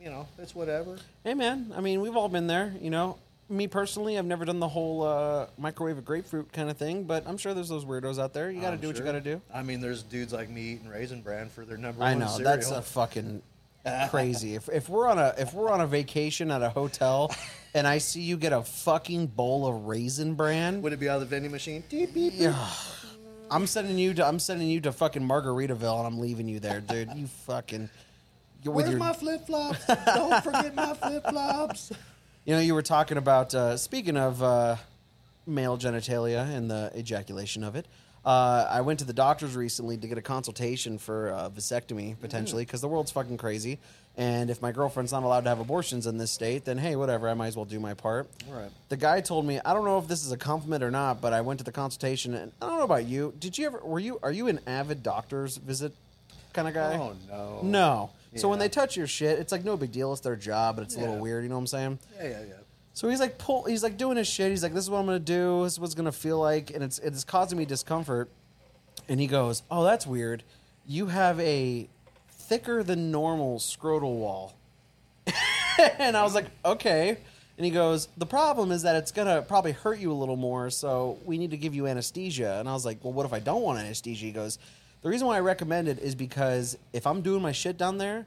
you 0.00 0.10
know, 0.10 0.26
it's 0.38 0.54
whatever. 0.54 0.96
Hey 1.24 1.34
man, 1.34 1.72
I 1.76 1.80
mean 1.80 2.00
we've 2.00 2.16
all 2.16 2.28
been 2.28 2.46
there, 2.46 2.74
you 2.80 2.90
know. 2.90 3.18
Me 3.48 3.68
personally, 3.68 4.18
I've 4.18 4.24
never 4.26 4.44
done 4.44 4.58
the 4.58 4.66
whole 4.66 5.04
uh, 5.04 5.46
microwave 5.56 5.98
a 5.98 6.00
grapefruit 6.00 6.52
kind 6.52 6.68
of 6.68 6.76
thing, 6.76 7.04
but 7.04 7.24
I'm 7.28 7.36
sure 7.36 7.54
there's 7.54 7.68
those 7.68 7.84
weirdos 7.84 8.18
out 8.20 8.32
there. 8.34 8.50
You 8.50 8.60
got 8.60 8.70
to 8.70 8.72
I'm 8.74 8.80
do 8.80 8.88
what 8.88 8.98
you 8.98 9.04
got 9.04 9.12
to 9.12 9.20
do. 9.20 9.40
I 9.54 9.62
mean, 9.62 9.80
there's 9.80 10.02
dudes 10.02 10.32
like 10.32 10.50
me 10.50 10.62
eating 10.72 10.88
raisin 10.88 11.22
bran 11.22 11.48
for 11.48 11.64
their 11.64 11.76
number 11.76 12.00
one. 12.00 12.08
I 12.08 12.12
one 12.14 12.20
know 12.20 12.26
cereal. 12.26 12.44
that's 12.50 12.70
a 12.72 12.82
fucking 12.82 13.42
crazy. 14.10 14.56
if 14.56 14.68
if 14.68 14.88
we're 14.88 15.06
on 15.06 15.20
a 15.20 15.32
if 15.38 15.54
we're 15.54 15.70
on 15.70 15.80
a 15.80 15.86
vacation 15.86 16.50
at 16.50 16.60
a 16.62 16.70
hotel, 16.70 17.32
and 17.76 17.86
I 17.86 17.98
see 17.98 18.22
you 18.22 18.36
get 18.36 18.52
a 18.52 18.62
fucking 18.62 19.28
bowl 19.28 19.66
of 19.66 19.86
raisin 19.86 20.34
bran, 20.34 20.80
Would 20.82 20.92
it 20.92 20.98
be 21.00 21.08
out 21.08 21.16
of 21.16 21.20
the 21.20 21.26
vending 21.26 21.52
machine? 21.52 21.84
Beep, 21.90 22.14
beep, 22.14 22.32
beep. 22.32 22.40
yeah, 22.40 22.68
I'm 23.50 23.66
sending 23.66 23.98
you 23.98 24.14
to 24.14 24.26
I'm 24.26 24.38
sending 24.38 24.68
you 24.68 24.80
to 24.82 24.92
fucking 24.92 25.22
Margaritaville, 25.22 25.98
and 25.98 26.06
I'm 26.06 26.18
leaving 26.18 26.48
you 26.48 26.58
there, 26.58 26.80
dude. 26.80 27.10
You 27.14 27.26
fucking. 27.46 27.88
you- 28.62 28.70
with 28.70 28.86
Where's 28.86 28.90
your- 28.90 28.98
my 28.98 29.12
flip 29.12 29.46
flops? 29.46 29.84
Don't 29.86 30.42
forget 30.42 30.74
my 30.74 30.94
flip 30.94 31.22
flops. 31.28 31.92
You 32.44 32.54
know, 32.54 32.60
you 32.60 32.74
were 32.74 32.82
talking 32.82 33.18
about 33.18 33.54
uh, 33.54 33.76
speaking 33.76 34.16
of 34.16 34.42
uh, 34.42 34.76
male 35.46 35.76
genitalia 35.76 36.48
and 36.56 36.70
the 36.70 36.90
ejaculation 36.96 37.62
of 37.62 37.76
it. 37.76 37.86
Uh, 38.26 38.66
I 38.68 38.80
went 38.80 38.98
to 38.98 39.04
the 39.04 39.12
doctors 39.12 39.54
recently 39.54 39.96
to 39.96 40.08
get 40.08 40.18
a 40.18 40.22
consultation 40.22 40.98
for 40.98 41.30
uh, 41.30 41.48
vasectomy 41.48 42.18
potentially 42.20 42.64
because 42.64 42.80
the 42.80 42.88
world's 42.88 43.12
fucking 43.12 43.36
crazy. 43.36 43.78
And 44.16 44.50
if 44.50 44.60
my 44.60 44.72
girlfriend's 44.72 45.12
not 45.12 45.22
allowed 45.22 45.42
to 45.42 45.48
have 45.50 45.60
abortions 45.60 46.08
in 46.08 46.18
this 46.18 46.32
state, 46.32 46.64
then 46.64 46.76
hey, 46.76 46.96
whatever, 46.96 47.28
I 47.28 47.34
might 47.34 47.46
as 47.48 47.56
well 47.56 47.66
do 47.66 47.78
my 47.78 47.94
part. 47.94 48.28
Right. 48.50 48.70
The 48.88 48.96
guy 48.96 49.20
told 49.20 49.46
me, 49.46 49.60
I 49.64 49.72
don't 49.74 49.84
know 49.84 49.98
if 49.98 50.08
this 50.08 50.24
is 50.26 50.32
a 50.32 50.36
compliment 50.36 50.82
or 50.82 50.90
not, 50.90 51.20
but 51.20 51.32
I 51.32 51.42
went 51.42 51.58
to 51.60 51.64
the 51.64 51.70
consultation, 51.70 52.34
and 52.34 52.50
I 52.60 52.66
don't 52.66 52.78
know 52.78 52.84
about 52.84 53.04
you. 53.04 53.32
Did 53.38 53.56
you 53.58 53.66
ever? 53.66 53.78
Were 53.78 54.00
you? 54.00 54.18
Are 54.24 54.32
you 54.32 54.48
an 54.48 54.58
avid 54.66 55.04
doctor's 55.04 55.58
visit 55.58 55.92
kind 56.52 56.66
of 56.66 56.74
guy? 56.74 56.96
Oh 56.96 57.14
no. 57.28 57.60
No. 57.62 58.10
So 58.34 58.48
when 58.48 58.58
Yeah. 58.58 58.64
they 58.64 58.68
touch 58.70 58.96
your 58.96 59.06
shit, 59.06 59.38
it's 59.38 59.52
like 59.52 59.64
no 59.64 59.76
big 59.76 59.92
deal. 59.92 60.12
It's 60.12 60.20
their 60.22 60.34
job, 60.34 60.76
but 60.76 60.82
it's 60.82 60.96
a 60.96 61.00
little 61.00 61.14
Yeah. 61.16 61.20
weird. 61.20 61.42
You 61.44 61.48
know 61.50 61.54
what 61.56 61.60
I'm 61.60 61.66
saying? 61.68 61.98
Yeah, 62.16 62.24
yeah, 62.28 62.40
yeah. 62.48 62.54
So 62.96 63.10
he's 63.10 63.20
like 63.20 63.36
pull. 63.36 63.64
He's 63.64 63.82
like 63.82 63.98
doing 63.98 64.16
his 64.16 64.26
shit. 64.26 64.50
He's 64.50 64.62
like, 64.62 64.72
"This 64.72 64.84
is 64.84 64.88
what 64.88 65.00
I'm 65.00 65.04
gonna 65.04 65.18
do. 65.18 65.64
This 65.64 65.74
is 65.74 65.80
what's 65.80 65.94
gonna 65.94 66.10
feel 66.10 66.38
like," 66.38 66.70
and 66.70 66.82
it's 66.82 66.98
it's 67.00 67.24
causing 67.24 67.58
me 67.58 67.66
discomfort. 67.66 68.30
And 69.06 69.20
he 69.20 69.26
goes, 69.26 69.62
"Oh, 69.70 69.84
that's 69.84 70.06
weird. 70.06 70.42
You 70.88 71.08
have 71.08 71.38
a 71.38 71.90
thicker 72.30 72.82
than 72.82 73.10
normal 73.10 73.58
scrotal 73.58 74.16
wall." 74.16 74.54
and 75.98 76.16
I 76.16 76.22
was 76.22 76.34
like, 76.34 76.46
"Okay." 76.64 77.18
And 77.58 77.66
he 77.66 77.70
goes, 77.70 78.08
"The 78.16 78.24
problem 78.24 78.72
is 78.72 78.80
that 78.80 78.96
it's 78.96 79.12
gonna 79.12 79.42
probably 79.42 79.72
hurt 79.72 79.98
you 79.98 80.10
a 80.10 80.14
little 80.14 80.36
more, 80.36 80.70
so 80.70 81.18
we 81.26 81.36
need 81.36 81.50
to 81.50 81.58
give 81.58 81.74
you 81.74 81.86
anesthesia." 81.86 82.58
And 82.58 82.66
I 82.66 82.72
was 82.72 82.86
like, 82.86 83.04
"Well, 83.04 83.12
what 83.12 83.26
if 83.26 83.34
I 83.34 83.40
don't 83.40 83.60
want 83.60 83.78
anesthesia?" 83.78 84.24
He 84.24 84.32
goes, 84.32 84.58
"The 85.02 85.10
reason 85.10 85.26
why 85.26 85.36
I 85.36 85.40
recommend 85.40 85.86
it 85.86 85.98
is 85.98 86.14
because 86.14 86.78
if 86.94 87.06
I'm 87.06 87.20
doing 87.20 87.42
my 87.42 87.52
shit 87.52 87.76
down 87.76 87.98
there, 87.98 88.24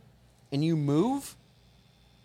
and 0.51 0.63
you 0.63 0.75
move, 0.75 1.35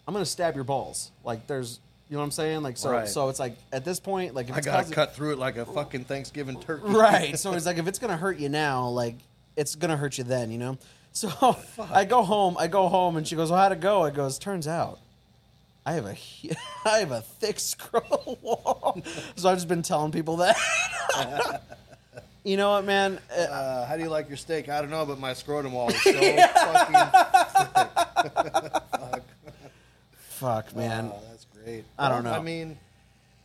I'm 0.06 0.12
gonna 0.12 0.26
stab 0.26 0.54
your 0.56 0.64
balls. 0.64 1.10
Like 1.24 1.46
there's, 1.46 1.80
you 2.14 2.18
know 2.18 2.20
what 2.20 2.26
I'm 2.26 2.30
saying? 2.30 2.62
Like 2.62 2.76
so, 2.76 2.92
Right. 2.92 3.08
so 3.08 3.28
it's 3.28 3.40
like 3.40 3.56
at 3.72 3.84
this 3.84 3.98
point, 3.98 4.36
like 4.36 4.48
if 4.48 4.54
I 4.54 4.60
gotta 4.60 4.82
causing- 4.82 4.94
cut 4.94 5.16
through 5.16 5.32
it 5.32 5.38
like 5.40 5.56
a 5.56 5.66
fucking 5.66 6.04
Thanksgiving 6.04 6.60
turkey. 6.60 6.86
right. 6.86 7.36
So 7.36 7.52
it's 7.54 7.66
like 7.70 7.78
if 7.78 7.88
it's 7.88 7.98
gonna 7.98 8.16
hurt 8.16 8.38
you 8.38 8.48
now, 8.48 8.86
like 8.86 9.16
it's 9.56 9.74
gonna 9.74 9.96
hurt 9.96 10.16
you 10.16 10.22
then, 10.22 10.52
you 10.52 10.58
know. 10.58 10.78
So 11.10 11.28
I 11.90 12.04
go 12.04 12.22
home. 12.22 12.54
I 12.56 12.68
go 12.68 12.86
home, 12.88 13.16
and 13.16 13.26
she 13.26 13.34
goes, 13.34 13.50
"Well, 13.50 13.58
how'd 13.58 13.72
it 13.72 13.80
go?" 13.80 14.04
I 14.04 14.10
goes, 14.10 14.38
"Turns 14.38 14.68
out." 14.68 15.00
I 15.84 15.94
have 15.94 16.06
a 16.06 16.16
I 16.84 16.98
have 17.00 17.10
a 17.10 17.22
thick 17.22 17.58
scroll 17.58 18.38
wall, 18.42 19.02
so 19.34 19.48
I've 19.48 19.56
just 19.56 19.66
been 19.66 19.82
telling 19.82 20.12
people 20.12 20.36
that. 20.36 20.56
you 22.44 22.56
know 22.56 22.70
what, 22.70 22.84
man? 22.84 23.18
Uh, 23.36 23.40
Uh, 23.40 23.86
how 23.86 23.96
do 23.96 24.04
you 24.04 24.08
like 24.08 24.28
your 24.28 24.36
steak? 24.36 24.68
I 24.68 24.80
don't 24.80 24.90
know, 24.90 25.04
but 25.04 25.18
my 25.18 25.32
scrotum 25.34 25.72
wall 25.72 25.88
is 25.90 26.00
so 26.00 26.12
fucking. 26.12 26.94
thick. 27.82 29.22
Fuck, 30.28 30.74
man. 30.76 31.10
Oh, 31.12 31.20
I 31.98 32.08
don't 32.08 32.24
know. 32.24 32.32
I 32.32 32.40
mean, 32.40 32.78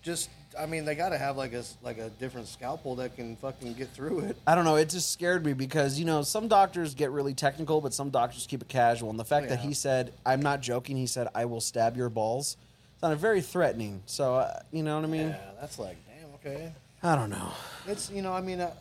just 0.01 0.29
I 0.59 0.65
mean, 0.65 0.85
they 0.85 0.95
got 0.95 1.09
to 1.09 1.17
have 1.17 1.37
like 1.37 1.53
a 1.53 1.63
like 1.83 1.97
a 1.97 2.09
different 2.09 2.47
scalpel 2.47 2.95
that 2.95 3.15
can 3.15 3.35
fucking 3.37 3.73
get 3.73 3.89
through 3.91 4.19
it. 4.21 4.37
I 4.47 4.55
don't 4.55 4.65
know. 4.65 4.75
It 4.75 4.89
just 4.89 5.11
scared 5.11 5.45
me 5.45 5.53
because 5.53 5.99
you 5.99 6.05
know 6.05 6.21
some 6.23 6.47
doctors 6.47 6.95
get 6.95 7.11
really 7.11 7.33
technical, 7.33 7.81
but 7.81 7.93
some 7.93 8.09
doctors 8.09 8.47
keep 8.47 8.61
it 8.61 8.67
casual. 8.67 9.09
And 9.09 9.19
the 9.19 9.25
fact 9.25 9.49
that 9.49 9.59
Yeah. 9.59 9.67
he 9.67 9.73
said, 9.73 10.13
"I'm 10.25 10.41
not 10.41 10.61
joking," 10.61 10.97
he 10.97 11.07
said, 11.07 11.27
"I 11.35 11.45
will 11.45 11.61
stab 11.61 11.95
your 11.97 12.09
balls," 12.09 12.57
sounded 13.01 13.19
very 13.19 13.41
threatening. 13.41 14.01
So 14.05 14.35
uh, 14.35 14.59
you 14.71 14.83
know 14.83 14.95
what 14.95 15.03
I 15.05 15.07
mean? 15.07 15.29
Yeah, 15.29 15.37
that's 15.61 15.77
like 15.79 15.97
damn. 16.07 16.33
Okay, 16.53 16.71
I 17.03 17.15
don't 17.15 17.29
know. 17.29 17.51
it's 17.87 18.09
you 18.09 18.21
know 18.21 18.33
I 18.33 18.41
mean. 18.41 18.61
Uh, 18.61 18.71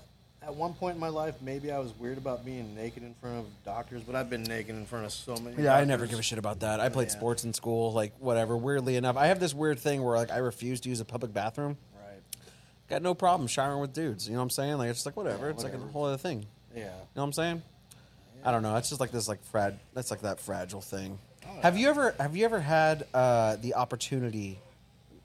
at 0.48 0.54
one 0.54 0.72
point 0.72 0.94
in 0.94 1.00
my 1.00 1.10
life, 1.10 1.34
maybe 1.42 1.70
I 1.70 1.78
was 1.78 1.92
weird 1.98 2.16
about 2.16 2.42
being 2.42 2.74
naked 2.74 3.02
in 3.02 3.12
front 3.20 3.36
of 3.40 3.44
doctors, 3.66 4.02
but 4.02 4.14
I've 4.14 4.30
been 4.30 4.44
naked 4.44 4.74
in 4.74 4.86
front 4.86 5.04
of 5.04 5.12
so 5.12 5.36
many. 5.36 5.62
Yeah, 5.62 5.76
I 5.76 5.84
never 5.84 6.06
give 6.06 6.18
a 6.18 6.22
shit 6.22 6.38
about 6.38 6.60
that. 6.60 6.80
I 6.80 6.88
played 6.88 7.08
Yeah. 7.08 7.16
sports 7.18 7.44
in 7.44 7.52
school, 7.52 7.92
like 7.92 8.14
whatever. 8.18 8.56
Weirdly 8.56 8.96
enough, 8.96 9.18
I 9.18 9.26
have 9.26 9.40
this 9.40 9.52
weird 9.52 9.78
thing 9.78 10.02
where 10.02 10.16
like 10.16 10.30
I 10.30 10.38
refuse 10.38 10.80
to 10.80 10.88
use 10.88 11.00
a 11.00 11.04
public 11.04 11.34
bathroom. 11.34 11.76
Right. 11.94 12.22
Got 12.88 13.02
no 13.02 13.12
problem 13.14 13.46
showering 13.46 13.80
with 13.80 13.92
dudes. 13.92 14.26
You 14.26 14.32
know 14.32 14.38
what 14.38 14.44
I'm 14.44 14.50
saying? 14.50 14.78
Like 14.78 14.88
it's 14.88 15.00
just 15.00 15.06
like 15.06 15.18
whatever. 15.18 15.46
Yeah, 15.46 15.52
it's 15.52 15.64
like 15.64 15.74
a 15.74 15.78
whole 15.78 16.06
other 16.06 16.16
thing. 16.16 16.46
Yeah. 16.74 16.84
You 16.84 16.88
know 16.88 16.94
what 17.14 17.24
I'm 17.24 17.32
saying? 17.34 17.62
I 18.42 18.50
don't 18.50 18.62
know. 18.62 18.74
It's 18.76 18.88
just 18.88 19.00
like 19.02 19.10
this 19.10 19.28
like 19.28 19.44
frag. 19.44 19.74
That's 19.92 20.10
like 20.10 20.22
that 20.22 20.40
fragile 20.40 20.80
thing. 20.80 21.18
Oh, 21.46 21.60
Have 21.60 21.76
you 21.76 21.90
ever 21.90 22.14
have 22.18 22.34
you 22.36 22.46
ever 22.46 22.60
had 22.60 23.06
uh, 23.12 23.56
the 23.56 23.74
opportunity? 23.74 24.58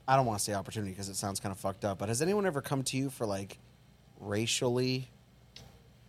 I 0.06 0.16
don't 0.16 0.26
want 0.26 0.38
to 0.38 0.44
say 0.44 0.52
opportunity 0.52 0.92
because 0.92 1.08
it 1.08 1.16
sounds 1.16 1.40
kind 1.40 1.50
of 1.50 1.58
fucked 1.58 1.86
up. 1.86 1.96
But 1.98 2.10
has 2.10 2.20
anyone 2.20 2.44
ever 2.44 2.60
come 2.60 2.82
to 2.82 2.98
you 2.98 3.08
for 3.08 3.24
like 3.24 3.56
racially 4.20 5.08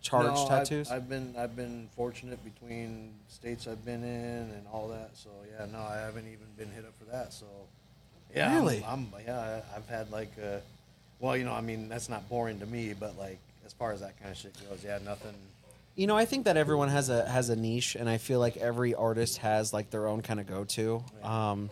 charged 0.05 0.27
No, 0.35 0.41
I've- 0.43 0.49
tattoos? 0.49 0.91
I've, 0.91 1.09
been 1.09 1.33
I've 1.37 1.55
been 1.55 1.89
fortunate 1.95 2.39
between 2.43 3.13
states 3.27 3.67
I've 3.67 3.83
been 3.83 4.03
in 4.03 4.51
and 4.55 4.65
all 4.71 4.87
that. 4.89 5.09
So 5.15 5.29
yeah, 5.51 5.65
no, 5.71 5.79
I 5.79 5.97
haven't 5.97 6.27
even 6.27 6.47
been 6.57 6.71
hit 6.71 6.85
up 6.85 6.93
for 6.99 7.05
that. 7.11 7.33
So 7.33 7.45
yeah, 8.35 8.47
I'm- 8.49 8.55
Really? 8.55 8.83
I'm, 8.87 9.07
yeah, 9.25 9.39
I- 9.73 9.75
I've 9.77 9.87
had 9.89 10.11
like 10.11 10.31
uh 10.41 10.57
well, 11.19 11.35
you 11.35 11.43
know, 11.45 11.53
I 11.53 11.61
mean 11.61 11.89
that's 11.89 12.09
not 12.09 12.27
boring 12.29 12.59
to 12.59 12.65
me, 12.65 12.93
but 12.93 13.17
like 13.17 13.39
as 13.65 13.73
far 13.73 13.91
as 13.93 14.01
that 14.01 14.19
kind 14.19 14.31
of 14.31 14.37
shit 14.37 14.53
goes, 14.69 14.83
yeah, 14.83 14.99
nothing. 15.03 15.33
You 15.95 16.07
know, 16.07 16.17
I 16.17 16.25
think 16.25 16.45
that 16.45 16.57
everyone 16.57 16.89
has 16.89 17.09
a 17.09 17.27
has 17.27 17.49
a 17.49 17.55
niche, 17.55 17.95
and 17.95 18.09
I 18.09 18.17
feel 18.17 18.39
like 18.39 18.57
every 18.57 18.93
artist 18.93 19.37
has 19.37 19.71
like 19.73 19.89
their 19.91 20.07
own 20.07 20.21
kind 20.21 20.39
of 20.41 20.45
go 20.47 20.65
to. 20.65 21.03
Um, 21.23 21.69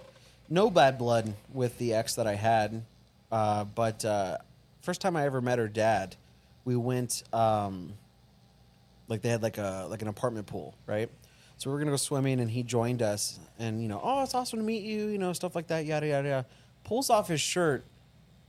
no 0.50 0.70
bad 0.70 0.98
blood 0.98 1.34
with 1.54 1.78
the 1.78 1.94
ex 1.94 2.16
that 2.16 2.26
I 2.26 2.36
had, 2.36 2.84
uh, 3.32 3.66
but 3.66 4.04
uh, 4.06 4.38
first 4.82 5.02
time 5.02 5.16
I 5.18 5.26
ever 5.26 5.42
met 5.42 5.60
her 5.60 5.68
dad, 5.68 6.16
we 6.64 6.76
went 6.78 7.24
um, 7.34 7.94
like 9.08 9.22
they 9.22 9.30
had 9.30 9.42
like 9.44 9.58
a 9.58 9.88
like 9.90 10.02
an 10.02 10.08
apartment 10.08 10.48
pool, 10.48 10.76
right? 10.88 11.10
So 11.58 11.70
we 11.70 11.76
are 11.76 11.80
gonna 11.80 11.92
go 11.92 11.98
swimming, 11.98 12.40
and 12.40 12.50
he 12.50 12.64
joined 12.64 13.02
us, 13.02 13.40
and 13.60 13.82
you 13.82 13.88
know, 13.88 14.02
oh, 14.04 14.24
it's 14.24 14.34
awesome 14.34 14.60
to 14.60 14.66
meet 14.66 14.84
you, 14.84 15.08
you 15.08 15.18
know, 15.18 15.34
stuff 15.34 15.56
like 15.56 15.68
that, 15.68 15.86
yada 15.86 16.08
yada 16.08 16.28
yada. 16.28 16.46
Pulls 16.84 17.10
off 17.10 17.28
his 17.28 17.40
shirt, 17.40 17.86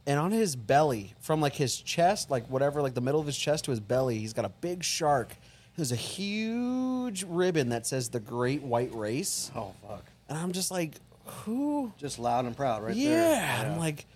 and 0.07 0.19
on 0.19 0.31
his 0.33 0.57
belly, 0.57 1.15
from 1.21 1.41
like 1.41 1.55
his 1.55 1.77
chest, 1.77 2.31
like 2.31 2.49
whatever, 2.51 2.83
like 2.83 2.95
the 2.95 3.01
middle 3.01 3.21
of 3.21 3.27
his 3.27 3.37
chest 3.37 3.65
to 3.67 3.71
his 3.71 3.81
belly, 3.81 4.19
he's 4.19 4.33
got 4.33 4.45
a 4.45 4.49
big 4.49 4.83
shark. 4.83 5.37
There's 5.77 5.93
a 5.93 5.97
huge 5.97 7.25
ribbon 7.29 7.69
that 7.71 7.87
says 7.87 8.09
the 8.09 8.21
Great 8.21 8.63
White 8.63 8.95
Race, 8.95 9.51
Oh 9.55 9.73
fuck, 9.87 10.05
and 10.29 10.39
I'm 10.39 10.53
just 10.53 10.71
like, 10.71 10.93
who? 11.25 11.93
just 11.99 12.19
loud 12.19 12.45
and 12.47 12.57
proud, 12.57 12.83
right 12.83 12.95
there? 12.95 13.03
yeah, 13.05 13.63
there. 13.63 13.73
I'm 13.73 13.79
like, 13.79 14.07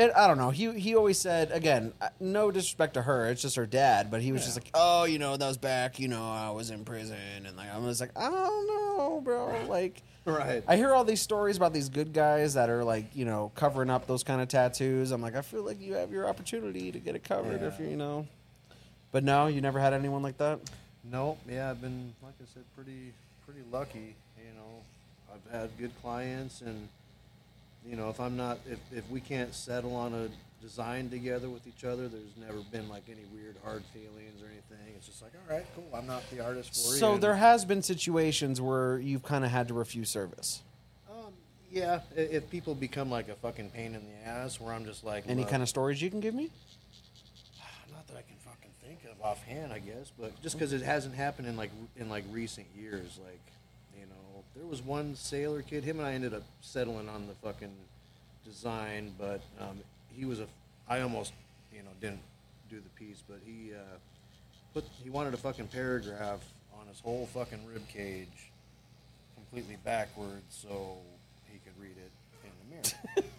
it, 0.00 0.12
I 0.16 0.26
don't 0.26 0.38
know. 0.38 0.50
He 0.50 0.72
he 0.78 0.96
always 0.96 1.18
said 1.18 1.52
again, 1.52 1.92
uh, 2.00 2.08
no 2.18 2.50
disrespect 2.50 2.94
to 2.94 3.02
her, 3.02 3.26
it's 3.26 3.42
just 3.42 3.56
her 3.56 3.66
dad, 3.66 4.10
but 4.10 4.22
he 4.22 4.32
was 4.32 4.44
just 4.44 4.56
like, 4.56 4.70
oh, 4.74 5.04
you 5.04 5.18
know, 5.18 5.36
that 5.36 5.46
was 5.46 5.58
back, 5.58 5.98
you 5.98 6.08
know, 6.08 6.30
I 6.30 6.50
was 6.50 6.70
in 6.70 6.84
prison, 6.84 7.16
and 7.46 7.56
like 7.56 7.72
I 7.72 7.78
was 7.78 8.00
like, 8.00 8.10
I 8.16 8.28
don't 8.30 8.66
know, 8.66 9.20
bro, 9.22 9.66
like. 9.68 10.02
right. 10.26 10.62
I 10.68 10.76
hear 10.76 10.92
all 10.92 11.02
these 11.04 11.22
stories 11.22 11.56
about 11.56 11.72
these 11.72 11.88
good 11.88 12.12
guys 12.12 12.52
that 12.52 12.68
are 12.68 12.84
like, 12.84 13.16
you 13.16 13.24
know, 13.24 13.50
covering 13.54 13.88
up 13.88 14.06
those 14.06 14.22
kind 14.22 14.42
of 14.42 14.48
tattoos. 14.48 15.12
I'm 15.12 15.22
like, 15.22 15.34
I 15.34 15.40
feel 15.40 15.64
like 15.64 15.80
you 15.80 15.94
have 15.94 16.12
your 16.12 16.28
opportunity 16.28 16.92
to 16.92 16.98
get 16.98 17.16
it 17.16 17.24
covered 17.24 17.62
if 17.62 17.80
you, 17.80 17.86
you 17.86 17.96
know. 17.96 18.26
But 19.12 19.24
no, 19.24 19.46
you 19.46 19.62
never 19.62 19.80
had 19.80 19.94
anyone 19.94 20.22
like 20.22 20.36
that. 20.36 20.60
Nope. 21.10 21.38
Yeah, 21.48 21.70
I've 21.70 21.80
been, 21.80 22.12
like 22.22 22.34
I 22.40 22.44
said, 22.52 22.64
pretty 22.76 23.14
pretty 23.46 23.62
lucky. 23.72 24.14
You 24.38 24.54
know, 24.54 25.34
I've 25.34 25.60
had 25.60 25.70
good 25.78 25.90
clients, 26.02 26.60
and 26.60 26.88
you 27.86 27.96
know, 27.96 28.08
if 28.10 28.20
I'm 28.20 28.36
not, 28.36 28.58
if 28.68 28.78
if 28.92 29.08
we 29.10 29.20
can't 29.20 29.54
settle 29.54 29.94
on 29.96 30.12
a 30.14 30.28
design 30.62 31.08
together 31.08 31.48
with 31.48 31.66
each 31.66 31.84
other, 31.84 32.06
there's 32.08 32.36
never 32.38 32.58
been 32.70 32.88
like 32.88 33.04
any 33.08 33.24
weird 33.32 33.56
hard 33.64 33.82
feelings 33.94 34.42
or 34.42 34.46
anything. 34.46 34.94
It's 34.96 35.06
just 35.06 35.22
like, 35.22 35.32
all 35.34 35.54
right, 35.56 35.64
cool. 35.74 35.88
I'm 35.94 36.06
not 36.06 36.22
the 36.30 36.40
artist 36.40 36.74
for 36.74 36.92
you. 36.92 36.98
So 36.98 37.16
there 37.16 37.36
has 37.36 37.64
been 37.64 37.82
situations 37.82 38.60
where 38.60 38.98
you've 38.98 39.22
kind 39.22 39.44
of 39.44 39.50
had 39.50 39.68
to 39.68 39.74
refuse 39.74 40.10
service. 40.10 40.62
um, 41.10 41.32
yeah, 41.70 42.00
i- 42.16 42.20
if 42.20 42.50
people 42.50 42.74
become 42.74 43.10
like 43.10 43.28
a 43.30 43.34
fucking 43.36 43.70
pain 43.70 43.94
in 43.94 44.04
the 44.04 44.28
ass, 44.28 44.60
where 44.60 44.74
I'm 44.74 44.84
just 44.84 45.02
like, 45.02 45.24
Any 45.26 45.42
look, 45.42 45.50
kind 45.50 45.62
of 45.62 45.68
stories 45.68 46.02
you 46.02 46.10
can 46.10 46.20
give 46.20 46.34
me? 46.34 46.50
not 47.92 48.06
that 48.08 48.16
I 48.18 48.22
can 48.22 48.36
fucking 48.44 48.70
think 48.84 49.00
of 49.10 49.18
offhand, 49.24 49.72
I 49.72 49.78
guess, 49.78 50.12
but 50.18 50.38
just 50.42 50.56
because 50.56 50.72
it 50.74 50.82
hasn't 50.82 51.14
happened 51.14 51.48
in 51.48 51.56
like 51.56 51.70
in 51.96 52.08
like 52.10 52.24
recent 52.30 52.66
years, 52.76 53.18
like 53.24 53.40
there 54.56 54.66
was 54.66 54.82
one 54.82 55.14
sailor 55.14 55.62
kid. 55.62 55.84
Him 55.84 55.98
and 55.98 56.06
I 56.06 56.12
ended 56.12 56.34
up 56.34 56.42
settling 56.60 57.08
on 57.08 57.26
the 57.26 57.34
fucking 57.46 57.72
design, 58.44 59.14
but 59.18 59.40
um, 59.60 59.78
he 60.14 60.24
was 60.24 60.40
a. 60.40 60.46
I 60.88 61.00
almost 61.02 61.32
you 61.72 61.80
know 61.82 61.90
didn't 62.00 62.20
do 62.68 62.76
the 62.80 62.88
piece, 63.04 63.22
but 63.28 63.38
he 63.44 63.72
uh, 63.74 63.78
put 64.74 64.84
he 65.02 65.10
wanted 65.10 65.34
a 65.34 65.38
fucking 65.38 65.68
paragraph 65.68 66.40
on 66.80 66.86
his 66.88 67.00
whole 67.00 67.26
fucking 67.32 67.60
rib 67.72 67.86
cage, 67.88 68.50
completely 69.36 69.76
backwards, 69.84 70.42
so 70.48 70.96
he 71.46 71.58
could 71.58 71.80
read 71.80 71.96
it 71.96 72.10
in 72.44 72.50
the 72.60 72.74
mirror. 72.74 73.22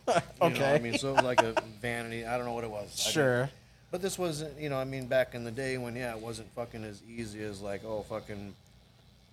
You 0.41 0.49
know, 0.49 0.55
Okay. 0.55 0.75
I 0.75 0.79
mean, 0.79 0.97
so 0.97 1.09
it 1.11 1.15
was 1.17 1.23
like 1.23 1.41
a 1.41 1.53
vanity. 1.81 2.25
I 2.25 2.35
don't 2.35 2.45
know 2.45 2.53
what 2.53 2.63
it 2.65 2.69
was. 2.71 2.97
Sure. 2.99 3.49
but 3.91 4.01
this 4.01 4.17
wasn't, 4.17 4.59
you 4.59 4.67
know, 4.69 4.77
I 4.77 4.83
mean, 4.83 5.05
back 5.07 5.35
in 5.35 5.43
the 5.43 5.51
day 5.51 5.77
when, 5.77 5.95
yeah, 5.95 6.13
it 6.15 6.19
wasn't 6.19 6.51
fucking 6.53 6.83
as 6.83 7.01
easy 7.07 7.41
as 7.43 7.61
like, 7.61 7.83
oh, 7.85 8.03
fucking 8.09 8.53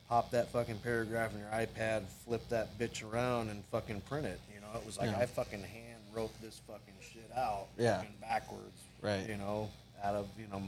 pop 0.09 0.30
that 0.30 0.48
fucking 0.50 0.78
paragraph 0.78 1.32
in 1.34 1.40
your 1.40 1.48
iPad, 1.50 2.02
flip 2.24 2.46
that 2.48 2.78
bitch 2.78 3.02
around, 3.11 3.50
and 3.50 3.62
fucking 3.66 4.00
print 4.02 4.26
it. 4.26 4.40
You 4.54 4.61
know, 4.61 4.68
it 4.78 4.84
was 4.86 4.98
like 4.98 5.11
Yeah. 5.11 5.18
I 5.18 5.26
fucking 5.26 5.62
hand 5.62 6.00
wrote 6.12 6.30
this 6.40 6.61
fucking 6.66 6.94
shit 7.00 7.30
out, 7.36 7.66
Yeah. 7.76 7.98
fucking 7.98 8.14
backwards, 8.20 8.80
Right. 9.02 9.28
You 9.28 9.36
know, 9.36 9.70
out 10.02 10.14
of 10.14 10.28
you 10.38 10.46
know 10.48 10.62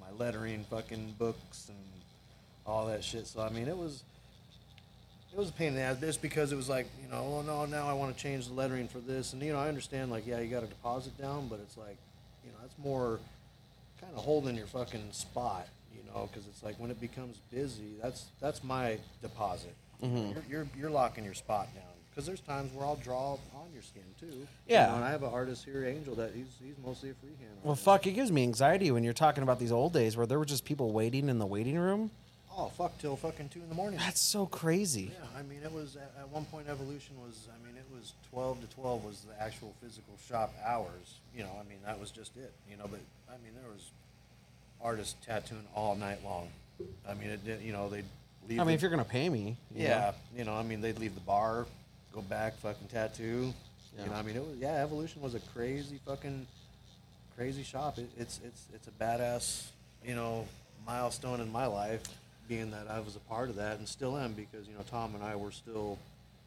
my 0.00 0.10
lettering 0.18 0.64
fucking 0.70 1.14
books 1.18 1.68
and 1.68 1.78
all 2.64 2.86
that 2.86 3.02
shit. 3.04 3.26
So 3.26 3.40
I 3.42 3.48
mean, 3.50 3.68
it 3.68 3.76
was. 3.76 4.02
It 5.32 5.38
was 5.40 5.50
a 5.50 5.52
pain 5.52 5.68
in 5.68 5.74
the 5.74 5.80
ass 5.82 5.98
just 6.00 6.22
because 6.22 6.50
it 6.50 6.56
was 6.56 6.68
like, 6.70 6.86
you 7.02 7.10
know, 7.10 7.18
oh 7.18 7.42
no, 7.42 7.66
now 7.66 7.86
I 7.86 7.92
want 7.92 8.16
to 8.16 8.22
change 8.22 8.46
the 8.46 8.54
lettering 8.54 8.88
for 8.88 9.00
this. 9.00 9.34
And, 9.34 9.42
you 9.42 9.52
know, 9.52 9.58
I 9.58 9.68
understand, 9.68 10.10
like, 10.10 10.26
yeah, 10.26 10.38
you 10.38 10.48
got 10.48 10.62
a 10.62 10.66
deposit 10.66 11.18
down, 11.20 11.48
but 11.48 11.60
it's 11.60 11.76
like, 11.76 11.98
you 12.42 12.50
know, 12.52 12.56
that's 12.62 12.72
more 12.78 13.18
kind 14.00 14.14
of 14.16 14.24
holding 14.24 14.56
your 14.56 14.66
fucking 14.68 15.12
spot, 15.12 15.68
because 16.24 16.46
it's 16.46 16.62
like 16.62 16.78
when 16.78 16.90
it 16.90 17.00
becomes 17.00 17.40
busy, 17.52 17.96
that's 18.02 18.26
that's 18.40 18.64
my 18.64 18.98
deposit. 19.20 19.74
Mm-hmm. 20.02 20.32
You're, 20.32 20.44
you're, 20.48 20.66
you're 20.78 20.90
locking 20.90 21.24
your 21.24 21.34
spot 21.34 21.68
down. 21.74 21.84
Because 22.10 22.26
there's 22.26 22.40
times 22.40 22.72
where 22.72 22.86
I'll 22.86 22.96
draw 22.96 23.32
on 23.54 23.68
your 23.74 23.82
skin 23.82 24.02
too. 24.18 24.46
Yeah. 24.66 24.86
You 24.86 24.90
know, 24.90 24.96
and 24.96 25.04
I 25.04 25.10
have 25.10 25.22
an 25.22 25.32
artist 25.32 25.66
here, 25.66 25.84
Angel, 25.84 26.14
that 26.14 26.32
he's 26.34 26.46
he's 26.62 26.76
mostly 26.82 27.10
a 27.10 27.14
freehand. 27.14 27.58
Well, 27.62 27.72
artist. 27.72 27.84
fuck, 27.84 28.06
it 28.06 28.12
gives 28.12 28.32
me 28.32 28.42
anxiety 28.42 28.90
when 28.90 29.04
you're 29.04 29.12
talking 29.12 29.42
about 29.42 29.58
these 29.58 29.72
old 29.72 29.92
days 29.92 30.16
where 30.16 30.26
there 30.26 30.38
were 30.38 30.46
just 30.46 30.64
people 30.64 30.92
waiting 30.92 31.28
in 31.28 31.38
the 31.38 31.44
waiting 31.46 31.78
room. 31.78 32.10
Oh 32.56 32.68
fuck, 32.68 32.96
till 32.98 33.16
fucking 33.16 33.50
two 33.50 33.60
in 33.60 33.68
the 33.68 33.74
morning. 33.74 33.98
That's 33.98 34.20
so 34.20 34.46
crazy. 34.46 35.12
Yeah, 35.12 35.38
I 35.38 35.42
mean, 35.42 35.60
it 35.62 35.70
was 35.70 35.96
at, 35.96 36.10
at 36.18 36.26
one 36.30 36.46
point. 36.46 36.68
Evolution 36.70 37.20
was, 37.20 37.48
I 37.52 37.66
mean, 37.66 37.76
it 37.76 37.84
was 37.94 38.14
twelve 38.30 38.62
to 38.62 38.66
twelve 38.74 39.04
was 39.04 39.26
the 39.28 39.38
actual 39.42 39.74
physical 39.82 40.14
shop 40.26 40.54
hours. 40.64 41.20
You 41.36 41.42
know, 41.42 41.52
I 41.60 41.68
mean, 41.68 41.80
that 41.84 42.00
was 42.00 42.10
just 42.10 42.34
it. 42.38 42.54
You 42.70 42.78
know, 42.78 42.86
but 42.90 43.00
I 43.28 43.36
mean, 43.44 43.52
there 43.60 43.70
was 43.70 43.90
artists 44.82 45.14
tattooing 45.24 45.64
all 45.74 45.94
night 45.94 46.22
long. 46.24 46.48
I 47.08 47.14
mean, 47.14 47.30
it 47.30 47.44
did. 47.44 47.62
You 47.62 47.72
know, 47.72 47.88
they'd 47.88 48.04
leave. 48.48 48.60
I 48.60 48.62
mean, 48.62 48.68
the- 48.68 48.74
if 48.74 48.82
you're 48.82 48.90
gonna 48.90 49.04
pay 49.04 49.28
me, 49.28 49.56
you 49.74 49.84
know. 49.84 49.88
yeah, 49.88 50.12
you 50.36 50.44
know, 50.44 50.54
I 50.54 50.62
mean, 50.62 50.80
they'd 50.80 50.98
leave 50.98 51.14
the 51.14 51.20
bar, 51.22 51.66
go 52.12 52.20
back, 52.22 52.54
fucking 52.58 52.88
tattoo. 52.88 53.52
Yeah. 53.96 54.04
You 54.04 54.10
know, 54.10 54.16
I 54.16 54.22
mean, 54.22 54.36
it 54.36 54.42
was 54.46 54.56
yeah. 54.58 54.82
Evolution 54.82 55.22
was 55.22 55.34
a 55.34 55.40
crazy 55.40 55.98
fucking 56.06 56.46
crazy 57.36 57.62
shop. 57.62 57.98
It, 57.98 58.10
it's 58.18 58.40
it's 58.44 58.64
it's 58.74 58.88
a 58.88 58.90
badass, 59.02 59.66
you 60.04 60.14
know, 60.14 60.46
milestone 60.86 61.40
in 61.40 61.50
my 61.50 61.66
life, 61.66 62.02
being 62.48 62.70
that 62.72 62.88
I 62.90 63.00
was 63.00 63.16
a 63.16 63.20
part 63.20 63.48
of 63.48 63.56
that 63.56 63.78
and 63.78 63.88
still 63.88 64.16
am 64.16 64.32
because 64.34 64.68
you 64.68 64.74
know 64.74 64.84
Tom 64.90 65.14
and 65.14 65.24
I 65.24 65.34
were 65.36 65.50
still, 65.52 65.98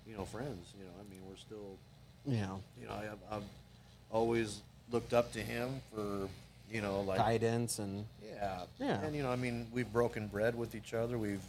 you 0.08 0.16
know, 0.16 0.26
friends. 0.26 0.68
You 0.78 0.86
know, 0.86 0.92
I 1.00 1.10
mean, 1.12 1.22
we're 1.28 1.38
still, 1.38 1.76
Yeah. 2.26 2.56
you 2.80 2.88
know, 2.88 2.94
I, 2.94 3.36
I've 3.36 3.44
always 4.12 4.62
looked 4.92 5.14
up 5.14 5.32
to 5.34 5.40
him 5.42 5.82
for, 5.94 6.28
you 6.72 6.82
know, 6.82 7.02
like 7.02 7.18
Guidance 7.18 7.80
and 7.80 8.06
yeah. 8.24 8.62
Yeah. 8.80 9.02
And 9.02 9.16
you 9.16 9.24
know, 9.24 9.32
I 9.32 9.36
mean, 9.36 9.68
we've 9.74 9.92
broken 9.92 10.28
bread 10.28 10.56
with 10.56 10.76
each 10.76 10.94
other. 10.94 11.18
We've, 11.18 11.42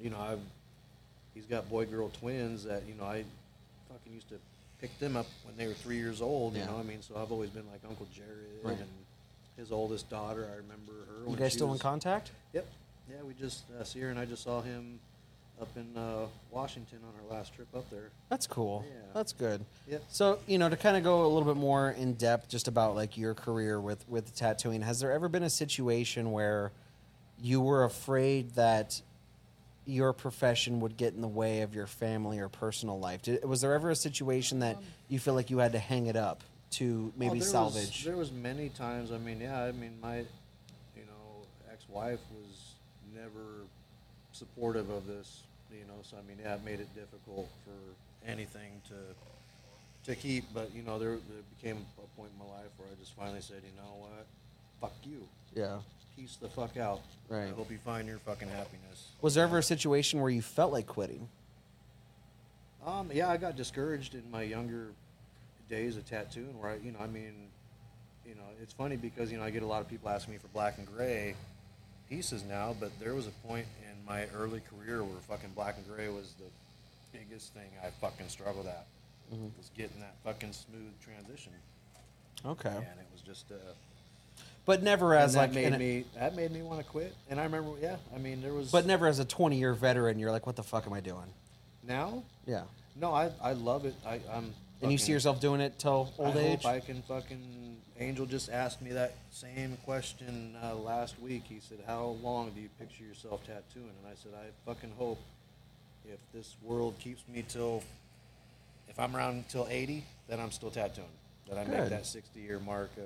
you 0.00 0.10
know, 0.10 0.18
I've, 0.18 0.40
he's 1.34 1.44
got 1.44 1.68
boy 1.68 1.86
girl 1.86 2.08
twins 2.20 2.64
that 2.64 2.82
you 2.88 2.94
know 2.94 3.04
I, 3.04 3.24
fucking 3.90 4.12
used 4.12 4.28
to 4.30 4.36
pick 4.80 4.96
them 4.98 5.16
up 5.16 5.26
when 5.44 5.56
they 5.56 5.66
were 5.66 5.74
three 5.74 5.96
years 5.96 6.20
old. 6.22 6.54
You 6.54 6.60
Yeah. 6.60 6.66
know, 6.66 6.78
I 6.78 6.82
mean, 6.82 7.02
so 7.02 7.16
I've 7.20 7.32
always 7.32 7.50
been 7.50 7.66
like 7.70 7.80
Uncle 7.88 8.06
Jared 8.14 8.30
Right. 8.62 8.78
and 8.78 8.88
his 9.56 9.70
oldest 9.72 10.08
daughter. 10.10 10.48
I 10.52 10.56
remember 10.56 10.92
her. 11.08 11.30
you 11.30 11.36
guys 11.36 11.52
still 11.52 11.72
in 11.72 11.78
contact? 11.78 12.30
Yep. 12.52 12.66
Yeah, 13.10 13.16
we 13.26 13.34
just 13.34 13.64
uh, 13.78 13.84
Sierra 13.84 14.10
and 14.10 14.18
I 14.18 14.24
just 14.24 14.42
saw 14.42 14.62
him 14.62 14.98
up 15.60 15.68
in 15.76 15.96
uh, 15.96 16.26
Washington 16.50 16.98
on 17.06 17.12
our 17.24 17.38
last 17.38 17.54
trip 17.54 17.68
up 17.74 17.88
there. 17.90 18.10
That's 18.28 18.46
cool. 18.46 18.84
Yeah. 18.86 19.00
That's 19.14 19.32
good. 19.32 19.64
Yep. 19.88 20.02
So, 20.08 20.38
you 20.46 20.58
know, 20.58 20.68
to 20.68 20.76
kind 20.76 20.96
of 20.96 21.04
go 21.04 21.24
a 21.24 21.28
little 21.28 21.44
bit 21.44 21.56
more 21.56 21.90
in 21.90 22.14
depth 22.14 22.48
just 22.48 22.66
about 22.68 22.94
like 22.94 23.16
your 23.16 23.34
career 23.34 23.80
with 23.80 24.04
with 24.08 24.34
tattooing, 24.34 24.82
has 24.82 25.00
there 25.00 25.12
ever 25.12 25.28
been 25.28 25.44
a 25.44 25.50
situation 25.50 26.32
where 26.32 26.72
you 27.40 27.60
were 27.60 27.84
afraid 27.84 28.50
that 28.56 29.00
your 29.86 30.12
profession 30.12 30.80
would 30.80 30.96
get 30.96 31.14
in 31.14 31.20
the 31.20 31.28
way 31.28 31.60
of 31.60 31.74
your 31.74 31.86
family 31.86 32.38
or 32.38 32.48
personal 32.48 32.98
life? 32.98 33.22
Did, 33.22 33.44
was 33.44 33.60
there 33.60 33.74
ever 33.74 33.90
a 33.90 33.96
situation 33.96 34.60
that 34.60 34.78
you 35.08 35.18
feel 35.18 35.34
like 35.34 35.50
you 35.50 35.58
had 35.58 35.72
to 35.72 35.78
hang 35.78 36.06
it 36.06 36.16
up 36.16 36.42
to 36.72 37.12
maybe 37.16 37.32
Oh, 37.32 37.34
there 37.34 37.42
salvage? 37.42 37.86
Was, 37.86 38.04
there 38.04 38.16
was 38.16 38.32
many 38.32 38.70
times. 38.70 39.12
I 39.12 39.18
mean, 39.18 39.40
yeah. 39.40 39.62
I 39.62 39.72
mean, 39.72 39.92
my, 40.02 40.18
you 40.18 41.04
know, 41.06 41.46
ex-wife 41.70 42.20
was 42.32 42.74
never 43.14 43.63
supportive 44.34 44.90
of 44.90 45.06
this. 45.06 45.42
You 45.72 45.86
know, 45.86 45.94
so 46.02 46.16
I 46.16 46.28
mean, 46.28 46.38
yeah, 46.42 46.54
it 46.54 46.64
made 46.64 46.80
it 46.80 46.94
difficult 46.94 47.48
for 47.64 48.28
anything 48.30 48.80
to 48.88 50.10
to 50.10 50.14
keep. 50.14 50.44
But 50.52 50.74
you 50.74 50.82
know, 50.82 50.98
there, 50.98 51.10
there 51.12 51.42
became 51.56 51.78
a 51.98 52.20
point 52.20 52.30
in 52.32 52.38
my 52.46 52.52
life 52.52 52.70
where 52.76 52.88
I 52.90 52.94
just 53.00 53.16
finally 53.16 53.40
said, 53.40 53.62
you 53.64 53.76
know 53.76 53.90
what, 53.98 54.26
fuck 54.80 54.94
you, 55.04 55.26
yeah. 55.54 55.78
peace 56.16 56.36
the 56.40 56.48
fuck 56.48 56.76
out. 56.76 57.00
Right. 57.28 57.48
I 57.48 57.50
hope 57.50 57.70
you 57.70 57.78
find 57.78 58.06
your 58.06 58.18
fucking 58.18 58.48
happiness. 58.48 59.08
Was 59.22 59.34
there 59.34 59.44
ever 59.44 59.58
a 59.58 59.62
situation 59.62 60.20
where 60.20 60.30
you 60.30 60.42
felt 60.42 60.72
like 60.72 60.86
quitting? 60.86 61.28
Um, 62.86 63.10
yeah, 63.12 63.30
I 63.30 63.38
got 63.38 63.56
discouraged 63.56 64.14
in 64.14 64.30
my 64.30 64.42
younger 64.42 64.88
days 65.70 65.96
of 65.96 66.04
tattooing. 66.06 66.60
Where 66.60 66.72
I, 66.72 66.76
you 66.76 66.92
know, 66.92 66.98
I 67.00 67.06
mean, 67.06 67.32
you 68.26 68.34
know, 68.34 68.42
it's 68.62 68.74
funny 68.74 68.96
because 68.96 69.32
you 69.32 69.38
know 69.38 69.44
I 69.44 69.50
get 69.50 69.62
a 69.62 69.66
lot 69.66 69.80
of 69.80 69.88
people 69.88 70.10
asking 70.10 70.34
me 70.34 70.38
for 70.38 70.48
black 70.48 70.76
and 70.78 70.86
gray 70.86 71.34
pieces 72.10 72.44
now, 72.44 72.76
but 72.78 72.90
there 73.00 73.14
was 73.14 73.26
a 73.26 73.46
point 73.48 73.66
in 74.06 74.12
my 74.14 74.26
early 74.36 74.60
career 74.70 75.02
where 75.02 75.16
fucking 75.28 75.50
black 75.54 75.76
and 75.76 75.86
gray 75.88 76.08
was 76.08 76.34
the 76.38 77.18
biggest 77.18 77.52
thing 77.54 77.68
I 77.84 77.88
fucking 78.00 78.28
struggled 78.28 78.66
at. 78.66 78.86
Was 79.30 79.70
getting 79.76 79.98
that 80.00 80.14
fucking 80.22 80.52
smooth 80.52 80.92
transition, 81.02 81.52
Okay. 82.44 82.68
and 82.68 82.78
it 83.00 83.06
was 83.12 83.22
just. 83.22 83.50
Uh, 83.50 83.56
But 84.66 84.82
never 84.82 85.14
as 85.14 85.32
that 85.32 85.40
like 85.40 85.52
made 85.52 85.72
a- 85.72 85.78
me 85.78 86.04
that 86.14 86.36
made 86.36 86.52
me 86.52 86.62
want 86.62 86.78
to 86.80 86.84
quit. 86.84 87.14
And 87.30 87.40
I 87.40 87.44
remember, 87.44 87.72
yeah, 87.80 87.96
I 88.14 88.18
mean, 88.18 88.42
there 88.42 88.52
was. 88.52 88.70
but 88.70 88.86
never 88.86 89.06
as 89.06 89.18
a 89.18 89.24
20 89.24 89.56
year 89.58 89.72
veteran, 89.74 90.18
you're 90.18 90.30
like, 90.30 90.46
what 90.46 90.56
the 90.56 90.62
fuck 90.62 90.86
am 90.86 90.92
I 90.92 91.00
doing? 91.00 91.32
now, 91.82 92.22
Yeah. 92.46 92.62
no, 92.96 93.12
I 93.12 93.32
I 93.42 93.52
love 93.54 93.86
it. 93.86 93.94
I, 94.06 94.20
I'm. 94.32 94.54
And 94.84 94.92
you 94.92 94.98
see 94.98 95.12
yourself 95.12 95.40
doing 95.40 95.60
it 95.60 95.78
till 95.78 96.12
old 96.18 96.36
I 96.36 96.40
age? 96.40 96.62
Hope 96.62 96.72
I 96.72 96.80
can 96.80 97.02
fucking. 97.02 97.76
Angel 97.98 98.26
just 98.26 98.50
asked 98.50 98.82
me 98.82 98.92
that 98.92 99.14
same 99.30 99.78
question 99.84 100.56
uh, 100.62 100.74
last 100.74 101.18
week. 101.20 101.44
He 101.48 101.60
said, 101.60 101.78
"How 101.86 102.16
long 102.22 102.50
do 102.50 102.60
you 102.60 102.68
picture 102.78 103.04
yourself 103.04 103.40
tattooing?" 103.46 103.92
And 104.02 104.06
I 104.10 104.14
said, 104.14 104.32
"I 104.34 104.46
fucking 104.68 104.92
hope 104.98 105.18
if 106.04 106.18
this 106.32 106.56
world 106.62 106.94
keeps 106.98 107.22
me 107.28 107.44
till, 107.48 107.82
if 108.88 108.98
I'm 108.98 109.16
around 109.16 109.36
until 109.36 109.66
80, 109.70 110.04
then 110.28 110.38
I'm 110.38 110.50
still 110.50 110.70
tattooing. 110.70 111.08
That 111.48 111.58
I 111.58 111.64
Good. 111.64 111.78
make 111.78 111.88
that 111.90 112.06
60 112.06 112.40
year 112.40 112.58
mark 112.58 112.90
of, 112.96 113.04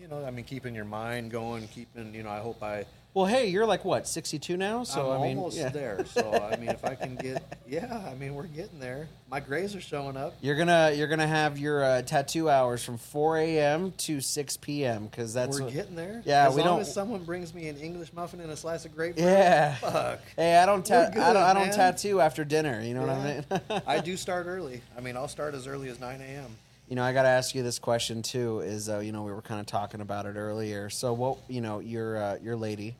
you 0.00 0.08
know, 0.08 0.24
I 0.24 0.30
mean, 0.30 0.44
keeping 0.44 0.74
your 0.74 0.84
mind 0.84 1.30
going, 1.30 1.68
keeping, 1.68 2.14
you 2.14 2.22
know, 2.22 2.30
I 2.30 2.40
hope 2.40 2.62
I." 2.62 2.84
Well, 3.12 3.26
hey, 3.26 3.48
you're 3.48 3.66
like 3.66 3.84
what, 3.84 4.06
62 4.06 4.56
now? 4.56 4.84
So 4.84 5.10
I'm 5.10 5.20
I 5.20 5.26
mean, 5.26 5.36
almost 5.38 5.56
yeah. 5.58 5.68
there. 5.70 6.04
So 6.06 6.32
I 6.32 6.56
mean, 6.56 6.68
if 6.68 6.84
I 6.84 6.94
can 6.94 7.16
get, 7.16 7.42
yeah, 7.66 8.06
I 8.08 8.14
mean, 8.14 8.36
we're 8.36 8.44
getting 8.44 8.78
there. 8.78 9.08
My 9.28 9.40
grays 9.40 9.74
are 9.74 9.80
showing 9.80 10.16
up. 10.16 10.36
You're 10.40 10.54
gonna 10.56 10.92
you're 10.94 11.08
gonna 11.08 11.26
have 11.26 11.58
your 11.58 11.82
uh, 11.82 12.02
tattoo 12.02 12.48
hours 12.48 12.84
from 12.84 12.98
4 12.98 13.38
a.m. 13.38 13.92
to 13.98 14.20
6 14.20 14.56
p.m. 14.58 15.06
because 15.06 15.34
that's 15.34 15.58
We're 15.58 15.64
what- 15.64 15.74
getting 15.74 15.96
there. 15.96 16.22
Yeah, 16.24 16.46
as 16.48 16.54
we 16.54 16.60
long 16.62 16.70
don't. 16.74 16.80
as 16.82 16.94
someone 16.94 17.24
brings 17.24 17.52
me 17.52 17.66
an 17.68 17.78
English 17.78 18.12
muffin 18.12 18.40
and 18.40 18.50
a 18.52 18.56
slice 18.56 18.84
of 18.84 18.94
grapefruit. 18.94 19.26
yeah. 19.26 19.74
Fuck. 19.74 20.20
Hey, 20.36 20.56
I 20.58 20.64
don't 20.66 20.86
ta- 20.86 21.10
good, 21.10 21.20
I 21.20 21.32
don't, 21.32 21.42
I 21.42 21.52
don't 21.52 21.66
man. 21.66 21.74
tattoo 21.74 22.20
after 22.20 22.44
dinner. 22.44 22.80
You 22.80 22.94
know 22.94 23.00
what 23.02 23.10
I 23.10 23.24
mean? 23.70 23.82
I 23.88 23.98
do 23.98 24.16
start 24.16 24.46
early. 24.46 24.82
I 24.96 25.00
mean, 25.00 25.16
I'll 25.16 25.26
start 25.28 25.54
as 25.54 25.66
early 25.66 25.88
as 25.88 25.98
9 25.98 26.20
a.m. 26.20 26.46
You 26.90 26.96
know, 26.96 27.04
I 27.04 27.12
got 27.12 27.22
to 27.22 27.28
ask 27.28 27.54
you 27.54 27.62
this 27.62 27.78
question 27.78 28.20
too. 28.20 28.58
Is 28.60 28.88
uh, 28.88 28.98
you 28.98 29.12
know 29.12 29.22
we 29.22 29.30
were 29.30 29.42
kind 29.42 29.60
of 29.60 29.66
talking 29.66 30.00
about 30.00 30.26
it 30.26 30.34
earlier. 30.34 30.90
So 30.90 31.12
what 31.12 31.38
you 31.46 31.60
know 31.60 31.78
your 31.78 32.20
uh, 32.20 32.38
your 32.42 32.56
lady, 32.56 32.96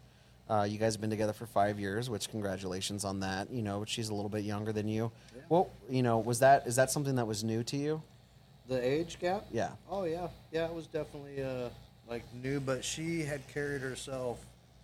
uh, 0.48 0.62
you 0.62 0.78
guys 0.78 0.94
have 0.94 1.00
been 1.00 1.10
together 1.10 1.32
for 1.32 1.44
five 1.44 1.80
years, 1.80 2.08
which 2.08 2.30
congratulations 2.30 3.04
on 3.04 3.18
that. 3.18 3.50
You 3.50 3.62
know, 3.62 3.84
she's 3.84 4.08
a 4.08 4.14
little 4.14 4.28
bit 4.28 4.44
younger 4.44 4.72
than 4.72 4.86
you. 4.86 5.10
Yeah. 5.34 5.42
Well, 5.48 5.70
you 5.88 6.04
know, 6.04 6.20
was 6.20 6.38
that 6.38 6.68
is 6.68 6.76
that 6.76 6.92
something 6.92 7.16
that 7.16 7.26
was 7.26 7.42
new 7.42 7.64
to 7.64 7.76
you? 7.76 8.00
The 8.68 8.80
age 8.80 9.18
gap? 9.18 9.46
Yeah. 9.50 9.70
Oh 9.90 10.04
yeah, 10.04 10.28
yeah. 10.52 10.66
It 10.66 10.72
was 10.72 10.86
definitely 10.86 11.42
uh, 11.42 11.70
like 12.08 12.22
new, 12.32 12.60
but 12.60 12.84
she 12.84 13.22
had 13.22 13.40
carried 13.48 13.82
herself 13.82 14.38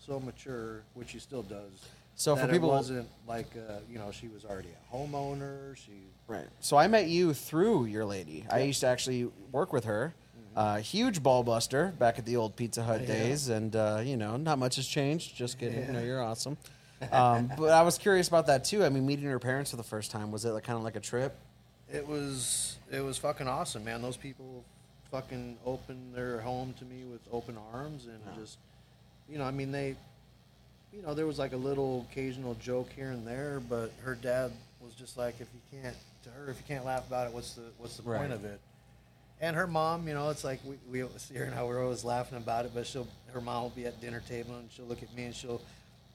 so 0.05 0.19
mature, 0.19 0.83
which 0.95 1.11
she 1.11 1.21
still 1.21 1.43
does. 1.45 1.87
So 2.17 2.35
for 2.35 2.49
people- 2.49 2.71
it 2.71 2.73
wasn't 2.73 3.09
like 3.29 3.47
uh, 3.57 3.75
you 3.91 3.99
know 3.99 4.11
she 4.11 4.29
was 4.29 4.45
already 4.45 4.71
a 4.71 4.95
homeowner. 4.97 5.77
She 5.77 5.93
Right. 6.29 6.47
So 6.61 6.77
I 6.77 6.89
met 6.89 7.07
you 7.07 7.33
through 7.35 7.85
your 7.85 8.05
lady. 8.05 8.45
I 8.51 8.63
used 8.63 8.81
to 8.81 8.89
actually 8.89 9.31
work 9.53 9.73
with 9.73 9.85
her. 9.85 10.13
Uh, 10.57 10.79
huge 10.79 11.23
ball 11.23 11.43
buster 11.45 11.93
back 11.99 12.19
at 12.19 12.25
the 12.25 12.37
old 12.37 12.57
Pizza 12.57 12.83
Hut 12.83 13.03
Yeah. 13.03 13.07
days, 13.09 13.51
and 13.51 13.77
uh, 13.77 14.01
you 14.03 14.17
know, 14.17 14.37
not 14.39 14.59
much 14.59 14.77
has 14.77 14.87
changed. 14.89 15.37
Just 15.37 15.59
kidding. 15.59 15.87
You 15.87 15.93
know, 15.93 16.03
you're 16.03 16.23
awesome. 16.23 16.57
Um, 17.13 17.53
but 17.59 17.69
I 17.73 17.83
was 17.83 17.99
curious 17.99 18.27
about 18.27 18.47
that 18.47 18.65
too. 18.65 18.83
I 18.83 18.89
mean, 18.89 19.05
meeting 19.05 19.27
her 19.27 19.39
parents 19.39 19.71
for 19.71 19.77
the 19.77 19.83
first 19.83 20.11
time 20.11 20.33
was 20.33 20.47
it 20.47 20.53
like, 20.53 20.65
kind 20.65 20.79
of 20.79 20.83
like 20.83 20.97
a 20.97 21.01
trip? 21.01 21.37
It 21.93 22.09
was 22.09 22.79
it 22.91 23.01
was 23.01 23.19
fucking 23.19 23.47
awesome, 23.47 23.85
man. 23.85 24.01
Those 24.01 24.17
people 24.17 24.65
fucking 25.11 25.59
opened 25.67 26.15
their 26.15 26.41
home 26.41 26.73
to 26.79 26.87
me 26.87 27.05
with 27.05 27.21
open 27.31 27.59
arms 27.75 28.07
and 28.07 28.19
Yeah. 28.27 28.41
just 28.41 28.57
you 29.29 29.37
know, 29.37 29.45
I 29.45 29.51
mean 29.51 29.73
they 29.73 29.95
you 30.97 31.03
know, 31.03 31.15
there 31.15 31.27
was 31.27 31.39
like 31.39 31.53
a 31.53 31.57
little 31.59 32.07
occasional 32.11 32.55
joke 32.55 32.89
here 32.97 33.11
and 33.11 33.27
there, 33.27 33.61
but 33.69 33.93
her 34.03 34.15
dad 34.15 34.51
was 34.81 34.95
just 34.95 35.17
like 35.17 35.35
if 35.41 35.49
you 35.53 35.81
can't 35.83 35.97
to 36.25 36.31
her 36.31 36.51
if 36.51 36.57
you 36.59 36.65
can't 36.67 36.85
laugh 36.85 37.07
about 37.07 37.27
it, 37.29 37.33
what's 37.35 37.53
the 37.55 37.63
what's 37.79 37.97
the 37.97 38.03
Right. 38.03 38.19
point 38.21 38.33
of 38.33 38.45
it? 38.45 38.61
And 39.41 39.55
her 39.55 39.67
mom, 39.67 40.09
you 40.09 40.15
know, 40.15 40.31
it's 40.31 40.45
like 40.45 40.61
we, 40.65 40.77
we 41.03 41.07
Sierra 41.19 41.51
and 41.51 41.67
We're 41.67 41.83
always 41.85 42.05
laughing 42.05 42.39
about 42.39 42.65
it, 42.65 42.71
but 42.75 42.87
she'll 42.87 43.07
her 43.33 43.41
mom 43.41 43.65
will 43.65 43.71
be 43.71 43.85
at 43.87 44.01
dinner 44.01 44.23
table 44.29 44.55
and 44.57 44.71
she'll 44.73 44.87
look 44.87 45.03
at 45.03 45.15
me 45.15 45.25
and 45.25 45.35
she'll 45.35 45.61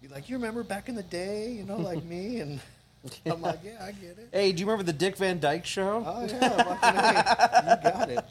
be 0.02 0.08
like, 0.08 0.28
"You 0.30 0.38
remember 0.38 0.64
back 0.64 0.90
in 0.90 0.96
the 0.96 1.04
day, 1.04 1.52
you 1.52 1.64
know, 1.64 1.78
like 1.78 2.04
me?" 2.04 2.40
And 2.42 2.60
I'm 3.26 3.42
like, 3.42 3.60
"Yeah, 3.64 3.78
I 3.82 3.92
get 3.94 4.18
it." 4.20 4.30
Hey, 4.32 4.52
do 4.52 4.60
you 4.60 4.66
remember 4.68 4.84
the 4.84 4.94
Dick 4.98 5.18
Van 5.18 5.40
Dyke 5.40 5.66
show? 5.66 6.04
Oh 6.06 6.24
yeah, 6.26 7.78
you 7.78 7.84
got 7.92 8.10
it. 8.10 8.24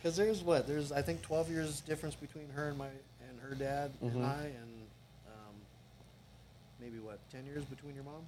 Because 0.00 0.16
there's 0.16 0.40
what 0.42 0.66
there's 0.68 0.92
I 0.92 1.02
think 1.02 1.22
12 1.22 1.50
years 1.50 1.80
difference 1.80 2.14
between 2.14 2.48
her 2.50 2.68
and 2.68 2.78
my 2.78 2.86
and 2.86 3.40
her 3.40 3.54
dad 3.56 3.90
Mhm. 4.02 4.14
and 4.14 4.24
I, 4.24 4.42
and 4.60 4.67
maybe 6.88 7.00
what 7.00 7.18
10 7.30 7.44
years 7.46 7.64
between 7.64 7.94
your 7.94 8.04
mom. 8.04 8.22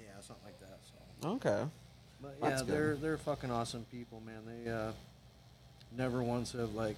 Yeah, 0.00 0.20
something 0.20 0.44
like 0.44 0.60
that. 0.60 0.78
So, 1.22 1.28
Okay. 1.30 1.64
but 2.22 2.36
yeah, 2.42 2.58
good. 2.58 2.66
they're 2.66 2.96
they're 2.96 3.18
fucking 3.18 3.50
awesome 3.50 3.84
people, 3.90 4.22
man. 4.24 4.42
They 4.46 4.70
uh, 4.70 4.92
never 5.96 6.22
once 6.22 6.52
have 6.52 6.74
like 6.74 6.96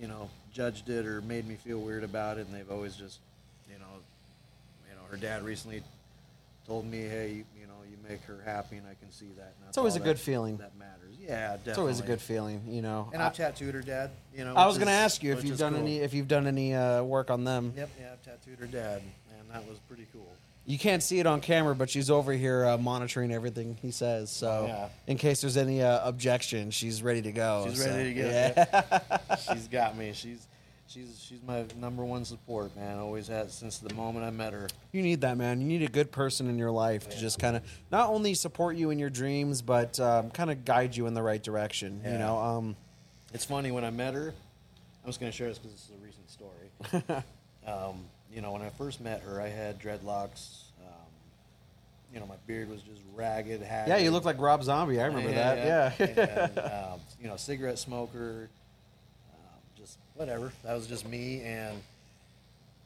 you 0.00 0.08
know 0.08 0.28
judged 0.52 0.88
it 0.88 1.06
or 1.06 1.20
made 1.22 1.46
me 1.46 1.54
feel 1.54 1.78
weird 1.78 2.04
about 2.04 2.38
it, 2.38 2.46
and 2.46 2.54
they've 2.54 2.70
always 2.70 2.96
just 2.96 3.20
you 3.70 3.78
know 3.78 4.00
you 4.88 4.94
know 4.94 5.02
her 5.10 5.16
dad 5.16 5.44
recently 5.44 5.82
told 6.66 6.84
me, 6.84 6.98
hey, 6.98 7.28
you, 7.28 7.44
you 7.60 7.66
know, 7.66 7.74
you 7.88 7.96
make 8.08 8.22
her 8.24 8.38
happy, 8.44 8.76
and 8.76 8.86
I 8.86 8.94
can 8.94 9.10
see 9.12 9.28
that. 9.36 9.54
And 9.58 9.66
that's 9.66 9.78
always 9.78 9.96
a 9.96 10.00
good 10.00 10.16
that- 10.16 10.22
feeling. 10.22 10.56
That 10.56 10.76
matters. 10.76 11.14
Yeah, 11.20 11.56
definitely. 11.56 11.70
It's 11.70 11.78
always 11.78 12.00
a 12.00 12.04
good 12.04 12.20
feeling, 12.20 12.62
you 12.68 12.82
know. 12.82 13.10
And 13.12 13.20
I, 13.20 13.26
I've 13.26 13.34
tattooed 13.34 13.74
her 13.74 13.82
dad. 13.82 14.10
You 14.34 14.44
know. 14.44 14.54
I 14.54 14.66
was 14.66 14.76
going 14.76 14.86
to 14.86 14.92
ask 14.92 15.22
you 15.22 15.32
if 15.32 15.44
you've 15.44 15.58
done 15.58 15.74
cool. 15.74 15.82
any 15.82 15.98
if 15.98 16.14
you've 16.14 16.28
done 16.28 16.46
any 16.46 16.74
uh, 16.74 17.02
work 17.02 17.30
on 17.30 17.42
them. 17.44 17.72
Yep, 17.76 17.90
yeah, 17.98 18.12
I've 18.12 18.22
tattooed 18.22 18.58
her 18.60 18.66
dad, 18.66 19.02
and 19.46 19.54
that 19.54 19.68
was 19.68 19.78
pretty 19.88 20.06
cool. 20.12 20.32
You 20.68 20.78
can't 20.78 21.02
see 21.02 21.20
it 21.20 21.26
on 21.26 21.40
camera, 21.40 21.76
but 21.76 21.88
she's 21.88 22.10
over 22.10 22.32
here 22.32 22.66
uh, 22.66 22.76
monitoring 22.76 23.30
everything 23.32 23.76
he 23.80 23.92
says. 23.92 24.30
So, 24.30 24.66
Yeah. 24.66 24.88
in 25.06 25.16
case 25.16 25.40
there's 25.40 25.56
any 25.56 25.80
uh, 25.80 26.06
objection, 26.08 26.72
she's 26.72 27.02
ready 27.04 27.22
to 27.22 27.30
go. 27.32 27.66
She's 27.70 27.84
so, 27.84 27.90
ready 27.90 28.14
to 28.14 28.20
go. 28.20 28.28
Yeah. 28.28 29.36
she's 29.52 29.68
got 29.68 29.96
me. 29.96 30.12
She's 30.12 30.44
she's 30.88 31.20
she's 31.22 31.38
my 31.46 31.64
number 31.76 32.04
one 32.04 32.24
support, 32.24 32.74
man. 32.76 32.98
Always 32.98 33.28
has 33.28 33.54
since 33.54 33.78
the 33.78 33.94
moment 33.94 34.24
I 34.24 34.30
met 34.30 34.54
her. 34.54 34.66
You 34.90 35.02
need 35.02 35.20
that, 35.20 35.36
man. 35.36 35.60
You 35.60 35.68
need 35.68 35.82
a 35.82 35.88
good 35.88 36.10
person 36.10 36.48
in 36.48 36.58
your 36.58 36.72
life 36.72 37.08
to 37.10 37.16
just 37.16 37.38
kind 37.38 37.56
of 37.56 37.62
not 37.92 38.08
only 38.10 38.34
support 38.34 38.76
you 38.76 38.90
in 38.90 38.98
your 38.98 39.10
dreams, 39.10 39.62
but 39.62 40.00
um, 40.00 40.30
kind 40.30 40.50
of 40.50 40.64
guide 40.64 40.96
you 40.96 41.06
in 41.06 41.14
the 41.14 41.22
right 41.22 41.42
direction. 41.42 42.00
You 42.04 42.10
Yeah. 42.10 42.18
know, 42.18 42.38
um, 42.38 42.76
It's 43.32 43.44
funny 43.44 43.70
when 43.70 43.84
I 43.84 43.90
met 43.90 44.14
her. 44.14 44.34
I'm 45.04 45.10
just 45.10 45.20
going 45.20 45.30
to 45.30 45.36
share 45.36 45.46
this 45.46 45.58
because 45.58 45.72
this 45.76 45.84
is 45.84 45.90
a 45.92 46.04
recent 46.04 46.28
story. 46.28 47.24
um, 47.68 48.04
you 48.36 48.42
know, 48.42 48.52
when 48.52 48.60
I 48.60 48.68
first 48.68 49.00
met 49.00 49.22
her, 49.22 49.40
I 49.40 49.48
had 49.48 49.80
dreadlocks. 49.80 50.60
Um, 50.82 50.92
you 52.12 52.20
know, 52.20 52.26
my 52.26 52.34
beard 52.46 52.68
was 52.68 52.82
just 52.82 53.00
ragged. 53.14 53.62
Haggard. 53.62 53.88
yeah, 53.88 53.96
you 53.96 54.10
looked 54.10 54.26
like 54.26 54.38
Rob 54.38 54.62
Zombie. 54.62 55.00
I 55.00 55.06
remember 55.06 55.32
that. 55.32 55.96
Yeah. 55.98 56.06
and, 56.48 56.58
um, 56.58 57.00
you 57.18 57.28
know, 57.28 57.36
cigarette 57.36 57.78
smoker. 57.78 58.50
Um, 59.32 59.60
just 59.78 59.96
whatever. 60.14 60.52
That 60.64 60.74
was 60.74 60.86
just 60.86 61.08
me. 61.08 61.40
And 61.40 61.78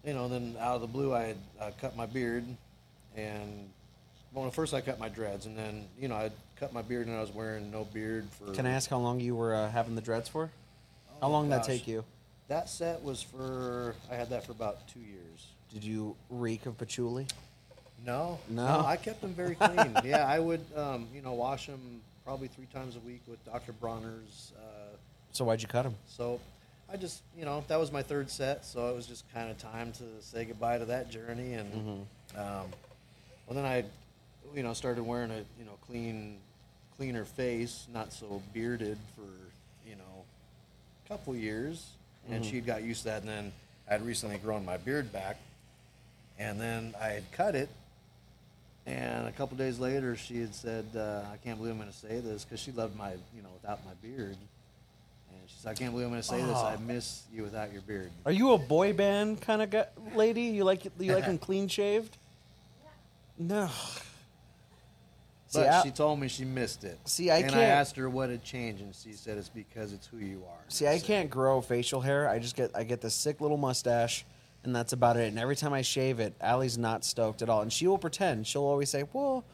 you 0.05 0.15
know, 0.15 0.29
then 0.29 0.55
out 0.61 0.77
of 0.77 0.83
the 0.83 0.87
blue, 0.87 1.13
I 1.13 1.23
had 1.25 1.37
uh, 1.61 1.71
cut 1.81 1.97
my 1.97 2.07
beard, 2.07 2.45
and 3.17 3.69
well, 4.33 4.49
first 4.53 4.73
I 4.73 4.81
cut 4.81 5.01
my 5.01 5.09
dreads, 5.09 5.47
and 5.47 5.59
then 5.59 5.85
you 6.01 6.07
know 6.07 6.15
I 6.15 6.31
cut 6.61 6.73
my 6.73 6.81
beard, 6.83 7.09
and 7.09 7.17
I 7.17 7.21
was 7.21 7.33
wearing 7.33 7.73
no 7.73 7.85
beard 7.93 8.29
for. 8.31 8.53
Can 8.55 8.67
I 8.67 8.71
ask 8.71 8.89
how 8.89 8.99
long 8.99 9.19
you 9.19 9.35
were 9.35 9.53
uh, 9.53 9.69
having 9.69 9.97
the 9.97 10.01
dreads 10.01 10.29
for? 10.29 10.47
How 11.21 11.27
Oh, 11.27 11.31
long 11.33 11.51
did 11.51 11.59
that 11.59 11.65
take 11.65 11.89
you? 11.89 12.05
That 12.51 12.69
set 12.69 13.01
was 13.05 13.23
for 13.23 13.95
I 14.11 14.17
had 14.17 14.31
that 14.31 14.45
for 14.45 14.51
about 14.51 14.89
two 14.89 14.99
years. 14.99 15.47
Did 15.73 15.85
you 15.85 16.17
reek 16.31 16.67
of 16.67 16.77
patchouli? 16.77 17.29
No, 18.05 18.41
No? 18.49 18.83
I 18.85 18.97
kept 18.97 19.21
them 19.21 19.35
very 19.35 19.55
clean. 19.55 19.97
yeah, 20.05 20.27
I 20.27 20.41
would, 20.41 20.61
um, 20.75 21.07
you 21.15 21.23
know, 21.23 21.35
wash 21.35 21.67
them 21.69 22.01
probably 22.25 22.49
three 22.49 22.67
times 22.75 22.97
a 22.97 22.99
week 23.01 23.21
with 23.29 23.45
Dr. 23.45 23.73
Bronner's 23.73 24.53
uh, 24.59 24.97
So 25.31 25.45
why'd 25.45 25.63
you 25.63 25.69
cut 25.69 25.83
them? 25.85 25.95
So 26.09 26.41
I 26.93 26.97
just, 26.97 27.23
you 27.39 27.45
know, 27.45 27.63
that 27.69 27.79
was 27.79 27.93
my 27.93 28.03
third 28.03 28.29
set, 28.29 28.65
so 28.67 28.89
it 28.89 28.97
was 28.97 29.07
just 29.07 29.33
kind 29.33 29.49
of 29.49 29.59
time 29.59 29.93
to 29.93 30.05
say 30.21 30.45
goodbye 30.45 30.79
to 30.79 30.87
that 30.87 31.09
journey. 31.09 31.53
And 31.55 31.73
Mm-hmm. 31.73 32.41
um, 32.41 32.67
well, 33.47 33.55
then 33.55 33.65
I, 33.65 33.85
you 34.57 34.65
know, 34.65 34.73
started 34.73 35.05
wearing 35.05 35.31
a, 35.31 35.45
you 35.57 35.65
know, 35.67 35.79
clean, 35.87 36.39
cleaner 36.97 37.25
face, 37.25 37.87
not 37.93 38.13
so 38.13 38.43
bearded 38.53 38.99
for, 39.15 39.29
you 39.89 39.95
know, 39.95 40.25
a 41.05 41.09
couple 41.09 41.37
years. 41.37 41.91
And 42.29 42.43
Mm-hmm. 42.43 42.51
she 42.51 42.61
got 42.61 42.83
used 42.83 43.03
to 43.03 43.09
that. 43.09 43.21
And 43.23 43.29
then 43.29 43.53
I'd 43.91 44.03
recently 44.03 44.39
grown 44.39 44.65
my 44.65 44.77
beard 44.77 45.13
back, 45.13 45.37
and 46.39 46.61
then 46.61 46.95
I 47.01 47.09
had 47.09 47.31
cut 47.33 47.55
it. 47.55 47.69
And 48.87 49.27
a 49.29 49.33
couple 49.33 49.57
days 49.57 49.79
later, 49.79 50.17
she 50.17 50.41
had 50.41 50.55
said, 50.55 50.87
uh, 50.97 51.23
"I 51.33 51.37
can't 51.39 51.59
believe 51.59 51.73
I'm 51.73 51.79
going 51.81 51.91
to 51.91 51.97
say 51.97 52.21
this," 52.21 52.45
because 52.45 52.61
she 52.61 52.73
loved 52.73 52.97
my, 52.97 53.11
you 53.13 53.43
know, 53.43 53.49
without 53.63 53.85
my 53.85 53.93
beard. 54.03 54.37
And 54.37 55.49
she 55.49 55.55
said, 55.61 55.71
"I 55.71 55.75
can't 55.75 55.93
believe 55.93 56.07
I'm 56.07 56.13
going 56.13 56.23
to 56.23 56.27
say 56.29 56.41
this. 56.43 56.57
I 56.57 56.75
Oh. 56.75 56.79
miss 56.79 57.23
you 57.33 57.43
without 57.43 57.73
your 57.73 57.83
beard." 57.83 58.11
Are 58.25 58.33
you 58.33 58.53
a 58.53 58.59
boy 58.59 58.93
band 58.93 59.41
kind 59.43 59.61
of 59.63 59.71
guy, 59.71 59.87
lady? 60.15 60.43
You 60.45 60.65
like 60.65 60.85
you 60.99 61.13
like 61.15 61.27
them 61.27 61.39
clean 61.49 61.69
shaved? 61.69 62.17
No. 63.39 63.69
See, 65.51 65.59
But 65.59 65.69
I, 65.69 65.83
she 65.83 65.91
told 65.91 66.21
me 66.21 66.29
she 66.29 66.45
missed 66.45 66.85
it. 66.85 66.97
See, 67.07 67.29
I 67.29 67.39
and 67.39 67.47
I 67.47 67.55
can't- 67.55 67.63
asked 67.63 67.97
her 67.97 68.09
what 68.09 68.31
had 68.31 68.43
changed, 68.45 68.83
and 68.83 68.95
she 68.95 69.13
said 69.13 69.37
it's 69.37 69.49
because 69.49 69.93
it's 69.93 70.07
who 70.07 70.19
you 70.19 70.45
are. 70.49 70.59
See, 70.69 70.87
I 70.87 71.01
can't 71.01 71.29
grow 71.29 71.61
facial 71.61 72.01
hair. 72.01 72.29
I 72.29 72.39
just 72.39 72.55
get 72.57 72.71
I 72.75 72.85
get 72.85 73.01
this 73.01 73.15
sick 73.15 73.41
little 73.41 73.57
mustache, 73.57 74.25
and 74.63 74.75
that's 74.75 74.93
about 74.93 75.17
it. 75.17 75.27
And 75.29 75.39
every 75.41 75.57
time 75.57 75.73
I 75.73 75.83
shave 75.83 76.21
it, 76.21 76.35
Allie's 76.41 76.79
not 76.79 77.05
stoked 77.05 77.43
at 77.43 77.49
all, 77.49 77.63
and 77.63 77.73
she 77.73 77.87
will 77.89 77.99
pretend. 77.99 78.47
She'll 78.47 78.63
always 78.65 78.89
say, 78.91 79.05
"Well." 79.13 79.45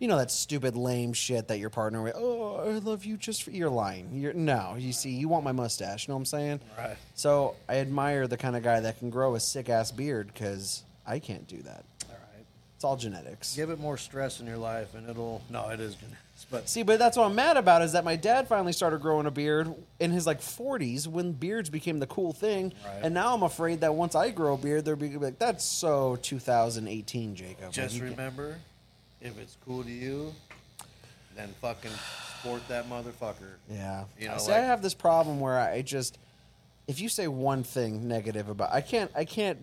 You 0.00 0.08
know 0.08 0.18
that 0.18 0.32
stupid 0.32 0.74
lame 0.74 1.12
shit 1.12 1.46
that 1.48 1.60
your 1.60 1.70
partner 1.70 2.02
with. 2.02 2.14
Oh, 2.16 2.56
I 2.56 2.78
love 2.78 3.04
you 3.04 3.16
just 3.16 3.44
for 3.44 3.52
you're 3.52 3.70
lying. 3.70 4.10
You're 4.12 4.32
no. 4.34 4.74
You 4.76 4.92
see, 4.92 5.10
you 5.10 5.28
want 5.28 5.44
my 5.44 5.52
mustache. 5.52 6.06
You 6.08 6.12
know 6.12 6.16
what 6.16 6.22
I'm 6.22 6.24
saying? 6.26 6.60
Right. 6.76 6.96
So 7.14 7.54
I 7.68 7.76
admire 7.76 8.26
the 8.26 8.36
kind 8.36 8.56
of 8.56 8.64
guy 8.64 8.80
that 8.80 8.98
can 8.98 9.08
grow 9.08 9.36
a 9.36 9.40
sick 9.40 9.68
ass 9.68 9.92
beard 9.92 10.26
because 10.34 10.82
I 11.06 11.20
can't 11.20 11.46
do 11.46 11.62
that. 11.62 11.84
It's 12.84 12.90
all 12.90 12.96
genetics. 12.98 13.56
Give 13.56 13.70
it 13.70 13.78
more 13.80 13.96
stress 13.96 14.40
in 14.40 14.46
your 14.46 14.58
life, 14.58 14.94
and 14.94 15.08
it'll. 15.08 15.40
No, 15.48 15.70
it 15.70 15.80
is 15.80 15.94
genetics, 15.94 16.44
but 16.50 16.68
See, 16.68 16.82
but 16.82 16.98
that's 16.98 17.16
what 17.16 17.24
I'm 17.24 17.34
mad 17.34 17.56
about 17.56 17.80
is 17.80 17.92
that 17.92 18.04
my 18.04 18.14
dad 18.14 18.46
finally 18.46 18.74
started 18.74 19.00
growing 19.00 19.24
a 19.24 19.30
beard 19.30 19.74
in 20.00 20.10
his 20.10 20.26
like 20.26 20.42
40s 20.42 21.06
when 21.08 21.32
beards 21.32 21.70
became 21.70 21.98
the 21.98 22.06
cool 22.06 22.34
thing, 22.34 22.74
Right. 22.84 23.00
and 23.04 23.14
now 23.14 23.32
I'm 23.32 23.42
afraid 23.42 23.80
that 23.80 23.94
once 23.94 24.14
I 24.14 24.28
grow 24.28 24.52
a 24.52 24.58
beard, 24.58 24.84
they'll 24.84 24.96
be 24.96 25.16
like, 25.16 25.38
"That's 25.38 25.64
so 25.64 26.16
2018, 26.16 27.34
Jacob." 27.34 27.62
Like, 27.62 27.70
just 27.72 27.94
you 27.94 28.02
can't- 28.02 28.18
remember, 28.18 28.58
if 29.22 29.38
it's 29.38 29.56
cool 29.64 29.82
to 29.82 29.90
you, 29.90 30.34
then 31.36 31.54
fucking 31.62 31.90
sport 32.40 32.68
that 32.68 32.86
motherfucker. 32.90 33.54
Yeah. 33.70 34.04
You 34.20 34.28
know, 34.28 34.36
See, 34.36 34.50
like- 34.50 34.60
I 34.60 34.64
have 34.66 34.82
this 34.82 34.92
problem 34.92 35.40
where 35.40 35.58
I 35.58 35.80
just, 35.80 36.18
if 36.86 37.00
you 37.00 37.08
say 37.08 37.28
one 37.28 37.64
thing 37.64 38.06
negative 38.06 38.50
about, 38.50 38.74
I 38.74 38.82
can't, 38.82 39.10
I 39.16 39.24
can't 39.24 39.58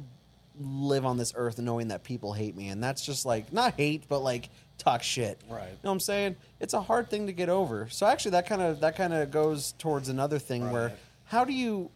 live 0.63 1.05
on 1.05 1.17
this 1.17 1.33
earth 1.35 1.59
knowing 1.59 1.89
that 1.89 2.03
people 2.03 2.33
hate 2.33 2.55
me, 2.55 2.69
and 2.69 2.83
that's 2.83 3.05
just 3.05 3.25
like 3.25 3.51
not 3.51 3.75
hate, 3.77 4.03
but 4.07 4.19
like 4.19 4.49
talk 4.77 5.03
shit. 5.03 5.39
Right. 5.49 5.63
You 5.63 5.69
know 5.83 5.89
what 5.89 5.91
I'm 5.91 5.99
saying? 5.99 6.35
It's 6.59 6.73
a 6.73 6.81
hard 6.81 7.09
thing 7.09 7.27
to 7.27 7.33
get 7.33 7.49
over. 7.49 7.87
So 7.89 8.05
actually, 8.05 8.31
that 8.31 8.47
kind 8.47 8.61
of 8.61 8.79
that 8.81 8.95
kind 8.95 9.13
of 9.13 9.31
goes 9.31 9.73
towards 9.73 10.09
another 10.09 10.39
thing 10.39 10.71
where, 10.71 10.93
how 11.25 11.45
do 11.45 11.53
you 11.53 11.89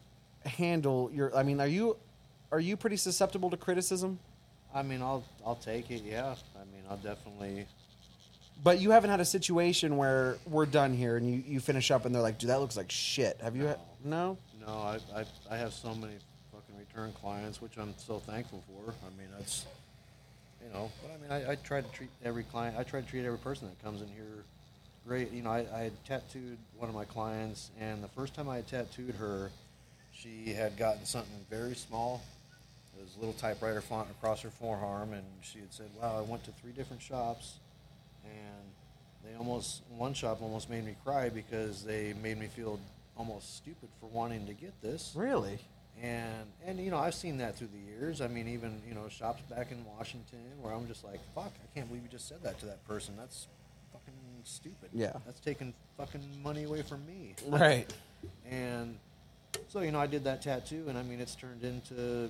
handle 0.45 1.09
your? 1.13 1.35
I 1.35 1.43
mean, 1.43 1.59
are 1.59 1.67
you, 1.67 1.97
are 2.51 2.59
you 2.59 2.77
pretty 2.77 2.97
susceptible 2.97 3.49
to 3.49 3.57
criticism? 3.57 4.19
I 4.73 4.83
mean, 4.83 5.01
I'll 5.01 5.23
I'll 5.45 5.55
take 5.55 5.91
it. 5.91 6.03
Yeah. 6.03 6.35
I 6.55 6.65
mean, 6.73 6.83
I'll 6.89 6.97
definitely. 6.97 7.67
But 8.63 8.79
you 8.79 8.91
haven't 8.91 9.09
had 9.09 9.19
a 9.19 9.25
situation 9.25 9.97
where 9.97 10.37
we're 10.45 10.65
done 10.65 10.93
here 10.93 11.17
and 11.17 11.29
you, 11.29 11.43
you 11.45 11.59
finish 11.59 11.91
up 11.91 12.05
and 12.05 12.15
they're 12.15 12.21
like, 12.21 12.39
dude, 12.39 12.49
that 12.49 12.61
looks 12.61 12.77
like 12.77 12.89
shit. 12.89 13.37
Have 13.41 13.55
you? 13.55 13.65
had 13.65 13.79
no? 14.03 14.37
No, 14.65 14.73
I, 14.73 14.99
I 15.13 15.25
I 15.51 15.57
have 15.57 15.73
so 15.73 15.93
many 15.93 16.15
return 16.95 17.13
clients, 17.13 17.61
which 17.61 17.77
I'm 17.77 17.93
so 17.97 18.19
thankful 18.19 18.63
for. 18.67 18.91
I 18.91 19.09
mean, 19.17 19.27
that's 19.37 19.65
you 20.63 20.73
know, 20.73 20.89
but 21.01 21.11
I 21.11 21.17
mean, 21.21 21.47
I, 21.47 21.51
I 21.51 21.55
try 21.55 21.81
to 21.81 21.87
treat 21.89 22.09
every 22.23 22.43
client. 22.43 22.77
I 22.77 22.83
try 22.83 23.01
to 23.01 23.07
treat 23.07 23.25
every 23.25 23.37
person 23.37 23.67
that 23.67 23.83
comes 23.83 24.01
in 24.01 24.07
here 24.07 24.43
great. 25.07 25.31
You 25.31 25.43
know, 25.43 25.51
I, 25.51 25.65
I 25.73 25.79
had 25.83 26.05
tattooed 26.05 26.57
one 26.77 26.89
of 26.89 26.95
my 26.95 27.05
clients, 27.05 27.71
and 27.79 28.03
the 28.03 28.07
first 28.09 28.33
time 28.33 28.49
I 28.49 28.57
had 28.57 28.67
tattooed 28.67 29.15
her, 29.15 29.51
she 30.13 30.53
had 30.53 30.77
gotten 30.77 31.05
something 31.05 31.45
very 31.49 31.75
small. 31.75 32.21
It 32.97 33.03
was 33.03 33.15
a 33.17 33.19
little 33.19 33.33
typewriter 33.33 33.81
font 33.81 34.09
across 34.09 34.41
her 34.41 34.49
forearm, 34.49 35.13
and 35.13 35.25
she 35.41 35.59
had 35.59 35.73
said, 35.73 35.87
"Wow, 36.01 36.17
I 36.17 36.21
went 36.21 36.43
to 36.45 36.51
three 36.51 36.71
different 36.71 37.01
shops, 37.01 37.55
and 38.23 38.65
they 39.23 39.37
almost 39.37 39.81
one 39.97 40.13
shop 40.13 40.41
almost 40.41 40.69
made 40.69 40.85
me 40.85 40.95
cry 41.03 41.29
because 41.29 41.83
they 41.83 42.13
made 42.13 42.39
me 42.39 42.47
feel 42.47 42.79
almost 43.17 43.57
stupid 43.57 43.89
for 43.99 44.07
wanting 44.07 44.47
to 44.47 44.53
get 44.53 44.81
this." 44.81 45.11
Really? 45.15 45.59
And 46.01 46.45
and 46.65 46.79
you 46.79 46.91
know 46.91 46.97
I've 46.97 47.15
seen 47.15 47.37
that 47.37 47.57
through 47.57 47.69
the 47.73 47.91
years. 47.91 48.21
I 48.21 48.27
mean, 48.27 48.47
even 48.49 48.81
you 48.87 48.93
know 48.93 49.07
shops 49.09 49.41
back 49.49 49.71
in 49.71 49.83
Washington 49.97 50.39
where 50.61 50.73
I'm 50.73 50.87
just 50.87 51.03
like, 51.03 51.19
fuck, 51.33 51.53
I 51.63 51.67
can't 51.73 51.87
believe 51.87 52.03
you 52.03 52.09
just 52.09 52.27
said 52.27 52.43
that 52.43 52.59
to 52.59 52.65
that 52.67 52.85
person. 52.87 53.15
That's 53.17 53.47
fucking 53.93 54.13
stupid. 54.43 54.89
Yeah. 54.93 55.13
that's 55.25 55.39
taking 55.39 55.73
fucking 55.97 56.21
money 56.43 56.63
away 56.63 56.81
from 56.81 57.05
me. 57.05 57.35
Right. 57.47 57.91
And 58.49 58.97
so 59.69 59.81
you 59.81 59.91
know 59.91 59.99
I 59.99 60.07
did 60.07 60.25
that 60.25 60.41
tattoo, 60.41 60.85
and 60.89 60.97
I 60.97 61.03
mean 61.03 61.19
it's 61.21 61.35
turned 61.35 61.63
into, 61.63 62.29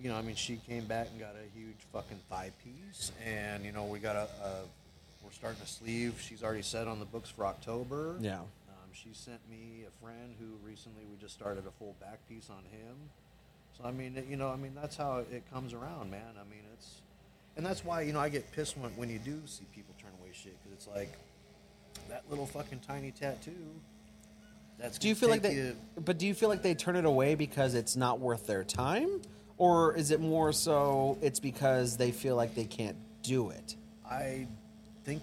you 0.00 0.08
know, 0.08 0.16
I 0.16 0.22
mean 0.22 0.36
she 0.36 0.56
came 0.68 0.84
back 0.86 1.08
and 1.10 1.20
got 1.20 1.34
a 1.36 1.58
huge 1.58 1.76
fucking 1.92 2.18
thigh 2.28 2.50
piece, 2.64 3.12
and 3.24 3.64
you 3.64 3.72
know 3.72 3.84
we 3.84 4.00
got 4.00 4.16
a, 4.16 4.28
a 4.44 4.52
we're 5.22 5.30
starting 5.32 5.60
a 5.62 5.66
sleeve. 5.66 6.20
She's 6.20 6.42
already 6.42 6.62
set 6.62 6.88
on 6.88 6.98
the 6.98 7.04
books 7.06 7.30
for 7.30 7.46
October. 7.46 8.16
Yeah. 8.20 8.40
She 8.94 9.10
sent 9.12 9.40
me 9.50 9.84
a 9.86 10.04
friend 10.04 10.34
who 10.38 10.46
recently 10.66 11.02
we 11.10 11.16
just 11.20 11.34
started 11.34 11.66
a 11.66 11.70
full 11.72 11.94
back 12.00 12.26
piece 12.28 12.48
on 12.48 12.62
him. 12.70 12.94
So 13.76 13.84
I 13.84 13.90
mean, 13.92 14.16
it- 14.16 14.26
you 14.26 14.36
know, 14.36 14.48
I 14.50 14.56
mean 14.56 14.72
that's 14.74 14.96
how 14.96 15.18
it 15.18 15.42
comes 15.52 15.72
around, 15.72 16.10
man. 16.10 16.34
I 16.40 16.44
mean 16.48 16.62
it's, 16.72 17.00
and 17.56 17.66
that's 17.66 17.84
why 17.84 18.02
you 18.02 18.12
know 18.12 18.20
I 18.20 18.28
get 18.28 18.50
pissed 18.52 18.78
when 18.78 18.90
when 18.96 19.08
you 19.10 19.18
do 19.18 19.40
see 19.46 19.64
people 19.74 19.94
turn 20.00 20.10
away 20.20 20.30
shit 20.32 20.56
because 20.62 20.72
it's 20.78 20.86
like 20.88 21.12
that 22.08 22.22
little 22.30 22.46
fucking 22.46 22.80
tiny 22.86 23.10
tattoo. 23.10 23.52
That's 24.78 24.98
Do 24.98 25.08
you 25.08 25.14
feel 25.14 25.28
like 25.28 25.42
they? 25.42 25.54
you- 25.54 25.76
But 25.96 26.18
do 26.18 26.26
you 26.26 26.34
feel 26.34 26.48
like 26.48 26.62
they 26.62 26.74
turn 26.74 26.96
it 26.96 27.04
away 27.04 27.34
because 27.34 27.74
it's 27.74 27.96
not 27.96 28.20
worth 28.20 28.46
their 28.46 28.64
time, 28.64 29.20
or 29.58 29.94
is 29.96 30.10
it 30.12 30.20
more 30.20 30.52
so 30.52 31.18
it's 31.20 31.40
because 31.40 31.96
they 31.96 32.12
feel 32.12 32.36
like 32.36 32.54
they 32.54 32.64
can't 32.64 32.96
do 33.22 33.50
it? 33.50 33.76
I 34.08 34.46
think 35.04 35.22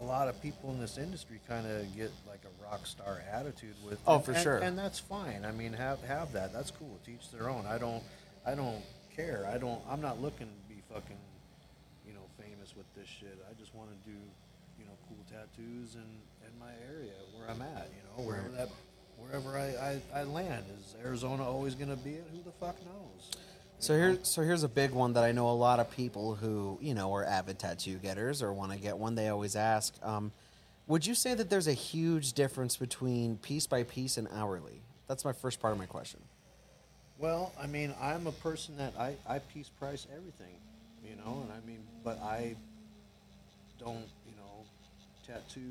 a 0.00 0.04
lot 0.04 0.28
of 0.28 0.40
people 0.42 0.70
in 0.70 0.78
this 0.80 0.98
industry 0.98 1.40
kind 1.48 1.66
of 1.66 1.94
get 1.96 2.10
like 2.28 2.40
a 2.44 2.64
rock 2.64 2.86
star 2.86 3.22
attitude 3.32 3.74
with. 3.84 3.98
Oh, 4.06 4.16
and- 4.16 4.24
for 4.24 4.32
and- 4.32 4.42
sure. 4.42 4.56
and 4.58 4.78
that's 4.78 4.98
fine. 4.98 5.44
I 5.44 5.52
mean, 5.52 5.72
have 5.72 6.02
have 6.04 6.32
that. 6.32 6.52
That's 6.52 6.70
cool. 6.70 6.98
Teach 7.04 7.30
their 7.30 7.48
own. 7.48 7.64
I 7.66 7.78
don't. 7.78 8.02
I 8.44 8.54
don't 8.54 8.82
care. 9.14 9.48
I 9.52 9.58
don't. 9.58 9.80
I'm 9.88 10.00
not 10.00 10.20
looking 10.20 10.46
to 10.48 10.74
be 10.74 10.82
fucking, 10.92 11.16
you 12.06 12.12
know, 12.12 12.20
famous 12.38 12.76
with 12.76 12.86
this 12.94 13.08
shit. 13.08 13.38
I 13.50 13.54
just 13.58 13.74
want 13.74 13.90
to 13.90 14.10
do, 14.10 14.16
you 14.78 14.84
know, 14.84 14.92
cool 15.08 15.24
tattoos 15.30 15.94
in 15.94 16.02
in 16.46 16.58
my 16.60 16.72
area 16.92 17.12
where 17.36 17.48
I'm 17.50 17.62
at. 17.62 17.88
You 17.96 18.02
know, 18.22 18.28
wherever 18.28 18.48
that, 18.50 18.68
wherever 19.18 19.58
I 19.58 20.00
I, 20.14 20.20
I 20.20 20.22
land. 20.24 20.64
Is 20.78 20.94
Arizona 21.04 21.42
always 21.48 21.74
going 21.74 21.90
to 21.90 21.96
be 21.96 22.10
it? 22.14 22.26
Who 22.32 22.42
the 22.42 22.52
fuck 22.52 22.76
knows? 22.84 23.30
So 23.78 23.94
here, 23.94 24.18
so 24.22 24.42
here's 24.42 24.62
a 24.62 24.68
big 24.68 24.92
one 24.92 25.12
that 25.12 25.24
I 25.24 25.32
know 25.32 25.50
a 25.50 25.52
lot 25.52 25.80
of 25.80 25.90
people 25.90 26.34
who 26.34 26.78
you 26.80 26.94
know 26.94 27.12
are 27.14 27.24
avid 27.24 27.58
tattoo 27.58 27.96
getters 27.96 28.42
or 28.42 28.52
want 28.52 28.72
to 28.72 28.78
get 28.78 28.96
one. 28.96 29.14
They 29.14 29.28
always 29.28 29.54
ask, 29.54 29.94
um, 30.02 30.32
would 30.86 31.06
you 31.06 31.14
say 31.14 31.34
that 31.34 31.50
there's 31.50 31.66
a 31.66 31.72
huge 31.72 32.32
difference 32.32 32.76
between 32.76 33.36
piece 33.36 33.66
by 33.66 33.82
piece 33.82 34.16
and 34.16 34.28
hourly? 34.32 34.80
That's 35.08 35.24
my 35.24 35.32
first 35.32 35.60
part 35.60 35.72
of 35.72 35.78
my 35.78 35.86
question. 35.86 36.20
Well, 37.18 37.52
I 37.60 37.66
mean, 37.66 37.94
I'm 38.00 38.26
a 38.26 38.32
person 38.32 38.76
that 38.78 38.92
I, 38.98 39.14
I 39.26 39.38
piece 39.38 39.68
price 39.68 40.06
everything, 40.14 40.54
you 41.04 41.16
know, 41.16 41.42
and 41.42 41.50
I 41.52 41.66
mean, 41.66 41.80
but 42.04 42.20
I 42.20 42.56
don't, 43.78 44.06
you 44.26 44.34
know, 44.36 44.64
tattoo 45.26 45.62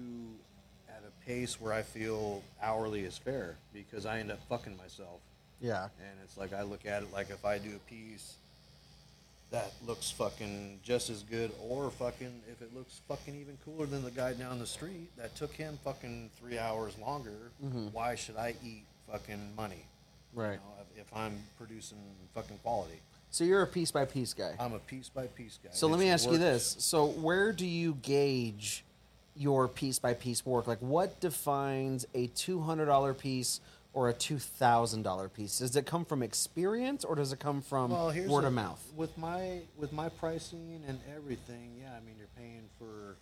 at 0.90 1.03
a 1.07 1.26
pace 1.26 1.60
where 1.61 1.73
I 1.73 1.82
feel 1.82 2.41
hourly 2.61 3.02
is 3.02 3.18
fair 3.18 3.56
because 3.73 4.06
I 4.06 4.19
end 4.19 4.32
up 4.32 4.40
fucking 4.49 4.76
myself. 4.77 5.19
Yeah, 5.61 5.84
And 5.84 6.19
it's 6.23 6.38
like 6.38 6.53
I 6.53 6.64
look 6.64 6.86
at 6.86 7.03
it 7.03 7.14
like 7.14 7.30
if 7.30 7.45
I 7.45 7.57
do 7.57 7.69
a 7.76 7.90
piece 7.90 8.36
that 9.52 9.72
looks 9.86 10.11
fucking 10.11 10.80
just 10.84 11.10
as 11.10 11.23
good 11.23 11.52
or 11.61 11.90
fucking 11.91 12.41
if 12.52 12.61
it 12.61 12.76
looks 12.76 13.02
fucking 13.07 13.36
even 13.36 13.57
cooler 13.64 13.86
than 13.86 14.03
the 14.03 14.11
guy 14.11 14.34
down 14.34 14.60
the 14.60 14.68
street 14.68 15.10
that 15.18 15.36
took 15.36 15.53
him 15.53 15.80
fucking 15.84 16.30
three 16.40 16.57
hours 16.57 16.98
longer, 16.99 17.52
mm-hmm. 17.64 17.88
why 17.91 18.15
should 18.15 18.36
I 18.36 18.56
eat 18.64 18.84
fucking 19.10 19.56
money? 19.56 19.86
right. 20.36 20.52
You 20.52 20.57
know, 20.57 20.86
if, 20.95 21.02
if 21.02 21.18
I'm 21.18 21.41
producing 21.57 21.98
fucking 22.34 22.60
quality. 22.61 22.99
So 23.32 23.44
you're 23.44 23.64
a 23.64 23.68
piece 23.68 23.91
by 23.91 24.06
piece 24.06 24.34
guy. 24.34 24.56
I'm 24.60 24.73
a 24.73 24.80
piece 24.80 25.10
by 25.10 25.27
piece 25.27 25.60
guy. 25.64 25.69
So 25.73 25.88
let 25.88 25.99
me 25.99 26.10
ask 26.10 26.30
you 26.30 26.38
this: 26.38 26.76
So 26.80 27.07
where 27.07 27.52
do 27.52 27.65
you 27.65 27.98
gauge 28.02 28.86
your 29.36 29.68
piece 29.68 29.99
by 29.99 30.14
piece 30.14 30.45
work? 30.45 30.68
Like, 30.68 30.80
what 30.80 31.19
defines 31.19 32.06
a 32.14 32.27
two 32.27 32.61
hundred 32.61 32.86
dollar 32.86 33.14
piece 33.14 33.60
or 33.95 34.09
a 34.09 34.13
two 34.13 34.38
thousand 34.38 35.01
dollar 35.03 35.27
piece? 35.30 35.59
Does 35.59 35.76
it 35.76 35.85
come 35.85 36.05
from 36.05 36.22
experience 36.22 37.03
or 37.03 37.15
does 37.15 37.31
it 37.31 37.39
come 37.39 37.61
from 37.61 37.91
Well, 37.91 38.13
word 38.27 38.43
the- 38.43 38.47
of 38.47 38.53
mouth? 38.53 38.85
With 38.95 39.17
my 39.17 39.61
with 39.77 39.91
my 39.93 40.09
pricing 40.09 40.84
and 40.88 40.99
everything, 41.15 41.72
yeah, 41.81 41.93
I 41.97 42.01
mean 42.05 42.15
you're 42.19 42.27
paying 42.38 42.69
for 42.77 43.15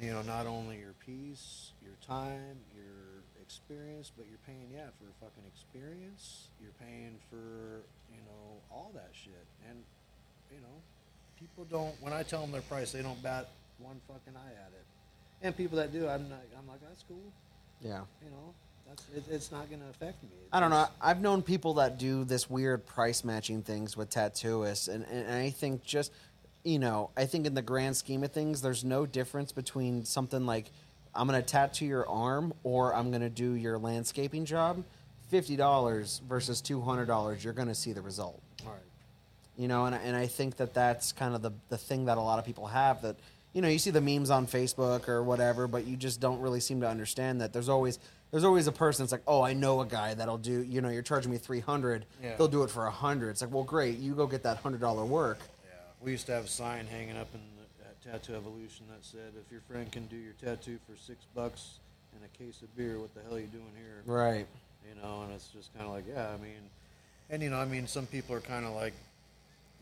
you 0.00 0.10
know, 0.10 0.22
not 0.22 0.46
only 0.46 0.78
your 0.78 0.94
piece, 1.04 1.72
your 1.84 1.92
time, 2.06 2.56
your 2.74 3.22
experience, 3.42 4.10
but 4.16 4.24
you're 4.30 4.40
paying 4.46 4.66
yeah, 4.72 4.86
for 4.98 5.04
fucking 5.20 5.44
experience. 5.46 6.48
You're 6.62 6.72
paying 6.80 7.18
for, 7.28 7.82
you 8.10 8.22
know, 8.24 8.56
all 8.70 8.90
that 8.94 9.10
shit. 9.12 9.44
And 9.68 9.82
you 10.50 10.60
know, 10.60 10.76
people 11.38 11.64
don't 11.64 11.94
when 12.00 12.12
I 12.12 12.22
tell 12.22 12.40
them 12.40 12.52
their 12.52 12.62
price, 12.62 12.92
they 12.92 13.02
don't 13.02 13.20
bat 13.22 13.48
one 13.78 14.00
fucking 14.06 14.34
eye 14.36 14.54
at 14.64 14.72
it. 14.72 14.86
And 15.42 15.56
people 15.56 15.76
that 15.78 15.92
do, 15.92 16.08
I'm 16.08 16.28
not 16.28 16.38
I'm 16.56 16.68
like, 16.68 16.80
that's 16.88 17.02
cool. 17.08 17.32
Yeah. 17.80 18.02
You 18.24 18.30
know, 18.30 18.54
it, 19.14 19.24
it's 19.30 19.52
not 19.52 19.68
going 19.68 19.80
to 19.80 19.88
affect 19.88 20.22
me. 20.22 20.30
I 20.52 20.60
don't 20.60 20.70
know. 20.70 20.86
I've 21.00 21.20
known 21.20 21.42
people 21.42 21.74
that 21.74 21.98
do 21.98 22.24
this 22.24 22.48
weird 22.48 22.86
price 22.86 23.24
matching 23.24 23.62
things 23.62 23.96
with 23.96 24.10
tattooists, 24.10 24.88
and, 24.88 25.04
and, 25.10 25.30
I 25.32 25.50
think 25.50 25.84
just, 25.84 26.12
you 26.64 26.78
know, 26.78 27.10
I 27.16 27.26
think 27.26 27.46
in 27.46 27.54
the 27.54 27.62
grand 27.62 27.96
scheme 27.96 28.22
of 28.24 28.32
things, 28.32 28.62
there's 28.62 28.84
no 28.84 29.06
difference 29.06 29.52
between 29.52 30.04
something 30.04 30.46
like 30.46 30.70
I'm 31.14 31.28
going 31.28 31.40
to 31.40 31.46
tattoo 31.46 31.86
your 31.86 32.08
arm 32.08 32.54
or 32.62 32.94
I'm 32.94 33.10
going 33.10 33.22
to 33.22 33.30
do 33.30 33.52
your 33.52 33.78
landscaping 33.78 34.44
job. 34.44 34.84
Fifty 35.28 35.56
dollars 35.56 36.20
versus 36.28 36.60
two 36.60 36.80
hundred 36.80 37.06
dollars, 37.06 37.42
you're 37.42 37.54
going 37.54 37.68
to 37.68 37.74
see 37.74 37.92
the 37.92 38.02
result. 38.02 38.40
All 38.66 38.72
right. 38.72 38.80
You 39.56 39.66
know, 39.68 39.86
and, 39.86 39.94
and 39.94 40.14
I 40.14 40.26
think 40.26 40.56
that 40.56 40.74
that's 40.74 41.12
kind 41.12 41.34
of 41.34 41.42
the, 41.42 41.52
the 41.68 41.78
thing 41.78 42.06
that 42.06 42.18
a 42.18 42.20
lot 42.20 42.38
of 42.38 42.44
people 42.44 42.66
have 42.66 43.02
that, 43.02 43.16
you 43.52 43.62
know, 43.62 43.68
you 43.68 43.78
see 43.78 43.90
the 43.90 44.00
memes 44.00 44.30
on 44.30 44.46
Facebook 44.46 45.08
or 45.08 45.22
whatever, 45.22 45.66
but 45.66 45.86
you 45.86 45.96
just 45.96 46.20
don't 46.20 46.40
really 46.40 46.60
seem 46.60 46.80
to 46.82 46.88
understand 46.88 47.40
that 47.40 47.52
there's 47.52 47.68
always 47.68 47.98
there's 48.32 48.44
always 48.44 48.66
a 48.66 48.72
person 48.72 49.04
that's 49.04 49.12
like, 49.12 49.22
oh, 49.28 49.42
I 49.42 49.52
know 49.52 49.82
a 49.82 49.86
guy 49.86 50.14
that'll 50.14 50.38
do, 50.38 50.62
you 50.62 50.80
know, 50.80 50.88
you're 50.88 51.02
charging 51.02 51.30
me 51.30 51.36
300, 51.38 52.06
Yeah. 52.22 52.34
they'll 52.36 52.48
do 52.48 52.62
it 52.64 52.70
for 52.70 52.86
a 52.86 52.90
100. 52.90 53.28
It's 53.30 53.42
like, 53.42 53.52
well, 53.52 53.62
great, 53.62 53.98
you 53.98 54.14
go 54.14 54.26
get 54.26 54.42
that 54.44 54.62
$100 54.62 55.06
work. 55.06 55.38
Yeah, 55.64 55.72
we 56.00 56.12
used 56.12 56.24
to 56.26 56.32
have 56.32 56.46
a 56.46 56.48
sign 56.48 56.86
hanging 56.86 57.18
up 57.18 57.28
in 57.34 57.40
the, 57.58 57.84
at 57.84 58.02
Tattoo 58.22 58.34
Evolution 58.34 58.86
that 58.90 59.04
said, 59.04 59.32
"If 59.38 59.52
your 59.52 59.60
friend 59.68 59.92
can 59.92 60.06
do 60.06 60.16
your 60.16 60.32
tattoo 60.42 60.78
for 60.88 60.96
six 60.96 61.24
bucks 61.34 61.74
and 62.14 62.24
a 62.24 62.38
case 62.42 62.62
of 62.62 62.74
beer, 62.74 62.98
what 62.98 63.14
the 63.14 63.20
hell 63.22 63.34
are 63.34 63.38
you 63.40 63.46
doing 63.48 63.70
here?" 63.76 64.02
Right. 64.06 64.46
You 64.88 65.00
know, 65.02 65.22
and 65.22 65.32
it's 65.34 65.48
just 65.48 65.72
kind 65.74 65.86
of 65.86 65.92
like, 65.92 66.04
yeah, 66.08 66.28
I 66.30 66.36
mean, 66.42 66.58
and 67.28 67.42
you 67.42 67.50
know, 67.50 67.58
I 67.58 67.66
mean, 67.66 67.86
some 67.86 68.06
people 68.06 68.34
are 68.34 68.40
kind 68.40 68.64
of 68.64 68.72
like, 68.72 68.94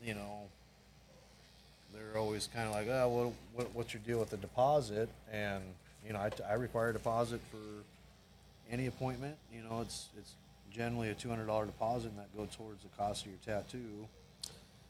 you 0.03 0.13
know, 0.13 0.41
they're 1.93 2.19
always 2.19 2.47
kind 2.53 2.67
of 2.67 2.73
like, 2.73 2.87
ah, 2.89 3.03
oh, 3.03 3.09
well, 3.09 3.33
what, 3.55 3.73
what's 3.73 3.93
your 3.93 4.01
deal 4.05 4.19
with 4.19 4.29
the 4.29 4.37
deposit? 4.37 5.09
And 5.31 5.63
you 6.05 6.11
know, 6.13 6.19
I, 6.19 6.31
I 6.49 6.53
require 6.55 6.89
a 6.89 6.93
deposit 6.93 7.39
for 7.49 7.57
any 8.71 8.87
appointment. 8.87 9.35
You 9.53 9.63
know, 9.63 9.81
it's 9.81 10.07
it's 10.17 10.33
generally 10.71 11.09
a 11.09 11.13
two 11.13 11.29
hundred 11.29 11.47
dollar 11.47 11.65
deposit, 11.65 12.09
and 12.09 12.19
that 12.19 12.35
goes 12.35 12.55
towards 12.55 12.83
the 12.83 12.89
cost 12.97 13.25
of 13.25 13.31
your 13.31 13.39
tattoo. 13.45 14.07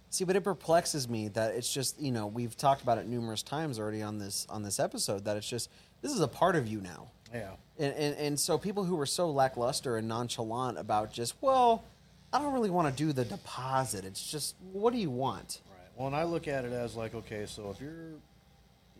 See, 0.10 0.26
but 0.26 0.36
it 0.36 0.41
perplexes 0.41 1.08
me 1.08 1.30
that 1.30 1.56
it's 1.56 1.74
just, 1.74 1.98
you 1.98 2.12
know, 2.12 2.28
we've 2.28 2.58
talked 2.58 2.82
about 2.82 2.98
it 2.98 3.08
numerous 3.08 3.41
times 3.41 3.80
already 3.80 4.02
on 4.02 4.20
this 4.20 4.45
on 4.49 4.62
this 4.62 4.80
episode 4.80 5.24
that 5.26 5.38
it's 5.38 5.48
just 5.48 5.70
this 6.02 6.12
is 6.12 6.20
a 6.20 6.28
part 6.28 6.56
of 6.56 6.68
you 6.68 6.82
now. 6.82 7.08
Yeah. 7.34 7.52
And, 7.80 7.94
and, 7.94 8.18
and 8.18 8.40
so 8.40 8.58
people 8.58 8.84
who 8.84 8.98
were 8.98 9.06
so 9.06 9.32
lackluster 9.32 9.95
and 9.95 10.08
nonchalant 10.08 10.78
about 10.78 11.14
just, 11.14 11.36
well, 11.40 11.86
I 12.34 12.40
don't 12.40 12.53
really 12.53 12.70
want 12.70 12.95
to 12.95 13.03
do 13.03 13.14
the 13.14 13.24
deposit. 13.24 14.03
It's 14.03 14.30
just, 14.30 14.56
what 14.74 14.91
do 14.91 14.99
you 14.99 15.10
want? 15.10 15.62
Right. 15.70 15.88
Well, 15.95 16.08
and 16.08 16.16
I 16.16 16.24
look 16.24 16.49
at 16.49 16.66
it 16.66 16.74
as 16.74 16.95
like, 16.95 17.16
okay, 17.16 17.45
so 17.45 17.72
if 17.72 17.80
you're 17.80 18.12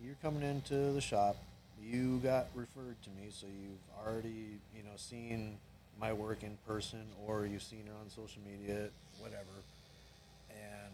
you're 0.02 0.16
coming 0.22 0.42
into 0.42 0.92
the 0.92 1.00
shop, 1.02 1.36
you 1.82 2.18
got 2.22 2.46
referred 2.54 2.96
to 3.02 3.10
me, 3.10 3.28
so 3.30 3.46
you've 3.46 4.06
already 4.06 4.58
you 4.76 4.82
know 4.84 4.96
seen 4.96 5.56
my 6.00 6.12
work 6.12 6.42
in 6.42 6.56
person, 6.66 7.04
or 7.26 7.46
you've 7.46 7.62
seen 7.62 7.84
it 7.86 7.92
on 8.02 8.08
social 8.10 8.40
media, 8.46 8.88
whatever, 9.20 9.42
and 10.50 10.92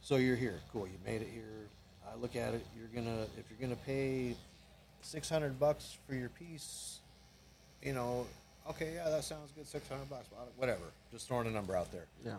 so 0.00 0.16
you're 0.16 0.36
here. 0.36 0.60
Cool, 0.72 0.86
you 0.86 0.98
made 1.04 1.22
it 1.22 1.28
here. 1.32 1.68
I 2.10 2.16
look 2.20 2.36
at 2.36 2.54
it. 2.54 2.64
You're 2.76 2.88
gonna 2.94 3.22
if 3.38 3.44
you're 3.50 3.60
gonna 3.60 3.80
pay 3.86 4.34
six 5.00 5.28
hundred 5.28 5.58
bucks 5.58 5.96
for 6.08 6.14
your 6.14 6.28
piece, 6.30 7.00
you 7.82 7.92
know, 7.94 8.26
okay, 8.70 8.92
yeah, 8.94 9.08
that 9.10 9.24
sounds 9.24 9.50
good. 9.56 9.66
Six 9.66 9.88
hundred 9.88 10.10
bucks, 10.10 10.26
whatever. 10.56 10.82
Just 11.12 11.28
throwing 11.28 11.46
a 11.46 11.50
number 11.50 11.76
out 11.76 11.90
there 11.92 12.06
Yeah. 12.24 12.36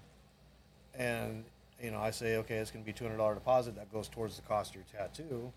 and 0.98 1.44
you 1.82 1.91
know, 1.91 1.99
I 1.99 2.11
say, 2.11 2.38
okay, 2.38 2.56
it's 2.56 2.72
going 2.72 2.84
to 2.84 2.86
be 2.86 2.94
two 2.94 3.03
hundred 3.03 3.18
dollar 3.18 3.34
deposit 3.34 3.76
that 3.76 3.91
goes 3.91 4.07
towards 4.07 4.38
the 4.38 4.41
cost 4.44 4.69
of 4.72 4.76
your 4.77 4.86
tattoo. 4.98 5.52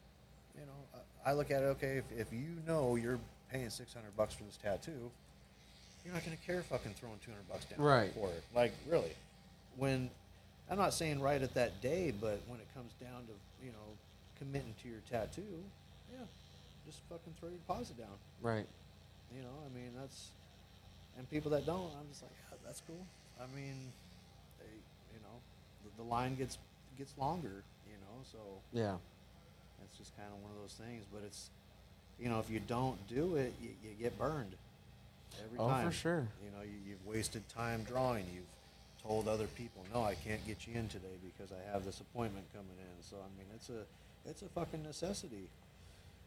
I 1.26 1.32
look 1.32 1.50
at 1.50 1.62
it, 1.62 1.66
okay, 1.66 1.98
if, 1.98 2.04
if 2.16 2.32
you 2.32 2.48
know 2.66 2.96
you're 2.96 3.18
paying 3.52 3.70
six 3.70 3.92
hundred 3.94 4.16
bucks 4.16 4.34
for 4.34 4.44
this 4.44 4.56
tattoo, 4.56 5.10
you're 6.04 6.14
not 6.14 6.24
going 6.24 6.36
to 6.36 6.42
care 6.44 6.62
fucking 6.62 6.94
throwing 6.94 7.18
two 7.24 7.30
hundred 7.30 7.48
bucks 7.48 7.64
down 7.66 7.80
Right. 7.80 8.12
for 8.14 8.28
it. 8.30 8.42
Like 8.54 8.72
really, 8.88 9.12
when 9.76 10.10
I'm 10.70 10.78
not 10.78 10.94
saying 10.94 11.20
right 11.20 11.40
at 11.42 11.54
that 11.54 11.80
day, 11.82 12.12
but 12.18 12.40
when 12.46 12.60
it 12.60 12.66
comes 12.74 12.92
down 13.00 13.24
to 13.26 13.32
you 13.64 13.72
know 13.72 13.88
committing 14.38 14.74
to 14.82 14.88
your 14.88 15.00
tattoo, 15.10 15.42
yeah, 16.12 16.24
just 16.86 17.00
fucking 17.08 17.34
throw 17.40 17.48
your 17.48 17.58
deposit 17.58 17.98
down. 17.98 18.16
Right. 18.42 18.66
You 19.34 19.42
know, 19.42 19.56
I 19.66 19.74
mean 19.76 19.90
that's, 20.00 20.28
and 21.18 21.28
people 21.30 21.50
that 21.50 21.66
don't, 21.66 21.90
I'm 22.00 22.08
just 22.10 22.22
like, 22.22 22.32
yeah, 22.50 22.56
that's 22.64 22.82
cool. 22.86 23.04
I 23.40 23.44
mean, 23.54 23.92
they, 24.58 24.66
you 25.12 25.20
know, 25.22 25.36
the, 25.84 26.02
the 26.02 26.08
line 26.08 26.34
gets 26.36 26.58
gets 26.96 27.12
longer. 27.18 27.62
You 27.86 27.94
know, 28.00 28.22
so 28.30 28.38
Yeah. 28.72 28.96
It's 29.84 29.96
just 29.98 30.16
kind 30.16 30.28
of 30.32 30.42
one 30.42 30.52
of 30.52 30.60
those 30.62 30.74
things. 30.74 31.04
But 31.12 31.22
it's, 31.24 31.50
you 32.20 32.28
know, 32.28 32.38
if 32.40 32.50
you 32.50 32.60
don't 32.60 32.96
do 33.08 33.36
it, 33.36 33.52
you, 33.62 33.70
you 33.82 33.90
get 34.00 34.18
burned 34.18 34.52
every 35.44 35.58
Oh, 35.58 35.84
for 35.84 35.92
sure. 35.92 36.26
You 36.44 36.50
know, 36.56 36.62
you, 36.64 36.74
you've 36.88 37.06
wasted 37.06 37.48
time 37.48 37.84
drawing. 37.84 38.24
You've 38.34 38.44
told 39.02 39.28
other 39.28 39.46
people, 39.46 39.84
no, 39.94 40.02
I 40.02 40.14
can't 40.14 40.44
get 40.46 40.66
you 40.66 40.74
in 40.78 40.88
today 40.88 41.16
because 41.24 41.52
I 41.52 41.72
have 41.72 41.84
this 41.84 42.00
appointment 42.00 42.46
coming 42.52 42.76
in. 42.78 43.02
So 43.02 43.16
I 43.16 43.28
mean, 43.38 43.46
it's 43.54 43.68
a 43.70 43.84
it's 44.28 44.42
a 44.42 44.48
fucking 44.48 44.82
necessity 44.82 45.48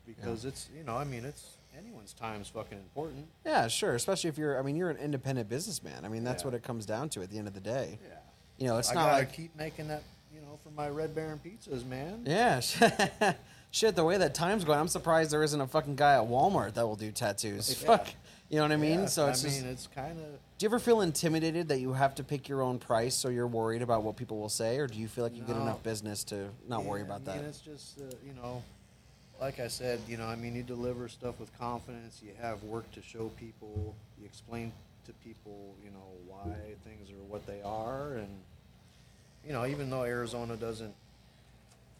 because 0.08 0.46
it's 0.46 0.70
you 0.76 0.84
know, 0.84 0.96
I 0.98 1.04
mean, 1.04 1.26
it's 1.26 1.58
anyone's 1.78 2.14
time 2.14 2.42
is 2.42 2.48
fucking 2.48 2.78
important. 2.78 3.26
Yeah, 3.46 3.68
sure. 3.68 3.94
Especially 3.96 4.30
if 4.30 4.38
you're, 4.38 4.60
I 4.60 4.62
mean, 4.62 4.76
you're 4.76 4.90
an 4.90 4.98
independent 4.98 5.48
businessman. 5.50 6.04
I 6.06 6.08
mean, 6.10 6.24
that's 6.24 6.44
Yeah. 6.44 6.48
what 6.48 6.54
it 6.56 6.64
comes 6.64 6.86
down 6.86 7.10
to 7.10 7.22
at 7.22 7.30
the 7.30 7.38
end 7.38 7.48
of 7.48 7.54
the 7.54 7.60
day. 7.62 8.00
Yeah. 8.04 8.16
You 8.58 8.68
know, 8.68 8.78
it's 8.78 8.92
I 8.92 8.94
not 8.96 9.06
gotta 9.06 9.18
like, 9.20 9.34
keep 9.34 9.56
making 9.56 9.88
that, 9.88 10.04
for 10.64 10.70
my 10.72 10.90
Red 10.90 11.14
Baron 11.16 11.40
pizzas, 11.44 11.86
man. 11.86 12.24
yeah. 12.26 12.60
Shit, 13.74 13.96
the 13.96 14.04
way 14.04 14.18
that 14.18 14.34
time's 14.36 14.66
going, 14.66 14.78
I'm 14.80 14.90
surprised 14.90 15.32
there 15.32 15.44
isn't 15.44 15.62
a 15.62 15.66
fucking 15.68 15.96
guy 15.96 16.16
at 16.16 16.28
Walmart 16.28 16.74
that 16.74 16.86
will 16.86 16.98
do 16.98 17.10
tattoos. 17.12 17.82
Yeah. 17.82 17.88
Fuck. 17.88 18.08
You 18.50 18.58
know 18.58 18.64
what 18.64 18.74
I 18.74 18.76
mean? 18.76 19.00
Yeah, 19.02 19.06
so 19.06 19.28
it's 19.30 19.46
I 19.46 19.48
just. 19.48 19.62
mean, 19.64 19.72
it's 19.72 19.88
kind 19.96 20.20
of. 20.20 20.26
Do 20.58 20.66
you 20.66 20.68
ever 20.68 20.78
feel 20.80 21.00
intimidated 21.00 21.70
that 21.70 21.80
you 21.80 21.94
have 21.94 22.14
to 22.16 22.24
pick 22.26 22.50
your 22.50 22.62
own 22.64 22.80
price, 22.80 23.16
so 23.16 23.30
you're 23.30 23.48
worried 23.48 23.82
about 23.82 24.04
what 24.04 24.18
people 24.18 24.38
will 24.40 24.50
say, 24.50 24.78
or 24.78 24.88
do 24.88 25.00
you 25.00 25.08
feel 25.08 25.24
like 25.24 25.36
you 25.38 25.42
get 25.44 25.56
No. 25.56 25.62
enough 25.62 25.82
business 25.84 26.26
to 26.26 26.50
not 26.68 26.84
worry 26.84 27.02
about 27.02 27.24
that? 27.26 27.38
And 27.38 27.46
it's 27.48 27.62
just, 27.62 28.00
uh, 28.02 28.04
you 28.28 28.34
know, 28.34 28.62
like 29.40 29.62
I 29.62 29.70
said, 29.70 30.02
you 30.06 30.18
know, 30.18 30.26
I 30.26 30.36
mean, 30.36 30.54
you 30.54 30.64
deliver 30.64 31.08
stuff 31.08 31.40
with 31.40 31.58
confidence. 31.58 32.20
You 32.22 32.32
have 32.42 32.62
work 32.64 32.92
to 32.92 33.02
show 33.02 33.30
people. 33.40 33.96
You 34.20 34.26
explain 34.26 34.74
to 35.06 35.14
people, 35.24 35.74
you 35.82 35.92
know, 35.92 36.04
why 36.28 36.54
things 36.84 37.10
are 37.10 37.24
what 37.30 37.48
they 37.48 37.62
are, 37.64 38.16
and 38.16 38.28
you 39.46 39.54
know, 39.54 39.66
even 39.66 39.90
though 39.90 40.04
Arizona 40.04 40.56
doesn't 40.56 40.94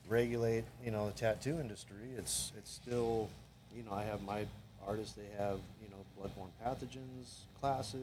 regulate, 0.08 0.64
you 0.84 0.92
know, 0.92 1.08
the 1.08 1.14
tattoo 1.14 1.60
industry, 1.60 1.96
it's 2.18 2.52
it's 2.58 2.72
still, 2.72 3.30
you 3.76 3.84
know, 3.84 3.94
I 3.94 4.04
have 4.04 4.22
my 4.24 4.46
artists. 4.88 5.14
They 5.14 5.28
have, 5.38 5.60
you 5.82 5.90
know, 5.90 5.98
bloodborne 6.20 6.50
pathogens 6.66 7.46
classes. 7.60 7.96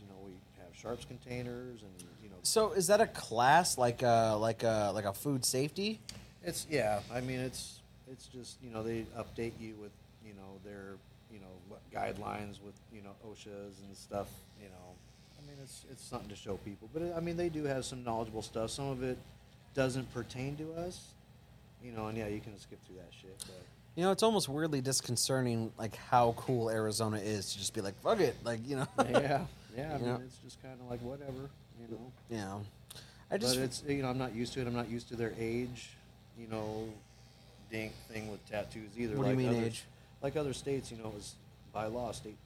You 0.00 0.08
know, 0.08 0.18
we 0.24 0.32
have 0.58 0.68
sharps 0.76 1.04
containers, 1.04 1.82
and 1.82 2.08
you 2.22 2.28
know, 2.28 2.36
So 2.42 2.72
is 2.72 2.86
that 2.88 3.00
a 3.00 3.06
class 3.06 3.78
like 3.78 4.02
a 4.02 4.36
like 4.38 4.62
a 4.62 4.90
like 4.94 5.04
a 5.04 5.12
food 5.12 5.44
safety? 5.44 6.00
It's 6.42 6.66
yeah. 6.70 7.00
I 7.12 7.20
mean, 7.20 7.40
it's 7.40 7.80
it's 8.10 8.26
just 8.26 8.58
you 8.62 8.70
know 8.70 8.82
they 8.82 9.06
update 9.16 9.52
you 9.60 9.74
with 9.80 9.92
you 10.26 10.34
know 10.34 10.58
their 10.64 10.96
you 11.32 11.40
know 11.40 11.78
guidelines 11.92 12.62
with 12.62 12.74
you 12.92 13.02
know 13.02 13.10
OSHA's 13.26 13.80
and 13.86 13.96
stuff. 13.96 14.28
You 14.62 14.68
know, 14.68 14.94
mean 15.54 15.64
it's 15.64 15.84
it's 15.90 16.04
something 16.04 16.28
to 16.28 16.36
show 16.36 16.56
people. 16.58 16.88
But 16.92 17.02
it, 17.02 17.14
I 17.16 17.20
mean 17.20 17.36
they 17.36 17.48
do 17.48 17.64
have 17.64 17.84
some 17.84 18.04
knowledgeable 18.04 18.42
stuff. 18.42 18.70
Some 18.70 18.88
of 18.88 19.02
it 19.02 19.18
doesn't 19.74 20.12
pertain 20.12 20.56
to 20.56 20.72
us. 20.74 21.08
You 21.82 21.92
know, 21.92 22.06
and 22.06 22.16
yeah, 22.16 22.28
you 22.28 22.40
can 22.40 22.58
skip 22.58 22.78
through 22.86 22.96
that 22.96 23.12
shit. 23.20 23.36
But 23.40 23.62
You 23.94 24.04
know, 24.04 24.10
it's 24.10 24.22
almost 24.22 24.48
weirdly 24.48 24.80
disconcerting, 24.80 25.70
like 25.78 25.96
how 25.96 26.34
cool 26.38 26.70
Arizona 26.70 27.18
is 27.18 27.52
to 27.52 27.58
just 27.58 27.74
be 27.74 27.82
like, 27.82 28.00
fuck 28.00 28.20
it, 28.20 28.36
like 28.42 28.66
you 28.66 28.76
know. 28.76 28.86
yeah, 29.10 29.44
yeah. 29.76 29.92
I 29.94 29.98
mean 29.98 30.06
Yeah. 30.06 30.16
it's 30.24 30.38
just 30.38 30.62
kind 30.62 30.74
of 30.80 30.90
like 30.90 31.00
whatever. 31.00 31.50
You 31.80 31.98
know. 32.30 32.36
know, 32.36 32.62
I 33.30 33.38
just 33.38 33.56
but 33.56 33.64
it's 33.64 33.82
you 33.86 34.02
know 34.02 34.08
I'm 34.08 34.18
not 34.18 34.34
used 34.34 34.52
to 34.54 34.60
it. 34.60 34.66
I'm 34.66 34.76
not 34.76 34.88
used 34.88 35.08
to 35.08 35.16
their 35.16 35.32
age, 35.38 35.90
you 36.38 36.46
know, 36.48 36.88
dink 37.70 37.92
thing 38.08 38.30
with 38.30 38.44
tattoos 38.48 38.90
either. 38.96 39.16
What 39.16 39.24
do 39.24 39.30
you 39.30 39.36
like 39.36 39.46
mean 39.46 39.56
other, 39.56 39.66
age? 39.66 39.84
Like 40.22 40.36
other 40.36 40.52
states, 40.52 40.90
you 40.90 40.98
know, 40.98 41.08
it 41.08 41.14
was 41.14 41.34
by 41.72 41.86
law, 41.86 42.12
state, 42.12 42.36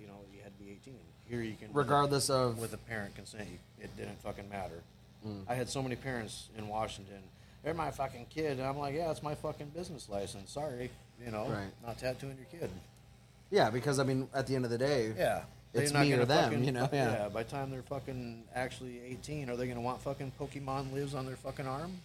you 0.00 0.06
know, 0.06 0.14
you 0.32 0.40
had 0.42 0.56
to 0.56 0.64
be 0.64 0.70
18. 0.70 0.94
Here 1.28 1.42
you 1.42 1.54
can, 1.58 1.68
regardless 1.72 2.30
of 2.30 2.58
with 2.58 2.72
a 2.72 2.76
parent 2.78 3.14
consent, 3.14 3.48
you, 3.50 3.58
it 3.80 3.96
didn't 3.96 4.20
fucking 4.22 4.48
matter. 4.48 4.82
Mm. 5.26 5.42
I 5.48 5.54
had 5.54 5.68
so 5.68 5.82
many 5.82 5.96
parents 5.96 6.48
in 6.56 6.68
Washington. 6.68 7.18
They're 7.64 7.74
my 7.74 7.90
fucking 7.90 8.26
kid, 8.30 8.58
and 8.58 8.62
I'm 8.62 8.78
like, 8.78 8.94
yeah, 8.94 9.10
it's 9.10 9.22
my 9.24 9.34
fucking 9.34 9.70
business 9.74 10.08
license. 10.08 10.52
Sorry, 10.52 10.90
you 11.24 11.32
know, 11.32 11.48
Right. 11.48 11.66
not 11.84 11.98
tattooing 11.98 12.36
your 12.36 12.60
kid. 12.60 12.70
yeah, 13.50 13.70
because 13.70 13.98
I 13.98 14.04
mean, 14.04 14.28
at 14.34 14.46
the 14.46 14.54
end 14.54 14.64
of 14.64 14.70
the 14.70 14.78
day, 14.78 15.12
Yeah. 15.16 15.42
It's 15.74 15.92
me 15.92 16.10
or 16.14 16.24
them, 16.24 16.44
fucking- 16.52 16.64
you 16.64 16.72
know, 16.72 16.88
yeah. 16.92 17.28
By 17.28 17.42
the 17.42 17.50
time 17.50 17.70
they're 17.70 17.82
fucking 17.82 18.44
actually 18.54 18.98
18, 19.04 19.50
are 19.50 19.56
they 19.56 19.66
gonna 19.68 19.80
want 19.80 20.00
fucking 20.00 20.32
Pokemon 20.40 20.92
lives 20.94 21.14
on 21.14 21.26
their 21.26 21.36
fucking 21.36 21.66
arm, 21.66 22.00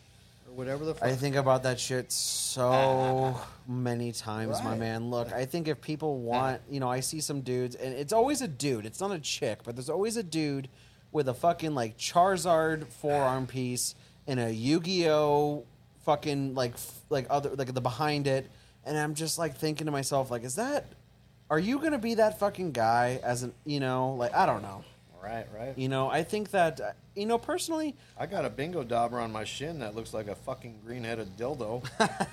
or 0.51 0.55
whatever 0.57 0.85
the 0.85 0.93
fuck? 0.93 1.07
I 1.07 1.15
think 1.15 1.35
about 1.35 1.63
that 1.63 1.79
shit 1.79 2.11
so 2.11 3.39
many 3.67 4.11
times, 4.11 4.61
my 4.63 4.71
Right. 4.71 4.79
man. 4.79 5.09
Look, 5.09 5.31
I 5.33 5.45
think 5.45 5.67
if 5.67 5.81
people 5.81 6.17
want, 6.19 6.61
you 6.69 6.79
know, 6.79 6.89
I 6.89 6.99
see 6.99 7.21
some 7.21 7.41
dudes, 7.41 7.75
and 7.75 7.93
it's 7.93 8.13
always 8.13 8.41
a 8.41 8.47
dude. 8.47 8.85
It's 8.85 8.99
not 8.99 9.11
a 9.11 9.19
chick, 9.19 9.59
but 9.63 9.75
there's 9.75 9.89
always 9.89 10.17
a 10.17 10.23
dude 10.23 10.67
with 11.11 11.27
a 11.27 11.33
fucking 11.33 11.73
like 11.75 11.97
Charizard 11.97 12.87
forearm 12.87 13.47
piece 13.47 13.95
and 14.27 14.39
a 14.39 14.51
Yu-Gi-Oh 14.53 15.65
fucking 16.05 16.55
like 16.55 16.73
f- 16.73 17.01
like 17.09 17.27
other 17.29 17.51
like 17.55 17.73
the 17.73 17.81
behind 17.81 18.27
it, 18.27 18.49
and 18.85 18.97
I'm 18.97 19.13
just 19.15 19.37
like 19.37 19.55
thinking 19.57 19.85
to 19.85 19.91
myself, 19.91 20.31
like, 20.31 20.43
is 20.43 20.55
that? 20.55 20.85
Are 21.49 21.59
you 21.59 21.79
gonna 21.79 21.97
be 21.99 22.15
that 22.15 22.39
fucking 22.39 22.71
guy? 22.71 23.19
As 23.23 23.43
an, 23.43 23.53
you 23.65 23.79
know, 23.79 24.13
like 24.15 24.33
I 24.33 24.45
don't 24.45 24.61
know. 24.61 24.83
Right, 25.23 25.45
right. 25.55 25.77
You 25.77 25.87
know, 25.87 26.09
I 26.09 26.23
think 26.23 26.51
that, 26.51 26.81
uh, 26.81 26.91
you 27.15 27.25
know, 27.25 27.37
personally, 27.37 27.95
I 28.17 28.25
got 28.25 28.43
a 28.45 28.49
bingo 28.49 28.83
dauber 28.83 29.19
on 29.19 29.31
my 29.31 29.43
shin 29.43 29.79
that 29.79 29.95
looks 29.95 30.13
like 30.13 30.27
a 30.27 30.35
fucking 30.35 30.79
green-headed 30.85 31.37
dildo. 31.37 31.85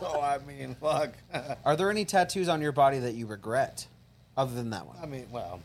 so 0.00 0.20
I 0.20 0.38
mean, 0.46 0.74
fuck. 0.76 1.12
are 1.64 1.76
there 1.76 1.90
any 1.90 2.04
tattoos 2.04 2.48
on 2.48 2.60
your 2.62 2.72
body 2.72 2.98
that 3.00 3.14
you 3.14 3.26
regret, 3.26 3.86
other 4.36 4.54
than 4.54 4.70
that 4.70 4.86
one? 4.86 4.96
I 5.02 5.06
mean, 5.06 5.26
well. 5.30 5.60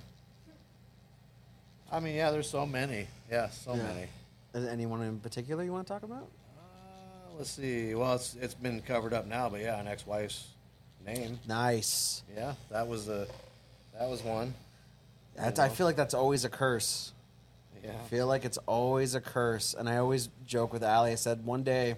I 1.92 2.00
mean, 2.02 2.16
yeah, 2.16 2.32
there's 2.32 2.50
so 2.50 2.66
many. 2.66 3.08
Yeah, 3.32 3.50
so 3.50 3.74
Yeah. 3.76 3.84
many. 3.84 4.08
Is 4.54 4.64
there 4.64 4.72
anyone 4.72 5.02
in 5.02 5.20
particular 5.20 5.64
you 5.64 5.72
want 5.72 5.88
to 5.88 5.94
talk 5.94 6.04
about? 6.04 6.24
Uh, 6.58 7.38
let's 7.38 7.52
see. 7.52 7.94
Well, 7.96 8.16
it's 8.16 8.36
it's 8.36 8.54
been 8.54 8.82
covered 8.82 9.14
up 9.14 9.26
now, 9.28 9.48
but 9.50 9.62
yeah, 9.62 9.80
an 9.80 9.88
ex-wife's 9.88 10.48
name. 11.06 11.40
Nice. 11.48 12.24
Yeah, 12.36 12.56
that 12.72 12.88
was 12.88 13.06
the 13.06 13.28
that 13.98 14.10
was 14.10 14.24
one. 14.24 14.54
That's, 15.38 15.60
I 15.60 15.70
feel 15.70 15.86
like 15.86 15.96
that's 15.96 16.14
always 16.14 16.46
a 16.46 16.50
curse. 16.50 17.14
Yeah. 17.84 17.92
I 17.92 18.08
feel 18.10 18.28
like 18.28 18.44
it's 18.44 18.58
always 18.66 19.16
a 19.16 19.22
curse. 19.22 19.74
And 19.78 19.88
I 19.88 19.98
always 19.98 20.30
joke 20.46 20.74
with 20.74 20.84
Ali. 20.84 21.12
I 21.12 21.16
said, 21.16 21.46
one 21.46 21.64
day, 21.64 21.96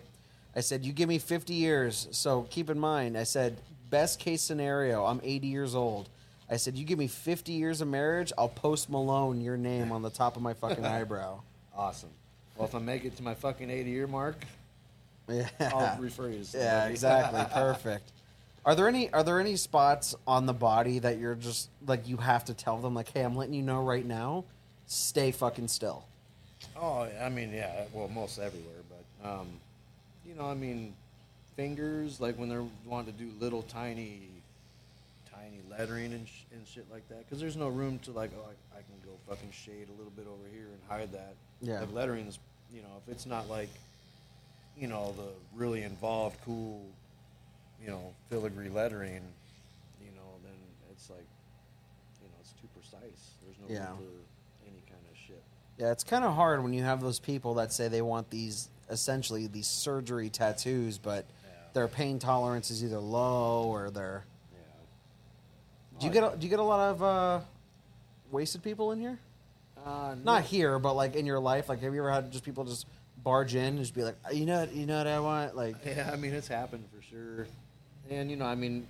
I 0.56 0.62
said, 0.62 0.84
you 0.86 0.92
give 0.94 1.08
me 1.10 1.20
50 1.20 1.54
years. 1.54 2.08
So 2.12 2.44
keep 2.50 2.70
in 2.70 2.80
mind, 2.80 3.18
I 3.18 3.24
said, 3.24 3.58
best 3.90 4.20
case 4.20 4.42
scenario, 4.42 5.06
I'm 5.06 5.22
80 5.24 5.48
years 5.48 5.74
old. 5.76 6.10
I 6.52 6.58
said, 6.58 6.76
you 6.78 6.84
give 6.86 7.00
me 7.00 7.08
50 7.08 7.52
years 7.54 7.80
of 7.82 7.88
marriage, 7.88 8.34
I'll 8.38 8.50
post 8.50 8.90
Malone 8.90 9.40
your 9.40 9.58
name 9.58 9.92
on 9.92 10.02
the 10.02 10.10
top 10.10 10.36
of 10.36 10.42
my 10.42 10.54
fucking 10.54 10.86
eyebrow. 10.98 11.42
Awesome. 11.76 12.10
Well, 12.58 12.68
if 12.68 12.76
I 12.76 12.80
make 12.80 13.06
it 13.06 13.16
to 13.18 13.24
my 13.24 13.36
fucking 13.36 13.70
80 13.70 13.90
year 13.90 14.08
mark, 14.08 14.36
Yeah. 15.28 15.48
I'll 15.60 15.98
refer 16.02 16.30
you 16.30 16.44
to 16.44 16.58
Yeah, 16.58 16.88
exactly. 16.88 17.42
Perfect. 17.54 18.12
Are 18.66 18.76
there 18.76 18.88
any 18.88 19.12
are 19.14 19.24
there 19.24 19.40
any 19.40 19.56
spots 19.56 20.16
on 20.28 20.46
the 20.46 20.54
body 20.54 21.00
that 21.00 21.18
you're 21.18 21.36
just 21.36 21.70
like 21.86 22.08
you 22.08 22.18
have 22.18 22.46
to 22.46 22.54
tell 22.54 22.78
them 22.78 22.94
like, 22.94 23.10
hey, 23.14 23.22
I'm 23.22 23.36
letting 23.36 23.54
you 23.54 23.62
know 23.64 23.82
right 23.82 24.06
now, 24.06 24.46
stay 24.86 25.32
fucking 25.32 25.68
still. 25.68 26.06
Oh, 26.76 27.08
I 27.22 27.30
mean, 27.30 27.54
yeah. 27.54 27.86
Well, 27.94 28.10
most 28.10 28.38
everywhere, 28.40 28.82
but 28.90 29.30
um, 29.30 29.48
you 30.26 30.36
know, 30.36 30.46
I 30.46 30.54
mean, 30.54 30.94
fingers 31.56 32.20
like 32.22 32.38
when 32.38 32.50
they're 32.50 32.66
wanting 32.86 33.14
to 33.14 33.20
do 33.20 33.32
little 33.40 33.64
tiny, 33.64 34.22
tiny 35.32 35.62
lettering 35.70 36.14
and, 36.14 36.28
sh- 36.28 36.44
and 36.54 36.68
shit 36.68 36.86
like 36.92 37.08
that. 37.10 37.26
Because 37.26 37.40
there's 37.40 37.58
no 37.58 37.68
room 37.70 38.00
to 38.00 38.12
like, 38.12 38.32
oh, 38.38 38.46
I, 38.46 38.78
I 38.78 38.82
can 38.82 38.96
go 39.06 39.12
fucking 39.28 39.52
shade 39.52 39.88
a 39.90 39.98
little 39.98 40.12
bit 40.16 40.28
over 40.28 40.48
here 40.54 40.68
and 40.68 40.80
hide 40.88 41.12
that. 41.14 41.36
Yeah. 41.62 41.80
Like 41.82 41.90
lettering's, 41.94 42.40
you 42.74 42.82
know, 42.82 43.02
if 43.06 43.12
it's 43.12 43.26
not 43.26 43.50
like, 43.50 43.70
you 44.78 44.88
know, 44.88 45.14
the 45.18 45.58
really 45.58 45.84
involved, 45.84 46.38
cool, 46.46 46.86
you 47.82 47.88
know, 47.90 48.14
filigree 48.30 48.70
lettering, 48.70 49.22
you 50.02 50.12
know, 50.12 50.28
then 50.44 50.54
it's 50.92 51.10
like, 51.10 51.26
you 52.22 52.28
know, 52.28 52.36
it's 52.42 52.52
too 52.54 52.68
precise. 52.74 53.32
There's 53.44 53.58
no 53.60 53.74
Yeah. 53.74 53.90
room 53.92 53.98
for 53.98 54.66
any 54.70 54.82
kind 54.90 55.02
of 55.12 55.18
shit. 55.18 55.44
Yeah, 55.78 55.92
it's 55.92 56.04
kind 56.04 56.24
of 56.26 56.36
hard 56.36 56.62
when 56.64 56.74
you 56.74 56.84
have 56.84 57.02
those 57.02 57.20
people 57.20 57.54
that 57.56 57.72
say 57.72 57.88
they 57.88 58.02
want 58.02 58.30
these 58.30 58.70
essentially 58.90 59.48
these 59.48 59.68
surgery 59.68 60.30
tattoos, 60.30 60.98
but 60.98 61.26
Yeah. 61.44 61.50
their 61.74 61.88
pain 61.88 62.20
tolerance 62.20 62.72
is 62.72 62.84
either 62.84 63.00
low 63.00 63.64
or 63.70 63.90
they're. 63.92 64.26
Yeah. 64.52 66.00
Do 66.00 66.06
you 66.08 66.12
get 66.12 66.34
a, 66.34 66.36
do 66.38 66.44
you 66.46 66.50
get 66.50 66.60
a 66.60 66.64
lot 66.64 66.90
of 66.92 67.04
uh, 67.04 67.42
wasted 68.32 68.64
people 68.64 68.92
in 68.92 69.00
here? 69.00 69.20
Uh, 69.86 70.16
Not 70.24 70.44
here, 70.44 70.78
but 70.80 70.94
like 70.96 71.16
in 71.16 71.26
your 71.26 71.40
life. 71.40 71.70
Like, 71.70 71.80
have 71.82 71.94
you 71.94 72.02
ever 72.02 72.12
had 72.12 72.32
just 72.32 72.44
people 72.44 72.66
just 72.66 72.86
barge 73.24 73.56
in 73.56 73.64
and 73.66 73.78
just 73.80 73.94
be 73.96 74.04
like, 74.04 74.18
you 74.34 74.46
know, 74.46 74.64
you 74.72 74.86
know 74.86 74.98
what 74.98 75.08
I 75.08 75.20
want? 75.20 75.56
Like, 75.56 75.76
Yeah, 75.86 76.10
I 76.12 76.16
mean 76.18 76.34
it's 76.34 76.48
happened 76.48 76.86
for 76.94 77.02
sure, 77.02 77.48
and 78.10 78.30
you 78.30 78.36
know, 78.38 78.46
I 78.46 78.56
mean, 78.56 78.88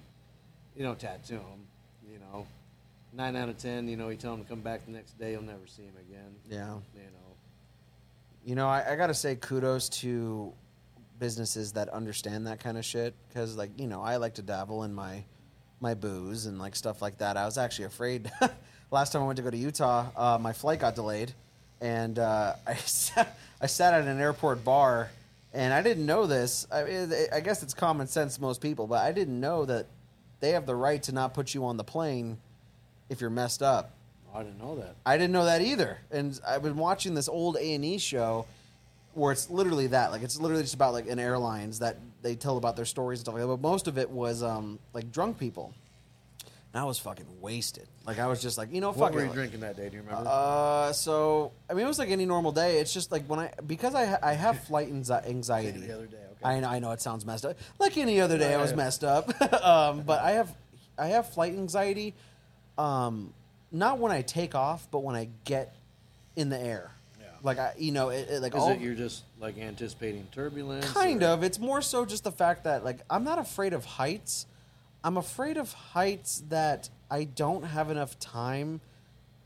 you 0.75 0.83
don't 0.83 0.99
tattoo 0.99 1.35
him. 1.35 1.67
You 2.11 2.19
know, 2.19 2.47
nine 3.13 3.35
out 3.35 3.49
of 3.49 3.57
ten, 3.57 3.87
you 3.87 3.97
know, 3.97 4.09
you 4.09 4.17
tell 4.17 4.33
him 4.33 4.43
to 4.43 4.49
come 4.49 4.61
back 4.61 4.85
the 4.85 4.91
next 4.91 5.17
day, 5.19 5.31
you'll 5.31 5.41
never 5.41 5.67
see 5.67 5.83
him 5.83 5.95
again. 5.99 6.35
yeah. 6.49 6.75
You 6.95 7.01
know, 7.01 7.35
You 8.45 8.55
know, 8.55 8.67
I, 8.67 8.93
I 8.93 8.95
got 8.95 9.07
to 9.07 9.13
say 9.13 9.35
kudos 9.35 9.89
to 10.01 10.53
businesses 11.19 11.73
that 11.73 11.89
understand 11.89 12.47
that 12.47 12.59
kind 12.59 12.77
of 12.77 12.85
shit 12.85 13.13
because, 13.27 13.55
like, 13.57 13.71
you 13.77 13.87
know, 13.87 14.01
I 14.01 14.15
like 14.17 14.35
to 14.35 14.41
dabble 14.41 14.83
in 14.83 14.93
my 14.93 15.23
my 15.81 15.93
booze 15.93 16.45
and 16.45 16.59
like 16.59 16.75
stuff 16.75 17.01
like 17.01 17.19
that. 17.19 17.37
I 17.37 17.45
was 17.45 17.57
actually 17.57 17.85
afraid. 17.85 18.29
Last 18.91 19.11
time 19.13 19.21
I 19.21 19.25
went 19.25 19.37
to 19.37 19.43
go 19.43 19.49
to 19.51 19.57
Utah, 19.57 20.07
uh, 20.17 20.37
my 20.39 20.51
flight 20.51 20.79
got 20.79 20.95
delayed, 20.95 21.31
and 21.79 22.17
uh, 22.19 22.55
I 22.67 22.73
sat, 22.75 23.37
I 23.61 23.67
sat 23.67 23.93
at 23.93 24.07
an 24.07 24.19
airport 24.19 24.63
bar, 24.65 25.09
and 25.53 25.73
I 25.73 25.81
didn't 25.81 26.05
know 26.05 26.27
this. 26.27 26.67
I, 26.71 26.83
mean, 26.83 27.13
I 27.33 27.39
guess 27.39 27.63
it's 27.63 27.73
common 27.73 28.07
sense 28.07 28.35
to 28.35 28.41
most 28.41 28.61
people, 28.61 28.87
but 28.87 29.03
I 29.03 29.11
didn't 29.11 29.39
know 29.39 29.65
that 29.65 29.87
they 30.39 30.51
have 30.51 30.65
the 30.65 30.75
right 30.75 31.01
to 31.03 31.11
not 31.11 31.33
put 31.33 31.53
you 31.53 31.65
on 31.65 31.77
the 31.77 31.83
plane 31.83 32.37
if 33.09 33.21
you're 33.21 33.29
messed 33.29 33.63
up. 33.63 33.91
I 34.33 34.43
didn't 34.43 34.59
know 34.59 34.75
that. 34.75 34.95
I 35.05 35.17
didn't 35.17 35.33
know 35.33 35.45
that 35.45 35.61
either. 35.61 35.97
And 36.11 36.39
I've 36.47 36.61
been 36.61 36.77
watching 36.77 37.15
this 37.15 37.27
old 37.27 37.57
A 37.57 37.73
and 37.73 37.83
E 37.83 37.97
show 37.97 38.45
where 39.15 39.31
it's 39.31 39.49
literally 39.49 39.87
that. 39.87 40.11
Like 40.11 40.21
it's 40.21 40.39
literally 40.39 40.63
just 40.63 40.75
about 40.75 40.93
like 40.93 41.09
an 41.09 41.17
airlines 41.17 41.79
that 41.79 41.97
they 42.21 42.35
tell 42.35 42.57
about 42.57 42.75
their 42.75 42.85
stories 42.85 43.19
and 43.19 43.25
stuff 43.25 43.33
like 43.33 43.41
that. 43.41 43.47
But 43.47 43.61
most 43.61 43.87
of 43.87 43.97
it 43.97 44.09
was 44.09 44.43
um, 44.43 44.77
like 44.93 45.11
drunk 45.11 45.39
people. 45.39 45.73
And 46.73 46.81
I 46.81 46.85
was 46.85 46.99
fucking 46.99 47.25
wasted. 47.41 47.87
Like 48.09 48.17
I 48.17 48.25
was 48.25 48.41
just 48.41 48.57
like, 48.57 48.73
you 48.73 48.81
know, 48.81 48.91
What 48.91 49.13
were 49.13 49.21
it. 49.23 49.27
you 49.27 49.33
drinking 49.33 49.59
that 49.59 49.77
day? 49.77 49.87
Do 49.87 49.97
you 49.97 50.01
remember? 50.01 50.27
Uh, 50.27 50.91
so 50.93 51.51
I 51.69 51.75
mean, 51.75 51.85
it 51.85 51.87
was 51.87 51.99
like 51.99 52.09
any 52.09 52.25
normal 52.25 52.51
day. 52.51 52.79
It's 52.79 52.91
just 52.91 53.11
like 53.11 53.23
when 53.27 53.37
I 53.39 53.51
because 53.67 53.93
I 53.93 54.05
ha- 54.05 54.17
I 54.23 54.33
have 54.33 54.63
flight 54.67 54.87
anxiety. 54.89 55.79
The 55.81 55.93
other 55.93 56.07
day, 56.07 56.17
okay. 56.17 56.43
I 56.43 56.59
know, 56.59 56.67
I 56.69 56.79
know 56.79 56.91
it 56.91 57.01
sounds 57.01 57.23
messed 57.23 57.45
up. 57.45 57.55
Like 57.77 57.97
any 57.97 58.19
other 58.19 58.39
day, 58.39 58.55
I 58.55 58.57
was 58.59 58.73
messed 58.73 59.03
up. 59.03 59.29
um, 59.63 60.01
but 60.01 60.21
I 60.23 60.31
have 60.31 60.51
I 60.97 61.07
have 61.09 61.29
flight 61.31 61.53
anxiety. 61.53 62.15
Um, 62.79 63.31
not 63.71 63.99
when 63.99 64.11
I 64.11 64.23
take 64.23 64.55
off, 64.55 64.87
but 64.89 65.03
when 65.03 65.15
I 65.15 65.29
get 65.45 65.75
in 66.35 66.49
the 66.49 66.59
air. 66.59 66.91
Yeah. 67.19 67.25
Like 67.43 67.59
I, 67.59 67.73
you 67.77 67.91
know, 67.91 68.09
it, 68.09 68.27
it, 68.27 68.41
like 68.41 68.55
Is 68.55 68.59
all, 68.61 68.71
it 68.71 68.79
you're 68.81 68.95
just 68.95 69.21
like 69.39 69.59
anticipating 69.59 70.27
turbulence? 70.31 70.91
kind 70.91 71.21
or- 71.21 71.27
of. 71.27 71.43
It's 71.43 71.59
more 71.59 71.83
so 71.83 72.05
just 72.05 72.23
the 72.23 72.31
fact 72.31 72.63
that 72.63 72.83
like 72.83 73.01
I'm 73.07 73.23
not 73.23 73.37
afraid 73.37 73.73
of 73.73 73.85
heights. 73.85 74.47
I'm 75.03 75.15
afraid 75.17 75.57
of 75.57 75.71
heights 75.73 76.41
that 76.49 76.89
I 77.11 77.23
don't 77.23 77.63
have 77.63 77.89
enough 77.89 78.17
time 78.19 78.81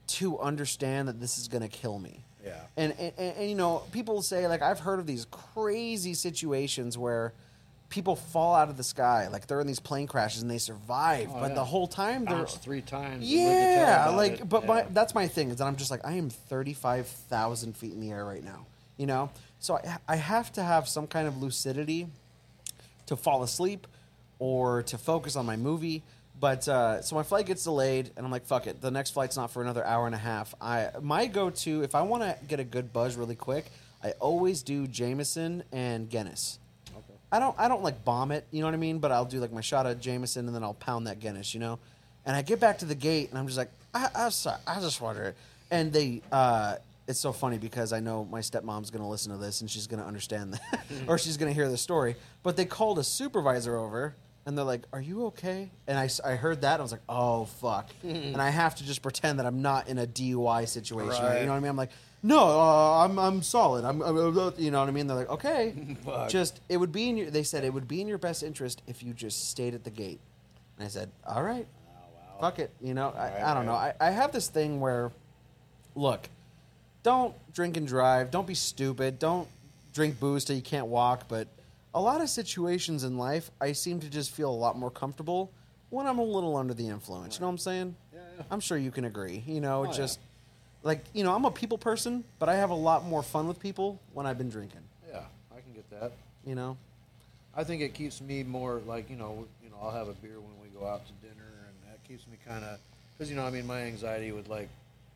to 0.08 0.38
understand 0.40 1.08
that 1.08 1.20
this 1.20 1.38
is 1.38 1.48
going 1.48 1.62
to 1.62 1.68
kill 1.70 1.98
me. 2.00 2.24
Yeah. 2.46 2.60
And, 2.76 2.94
and, 3.00 3.14
and, 3.18 3.38
and, 3.38 3.50
you 3.50 3.56
know, 3.56 3.84
people 3.92 4.22
say 4.22 4.48
like 4.48 4.62
I've 4.62 4.80
heard 4.80 5.00
of 5.00 5.08
these 5.08 5.26
crazy 5.32 6.14
situations 6.14 6.98
where 6.98 7.32
people 7.90 8.16
fall 8.16 8.54
out 8.56 8.70
of 8.70 8.76
the 8.76 8.84
sky, 8.84 9.28
like 9.30 9.48
they're 9.48 9.62
in 9.62 9.68
these 9.68 9.80
plane 9.80 10.08
crashes 10.08 10.42
and 10.42 10.52
they 10.52 10.58
survive, 10.58 11.30
Oh, 11.32 11.40
but 11.40 11.50
yeah. 11.50 11.56
the 11.56 11.64
whole 11.64 11.88
time 11.88 12.26
they're 12.26 12.38
Bounced 12.40 12.62
three 12.62 12.82
times. 12.82 13.14
and 13.14 13.22
lived 13.22 13.30
to 13.30 13.36
tell 13.36 13.42
yeah, 13.42 14.10
like, 14.10 14.34
it. 14.42 14.50
but 14.50 14.66
my, 14.66 14.82
that's 14.90 15.16
my 15.16 15.28
thing 15.28 15.52
is 15.52 15.58
that 15.60 15.66
I'm 15.66 15.76
just 15.78 15.92
like 15.92 16.02
I 16.04 16.14
am 16.14 16.30
thirty 16.30 16.74
five 16.74 17.08
thousand 17.08 17.78
feet 17.78 17.94
in 17.94 18.02
the 18.02 18.12
air 18.12 18.26
right 18.26 18.44
now, 18.44 18.66
you 18.98 19.06
know. 19.06 19.30
So 19.60 19.76
I, 19.78 19.98
I 20.10 20.16
have 20.18 20.52
to 20.54 20.64
have 20.64 20.90
some 20.90 21.08
kind 21.08 21.28
of 21.28 21.42
lucidity 21.42 22.08
to 23.06 23.16
fall 23.16 23.44
asleep 23.44 23.88
or 24.40 24.84
to 24.84 24.98
focus 24.98 25.36
on 25.38 25.46
my 25.46 25.56
movie. 25.56 26.04
But 26.44 26.68
uh, 26.68 27.02
so 27.02 27.16
my 27.16 27.24
flight 27.24 27.46
gets 27.46 27.64
delayed, 27.64 28.12
and 28.18 28.26
I'm 28.26 28.30
like, 28.30 28.46
"Fuck 28.46 28.68
it." 28.68 28.82
The 28.82 28.92
next 28.92 29.12
flight's 29.12 29.38
not 29.38 29.50
for 29.50 29.62
another 29.62 29.82
hour 29.86 30.08
and 30.08 30.14
a 30.14 30.18
half. 30.18 30.54
I 30.60 30.90
my 31.02 31.26
go 31.26 31.50
to 31.50 31.84
if 31.84 31.96
I 31.96 32.02
want 32.02 32.24
to 32.24 32.36
get 32.50 32.60
a 32.60 32.66
good 32.66 32.92
buzz 32.92 33.16
really 33.16 33.38
quick, 33.38 33.72
I 34.04 34.12
always 34.20 34.62
do 34.62 34.86
Jameson 34.86 35.64
and 35.72 36.10
Guinness. 36.10 36.60
Okay. 36.90 37.14
I 37.32 37.40
don't 37.40 37.58
I 37.58 37.70
don't 37.70 37.82
like 37.82 38.04
bomb 38.04 38.34
it, 38.34 38.46
you 38.52 38.60
know 38.60 38.68
what 38.68 38.74
I 38.74 38.78
mean? 38.78 39.00
But 39.00 39.14
I'll 39.14 39.24
do 39.24 39.40
like 39.40 39.54
my 39.54 39.62
shot 39.62 39.86
of 39.86 40.02
Jameson 40.02 40.46
and 40.48 40.54
then 40.54 40.64
I'll 40.64 40.74
pound 40.74 41.08
that 41.08 41.22
Guinness, 41.22 41.54
you 41.54 41.62
know. 41.62 41.80
And 42.26 42.36
I 42.36 42.42
get 42.42 42.60
back 42.60 42.80
to 42.80 42.86
the 42.86 42.96
gate 42.96 43.30
and 43.30 43.40
I'm 43.40 43.46
just 43.48 43.58
like, 43.58 43.72
I 43.94 44.10
I, 44.14 44.28
sorry, 44.28 44.60
I 44.68 44.82
just 44.82 45.00
wonder. 45.00 45.24
It. 45.24 45.36
And 45.72 45.94
they, 45.94 46.24
uh, 46.30 46.76
it's 47.08 47.22
so 47.22 47.32
funny 47.32 47.58
because 47.58 47.94
I 47.94 48.02
know 48.02 48.26
my 48.26 48.42
stepmom's 48.42 48.92
gonna 48.92 49.10
listen 49.10 49.32
to 49.32 49.38
this 49.38 49.62
and 49.62 49.72
she's 49.72 49.88
gonna 49.88 50.06
understand 50.06 50.56
that, 50.56 50.86
or 51.08 51.18
she's 51.18 51.38
gonna 51.38 51.54
hear 51.54 51.70
the 51.70 51.78
story. 51.78 52.18
But 52.44 52.58
they 52.58 52.66
called 52.66 53.00
a 53.00 53.04
supervisor 53.06 53.78
over 53.78 54.14
and 54.46 54.58
they're 54.58 54.66
like, 54.66 54.82
"Are 54.92 55.02
you 55.02 55.26
okay?" 55.28 55.70
And 55.88 55.98
I, 55.98 56.10
I 56.26 56.36
heard 56.36 56.62
that 56.62 56.74
and 56.74 56.82
I 56.82 56.84
was 56.84 56.92
like, 56.92 57.02
"Oh 57.08 57.46
fuck!" 57.46 57.90
and 58.04 58.42
I 58.42 58.50
have 58.50 58.76
to 58.76 58.84
just 58.84 59.02
pretend 59.02 59.40
that 59.40 59.46
I'm 59.46 59.62
not 59.62 59.88
in 59.88 59.98
a 59.98 60.06
DUI 60.08 60.68
situation. 60.68 61.24
Right. 61.24 61.40
You 61.40 61.46
know 61.46 61.52
what 61.52 61.58
I 61.58 61.60
mean? 61.62 61.70
I'm 61.70 61.78
like, 61.78 61.92
"No, 62.22 62.40
uh, 62.40 63.06
I'm 63.06 63.18
I'm 63.18 63.42
solid. 63.42 63.86
I'm, 63.86 64.02
I'm 64.02 64.16
you 64.58 64.72
know 64.72 64.80
what 64.80 64.88
I 64.90 64.92
mean?" 64.92 65.08
They're 65.08 65.18
like, 65.18 65.30
"Okay." 65.30 65.96
Fuck. 66.06 66.30
just 66.30 66.60
it 66.70 66.78
would 66.78 66.92
be 66.92 67.10
in 67.10 67.18
your. 67.18 67.30
They 67.30 67.44
said 67.44 67.64
it 67.64 67.74
would 67.74 67.88
be 67.88 68.02
in 68.02 68.08
your 68.08 68.18
best 68.18 68.44
interest 68.44 68.82
if 68.88 69.02
you 69.04 69.14
just 69.14 69.50
stayed 69.50 69.74
at 69.74 69.84
the 69.84 69.90
gate. 69.92 70.20
And 70.78 70.86
I 70.86 70.90
said, 70.90 71.10
"All 71.26 71.44
right, 71.44 71.68
fuck 72.40 72.60
it." 72.60 72.72
You 72.82 72.94
know, 72.94 73.14
I, 73.16 73.30
Right, 73.30 73.44
I 73.44 73.54
don't 73.54 73.66
know. 73.66 73.74
I, 73.74 73.88
right. 73.88 73.96
I 74.02 74.10
have 74.12 74.32
this 74.32 74.50
thing 74.50 74.80
where, 74.82 75.12
look, 75.96 76.28
don't 77.04 77.34
drink 77.54 77.78
and 77.78 77.88
drive. 77.88 78.32
Don't 78.32 78.48
be 78.48 78.56
stupid. 78.56 79.20
Don't 79.20 79.48
drink 79.94 80.20
booze 80.20 80.44
till 80.44 80.56
you 80.56 80.62
can't 80.62 80.88
walk. 80.88 81.28
But 81.28 81.48
a 81.96 82.02
lot 82.02 82.22
of 82.22 82.30
situations 82.30 83.04
in 83.04 83.18
life, 83.18 83.52
I 83.62 83.72
seem 83.74 84.00
to 84.02 84.10
just 84.10 84.32
feel 84.32 84.50
a 84.50 84.56
lot 84.56 84.78
more 84.78 84.90
comfortable 84.92 85.52
when 85.90 86.08
I'm 86.08 86.18
a 86.20 86.24
little 86.24 86.56
under 86.56 86.74
the 86.74 86.88
influence. 86.88 87.36
You 87.36 87.42
know 87.42 87.48
what 87.48 87.52
I'm 87.54 87.58
saying? 87.60 87.96
Yeah, 88.14 88.20
yeah. 88.38 88.44
I'm 88.50 88.60
sure 88.60 88.78
you 88.78 88.92
can 88.92 89.06
agree. 89.06 89.44
You 89.46 89.62
know, 89.62 89.82
Oh, 89.82 89.84
yeah. 89.86 89.92
just 89.92 90.20
like 90.82 91.04
you 91.14 91.24
know, 91.24 91.34
I'm 91.36 91.46
a 91.46 91.52
people 91.52 91.78
person, 91.78 92.24
but 92.40 92.50
I 92.50 92.56
have 92.56 92.72
a 92.72 92.76
lot 92.76 93.06
more 93.06 93.22
fun 93.24 93.48
with 93.48 93.60
people 93.60 94.00
when 94.14 94.26
I've 94.26 94.38
been 94.38 94.50
drinking. 94.50 94.82
Yeah, 95.10 95.20
I 95.56 95.62
can 95.62 95.74
get 95.74 95.90
that. 95.92 96.12
You 96.46 96.56
know? 96.56 96.78
I 97.56 97.64
think 97.64 97.82
it 97.84 97.94
keeps 97.94 98.20
me 98.22 98.44
more 98.44 98.82
like 98.88 99.10
you 99.10 99.16
know, 99.16 99.46
you 99.64 99.70
know, 99.70 99.78
I'll 99.82 99.92
have 99.92 100.08
a 100.08 100.14
beer 100.14 100.40
when 100.40 100.54
we 100.62 100.68
go 100.78 100.88
out 100.88 101.06
to 101.06 101.14
dinner, 101.22 101.46
and 101.68 101.92
that 101.92 102.04
keeps 102.08 102.26
me 102.28 102.38
kind 102.46 102.64
of 102.66 102.80
because 103.16 103.30
you 103.30 103.36
know, 103.36 103.46
I 103.46 103.52
mean, 103.52 103.68
my 103.68 103.82
anxiety 103.84 104.32
with 104.32 104.50
like 104.50 104.70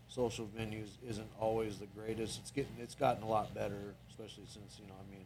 social 0.09 0.47
venues 0.57 0.89
isn't 1.09 1.27
always 1.39 1.79
the 1.79 1.87
greatest. 1.99 2.39
It's 2.39 2.51
getting, 2.51 2.71
it's 2.79 2.95
gotten 2.95 3.23
a 3.23 3.27
lot 3.27 3.53
better, 3.55 3.95
especially 4.11 4.45
since 4.47 4.77
you 4.79 4.87
know, 4.87 4.93
I 4.93 5.11
mean, 5.11 5.25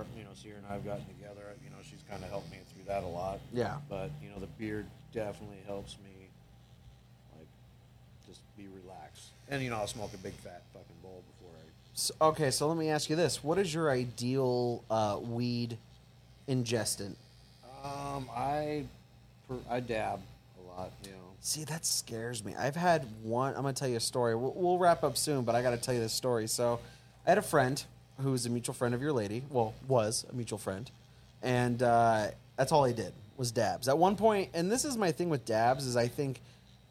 her, 0.00 0.18
you 0.18 0.24
know, 0.24 0.30
Sierra 0.34 0.58
and 0.58 0.66
I 0.66 0.74
have 0.74 0.84
gotten 0.84 1.04
together. 1.06 1.54
You 1.64 1.70
know, 1.70 1.76
she's 1.82 2.02
kind 2.08 2.22
of 2.22 2.30
helped 2.30 2.50
me 2.50 2.58
through 2.72 2.84
that 2.86 3.04
a 3.04 3.06
lot. 3.06 3.40
Yeah. 3.52 3.76
But 3.88 4.10
you 4.22 4.30
know, 4.30 4.38
the 4.38 4.48
beer 4.58 4.86
definitely 5.12 5.58
helps 5.66 5.96
me, 6.04 6.28
like, 7.36 7.46
just 8.26 8.40
be 8.56 8.66
relaxed. 8.82 9.30
And 9.48 9.62
you 9.62 9.70
know, 9.70 9.76
I'll 9.76 9.86
smoke 9.86 10.12
a 10.14 10.18
big 10.18 10.34
fat 10.34 10.62
fucking 10.72 10.96
bowl 11.02 11.22
before 11.32 11.54
I 11.56 11.64
So, 11.94 12.14
okay, 12.20 12.50
so 12.50 12.68
let 12.68 12.76
me 12.76 12.88
ask 12.88 13.10
you 13.10 13.16
this: 13.16 13.42
What 13.42 13.58
is 13.58 13.72
your 13.72 13.90
ideal 13.90 14.84
uh, 14.90 15.18
weed 15.20 15.76
ingestant? 16.48 17.16
Um, 17.84 18.28
I, 18.34 18.84
per, 19.48 19.56
I 19.68 19.80
dab 19.80 20.20
a 20.58 20.68
lot. 20.68 20.92
You 21.04 21.12
know. 21.12 21.16
See, 21.40 21.64
that 21.64 21.86
scares 21.86 22.44
me. 22.44 22.54
I've 22.54 22.76
had 22.76 23.06
one. 23.22 23.54
I'm 23.54 23.62
gonna 23.62 23.72
tell 23.72 23.88
you 23.88 23.96
a 23.96 24.00
story. 24.00 24.36
We'll, 24.36 24.52
we'll 24.54 24.78
wrap 24.78 25.02
up 25.02 25.16
soon, 25.16 25.44
but 25.44 25.54
I 25.54 25.62
got 25.62 25.70
to 25.70 25.78
tell 25.78 25.94
you 25.94 26.00
this 26.00 26.12
story. 26.12 26.46
So, 26.46 26.80
I 27.26 27.30
had 27.30 27.38
a 27.38 27.42
friend 27.42 27.82
who's 28.20 28.46
a 28.46 28.50
mutual 28.50 28.74
friend 28.74 28.94
of 28.94 29.02
your 29.02 29.12
lady. 29.12 29.42
Well, 29.50 29.74
was 29.88 30.24
a 30.30 30.34
mutual 30.34 30.58
friend, 30.58 30.90
and 31.42 31.82
uh, 31.82 32.28
that's 32.56 32.72
all 32.72 32.84
he 32.84 32.94
did 32.94 33.12
was 33.36 33.50
dabs. 33.50 33.88
At 33.88 33.98
one 33.98 34.16
point, 34.16 34.50
and 34.54 34.70
this 34.70 34.84
is 34.84 34.96
my 34.96 35.12
thing 35.12 35.30
with 35.30 35.44
dabs 35.44 35.86
is 35.86 35.96
I 35.96 36.08
think 36.08 36.40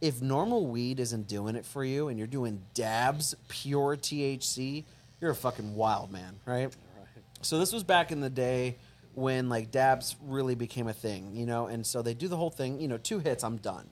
if 0.01 0.21
normal 0.21 0.65
weed 0.65 0.99
isn't 0.99 1.27
doing 1.27 1.55
it 1.55 1.65
for 1.65 1.83
you, 1.83 2.07
and 2.07 2.17
you're 2.17 2.27
doing 2.27 2.61
dabs, 2.73 3.35
pure 3.47 3.95
THC, 3.95 4.83
you're 5.21 5.31
a 5.31 5.35
fucking 5.35 5.75
wild 5.75 6.11
man, 6.11 6.39
right? 6.45 6.65
Right. 6.65 6.73
So 7.41 7.59
this 7.59 7.71
was 7.71 7.83
back 7.83 8.11
in 8.11 8.19
the 8.21 8.29
day 8.29 8.77
when 9.13 9.49
like 9.49 9.71
dabs 9.71 10.15
really 10.25 10.55
became 10.55 10.87
a 10.87 10.93
thing, 10.93 11.35
you 11.35 11.45
know, 11.45 11.67
and 11.67 11.85
so 11.85 12.01
they 12.01 12.13
do 12.13 12.27
the 12.27 12.37
whole 12.37 12.49
thing, 12.49 12.79
you 12.79 12.87
know, 12.87 12.97
two 12.97 13.19
hits, 13.19 13.43
I'm 13.43 13.57
done 13.57 13.89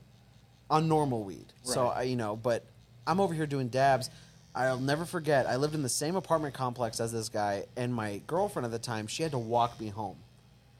on 0.70 0.88
normal 0.88 1.24
weed. 1.24 1.54
So 1.64 1.88
I, 1.88 2.04
you 2.04 2.16
know, 2.16 2.36
but 2.36 2.66
I'm 3.06 3.20
over 3.20 3.34
here 3.34 3.48
doing 3.48 3.70
dabs. 3.70 4.10
I'll 4.58 4.80
never 4.80 5.06
forget. 5.06 5.46
I 5.46 5.56
lived 5.58 5.76
in 5.76 5.84
the 5.84 5.90
same 5.90 6.16
apartment 6.16 6.56
complex 6.56 7.00
as 7.00 7.12
this 7.12 7.30
guy, 7.30 7.66
and 7.76 7.94
my 7.94 8.22
girlfriend 8.26 8.66
at 8.66 8.72
the 8.72 8.80
time, 8.80 9.06
she 9.06 9.22
had 9.22 9.32
to 9.32 9.38
walk 9.38 9.80
me 9.80 9.90
home, 9.90 10.18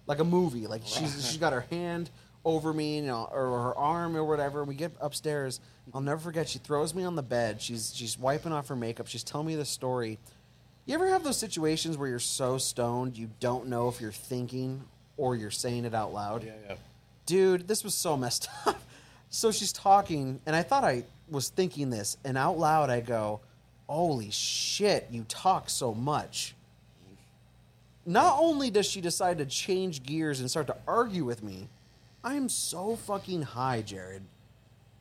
like 0.08 0.20
a 0.20 0.24
movie. 0.24 0.66
Like 0.66 0.82
she's 0.86 1.14
she's 1.28 1.38
got 1.38 1.54
her 1.54 1.66
hand 1.70 2.10
over 2.44 2.74
me, 2.74 2.98
you 2.98 3.04
know, 3.04 3.30
or 3.32 3.62
her 3.62 3.78
arm 3.78 4.18
or 4.18 4.24
whatever. 4.26 4.64
We 4.64 4.74
get 4.76 4.94
upstairs. 5.00 5.60
I'll 5.94 6.02
never 6.02 6.20
forget. 6.20 6.50
She 6.50 6.60
throws 6.60 6.96
me 6.96 7.04
on 7.04 7.16
the 7.16 7.22
bed. 7.22 7.62
She's 7.62 7.94
she's 7.96 8.18
wiping 8.18 8.52
off 8.52 8.68
her 8.70 8.76
makeup. 8.76 9.08
She's 9.08 9.24
telling 9.24 9.48
me 9.48 9.56
the 9.56 9.66
story. 9.66 10.18
You 10.86 10.96
ever 10.96 11.08
have 11.10 11.24
those 11.24 11.38
situations 11.38 11.98
where 11.98 12.08
you're 12.08 12.20
so 12.20 12.58
stoned 12.58 13.18
you 13.18 13.30
don't 13.40 13.68
know 13.68 13.90
if 13.90 14.00
you're 14.00 14.12
thinking 14.12 14.84
or 15.18 15.36
you're 15.36 15.52
saying 15.52 15.86
it 15.86 15.94
out 15.94 16.14
loud? 16.14 16.44
Yeah, 16.46 16.54
yeah. 16.70 16.76
dude, 17.26 17.68
this 17.68 17.84
was 17.84 17.94
so 17.94 18.18
messed 18.18 18.50
up. 18.66 18.80
So 19.30 19.52
she's 19.52 19.74
talking, 19.74 20.40
and 20.46 20.56
I 20.56 20.64
thought 20.64 20.86
I 20.86 21.04
was 21.30 21.50
thinking 21.50 21.90
this, 21.90 22.16
and 22.24 22.38
out 22.38 22.58
loud 22.58 22.90
I 22.90 23.02
go, 23.02 23.42
Holy 23.88 24.30
shit, 24.32 25.08
you 25.12 25.24
talk 25.28 25.70
so 25.70 25.94
much. 25.94 26.54
Not 28.06 28.38
only 28.40 28.70
does 28.70 28.86
she 28.86 29.02
decide 29.02 29.38
to 29.40 29.46
change 29.46 30.04
gears 30.04 30.40
and 30.40 30.50
start 30.50 30.68
to 30.68 30.78
argue 30.88 31.26
with 31.26 31.44
me, 31.44 31.68
I 32.24 32.36
am 32.36 32.50
so 32.50 32.96
fucking 32.96 33.42
high, 33.44 33.82
Jared. 33.82 34.24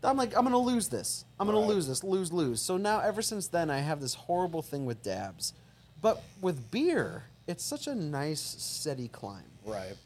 I'm 0.05 0.17
like, 0.17 0.37
I'm 0.37 0.45
gonna 0.45 0.59
lose 0.59 0.89
this. 0.89 1.25
I'm 1.41 1.47
gonna 1.49 1.59
Right. 1.59 1.69
lose 1.69 1.89
this. 1.89 2.05
Lose, 2.05 2.33
lose. 2.33 2.63
So 2.63 2.77
now, 2.77 3.01
ever 3.01 3.23
since 3.23 3.49
then, 3.49 3.71
I 3.71 3.79
have 3.79 4.01
this 4.01 4.15
horrible 4.15 4.63
thing 4.63 4.87
with 4.87 5.03
dabs. 5.03 5.53
But 6.01 6.23
with 6.41 6.71
beer, 6.71 7.25
it's 7.49 7.65
such 7.65 7.87
a 7.89 7.95
nice, 7.95 8.41
steady 8.41 9.09
climb 9.09 9.43
Right. 9.65 9.97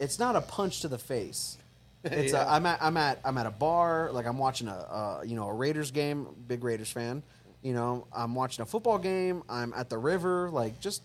it's 0.00 0.18
not 0.18 0.34
a 0.34 0.40
punch 0.40 0.80
to 0.80 0.88
the 0.88 0.98
face. 0.98 1.58
It's 2.04 2.32
Yeah. 2.32 2.44
a, 2.44 2.54
I'm 2.56 2.64
at 2.66 2.82
I'm 2.82 2.96
at 2.96 3.20
I'm 3.24 3.36
at 3.38 3.46
a 3.46 3.50
bar, 3.50 4.10
like 4.12 4.26
I'm 4.26 4.38
watching 4.38 4.66
a 4.68 4.72
uh, 4.74 5.22
you 5.24 5.36
know 5.36 5.46
a 5.48 5.52
Raiders 5.52 5.90
game, 5.90 6.26
big 6.48 6.64
Raiders 6.64 6.90
fan. 6.90 7.22
You 7.62 7.74
know, 7.74 8.06
I'm 8.12 8.34
watching 8.34 8.62
a 8.62 8.66
football 8.66 8.98
game. 8.98 9.42
I'm 9.48 9.72
at 9.74 9.90
the 9.90 9.98
river, 9.98 10.48
like 10.50 10.80
just 10.80 11.02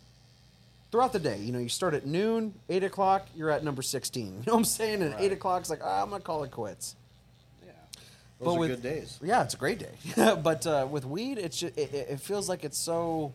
throughout 0.92 1.12
the 1.14 1.20
day. 1.20 1.38
You 1.40 1.52
know, 1.52 1.60
you 1.60 1.68
start 1.70 1.94
at 1.94 2.06
noon, 2.06 2.54
eight 2.70 2.84
o'clock, 2.84 3.28
you're 3.36 3.50
at 3.52 3.64
number 3.64 3.82
sixteen. 3.82 4.28
You 4.40 4.44
know 4.48 4.54
what 4.54 4.60
I'm 4.60 4.66
saying? 4.66 5.02
And 5.02 5.14
Right. 5.14 5.24
eight 5.24 5.32
o'clock's 5.34 5.70
like 5.70 5.82
ah, 5.84 6.02
I'm 6.04 6.10
gonna 6.10 6.24
call 6.24 6.44
it 6.44 6.52
quits. 6.52 6.96
Yeah. 7.66 7.72
Those 8.40 8.56
are 8.56 8.60
with- 8.60 8.70
good 8.70 8.84
days. 8.84 9.20
Yeah, 9.22 9.44
it's 9.44 9.54
a 9.54 9.58
great 9.58 9.80
day. 9.80 9.92
but 10.44 10.66
uh, 10.66 10.88
with 10.90 11.06
weed, 11.06 11.38
it's 11.38 11.60
just, 11.60 11.78
it, 11.78 11.94
it 11.94 12.08
it 12.12 12.20
feels 12.22 12.48
like 12.48 12.64
it's 12.64 12.78
so. 12.78 13.34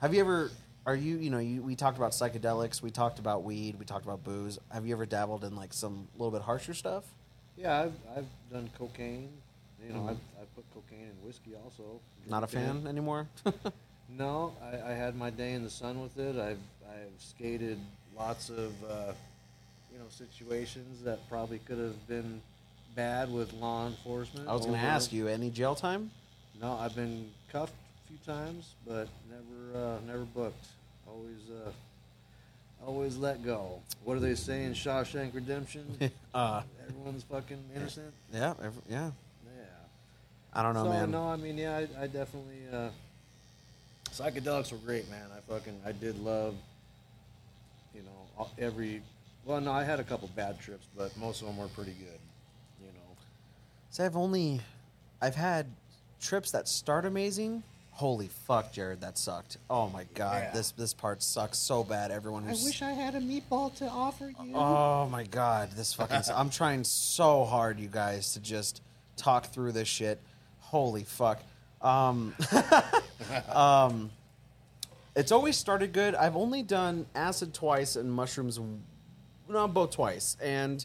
Have 0.00 0.14
you 0.14 0.20
ever? 0.20 0.50
Are 0.86 0.94
you 0.96 1.16
you 1.16 1.30
know 1.30 1.38
you, 1.38 1.62
we 1.62 1.76
talked 1.76 1.96
about 1.98 2.12
psychedelics, 2.12 2.80
we 2.82 2.90
talked 2.90 3.18
about 3.18 3.42
weed, 3.42 3.76
we 3.78 3.84
talked 3.84 4.04
about 4.04 4.22
booze. 4.24 4.58
Have 4.70 4.86
you 4.86 4.94
ever 4.94 5.06
dabbled 5.06 5.42
in 5.44 5.56
like 5.56 5.72
some 5.72 6.08
little 6.18 6.30
bit 6.30 6.42
harsher 6.42 6.74
stuff? 6.74 7.04
Yeah, 7.56 7.82
I've, 7.82 7.92
I've 8.16 8.26
done 8.52 8.68
cocaine. 8.78 9.30
You 9.86 9.92
know, 9.94 10.04
I've, 10.08 10.18
I've 10.40 10.54
put 10.54 10.64
cocaine 10.74 11.08
in 11.10 11.26
whiskey 11.26 11.52
also. 11.62 11.82
Mm-hmm. 11.82 12.30
Not 12.30 12.44
a 12.44 12.46
Drank 12.46 12.66
it. 12.66 12.72
fan 12.72 12.86
anymore. 12.86 13.28
No, 14.06 14.52
I, 14.62 14.90
I 14.90 14.94
had 14.94 15.16
my 15.16 15.30
day 15.30 15.54
in 15.54 15.64
the 15.64 15.70
sun 15.70 16.00
with 16.02 16.18
it. 16.18 16.36
I've 16.36 16.58
I've 16.88 17.18
skated 17.18 17.78
lots 18.16 18.50
of 18.50 18.72
uh, 18.84 19.12
you 19.90 19.98
know 19.98 20.04
situations 20.10 21.02
that 21.04 21.26
probably 21.28 21.58
could 21.60 21.78
have 21.78 22.06
been 22.06 22.42
bad 22.94 23.32
with 23.32 23.52
law 23.54 23.86
enforcement. 23.86 24.46
I 24.46 24.52
was 24.52 24.66
going 24.66 24.78
to 24.78 24.86
ask 24.86 25.10
you, 25.12 25.26
any 25.26 25.48
jail 25.50 25.74
time? 25.74 26.10
No, 26.60 26.74
I've 26.74 26.94
been 26.94 27.30
cuffed 27.50 27.72
a 27.72 28.08
few 28.08 28.18
times, 28.34 28.74
but 28.86 29.08
never 29.28 29.84
uh, 29.86 29.98
never 30.06 30.24
booked. 30.26 30.66
Always 31.08 31.40
uh, 31.66 31.70
always 32.86 33.16
let 33.16 33.42
go. 33.42 33.80
What 34.04 34.14
do 34.14 34.20
they 34.20 34.34
say 34.34 34.64
in 34.64 34.74
Shawshank 34.74 35.34
Redemption? 35.34 35.86
Uh, 36.34 36.62
Everyone's 36.88 37.22
fucking 37.22 37.62
innocent. 37.76 38.12
yeah, 38.32 38.54
every, 38.62 38.82
yeah. 38.90 39.10
I 40.54 40.62
don't 40.62 40.74
know, 40.74 40.84
so 40.84 40.90
man. 40.90 41.10
no, 41.10 41.28
I 41.28 41.36
mean, 41.36 41.58
yeah, 41.58 41.76
I, 41.98 42.04
I 42.04 42.06
definitely. 42.06 42.60
Uh, 42.72 42.88
psychedelics 44.10 44.70
were 44.72 44.78
great, 44.78 45.10
man. 45.10 45.26
I 45.36 45.40
fucking 45.52 45.80
I 45.84 45.92
did 45.92 46.18
love. 46.18 46.54
You 47.94 48.02
know, 48.02 48.48
every. 48.58 49.02
Well, 49.44 49.60
no, 49.60 49.72
I 49.72 49.84
had 49.84 50.00
a 50.00 50.04
couple 50.04 50.28
bad 50.34 50.60
trips, 50.60 50.86
but 50.96 51.16
most 51.16 51.40
of 51.42 51.48
them 51.48 51.56
were 51.56 51.68
pretty 51.68 51.92
good. 51.92 52.20
You 52.80 52.86
know. 52.86 53.16
So 53.90 54.04
I've 54.04 54.16
only, 54.16 54.60
I've 55.20 55.34
had 55.34 55.66
trips 56.20 56.52
that 56.52 56.68
start 56.68 57.04
amazing, 57.04 57.62
Holy 57.94 58.26
fuck, 58.26 58.72
Jared, 58.72 59.02
that 59.02 59.16
sucked. 59.16 59.56
Oh 59.70 59.88
my 59.88 60.04
god, 60.14 60.42
Yeah. 60.42 60.50
this 60.50 60.72
this 60.72 60.92
part 60.92 61.22
sucks 61.22 61.58
so 61.58 61.84
bad. 61.84 62.10
Everyone 62.10 62.42
has 62.42 62.60
I 62.60 62.64
wish 62.64 62.82
I 62.82 62.90
had 62.90 63.14
a 63.14 63.20
meatball 63.20 63.72
to 63.76 63.86
offer 63.86 64.32
you. 64.42 64.56
Oh 64.56 65.08
my 65.08 65.22
god, 65.22 65.70
this 65.76 65.94
fucking 65.94 66.22
I'm 66.34 66.50
trying 66.50 66.82
so 66.82 67.44
hard 67.44 67.78
you 67.78 67.86
guys 67.86 68.32
to 68.32 68.40
just 68.40 68.82
talk 69.16 69.46
through 69.46 69.72
this 69.72 69.86
shit. 69.86 70.20
Holy 70.74 71.04
fuck. 71.04 71.40
Um 71.80 72.34
um 73.48 74.10
it's 75.14 75.30
always 75.30 75.56
started 75.56 75.92
good. 75.92 76.16
I've 76.16 76.34
only 76.34 76.64
done 76.64 77.06
acid 77.14 77.54
twice 77.54 77.94
and 77.94 78.10
mushrooms 78.10 78.58
no, 79.48 79.68
both 79.68 79.92
twice. 79.92 80.36
And 80.42 80.84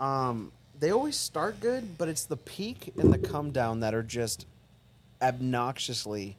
um 0.00 0.52
they 0.78 0.90
always 0.90 1.16
start 1.16 1.60
good, 1.60 1.96
but 1.96 2.08
it's 2.08 2.26
the 2.26 2.36
peak 2.36 2.92
and 2.98 3.10
the 3.10 3.16
come 3.16 3.52
down 3.52 3.80
that 3.80 3.94
are 3.94 4.02
just 4.02 4.44
obnoxiously 5.22 6.36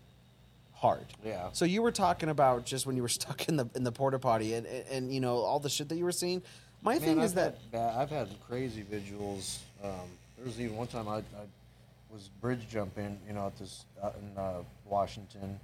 hard. 0.75 1.07
Yeah. 1.25 1.49
So 1.53 1.65
you 1.65 1.81
were 1.81 1.91
talking 1.91 2.29
about 2.29 2.63
just 2.63 2.85
when 2.85 2.95
you 2.95 3.01
were 3.01 3.07
stuck 3.21 3.49
in 3.49 3.57
the 3.57 3.67
in 3.73 3.85
the 3.85 3.91
porta 3.91 4.19
potty 4.19 4.53
and, 4.53 4.67
and, 4.67 4.85
and 4.91 5.11
you 5.11 5.19
know 5.19 5.37
all 5.37 5.59
the 5.59 5.69
shit 5.69 5.89
that 5.89 5.95
you 5.97 6.05
were 6.05 6.11
seeing. 6.11 6.43
My 6.83 6.93
Man, 6.93 7.01
thing 7.01 7.17
I've 7.17 7.25
is 7.25 7.33
that 7.33 7.57
had 7.73 7.81
I've 7.95 8.11
had 8.11 8.27
crazy 8.47 8.83
visuals. 8.83 9.57
Um, 9.83 10.11
there 10.37 10.45
was 10.45 10.61
even 10.61 10.77
one 10.77 10.85
time 10.85 11.07
I, 11.07 11.17
I 11.17 11.47
was 12.17 12.29
bridge 12.41 12.67
jumping, 12.67 13.19
you 13.27 13.33
know, 13.33 13.45
at 13.45 13.57
this 13.59 13.85
out 14.03 14.15
in 14.19 14.37
uh, 14.37 14.63
Washington, 14.85 15.59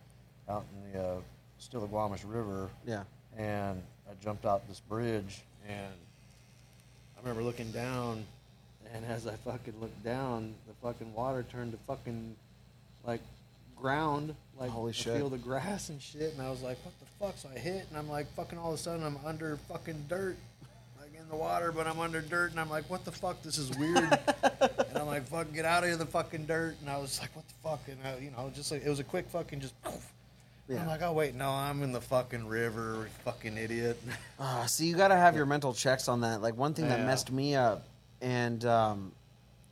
out 0.48 0.64
in 0.72 0.92
the 0.92 1.00
uh, 1.00 1.16
Stillaguamish 1.60 2.22
River, 2.26 2.70
yeah. 2.86 3.04
and 3.36 3.82
I 4.08 4.24
jumped 4.24 4.46
out 4.46 4.68
this 4.68 4.80
bridge, 4.82 5.42
and 5.68 5.94
I 7.18 7.20
remember 7.22 7.42
looking 7.42 7.72
down, 7.72 8.24
and 8.94 9.04
as 9.06 9.26
I 9.26 9.36
fucking 9.38 9.74
looked 9.82 10.04
down, 10.04 10.54
the 10.68 10.74
fucking 10.88 11.12
water 11.16 11.44
turned 11.52 11.72
to 11.72 11.80
fucking 11.88 12.36
like 13.04 13.22
ground, 13.76 14.36
like 14.60 14.70
Holy 14.70 14.94
shit. 14.94 15.18
feel 15.18 15.30
the 15.30 15.40
grass 15.40 15.90
and 15.90 16.00
shit, 16.00 16.34
and 16.34 16.42
I 16.42 16.52
was 16.52 16.62
like, 16.62 16.78
what 16.86 16.94
the 17.00 17.26
fuck? 17.26 17.38
So 17.38 17.50
I 17.56 17.58
hit, 17.58 17.88
and 17.90 17.98
I'm 17.98 18.10
like, 18.10 18.32
fucking 18.36 18.60
all 18.60 18.74
of 18.74 18.76
a 18.76 18.78
sudden 18.78 19.04
I'm 19.04 19.18
under 19.26 19.58
fucking 19.70 20.06
dirt. 20.08 20.38
The 21.34 21.40
water, 21.40 21.72
but 21.72 21.88
I'm 21.88 22.00
under 22.00 22.22
dirt, 22.22 22.52
and 22.52 22.60
I'm 22.60 22.70
like, 22.70 22.88
"What 22.92 23.06
the 23.06 23.12
fuck? 23.12 23.42
This 23.42 23.58
is 23.58 23.76
weird." 23.76 23.98
and 24.44 24.96
I'm 24.98 25.08
like, 25.08 25.26
"Fuck, 25.26 25.52
get 25.52 25.66
out 25.66 25.82
of 25.82 25.90
here, 25.90 25.98
the 25.98 26.06
fucking 26.06 26.46
dirt!" 26.46 26.76
And 26.80 26.88
I 26.88 26.98
was 27.00 27.20
like, 27.20 27.36
"What 27.36 27.44
the 27.48 27.54
fuck?" 27.68 27.80
And 27.88 27.98
I, 28.06 28.20
you 28.24 28.30
know, 28.30 28.52
just 28.54 28.72
like 28.72 28.86
it 28.86 28.90
was 28.90 29.00
a 29.00 29.04
quick 29.04 29.28
fucking 29.30 29.60
just. 29.60 29.74
Poof. 29.82 30.14
And 30.70 30.78
I'm 30.78 30.86
Yeah. 30.86 30.92
like, 30.92 31.02
"Oh 31.02 31.12
wait, 31.12 31.34
no, 31.34 31.50
I'm 31.50 31.82
in 31.82 31.92
the 31.92 32.02
fucking 32.02 32.48
river, 32.48 33.10
fucking 33.26 33.58
idiot." 33.58 34.00
Uh, 34.40 34.66
so 34.68 34.84
you 34.84 34.96
got 34.96 35.08
to 35.08 35.16
have 35.16 35.36
your 35.36 35.46
mental 35.48 35.74
checks 35.74 36.08
on 36.08 36.22
that. 36.22 36.42
Like 36.44 36.56
one 36.56 36.76
thing 36.76 36.88
that 36.90 37.00
messed 37.04 37.32
me 37.32 37.56
up, 37.56 37.84
and 38.22 38.64
um, 38.66 39.12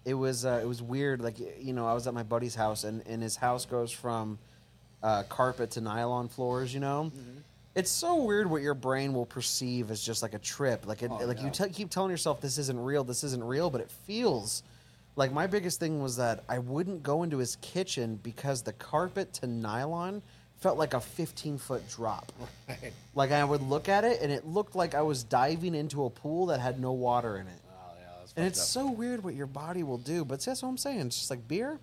it 0.04 0.16
was 0.16 0.44
uh, 0.44 0.60
it 0.64 0.66
was 0.68 0.82
weird. 0.82 1.22
Like 1.22 1.36
you 1.60 1.74
know, 1.74 1.86
I 1.86 1.94
was 1.94 2.08
at 2.08 2.16
my 2.16 2.24
buddy's 2.24 2.56
house, 2.56 2.84
and, 2.86 3.04
and 3.06 3.22
his 3.22 3.36
house 3.36 3.66
goes 3.68 3.92
from 3.92 4.40
uh, 5.04 5.22
carpet 5.30 5.70
to 5.72 5.82
nylon 5.82 6.28
floors. 6.28 6.74
You 6.74 6.80
know, 6.80 7.12
Mm-hmm. 7.16 7.38
It's 7.76 7.90
so 7.92 8.24
weird 8.24 8.50
what 8.50 8.62
your 8.62 8.74
brain 8.74 9.14
will 9.14 9.26
perceive 9.26 9.92
as 9.92 10.02
just 10.04 10.22
like 10.22 10.34
a 10.34 10.40
trip. 10.40 10.86
Like 10.88 11.04
it, 11.04 11.12
Oh, 11.12 11.26
like 11.26 11.40
you 11.40 11.46
yeah. 11.46 11.52
te- 11.52 11.70
keep 11.70 11.90
telling 11.90 12.12
yourself 12.12 12.42
this 12.42 12.58
isn't 12.58 12.80
real, 12.80 13.04
this 13.04 13.24
isn't 13.24 13.44
real, 13.44 13.70
but 13.70 13.82
it 13.82 13.90
feels. 14.06 14.64
Like 15.16 15.32
my 15.34 15.48
biggest 15.48 15.80
thing 15.80 16.02
was 16.02 16.18
that 16.18 16.44
I 16.50 16.60
wouldn't 16.60 17.04
go 17.04 17.24
into 17.24 17.38
his 17.38 17.58
kitchen 17.58 18.20
because 18.24 18.62
the 18.62 18.74
carpet 18.74 19.34
to 19.36 19.48
nylon 19.48 20.22
felt 20.60 20.78
like 20.78 20.94
a 20.94 21.00
15 21.02 21.58
foot 21.58 21.88
drop. 21.90 22.32
Right. 22.70 22.94
Like 23.16 23.32
I 23.32 23.44
would 23.44 23.62
look 23.62 23.90
at 23.90 24.04
it 24.04 24.22
and 24.22 24.32
it 24.32 24.46
looked 24.48 24.76
like 24.76 24.94
I 24.96 25.02
was 25.02 25.24
diving 25.24 25.74
into 25.76 26.06
a 26.06 26.10
pool 26.10 26.46
that 26.48 26.60
had 26.60 26.80
no 26.80 26.92
water 26.92 27.38
in 27.38 27.48
it. 27.48 27.60
Oh 27.72 27.92
yeah, 28.00 28.06
that's 28.20 28.34
And 28.38 28.46
it's 28.46 28.60
up. 28.60 28.66
so 28.68 28.92
weird 28.92 29.24
what 29.24 29.34
your 29.34 29.48
body 29.48 29.84
will 29.84 29.98
do. 29.98 30.24
But 30.24 30.42
see, 30.42 30.52
that's 30.52 30.62
what 30.64 30.70
I'm 30.70 30.78
saying. 30.78 31.00
It's 31.08 31.18
just 31.18 31.30
like 31.30 31.48
beer, 31.48 31.80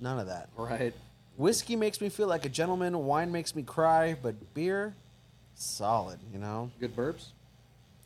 none 0.00 0.18
of 0.18 0.26
that. 0.28 0.48
right. 0.56 0.94
Whiskey 1.36 1.74
makes 1.76 2.00
me 2.02 2.08
feel 2.10 2.26
like 2.28 2.44
a 2.44 2.48
gentleman. 2.50 2.96
Wine 3.06 3.32
makes 3.32 3.54
me 3.56 3.62
cry. 3.62 4.14
But 4.20 4.52
beer, 4.54 4.94
solid. 5.64 6.18
You 6.32 6.38
know. 6.38 6.70
Good 6.80 6.94
burps. 6.96 7.26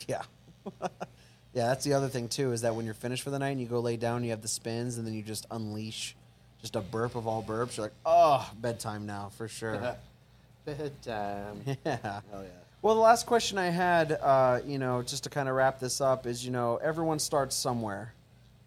Yeah. 0.06 0.22
yeah, 0.81 0.89
that's 1.68 1.85
the 1.85 1.94
other 1.94 2.09
thing 2.09 2.28
too. 2.28 2.52
Is 2.52 2.62
that 2.62 2.74
when 2.74 2.85
you're 2.85 2.94
finished 2.94 3.22
for 3.22 3.31
the 3.31 3.39
night 3.39 3.51
and 3.51 3.60
you 3.60 3.66
go 3.66 3.81
lay 3.81 3.97
down, 3.97 4.24
you 4.24 4.31
have 4.31 4.43
the 4.43 4.48
spins, 4.48 4.98
and 4.98 5.06
then 5.06 5.14
you 5.14 5.22
just 5.22 5.47
unleash 5.51 6.16
just 6.64 6.76
a 6.76 6.81
burp 6.81 7.14
of 7.14 7.26
all 7.26 7.43
burps. 7.43 7.76
You're 7.76 7.86
like, 7.86 7.94
oh, 8.06 8.51
bedtime 8.59 9.05
now 9.05 9.31
for 9.36 9.48
sure. 9.48 9.97
Bedtime. 10.64 11.60
yeah. 11.66 11.76
Hell 12.02 12.22
yeah. 12.43 12.48
Well, 12.81 12.94
the 12.94 13.02
last 13.02 13.26
question 13.26 13.59
I 13.59 13.66
had, 13.66 14.12
uh, 14.12 14.60
you 14.66 14.78
know, 14.78 15.02
just 15.02 15.24
to 15.24 15.31
kind 15.31 15.48
of 15.48 15.56
wrap 15.56 15.78
this 15.78 16.01
up, 16.01 16.26
is 16.26 16.44
you 16.44 16.51
know, 16.51 16.76
everyone 16.82 17.18
starts 17.18 17.55
somewhere, 17.55 18.14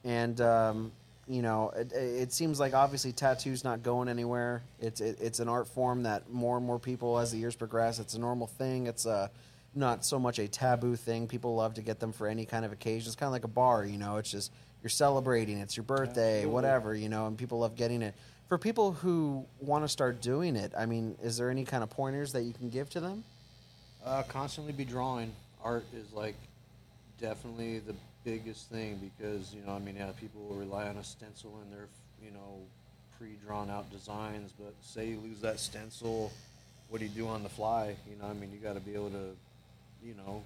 and 0.03 0.39
um, 0.41 0.91
you 1.27 1.41
know, 1.41 1.71
it, 1.75 1.91
it 1.91 2.31
seems 2.31 2.59
like 2.59 2.73
obviously 2.73 3.11
tattoos 3.11 3.63
not 3.63 3.83
going 3.83 4.07
anywhere. 4.07 4.63
It's 4.79 5.01
it, 5.01 5.17
it's 5.21 5.39
an 5.39 5.49
art 5.49 5.67
form 5.67 6.03
that 6.03 6.29
more 6.29 6.57
and 6.57 6.65
more 6.65 6.79
people, 6.79 7.19
as 7.19 7.31
the 7.31 7.37
years 7.37 7.55
progress, 7.55 7.99
it's 7.99 8.13
a 8.13 8.19
normal 8.19 8.47
thing. 8.47 8.87
It's 8.87 9.05
a 9.05 9.29
not 9.75 10.05
so 10.05 10.17
much 10.17 10.39
a 10.39 10.47
taboo 10.47 10.95
thing. 10.95 11.27
People 11.27 11.55
love 11.55 11.75
to 11.75 11.81
get 11.81 11.99
them 11.99 12.11
for 12.11 12.27
any 12.27 12.45
kind 12.45 12.65
of 12.65 12.71
occasion. 12.71 13.07
It's 13.07 13.15
kind 13.15 13.27
of 13.27 13.33
like 13.33 13.43
a 13.43 13.49
bar, 13.49 13.85
you 13.85 13.97
know. 13.97 14.17
It's 14.17 14.31
just 14.31 14.51
you're 14.81 14.89
celebrating. 14.89 15.57
It's 15.57 15.75
your 15.75 15.83
birthday, 15.83 16.37
Absolutely. 16.37 16.53
whatever, 16.53 16.95
you 16.95 17.09
know, 17.09 17.27
and 17.27 17.37
people 17.37 17.59
love 17.59 17.75
getting 17.75 18.01
it. 18.01 18.15
For 18.47 18.57
people 18.57 18.93
who 18.93 19.45
want 19.59 19.83
to 19.83 19.89
start 19.89 20.21
doing 20.21 20.55
it, 20.55 20.71
I 20.77 20.85
mean, 20.85 21.17
is 21.21 21.37
there 21.37 21.49
any 21.49 21.65
kind 21.65 21.83
of 21.83 21.89
pointers 21.89 22.31
that 22.31 22.43
you 22.43 22.53
can 22.53 22.69
give 22.69 22.89
to 22.91 23.01
them? 23.01 23.23
Uh, 24.05 24.23
constantly 24.23 24.71
be 24.71 24.85
drawing. 24.85 25.33
Art 25.61 25.85
is 25.93 26.13
like 26.13 26.35
definitely 27.19 27.79
the 27.79 27.93
biggest 28.27 28.69
thing 28.69 28.99
because 28.99 29.53
you 29.53 29.61
know 29.65 29.71
I 29.73 29.79
mean 29.79 29.95
yeah 29.95 30.11
people 30.19 30.41
will 30.41 30.57
rely 30.57 30.87
on 30.89 30.97
a 30.97 31.03
stencil 31.03 31.59
in 31.63 31.71
their 31.71 31.87
you 32.21 32.31
know 32.31 32.59
pre-drawn 33.17 33.69
out 33.69 33.89
designs, 33.89 34.51
but 34.59 34.73
say 34.81 35.07
you 35.07 35.19
lose 35.23 35.39
that 35.41 35.59
stencil, 35.59 36.31
what 36.89 36.99
do 36.99 37.05
you 37.05 37.11
do 37.11 37.27
on 37.27 37.41
the 37.41 37.49
fly? 37.49 37.95
You 38.09 38.17
know 38.21 38.27
I 38.29 38.33
mean 38.33 38.51
you 38.51 38.57
got 38.59 38.73
to 38.73 38.81
be 38.81 38.95
able 38.95 39.11
to 39.11 39.29
you 40.05 40.13
know 40.15 40.43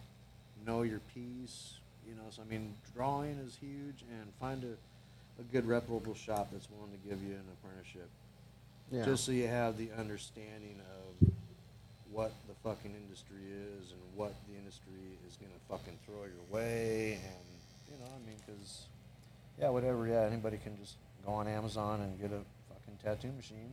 know 0.65 0.83
your 0.83 1.01
piece. 1.15 1.73
You 2.07 2.13
know 2.13 2.27
so 2.29 2.43
I 2.43 2.51
mean 2.51 2.75
drawing 2.95 3.37
is 3.47 3.57
huge 3.59 4.03
and 4.11 4.31
find 4.39 4.63
a 4.63 5.41
a 5.41 5.43
good 5.51 5.65
reputable 5.65 6.13
shop 6.13 6.49
that's 6.51 6.67
willing 6.69 6.91
to 6.91 7.09
give 7.09 7.23
you 7.23 7.33
an 7.33 7.45
apprenticeship 7.57 8.09
Yeah. 8.91 9.05
just 9.05 9.25
so 9.25 9.31
you 9.31 9.47
have 9.47 9.77
the 9.77 9.89
understanding 9.97 10.75
of 10.99 11.29
what 12.11 12.31
the 12.47 12.53
fucking 12.63 12.93
industry 12.93 13.41
is 13.79 13.91
and 13.91 14.01
what 14.15 14.35
the 14.47 14.55
industry 14.59 15.01
is 15.27 15.35
gonna 15.37 15.61
fucking 15.69 15.97
throw 16.05 16.23
your 16.25 16.45
way, 16.51 17.13
and 17.25 17.50
know, 18.01 18.07
I 18.15 18.27
mean, 18.27 18.37
because 18.45 18.85
yeah, 19.59 19.69
whatever, 19.69 20.07
yeah, 20.07 20.21
anybody 20.21 20.57
can 20.57 20.77
just 20.77 20.95
go 21.25 21.31
on 21.33 21.47
Amazon 21.47 22.01
and 22.01 22.19
get 22.19 22.31
a 22.31 22.41
fucking 22.73 22.97
tattoo 23.03 23.31
machine, 23.35 23.71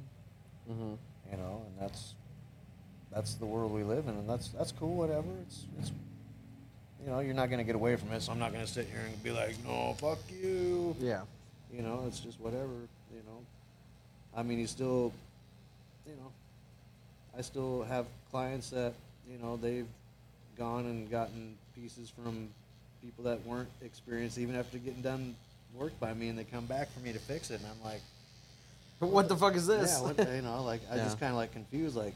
hmm 0.69 0.95
you 1.31 1.37
know, 1.37 1.63
and 1.67 1.75
that's 1.81 2.15
that's 3.13 3.35
the 3.35 3.47
world 3.47 3.73
we 3.73 3.83
live 3.83 4.07
in, 4.07 4.15
and 4.15 4.29
that's 4.29 4.49
that's 4.49 4.73
cool, 4.73 4.95
whatever. 4.97 5.29
It's 5.47 5.65
it's 5.79 5.93
you 7.05 7.11
know, 7.11 7.21
you're 7.21 7.35
not 7.35 7.51
gonna 7.51 7.65
get 7.65 7.75
away 7.75 7.97
from 7.97 8.13
it, 8.13 8.23
so 8.23 8.33
I'm 8.33 8.39
not 8.39 8.53
gonna 8.53 8.67
sit 8.67 8.87
here 8.87 9.01
and 9.07 9.23
be 9.23 9.31
like, 9.31 9.57
no, 9.65 9.95
fuck 9.99 10.19
you. 10.31 10.97
Yeah. 11.01 11.23
You 11.73 11.83
know, 11.83 12.05
it's 12.07 12.21
just 12.21 12.41
whatever. 12.41 12.73
You 13.13 13.23
know, 13.27 13.45
I 14.37 14.43
mean, 14.43 14.59
you 14.59 14.67
still, 14.67 15.13
you 16.07 16.15
know, 16.15 16.31
I 17.37 17.43
still 17.43 17.85
have 17.85 18.07
clients 18.31 18.71
that 18.71 18.95
you 19.31 19.39
know 19.39 19.57
they've 19.57 19.87
gone 20.59 20.87
and 20.87 21.11
gotten 21.11 21.57
pieces 21.75 22.11
from 22.11 22.49
people 23.09 23.25
that 23.25 23.45
weren't 23.47 23.71
experienced, 23.81 24.37
even 24.37 24.55
after 24.55 24.77
getting 24.77 25.01
done 25.01 25.35
work 25.75 25.99
by 25.99 26.13
me, 26.13 26.29
and 26.29 26.39
they 26.39 26.45
come 26.45 26.67
back 26.67 26.93
for 26.93 27.01
me 27.01 27.11
to 27.11 27.19
fix 27.19 27.51
it, 27.51 27.59
and 27.61 27.67
I'm 27.67 27.83
like, 27.91 28.03
What 28.99 29.29
the 29.29 29.37
fuck 29.37 29.55
is 29.57 29.67
this? 29.67 29.91
yeah, 29.91 30.03
what, 30.03 30.19
you 30.19 30.43
know, 30.43 30.63
like 30.63 30.83
I 30.93 30.97
Yeah. 30.97 31.05
just 31.05 31.19
kind 31.19 31.31
of 31.31 31.37
like 31.37 31.53
confused, 31.53 31.97
like, 31.97 32.13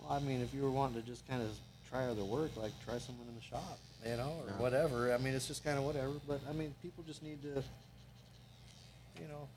well, 0.00 0.12
I 0.12 0.20
mean, 0.20 0.40
if 0.40 0.54
you 0.54 0.62
were 0.62 0.70
wanting 0.70 1.02
to 1.02 1.06
just 1.06 1.28
kind 1.28 1.42
of 1.42 1.50
try 1.90 2.06
other 2.06 2.24
work, 2.24 2.56
like 2.56 2.72
try 2.82 2.96
someone 2.96 3.26
in 3.28 3.34
the 3.34 3.42
shop, 3.42 3.78
you 4.06 4.16
know, 4.16 4.32
or 4.40 4.46
Yeah. 4.52 4.58
whatever. 4.58 5.12
I 5.12 5.18
mean, 5.18 5.34
it's 5.34 5.46
just 5.48 5.62
kind 5.64 5.76
of 5.76 5.84
whatever. 5.84 6.12
But 6.26 6.40
I 6.48 6.52
mean, 6.54 6.74
people 6.80 7.04
just 7.06 7.22
need 7.22 7.42
to, 7.42 7.62
you 9.20 9.28
know, 9.28 9.48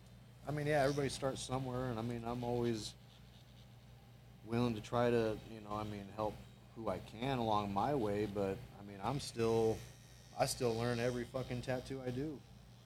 I 0.46 0.52
mean, 0.52 0.68
yeah, 0.68 0.82
everybody 0.82 1.08
starts 1.08 1.42
somewhere, 1.42 1.86
and 1.90 1.98
I 1.98 2.02
mean, 2.02 2.24
I'm 2.26 2.44
always 2.44 2.92
willing 4.46 4.76
to 4.76 4.82
try 4.82 5.10
to, 5.10 5.38
you 5.54 5.62
know, 5.70 5.76
I 5.78 5.84
mean, 5.86 6.04
help 6.18 6.36
who 6.76 6.90
I 6.90 7.00
can 7.22 7.38
along 7.38 7.74
my 7.74 7.96
way. 7.96 8.26
But 8.26 8.58
I 8.80 8.84
mean, 8.90 8.98
I'm 9.04 9.20
still, 9.22 9.78
I 10.40 10.46
still 10.46 10.76
learn 10.76 11.00
every 11.00 11.24
fucking 11.26 11.62
tattoo 11.62 12.02
I 12.06 12.10
do. 12.10 12.38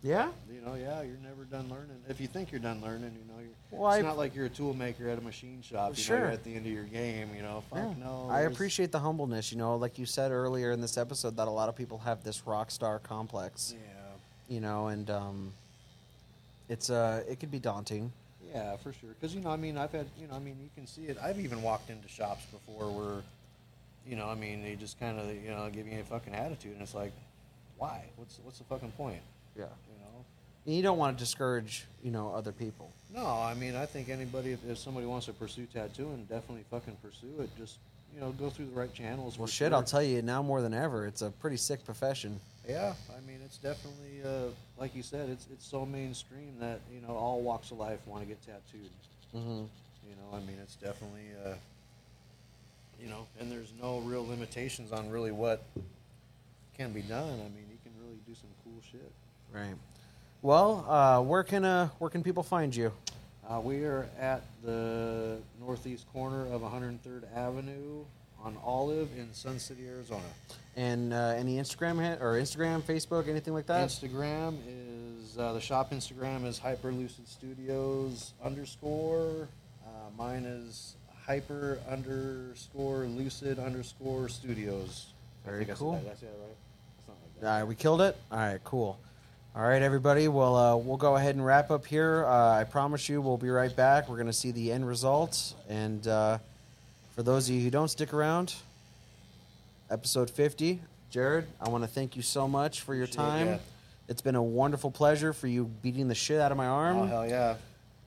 yeah. 0.04 0.30
You 0.54 0.62
know, 0.62 0.76
yeah, 0.76 1.02
you're 1.02 1.18
never 1.24 1.44
done 1.50 1.70
learning. 1.70 1.98
If 2.10 2.20
you 2.22 2.28
think 2.28 2.52
you're 2.52 2.60
done 2.62 2.82
learning, 2.82 3.14
you 3.18 3.34
know, 3.34 3.40
you're, 3.40 3.80
Well, 3.80 3.92
it's 3.92 4.00
I- 4.04 4.08
not 4.08 4.18
like 4.18 4.36
you're 4.36 4.46
a 4.46 4.50
tool 4.50 4.74
maker 4.74 5.10
at 5.10 5.18
a 5.18 5.22
machine 5.22 5.62
shop. 5.62 5.92
You 5.92 6.04
know, 6.04 6.04
Sure. 6.04 6.18
you're 6.20 6.28
at 6.30 6.44
the 6.44 6.56
end 6.56 6.66
of 6.66 6.72
your 6.72 6.84
game. 6.84 7.34
You 7.36 7.42
know, 7.42 7.64
fuck 7.70 7.80
Yeah. 7.80 7.94
no. 8.04 8.28
I 8.30 8.42
appreciate 8.42 8.92
the 8.92 9.00
humbleness. 9.00 9.52
You 9.52 9.58
know, 9.58 9.76
like 9.78 9.98
you 9.98 10.06
said 10.06 10.32
earlier 10.32 10.72
in 10.72 10.82
this 10.82 10.98
episode, 10.98 11.36
that 11.38 11.48
a 11.48 11.52
lot 11.52 11.68
of 11.70 11.76
people 11.76 11.98
have 12.00 12.24
this 12.24 12.46
rock 12.46 12.70
star 12.72 13.00
complex. 13.00 13.74
Yeah, 13.76 13.80
You 14.56 14.60
know, 14.62 14.88
and 14.88 15.10
um, 15.10 15.54
it's 16.70 16.90
uh, 16.90 17.24
it 17.28 17.40
could 17.40 17.52
be 17.52 17.60
daunting. 17.60 18.12
yeah, 18.54 18.76
for 18.78 18.94
sure. 18.94 19.10
Because 19.20 19.34
you 19.34 19.42
know, 19.42 19.50
I 19.50 19.56
mean, 19.58 19.78
I've 19.78 19.92
had, 19.92 20.08
you 20.20 20.28
know, 20.28 20.36
I 20.36 20.40
mean, 20.40 20.58
you 20.62 20.70
can 20.76 20.86
see 20.88 21.04
it. 21.06 21.18
I've 21.22 21.40
even 21.40 21.62
walked 21.62 21.90
into 21.90 22.08
shops 22.08 22.46
before 22.46 22.90
where, 22.92 23.24
you 24.06 24.16
know, 24.16 24.28
I 24.30 24.36
mean, 24.36 24.64
they 24.64 24.76
just 24.76 25.00
kind 25.00 25.20
of, 25.20 25.28
you 25.34 25.50
know, 25.50 25.70
give 25.72 25.88
you 25.88 26.00
a 26.00 26.04
fucking 26.04 26.34
attitude, 26.34 26.74
and 26.74 26.82
it's 26.82 26.94
like, 26.96 27.12
why? 27.78 28.04
What's 28.16 28.40
what's 28.44 28.58
the 28.58 28.64
fucking 28.66 28.92
point? 28.92 29.22
Yeah. 29.58 29.66
You 29.66 30.00
know, 30.04 30.76
You 30.76 30.82
don't 30.82 30.98
want 30.98 31.18
to 31.18 31.24
discourage, 31.24 31.86
you 32.04 32.12
know, 32.12 32.34
other 32.36 32.52
people. 32.52 32.92
No, 33.14 33.26
I 33.26 33.54
mean, 33.54 33.76
I 33.76 33.86
think 33.86 34.10
anybody, 34.10 34.52
if, 34.52 34.60
if 34.70 34.78
somebody 34.78 35.06
wants 35.08 35.26
to 35.28 35.34
pursue 35.34 35.66
tattooing, 35.74 36.26
definitely 36.30 36.66
fucking 36.70 36.98
pursue 37.02 37.42
it. 37.42 37.50
Just, 37.58 37.78
you 38.14 38.20
know, 38.20 38.32
go 38.32 38.50
through 38.50 38.66
the 38.66 38.76
right 38.80 38.94
channels. 38.94 39.38
Well, 39.38 39.48
shit, 39.48 39.70
sure. 39.70 39.76
I'll 39.76 39.84
tell 39.84 40.04
you 40.04 40.22
now 40.22 40.42
more 40.44 40.62
than 40.62 40.74
ever, 40.74 41.06
it's 41.06 41.22
a 41.22 41.30
pretty 41.30 41.58
sick 41.58 41.86
profession. 41.86 42.40
Yeah, 42.68 42.94
I 43.16 43.26
mean, 43.26 43.40
it's 43.46 43.58
definitely, 43.58 44.22
uh, 44.26 44.52
like 44.78 44.94
you 44.94 45.02
said, 45.02 45.30
it's 45.30 45.48
it's 45.54 45.66
so 45.66 45.86
mainstream 45.86 46.54
that 46.60 46.82
you 46.94 47.00
know 47.00 47.16
all 47.16 47.42
walks 47.42 47.72
of 47.72 47.78
life 47.78 48.00
want 48.06 48.24
to 48.24 48.28
get 48.28 48.42
tattooed. 48.46 48.92
Mm-hmm. 49.34 49.64
You 50.10 50.16
know, 50.20 50.36
I 50.36 50.40
mean, 50.42 50.58
it's 50.62 50.76
definitely, 50.76 51.30
uh, 51.46 51.54
you 53.02 53.08
know, 53.10 53.26
and 53.40 53.50
there's 53.50 53.72
no 53.82 54.00
real 54.00 54.28
limitations 54.28 54.92
on 54.92 55.10
really 55.10 55.32
what 55.32 55.64
can 56.78 56.92
be 56.92 57.02
done. 57.02 57.30
I 57.40 57.48
mean, 57.56 57.66
you 57.72 57.78
can 57.84 57.94
really 58.04 58.20
do 58.28 58.36
some 58.36 58.50
cool 58.78 59.00
shit. 59.00 59.12
Right. 59.54 59.76
Well, 60.42 60.86
uh, 60.88 61.22
where 61.22 61.44
can 61.44 61.66
uh, 61.66 61.90
where 62.00 62.10
can 62.10 62.24
people 62.24 62.44
find 62.44 62.76
you? 62.76 62.92
Uh, 63.50 63.60
we 63.62 63.84
are 63.86 64.10
at 64.20 64.44
the 64.64 65.38
northeast 65.60 66.06
corner 66.12 66.46
of 66.54 66.62
103rd 66.62 67.24
Avenue 67.36 68.04
on 68.44 68.58
Olive 68.64 69.10
in 69.18 69.34
Sun 69.34 69.58
City, 69.60 69.88
Arizona. 69.88 70.22
And 70.76 71.14
uh, 71.14 71.34
any 71.38 71.56
Instagram 71.56 72.02
hit 72.04 72.22
or 72.22 72.34
Instagram, 72.34 72.82
Facebook, 72.82 73.30
anything 73.30 73.54
like 73.54 73.66
that? 73.68 73.88
Instagram 73.88 74.58
is 74.68 75.38
uh, 75.38 75.54
the 75.54 75.62
shop 75.62 75.92
Instagram 75.92 76.46
is 76.46 76.60
Hyper 76.60 76.92
Lucid 76.92 77.28
Studios 77.28 78.34
underscore. 78.44 79.48
Uh, 79.84 79.90
mine 80.18 80.44
is 80.44 80.96
Hyper 81.26 81.80
underscore 81.90 83.06
Lucid 83.06 83.60
underscore 83.60 84.28
Studios. 84.28 85.14
Very 85.46 85.66
cool. 85.66 85.94
that. 85.94 86.20
Did 86.20 86.30
I 86.30 86.32
that 86.32 86.40
right? 86.42 86.58
All 87.42 87.48
right, 87.48 87.64
we 87.64 87.76
killed 87.76 88.02
it. 88.02 88.18
All 88.32 88.40
right, 88.40 88.60
cool. 88.64 88.98
All 89.56 89.62
right, 89.62 89.82
everybody. 89.82 90.28
Well, 90.28 90.56
uh, 90.56 90.76
we'll 90.76 90.98
go 90.98 91.16
ahead 91.16 91.36
and 91.36 91.46
wrap 91.46 91.70
up 91.72 91.86
here. 91.86 92.26
Uh, 92.26 92.60
I 92.60 92.64
promise 92.64 93.08
you, 93.10 93.22
we'll 93.22 93.38
be 93.38 93.50
right 93.50 93.76
back. 93.76 94.10
We're 94.10 94.16
going 94.16 94.28
to 94.28 94.34
see 94.34 94.52
the 94.52 94.72
end 94.72 94.88
results. 94.88 95.54
And 95.70 96.08
uh, 96.08 96.40
for 97.16 97.24
those 97.24 97.48
of 97.50 97.56
you 97.56 97.62
who 97.62 97.70
don't 97.70 97.90
stick 97.90 98.14
around, 98.14 98.56
episode 99.92 100.30
50, 100.30 100.80
Jared, 101.12 101.46
I 101.62 101.70
want 101.70 101.84
to 101.84 101.88
thank 101.88 102.16
you 102.16 102.22
so 102.22 102.48
much 102.48 102.82
for 102.82 102.96
your 102.96 103.08
time. 103.08 103.48
ya. 103.48 103.58
It's 104.08 104.22
been 104.22 104.36
a 104.36 104.44
wonderful 104.44 104.90
pleasure 104.90 105.34
for 105.34 105.48
you 105.48 105.66
beating 105.66 106.08
the 106.08 106.16
shit 106.16 106.40
out 106.40 106.52
of 106.52 106.58
my 106.58 106.68
arm. 106.68 106.98
Oh 106.98 107.06
hell 107.06 107.28
yeah! 107.28 107.56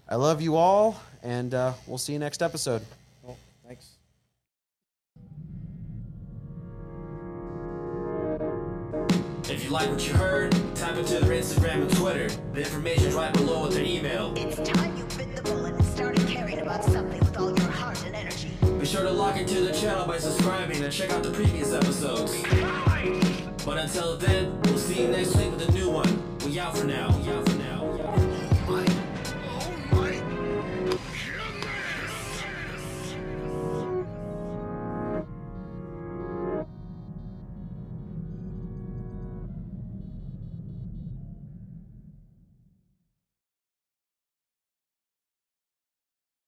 I 0.09 0.15
love 0.17 0.41
you 0.41 0.57
all, 0.57 0.99
and 1.23 1.53
uh, 1.53 1.75
we'll 1.87 1.99
see 1.99 2.15
you 2.15 2.19
next 2.19 2.43
episode. 2.43 2.83
You 9.71 9.77
like 9.77 9.89
what 9.89 10.07
you 10.07 10.15
heard, 10.15 10.53
tap 10.75 10.97
into 10.97 11.21
their 11.21 11.41
Instagram 11.41 11.83
and 11.83 11.97
Twitter. 11.97 12.29
The 12.53 12.61
information's 12.61 13.15
right 13.15 13.33
below 13.33 13.63
with 13.63 13.75
their 13.75 13.85
email. 13.85 14.35
It's 14.37 14.57
time 14.57 14.97
you 14.97 15.05
bit 15.17 15.37
the 15.37 15.43
bullet 15.43 15.75
and 15.75 15.85
started 15.85 16.27
caring 16.27 16.59
about 16.59 16.83
something 16.85 17.19
with 17.21 17.39
all 17.39 17.57
your 17.57 17.71
heart 17.71 18.05
and 18.05 18.17
energy. 18.17 18.51
Be 18.79 18.87
sure 18.87 19.03
to 19.03 19.11
log 19.11 19.37
into 19.37 19.61
the 19.61 19.73
channel 19.73 20.07
by 20.07 20.19
subscribing 20.19 20.83
and 20.83 20.93
check 20.93 21.11
out 21.11 21.23
the 21.23 21.31
previous 21.31 21.73
episodes. 21.73 22.35
But 23.65 23.79
until 23.79 24.17
then, 24.17 24.61
we'll 24.63 24.79
see 24.79 25.03
you 25.03 25.09
next 25.09 25.37
week 25.37 25.53
with 25.53 25.69
a 25.69 25.73
new 25.73 25.91
one. 25.91 26.39
We 26.45 26.59
out 26.59 26.77
for 26.77 26.85
now. 26.85 27.17
We 27.19 27.31
out 27.31 27.49
for 27.49 27.50